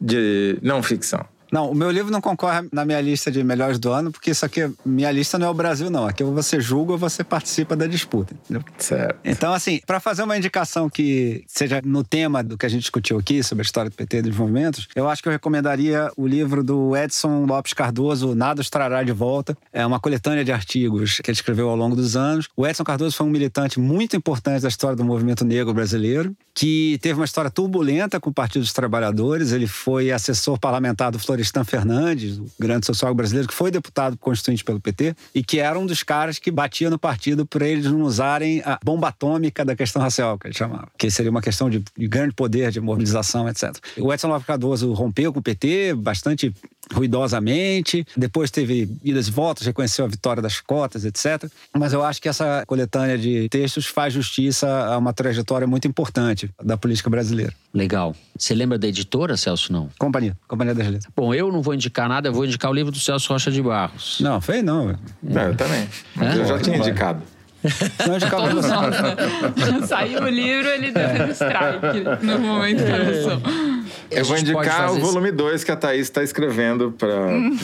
de 0.00 0.58
não 0.62 0.82
ficção? 0.82 1.24
Não, 1.52 1.70
o 1.70 1.74
meu 1.74 1.90
livro 1.90 2.10
não 2.10 2.22
concorre 2.22 2.66
na 2.72 2.82
minha 2.82 3.00
lista 3.00 3.30
de 3.30 3.44
melhores 3.44 3.78
do 3.78 3.92
ano, 3.92 4.10
porque 4.10 4.30
isso 4.30 4.44
aqui, 4.46 4.72
minha 4.86 5.12
lista 5.12 5.38
não 5.38 5.48
é 5.48 5.50
o 5.50 5.54
Brasil, 5.54 5.90
não. 5.90 6.06
Aqui 6.06 6.24
você 6.24 6.58
julga 6.58 6.92
ou 6.92 6.98
você 6.98 7.22
participa 7.22 7.76
da 7.76 7.86
disputa. 7.86 8.34
Entendeu? 8.34 8.64
Certo. 8.78 9.18
Então, 9.22 9.52
assim, 9.52 9.78
para 9.86 10.00
fazer 10.00 10.22
uma 10.22 10.36
indicação 10.36 10.88
que 10.88 11.44
seja 11.46 11.82
no 11.84 12.02
tema 12.02 12.42
do 12.42 12.56
que 12.56 12.64
a 12.64 12.68
gente 12.70 12.80
discutiu 12.80 13.18
aqui, 13.18 13.42
sobre 13.42 13.60
a 13.62 13.66
história 13.66 13.90
do 13.90 13.94
PT 13.94 14.16
e 14.16 14.22
dos 14.22 14.36
movimentos, 14.36 14.88
eu 14.96 15.08
acho 15.08 15.22
que 15.22 15.28
eu 15.28 15.32
recomendaria 15.32 16.10
o 16.16 16.26
livro 16.26 16.64
do 16.64 16.96
Edson 16.96 17.44
Lopes 17.44 17.74
Cardoso, 17.74 18.34
Nada 18.34 18.62
os 18.62 18.70
Trará 18.70 19.02
de 19.02 19.12
Volta. 19.12 19.56
É 19.72 19.84
uma 19.84 20.00
coletânea 20.00 20.44
de 20.44 20.52
artigos 20.52 21.20
que 21.22 21.30
ele 21.30 21.36
escreveu 21.36 21.68
ao 21.68 21.76
longo 21.76 21.94
dos 21.94 22.16
anos. 22.16 22.48
O 22.56 22.66
Edson 22.66 22.84
Cardoso 22.84 23.14
foi 23.14 23.26
um 23.26 23.30
militante 23.30 23.78
muito 23.78 24.16
importante 24.16 24.62
da 24.62 24.68
história 24.68 24.96
do 24.96 25.04
movimento 25.04 25.44
negro 25.44 25.74
brasileiro, 25.74 26.34
que 26.54 26.98
teve 27.02 27.20
uma 27.20 27.26
história 27.26 27.50
turbulenta 27.50 28.18
com 28.18 28.30
o 28.30 28.32
Partido 28.32 28.62
dos 28.62 28.72
Trabalhadores. 28.72 29.52
Ele 29.52 29.66
foi 29.66 30.10
assessor 30.10 30.58
parlamentar 30.58 31.10
do 31.10 31.18
Florestan 31.42 31.64
Fernandes, 31.64 32.38
o 32.38 32.46
grande 32.58 32.86
sociólogo 32.86 33.16
brasileiro, 33.16 33.48
que 33.48 33.54
foi 33.54 33.70
deputado 33.70 34.16
constituinte 34.16 34.62
pelo 34.62 34.80
PT 34.80 35.14
e 35.34 35.42
que 35.42 35.58
era 35.58 35.78
um 35.78 35.84
dos 35.84 36.02
caras 36.02 36.38
que 36.38 36.50
batia 36.50 36.88
no 36.88 36.98
partido 36.98 37.44
por 37.44 37.62
eles 37.62 37.86
não 37.86 38.02
usarem 38.02 38.62
a 38.64 38.78
bomba 38.82 39.08
atômica 39.08 39.64
da 39.64 39.74
questão 39.74 40.00
racial, 40.00 40.38
que 40.38 40.46
ele 40.46 40.54
chamava. 40.54 40.88
Que 40.96 41.10
seria 41.10 41.30
uma 41.30 41.42
questão 41.42 41.68
de, 41.68 41.82
de 41.96 42.08
grande 42.08 42.34
poder, 42.34 42.70
de 42.70 42.80
mobilização, 42.80 43.48
etc. 43.48 43.76
O 43.98 44.12
Edson 44.12 44.28
Lopes 44.28 44.46
Cardoso 44.46 44.92
rompeu 44.92 45.32
com 45.32 45.40
o 45.40 45.42
PT 45.42 45.94
bastante 45.94 46.54
ruidosamente, 46.92 48.04
depois 48.16 48.50
teve 48.50 48.88
idas 49.02 49.28
e 49.28 49.30
voltas, 49.30 49.66
reconheceu 49.66 50.04
a 50.04 50.08
vitória 50.08 50.42
das 50.42 50.60
cotas, 50.60 51.04
etc. 51.04 51.50
Mas 51.74 51.92
eu 51.92 52.04
acho 52.04 52.20
que 52.20 52.28
essa 52.28 52.64
coletânea 52.66 53.16
de 53.16 53.48
textos 53.48 53.86
faz 53.86 54.12
justiça 54.12 54.68
a 54.68 54.98
uma 54.98 55.12
trajetória 55.12 55.66
muito 55.66 55.86
importante 55.88 56.50
da 56.62 56.76
política 56.76 57.08
brasileira. 57.08 57.54
Legal. 57.72 58.14
Você 58.36 58.54
lembra 58.54 58.78
da 58.78 58.86
editora, 58.86 59.36
Celso? 59.36 59.72
Não. 59.72 59.88
Companhia, 59.98 60.36
Companhia 60.46 60.74
das 60.74 60.86
Letras. 60.86 61.12
Bom, 61.16 61.31
eu 61.34 61.50
não 61.52 61.62
vou 61.62 61.74
indicar 61.74 62.08
nada, 62.08 62.28
eu 62.28 62.32
vou 62.32 62.44
indicar 62.44 62.70
o 62.70 62.74
livro 62.74 62.90
do 62.92 62.98
Celso 62.98 63.32
Rocha 63.32 63.50
de 63.50 63.62
Barros. 63.62 64.18
Não, 64.20 64.40
fez 64.40 64.62
não. 64.62 64.96
Não, 65.22 65.42
eu 65.42 65.56
também. 65.56 65.88
Mas 66.14 66.36
É? 66.36 66.40
eu 66.40 66.46
já 66.46 66.58
tinha 66.58 66.76
indicado. 66.76 67.22
Não 68.08 68.18
de 68.18 68.26
cabo 68.28 68.48
Todos 68.48 68.68
nós, 68.68 68.90
né? 68.90 69.86
Saiu 69.86 70.20
o 70.24 70.28
livro, 70.28 70.68
ele 70.68 70.90
deu 70.90 71.30
strike 71.30 72.24
no 72.26 72.38
momento 72.40 72.82
que 72.84 72.90
lançou. 72.90 73.40
Eu 74.10 74.24
vou 74.24 74.36
indicar 74.36 74.90
o 74.92 74.98
volume 74.98 75.30
2 75.30 75.62
que 75.62 75.70
a 75.70 75.76
Thaís 75.76 76.02
está 76.02 76.24
escrevendo 76.24 76.90
pra, 76.90 77.08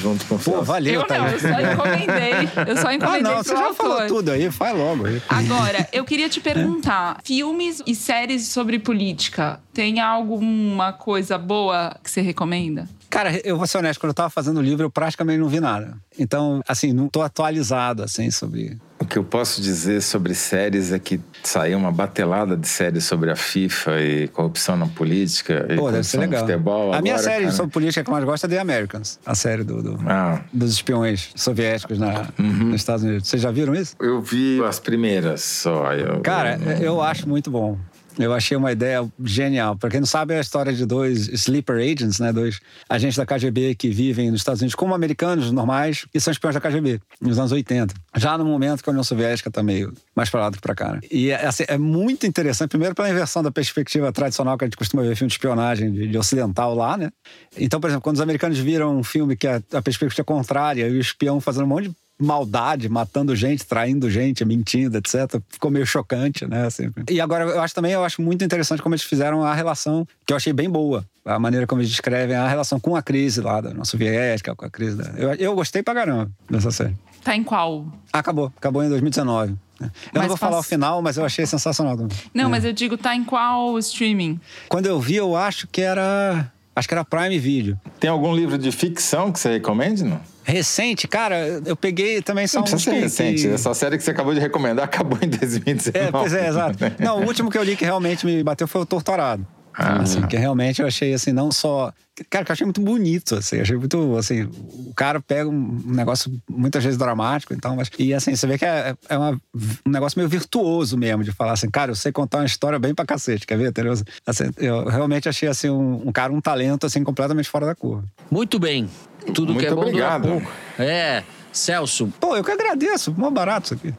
junto 0.01 0.25
com 0.27 0.37
o 0.37 0.39
Pô, 0.39 0.63
valeu, 0.63 0.95
Eu 0.95 1.01
não, 1.01 1.07
tá? 1.09 1.31
eu 1.33 1.41
só 1.41 1.49
encomendei. 1.49 2.33
Eu 2.69 2.77
só 2.77 2.89
Ah, 2.89 2.95
encomendei 2.95 3.23
não, 3.23 3.35
pro 3.35 3.45
você 3.45 3.57
já 3.57 3.65
autor. 3.67 3.75
falou 3.77 4.07
tudo 4.07 4.31
aí, 4.31 4.51
faz 4.53 4.77
logo 4.79 5.05
aí. 5.07 5.21
Agora, 5.29 5.89
eu 5.93 6.05
queria 6.05 6.29
te 6.29 6.41
perguntar: 6.41 7.19
filmes 7.25 7.83
e 7.85 7.93
séries 7.95 8.47
sobre 8.49 8.79
política, 8.79 9.59
tem 9.75 9.99
alguma 10.01 10.93
coisa 10.93 11.37
boa 11.37 11.97
que 12.05 12.11
você 12.11 12.21
recomenda? 12.21 12.89
Cara, 13.11 13.41
eu 13.43 13.57
vou 13.57 13.67
ser 13.67 13.79
honesto, 13.79 13.99
quando 14.01 14.11
eu 14.11 14.15
tava 14.15 14.29
fazendo 14.31 14.59
o 14.59 14.63
livro, 14.63 14.85
eu 14.85 14.91
praticamente 14.91 15.39
não 15.39 15.49
vi 15.49 15.61
nada. 15.61 15.95
Então, 16.19 16.61
assim, 16.69 16.93
não 16.93 17.09
tô 17.09 17.23
atualizado, 17.23 18.03
assim, 18.03 18.31
sobre... 18.31 18.77
O 19.01 19.05
que 19.07 19.17
eu 19.17 19.23
posso 19.25 19.63
dizer 19.63 20.03
sobre 20.03 20.35
séries 20.35 20.93
é 20.93 20.99
que 20.99 21.21
saiu 21.45 21.79
uma 21.79 21.91
batelada 21.93 22.57
de 22.57 22.67
séries 22.67 23.05
sobre 23.05 23.31
a 23.31 23.37
FIFA 23.37 24.01
e 24.03 24.29
corrupção 24.29 24.77
na 24.77 24.89
política 24.89 25.67
e 25.71 25.77
Pô, 25.77 25.91
deve 25.91 26.03
ser 26.03 26.17
no 26.17 26.23
legal. 26.25 26.41
futebol. 26.45 26.93
a 26.93 27.01
minha 27.01 27.15
agora, 27.15 27.31
série 27.31 27.45
cara. 27.45 27.57
sobre 27.57 27.73
política 27.73 28.03
que 28.03 28.11
eu 28.11 28.13
mais 28.13 28.25
gosto 28.25 28.45
é 28.45 28.49
The 28.49 28.59
Americans. 28.59 29.21
A 29.25 29.37
série 29.37 29.63
do, 29.63 29.81
do- 29.83 29.99
Ah, 30.05 30.41
dos 30.53 30.73
espiões 30.73 31.31
soviéticos 31.37 31.97
na, 31.99 32.27
Uhum. 32.39 32.65
nos 32.71 32.75
Estados 32.81 33.05
Unidos. 33.05 33.29
Vocês 33.29 33.41
já 33.41 33.53
viram 33.53 33.73
isso? 33.75 33.95
eu 34.01 34.21
vi 34.21 34.61
as 34.65 34.81
primeiras 34.81 35.43
só. 35.43 35.93
Eu, 35.95 36.21
Cara, 36.21 36.59
eu, 36.81 36.83
eu 36.97 37.01
acho 37.01 37.29
muito 37.29 37.53
bom. 37.53 37.79
Eu 38.19 38.33
achei 38.35 38.57
uma 38.57 38.73
ideia 38.73 39.09
genial. 39.25 39.77
Pra 39.77 39.89
quem 39.89 40.01
não 40.01 40.07
sabe, 40.07 40.35
é 40.35 40.39
a 40.39 40.41
história 40.41 40.73
de 40.73 40.85
dois 40.85 41.29
sleeper 41.29 41.77
agents, 41.77 42.19
né? 42.19 42.33
Dois 42.33 42.59
agentes 42.89 43.17
da 43.17 43.25
KGB 43.25 43.75
que 43.75 43.91
vivem 43.91 44.31
nos 44.31 44.41
Estados 44.41 44.61
Unidos 44.61 44.75
como 44.75 44.95
americanos 44.95 45.51
normais 45.53 46.07
e 46.13 46.21
são 46.21 46.33
espiões 46.33 46.55
da 46.55 46.61
KGB, 46.61 47.01
nos 47.21 47.39
anos 47.39 47.53
80. 47.53 47.95
Já 48.17 48.37
no 48.37 48.45
momento 48.45 48.83
que 48.83 48.91
a 48.91 48.93
União 48.93 49.05
Soviética 49.05 49.51
tá 49.51 49.63
meio 49.63 49.93
mais 50.15 50.29
pra 50.29 50.41
lá 50.41 50.51
do 50.51 50.57
que 50.57 50.63
pra 50.63 50.75
cá. 50.75 50.95
né? 50.95 51.01
E 51.11 51.33
assim, 51.33 51.65
é 51.69 51.79
muito 51.79 52.27
interessante, 52.27 52.71
primeiro 52.71 52.95
pela 52.95 53.09
inversão 53.09 53.43
da 53.43 53.51
perspectiva 53.51 54.13
tradicional 54.13 54.59
que 54.59 54.65
a 54.65 54.67
gente 54.67 54.77
costuma 54.77 55.03
ver 55.03 55.15
filme 55.17 55.29
de 55.29 55.35
espionagem 55.35 55.93
de, 55.93 56.09
de 56.09 56.19
ocidental 56.19 56.75
lá, 56.75 56.97
né? 56.97 57.11
Então, 57.57 57.81
por 57.81 57.89
exemplo, 57.89 58.03
quando 58.03 58.17
os 58.17 58.23
americanos 58.23 58.59
viram 58.59 58.97
um 58.99 59.05
filme 59.05 59.37
que 59.37 59.47
a, 59.47 59.63
a 59.73 59.83
perspectiva 59.83 60.23
é 60.23 60.25
contrária 60.25 60.89
e 60.89 60.97
o 60.97 61.01
espião 61.01 61.41
fazendo 61.41 61.65
um 61.65 61.69
monte 61.69 61.89
de 61.89 61.97
maldade, 62.19 62.89
matando 62.89 63.35
gente, 63.37 63.65
traindo 63.65 64.11
gente, 64.11 64.45
mentindo, 64.45 64.99
etc. 64.99 65.41
Ficou 65.49 65.71
meio 65.71 65.87
chocante, 65.87 66.47
né? 66.47 66.67
Assim. 66.67 66.91
E 67.09 67.21
agora, 67.21 67.45
eu 67.45 67.61
acho 67.61 67.75
também, 67.75 67.93
eu 67.93 68.05
acho 68.05 68.21
muito 68.21 68.45
interessante 68.45 68.83
como 68.83 68.95
eles 68.95 69.05
fizeram 69.05 69.45
a 69.45 69.55
relação, 69.55 70.07
que 70.27 70.33
eu 70.33 70.37
achei 70.37 70.53
bem 70.53 70.69
boa. 70.69 71.05
A 71.25 71.39
maneira 71.39 71.67
como 71.67 71.81
eles 71.81 71.91
descrevem 71.91 72.35
a 72.37 72.49
relação 72.49 72.81
com 72.81 72.97
a 72.97 73.03
crise 73.03 73.41
lá 73.41 73.61
da 73.61 73.71
União 73.71 73.85
Soviética, 73.85 74.55
com 74.57 74.65
a 74.65 74.71
crise 74.71 74.97
da... 74.97 75.11
Eu, 75.17 75.35
eu 75.35 75.55
gostei 75.55 75.83
pra 75.83 75.95
caramba 75.95 76.31
dessa 76.51 76.71
série. 76.71 76.97
Tá 77.23 77.37
em 77.37 77.45
qual? 77.45 77.87
Acabou, 78.13 78.53
acabou 78.57 78.83
em 78.83 78.89
2019. 78.89 79.53
né? 79.53 79.57
Eu 79.81 79.91
Mas 80.15 80.23
não 80.23 80.29
vou 80.29 80.37
falar 80.37 80.59
o 80.59 80.63
final, 80.63 81.03
mas 81.03 81.19
eu 81.19 81.25
achei 81.25 81.45
sensacional 81.45 81.97
também. 81.97 82.17
Não, 82.33 82.49
mas 82.49 82.65
eu 82.65 82.73
digo, 82.73 82.97
tá 82.97 83.15
em 83.15 83.25
qual 83.25 83.79
streaming? 83.79 84.41
Quando 84.69 84.87
eu 84.87 84.99
vi, 84.99 85.17
eu 85.17 85.37
acho 85.37 85.69
que 85.69 85.83
era... 85.83 86.51
Acho 86.75 86.87
que 86.87 86.95
era 86.95 87.05
Prime 87.05 87.39
Video. 87.41 87.79
Tem 87.99 88.09
algum 88.09 88.35
livro 88.35 88.57
de 88.57 88.71
ficção 88.71 89.33
que 89.33 89.39
você 89.41 89.51
recomende, 89.55 90.05
não? 90.05 90.21
Recente, 90.49 91.07
cara, 91.07 91.61
eu 91.67 91.77
peguei 91.77 92.23
também 92.23 92.47
só 92.47 92.59
Não 92.59 92.65
uns 92.65 92.71
precisa 92.71 92.95
ser 92.97 93.01
recente. 93.03 93.43
que- 93.43 93.55
Essa 93.55 93.75
série 93.75 93.99
que 93.99 94.03
você 94.05 94.13
acabou 94.13 94.33
de 94.33 94.41
recomendar 94.41 94.85
acabou 94.87 95.19
em 95.21 95.29
2019. 95.29 95.99
É, 95.99 96.11
pois 96.11 96.33
é, 96.33 96.49
exato. 96.49 96.79
Não, 96.99 97.21
o 97.21 97.27
último 97.27 97.51
que 97.51 97.59
eu 97.59 97.63
li 97.63 97.77
que 97.77 97.85
realmente 97.85 98.25
me 98.25 98.43
bateu 98.43 98.67
foi 98.67 98.81
o 98.81 98.87
Torturado. 98.87 99.47
Ah. 99.81 100.01
Assim, 100.03 100.23
que 100.23 100.37
realmente 100.37 100.81
eu 100.83 100.89
achei, 100.89 101.13
assim, 101.15 101.31
não 101.33 101.53
só... 101.53 101.93
Cara, 102.29 102.45
que 102.45 102.51
eu 102.51 102.53
achei 102.55 102.65
muito 102.65 102.81
bonito, 102.81 103.37
assim. 103.37 103.61
Achei 103.61 103.77
muito, 103.77 104.17
assim... 104.17 104.43
O 104.43 104.93
cara 104.97 105.21
pega 105.21 105.49
um 105.49 105.81
negócio 105.87 106.33
muitas 106.51 106.83
vezes 106.83 106.99
dramático, 106.99 107.55
então... 107.55 107.77
Mas, 107.77 107.89
e, 107.97 108.13
assim, 108.13 108.35
você 108.35 108.45
vê 108.45 108.59
que 108.59 108.65
é, 108.65 108.97
é 109.09 109.17
uma- 109.17 109.41
um 109.87 109.91
negócio 109.91 110.19
meio 110.19 110.29
virtuoso 110.29 110.97
mesmo, 110.99 111.23
de 111.23 111.31
falar 111.31 111.53
assim, 111.53 111.71
cara, 111.71 111.93
eu 111.93 111.95
sei 111.95 112.11
contar 112.11 112.39
uma 112.39 112.47
história 112.47 112.77
bem 112.77 112.93
pra 112.93 113.07
cacete, 113.07 113.47
quer 113.47 113.57
ver? 113.57 113.69
Entendeu? 113.69 113.93
Assim, 114.27 114.51
eu 114.57 114.85
realmente 114.89 115.29
achei, 115.29 115.49
assim, 115.49 115.71
um, 115.71 116.09
um 116.09 116.11
cara, 116.11 116.33
um 116.33 116.41
talento, 116.41 116.85
assim, 116.85 117.05
completamente 117.05 117.49
fora 117.49 117.65
da 117.67 117.75
curva. 117.77 118.03
Muito 118.33 118.59
bem. 118.59 118.89
Tudo 119.33 119.53
Muito 119.55 119.61
que 119.67 119.67
é 119.71 119.75
bom 119.75 119.83
obrigado. 119.83 120.23
dura 120.23 120.35
pouco. 120.41 120.51
É. 120.79 121.23
Celso, 121.53 122.13
Pô, 122.21 122.37
eu 122.37 122.45
que 122.45 122.51
agradeço. 122.51 123.13
Mó 123.17 123.31
barato 123.31 123.67
isso 123.67 123.75
aqui. 123.75 123.95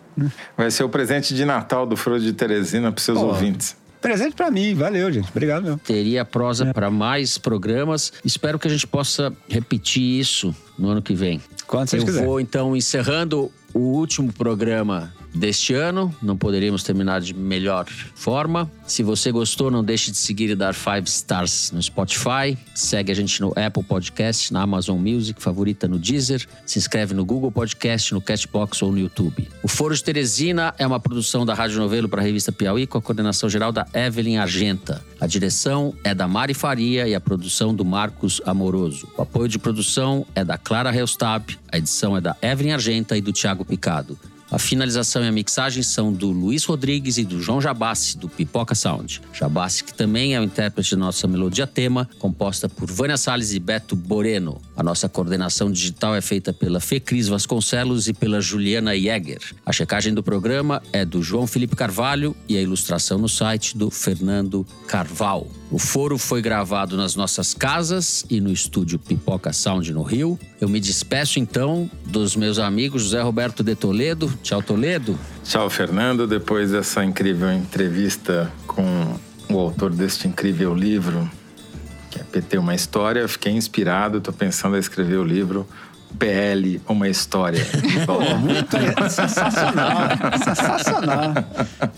Vai 0.55 0.69
ser 0.71 0.84
o 0.84 0.89
presente 0.89 1.34
de 1.34 1.43
Natal 1.43 1.86
do 1.86 1.97
Foro 1.97 2.19
de 2.19 2.32
Teresina 2.32 2.91
para 2.91 3.03
seus 3.03 3.17
Pô. 3.19 3.25
ouvintes. 3.25 3.75
Presente 3.99 4.34
pra 4.34 4.49
mim. 4.49 4.73
Valeu, 4.75 5.11
gente. 5.11 5.27
Obrigado 5.30 5.63
mesmo. 5.63 5.77
teria 5.80 6.23
prosa 6.23 6.73
para 6.73 6.89
mais 6.89 7.38
programas. 7.38 8.13
Espero 8.23 8.57
que 8.57 8.67
a 8.67 8.71
gente 8.71 8.88
possa 8.88 9.34
repetir 9.49 10.01
isso 10.19 10.55
no 10.77 10.89
ano 10.89 11.01
que 11.01 11.13
vem. 11.13 11.41
Quando 11.67 11.89
vocês 11.89 12.01
Eu 12.01 12.05
quiserem. 12.05 12.27
vou 12.27 12.39
então 12.39 12.75
encerrando 12.77 13.51
o 13.73 13.80
último 13.80 14.32
programa 14.32 15.11
deste 15.34 15.73
ano. 15.73 16.13
Não 16.21 16.38
poderíamos 16.38 16.84
terminar 16.84 17.21
de 17.21 17.34
melhor 17.34 17.86
forma. 17.86 18.69
Se 18.86 19.03
você 19.03 19.32
gostou, 19.32 19.69
não 19.69 19.84
deixe 19.84 20.11
de 20.11 20.17
seguir 20.17 20.49
e 20.49 20.55
dar 20.55 20.73
five 20.73 21.07
stars 21.07 21.71
no 21.71 21.82
Spotify. 21.82 22.57
Segue 22.73 23.11
a 23.11 23.15
gente 23.15 23.39
no 23.41 23.53
Apple 23.55 23.84
Podcast, 23.84 24.51
na 24.51 24.61
Amazon 24.61 24.99
Music, 24.99 25.41
favorita 25.41 25.88
no 25.88 25.99
Deezer. 25.99 26.45
Se 26.65 26.80
inscreve 26.80 27.13
no 27.13 27.23
Google 27.23 27.51
Podcast, 27.51 28.13
no 28.13 28.21
Castbox 28.21 28.82
ou 28.82 28.91
no 28.91 28.99
YouTube. 28.99 29.47
O 29.61 29.67
Foro 29.67 29.95
de 29.95 30.03
Teresina 30.03 30.73
é 30.77 30.86
uma 30.86 30.99
produção 30.99 31.45
da 31.45 31.53
Rádio 31.53 31.80
Novelo 31.80 32.09
para 32.09 32.21
a 32.21 32.25
revista 32.25 32.51
Piauí 32.51 32.88
com 32.88 32.97
a 32.97 33.01
coordenação 33.01 33.49
geral 33.49 33.71
da 33.71 33.86
Evelyn 33.93 34.38
Argenta. 34.38 35.03
A 35.19 35.27
direção 35.27 35.93
é 36.03 36.15
da 36.15 36.27
Mari 36.27 36.53
Faria 36.53 37.07
e 37.07 37.13
a 37.13 37.19
produção 37.19 37.73
do 37.73 37.86
Marcos 37.86 38.41
Amoroso. 38.45 39.07
O 39.17 39.21
apoio 39.21 39.47
de 39.47 39.59
produção 39.59 40.25
é 40.34 40.43
da 40.43 40.57
Clara 40.57 40.91
Reustab, 40.91 41.57
a 41.71 41.77
edição 41.77 42.17
é 42.17 42.21
da 42.21 42.36
Evelyn 42.41 42.73
Argenta 42.73 43.17
e 43.17 43.21
do 43.21 43.32
Thiago 43.32 43.65
Picado. 43.65 44.17
A 44.52 44.58
finalização 44.58 45.24
e 45.24 45.28
a 45.28 45.32
mixagem 45.32 45.84
são 45.84 46.12
do 46.12 46.32
Luiz 46.32 46.66
Rodrigues 46.66 47.18
e 47.20 47.24
do 47.24 47.39
João 47.39 47.62
Jabassi, 47.62 48.18
do 48.18 48.28
Pipoca 48.28 48.74
Sound. 48.74 49.22
Jabassi, 49.32 49.84
que 49.84 49.93
também 49.93 50.34
é 50.34 50.39
o 50.39 50.43
intérprete 50.43 50.89
de 50.89 50.95
nossa 50.95 51.28
melodia 51.28 51.68
tema, 51.68 52.10
composta 52.18 52.68
por 52.68 52.89
Vânia 52.89 53.16
Salles 53.16 53.54
e 53.54 53.60
Beto 53.60 53.95
Boreno. 53.95 54.60
A 54.80 54.84
nossa 54.84 55.09
coordenação 55.09 55.69
digital 55.69 56.15
é 56.15 56.21
feita 56.21 56.53
pela 56.53 56.80
Fecris 56.80 57.27
Vasconcelos 57.27 58.07
e 58.07 58.13
pela 58.13 58.39
Juliana 58.39 58.97
Jäger. 58.97 59.41
A 59.65 59.73
checagem 59.73 60.13
do 60.13 60.23
programa 60.23 60.82
é 60.93 61.03
do 61.03 61.21
João 61.21 61.45
Felipe 61.45 61.75
Carvalho 61.75 62.34
e 62.47 62.55
a 62.55 62.61
ilustração 62.61 63.17
no 63.17 63.27
site 63.27 63.77
do 63.77 63.91
Fernando 63.91 64.65
Carval. 64.88 65.49
O 65.69 65.77
foro 65.77 66.17
foi 66.17 66.41
gravado 66.41 66.95
nas 66.95 67.13
nossas 67.13 67.53
casas 67.53 68.25
e 68.30 68.39
no 68.39 68.53
estúdio 68.53 68.97
Pipoca 68.97 69.51
Sound 69.51 69.91
no 69.91 70.01
Rio. 70.01 70.39
Eu 70.61 70.69
me 70.69 70.80
despeço 70.80 71.39
então 71.39 71.91
dos 72.05 72.38
meus 72.38 72.57
amigos 72.57 73.03
José 73.03 73.19
Roberto 73.19 73.61
de 73.61 73.75
Toledo. 73.75 74.34
Tchau, 74.41 74.63
Toledo. 74.63 75.19
Tchau, 75.43 75.69
Fernando. 75.69 76.25
Depois 76.25 76.71
dessa 76.71 77.03
incrível 77.03 77.51
entrevista 77.51 78.49
com 78.65 79.19
o 79.51 79.59
autor 79.59 79.93
deste 79.93 80.25
incrível 80.25 80.73
livro, 80.73 81.30
que 82.10 82.20
é 82.20 82.24
PT 82.24 82.57
Uma 82.57 82.76
História, 82.76 83.20
eu 83.20 83.30
fiquei 83.30 83.51
inspirado, 83.51 84.18
estou 84.18 84.34
pensando 84.34 84.76
em 84.76 84.80
escrever 84.80 85.18
o 85.18 85.24
livro 85.24 85.68
PL, 86.18 86.82
uma 86.88 87.07
história. 87.07 87.64
Pô, 88.05 88.20
muito 88.38 88.78
sensacional. 89.10 90.10
sensacional. 90.43 91.34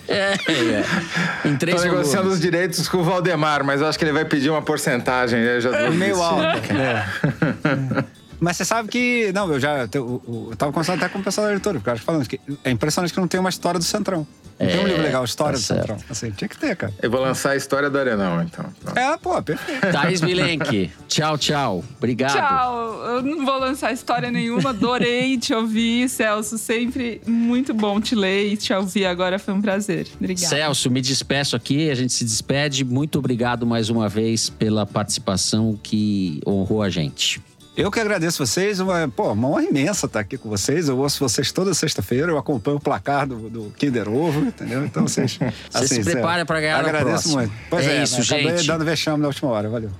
É, 0.06 0.34
é. 0.34 1.48
Em 1.48 1.56
três 1.56 1.76
Estou 1.78 1.92
negociando 1.92 2.28
os 2.28 2.40
direitos 2.40 2.88
com 2.88 2.98
o 2.98 3.04
Valdemar, 3.04 3.64
mas 3.64 3.80
eu 3.80 3.86
acho 3.86 3.98
que 3.98 4.04
ele 4.04 4.12
vai 4.12 4.24
pedir 4.24 4.50
uma 4.50 4.62
porcentagem. 4.62 5.40
Eu 5.40 5.60
já 5.60 5.86
tô 5.86 5.90
Meio 5.92 6.22
alto. 6.22 6.62
É. 6.72 8.21
Mas 8.42 8.56
você 8.56 8.64
sabe 8.64 8.88
que. 8.88 9.30
Não, 9.32 9.50
eu 9.52 9.60
já. 9.60 9.88
Eu, 9.92 10.20
eu, 10.26 10.48
eu 10.50 10.56
tava 10.56 10.72
conversando 10.72 10.96
até 10.96 11.08
com 11.08 11.20
o 11.20 11.22
pessoal 11.22 11.46
da 11.46 11.52
editora, 11.52 11.78
porque 11.78 11.88
eu 11.90 11.94
acho 11.94 12.02
falando 12.02 12.26
que 12.28 12.40
é 12.64 12.70
impressionante 12.72 13.14
que 13.14 13.20
não 13.20 13.28
tem 13.28 13.38
uma 13.38 13.48
história 13.50 13.78
do 13.78 13.84
Centrão. 13.84 14.26
Não 14.58 14.66
tem 14.66 14.78
um 14.78 14.82
É, 14.82 14.84
livro 14.88 15.02
legal, 15.02 15.24
História 15.24 15.52
tá 15.54 15.58
do 15.58 15.62
certo. 15.64 15.80
Centrão. 15.80 15.98
Assim, 16.10 16.30
tinha 16.32 16.48
que 16.48 16.58
ter, 16.58 16.74
cara. 16.76 16.92
Eu 17.00 17.08
vou 17.10 17.20
lançar 17.20 17.50
a 17.50 17.56
história 17.56 17.88
do 17.88 17.96
Arenão, 17.96 18.42
então. 18.42 18.64
Pronto. 18.82 18.98
É, 18.98 19.16
pô, 19.16 19.40
perfeito. 19.42 19.80
Thaís 19.92 20.20
Milenque. 20.20 20.90
Tchau, 21.06 21.38
tchau. 21.38 21.84
Obrigado. 21.98 22.32
Tchau. 22.32 23.04
Eu 23.06 23.22
não 23.22 23.44
vou 23.46 23.58
lançar 23.58 23.92
história 23.92 24.30
nenhuma. 24.30 24.70
Adorei 24.70 25.38
te 25.38 25.54
ouvir, 25.54 26.08
Celso. 26.08 26.58
Sempre 26.58 27.20
muito 27.26 27.72
bom 27.72 28.00
te 28.00 28.16
ler 28.16 28.52
e 28.52 28.56
te 28.56 28.72
ouvir 28.72 29.06
agora. 29.06 29.38
Foi 29.38 29.54
um 29.54 29.62
prazer. 29.62 30.08
Obrigada. 30.16 30.48
Celso, 30.48 30.90
me 30.90 31.00
despeço 31.00 31.54
aqui, 31.54 31.90
a 31.90 31.94
gente 31.94 32.12
se 32.12 32.24
despede. 32.24 32.84
Muito 32.84 33.18
obrigado 33.20 33.64
mais 33.64 33.88
uma 33.88 34.08
vez 34.08 34.50
pela 34.50 34.84
participação 34.84 35.78
que 35.80 36.40
honrou 36.46 36.82
a 36.82 36.90
gente. 36.90 37.40
Eu 37.74 37.90
que 37.90 37.98
agradeço 37.98 38.44
vocês, 38.44 38.80
uma, 38.80 39.08
pô, 39.08 39.32
uma 39.32 39.48
honra 39.48 39.62
imensa 39.62 40.04
estar 40.04 40.20
aqui 40.20 40.36
com 40.36 40.48
vocês. 40.50 40.88
Eu 40.88 40.98
ouço 40.98 41.18
vocês 41.18 41.50
toda 41.50 41.72
sexta-feira, 41.72 42.30
eu 42.30 42.36
acompanho 42.36 42.76
o 42.76 42.80
placar 42.80 43.26
do, 43.26 43.48
do 43.48 43.72
Kinder 43.78 44.10
Ovo, 44.10 44.40
entendeu? 44.40 44.84
Então 44.84 45.08
vocês. 45.08 45.38
Você 45.72 45.88
se 45.88 46.04
prepara 46.04 46.44
pra 46.44 46.60
ganhar 46.60 46.78
Agradeço 46.78 47.30
muito. 47.30 47.52
Pois 47.70 47.86
É 47.86 47.96
é, 47.96 48.02
isso, 48.02 48.20
acabei 48.20 48.56
gente. 48.56 48.66
dando 48.66 48.84
vexame 48.84 49.22
na 49.22 49.28
última 49.28 49.50
hora, 49.50 49.70
valeu. 49.70 49.90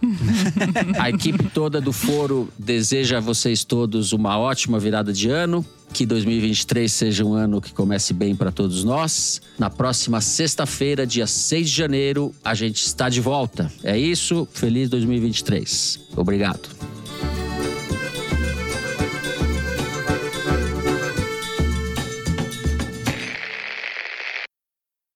A 1.00 1.08
equipe 1.08 1.44
toda 1.44 1.80
do 1.80 1.92
Foro 1.92 2.48
deseja 2.58 3.18
a 3.18 3.20
vocês 3.20 3.64
todos 3.64 4.12
uma 4.12 4.38
ótima 4.38 4.78
virada 4.78 5.12
de 5.12 5.30
ano. 5.30 5.64
Que 5.92 6.06
2023 6.06 6.90
seja 6.90 7.24
um 7.24 7.34
ano 7.34 7.60
que 7.60 7.72
comece 7.72 8.12
bem 8.14 8.34
para 8.34 8.50
todos 8.50 8.84
nós. 8.84 9.40
Na 9.58 9.68
próxima 9.68 10.20
sexta-feira, 10.20 11.06
dia 11.06 11.26
6 11.26 11.68
de 11.68 11.76
janeiro, 11.76 12.34
a 12.44 12.54
gente 12.54 12.84
está 12.84 13.08
de 13.08 13.20
volta. 13.20 13.70
É 13.82 13.98
isso. 13.98 14.48
Feliz 14.52 14.88
2023. 14.88 16.00
Obrigado. 16.16 16.68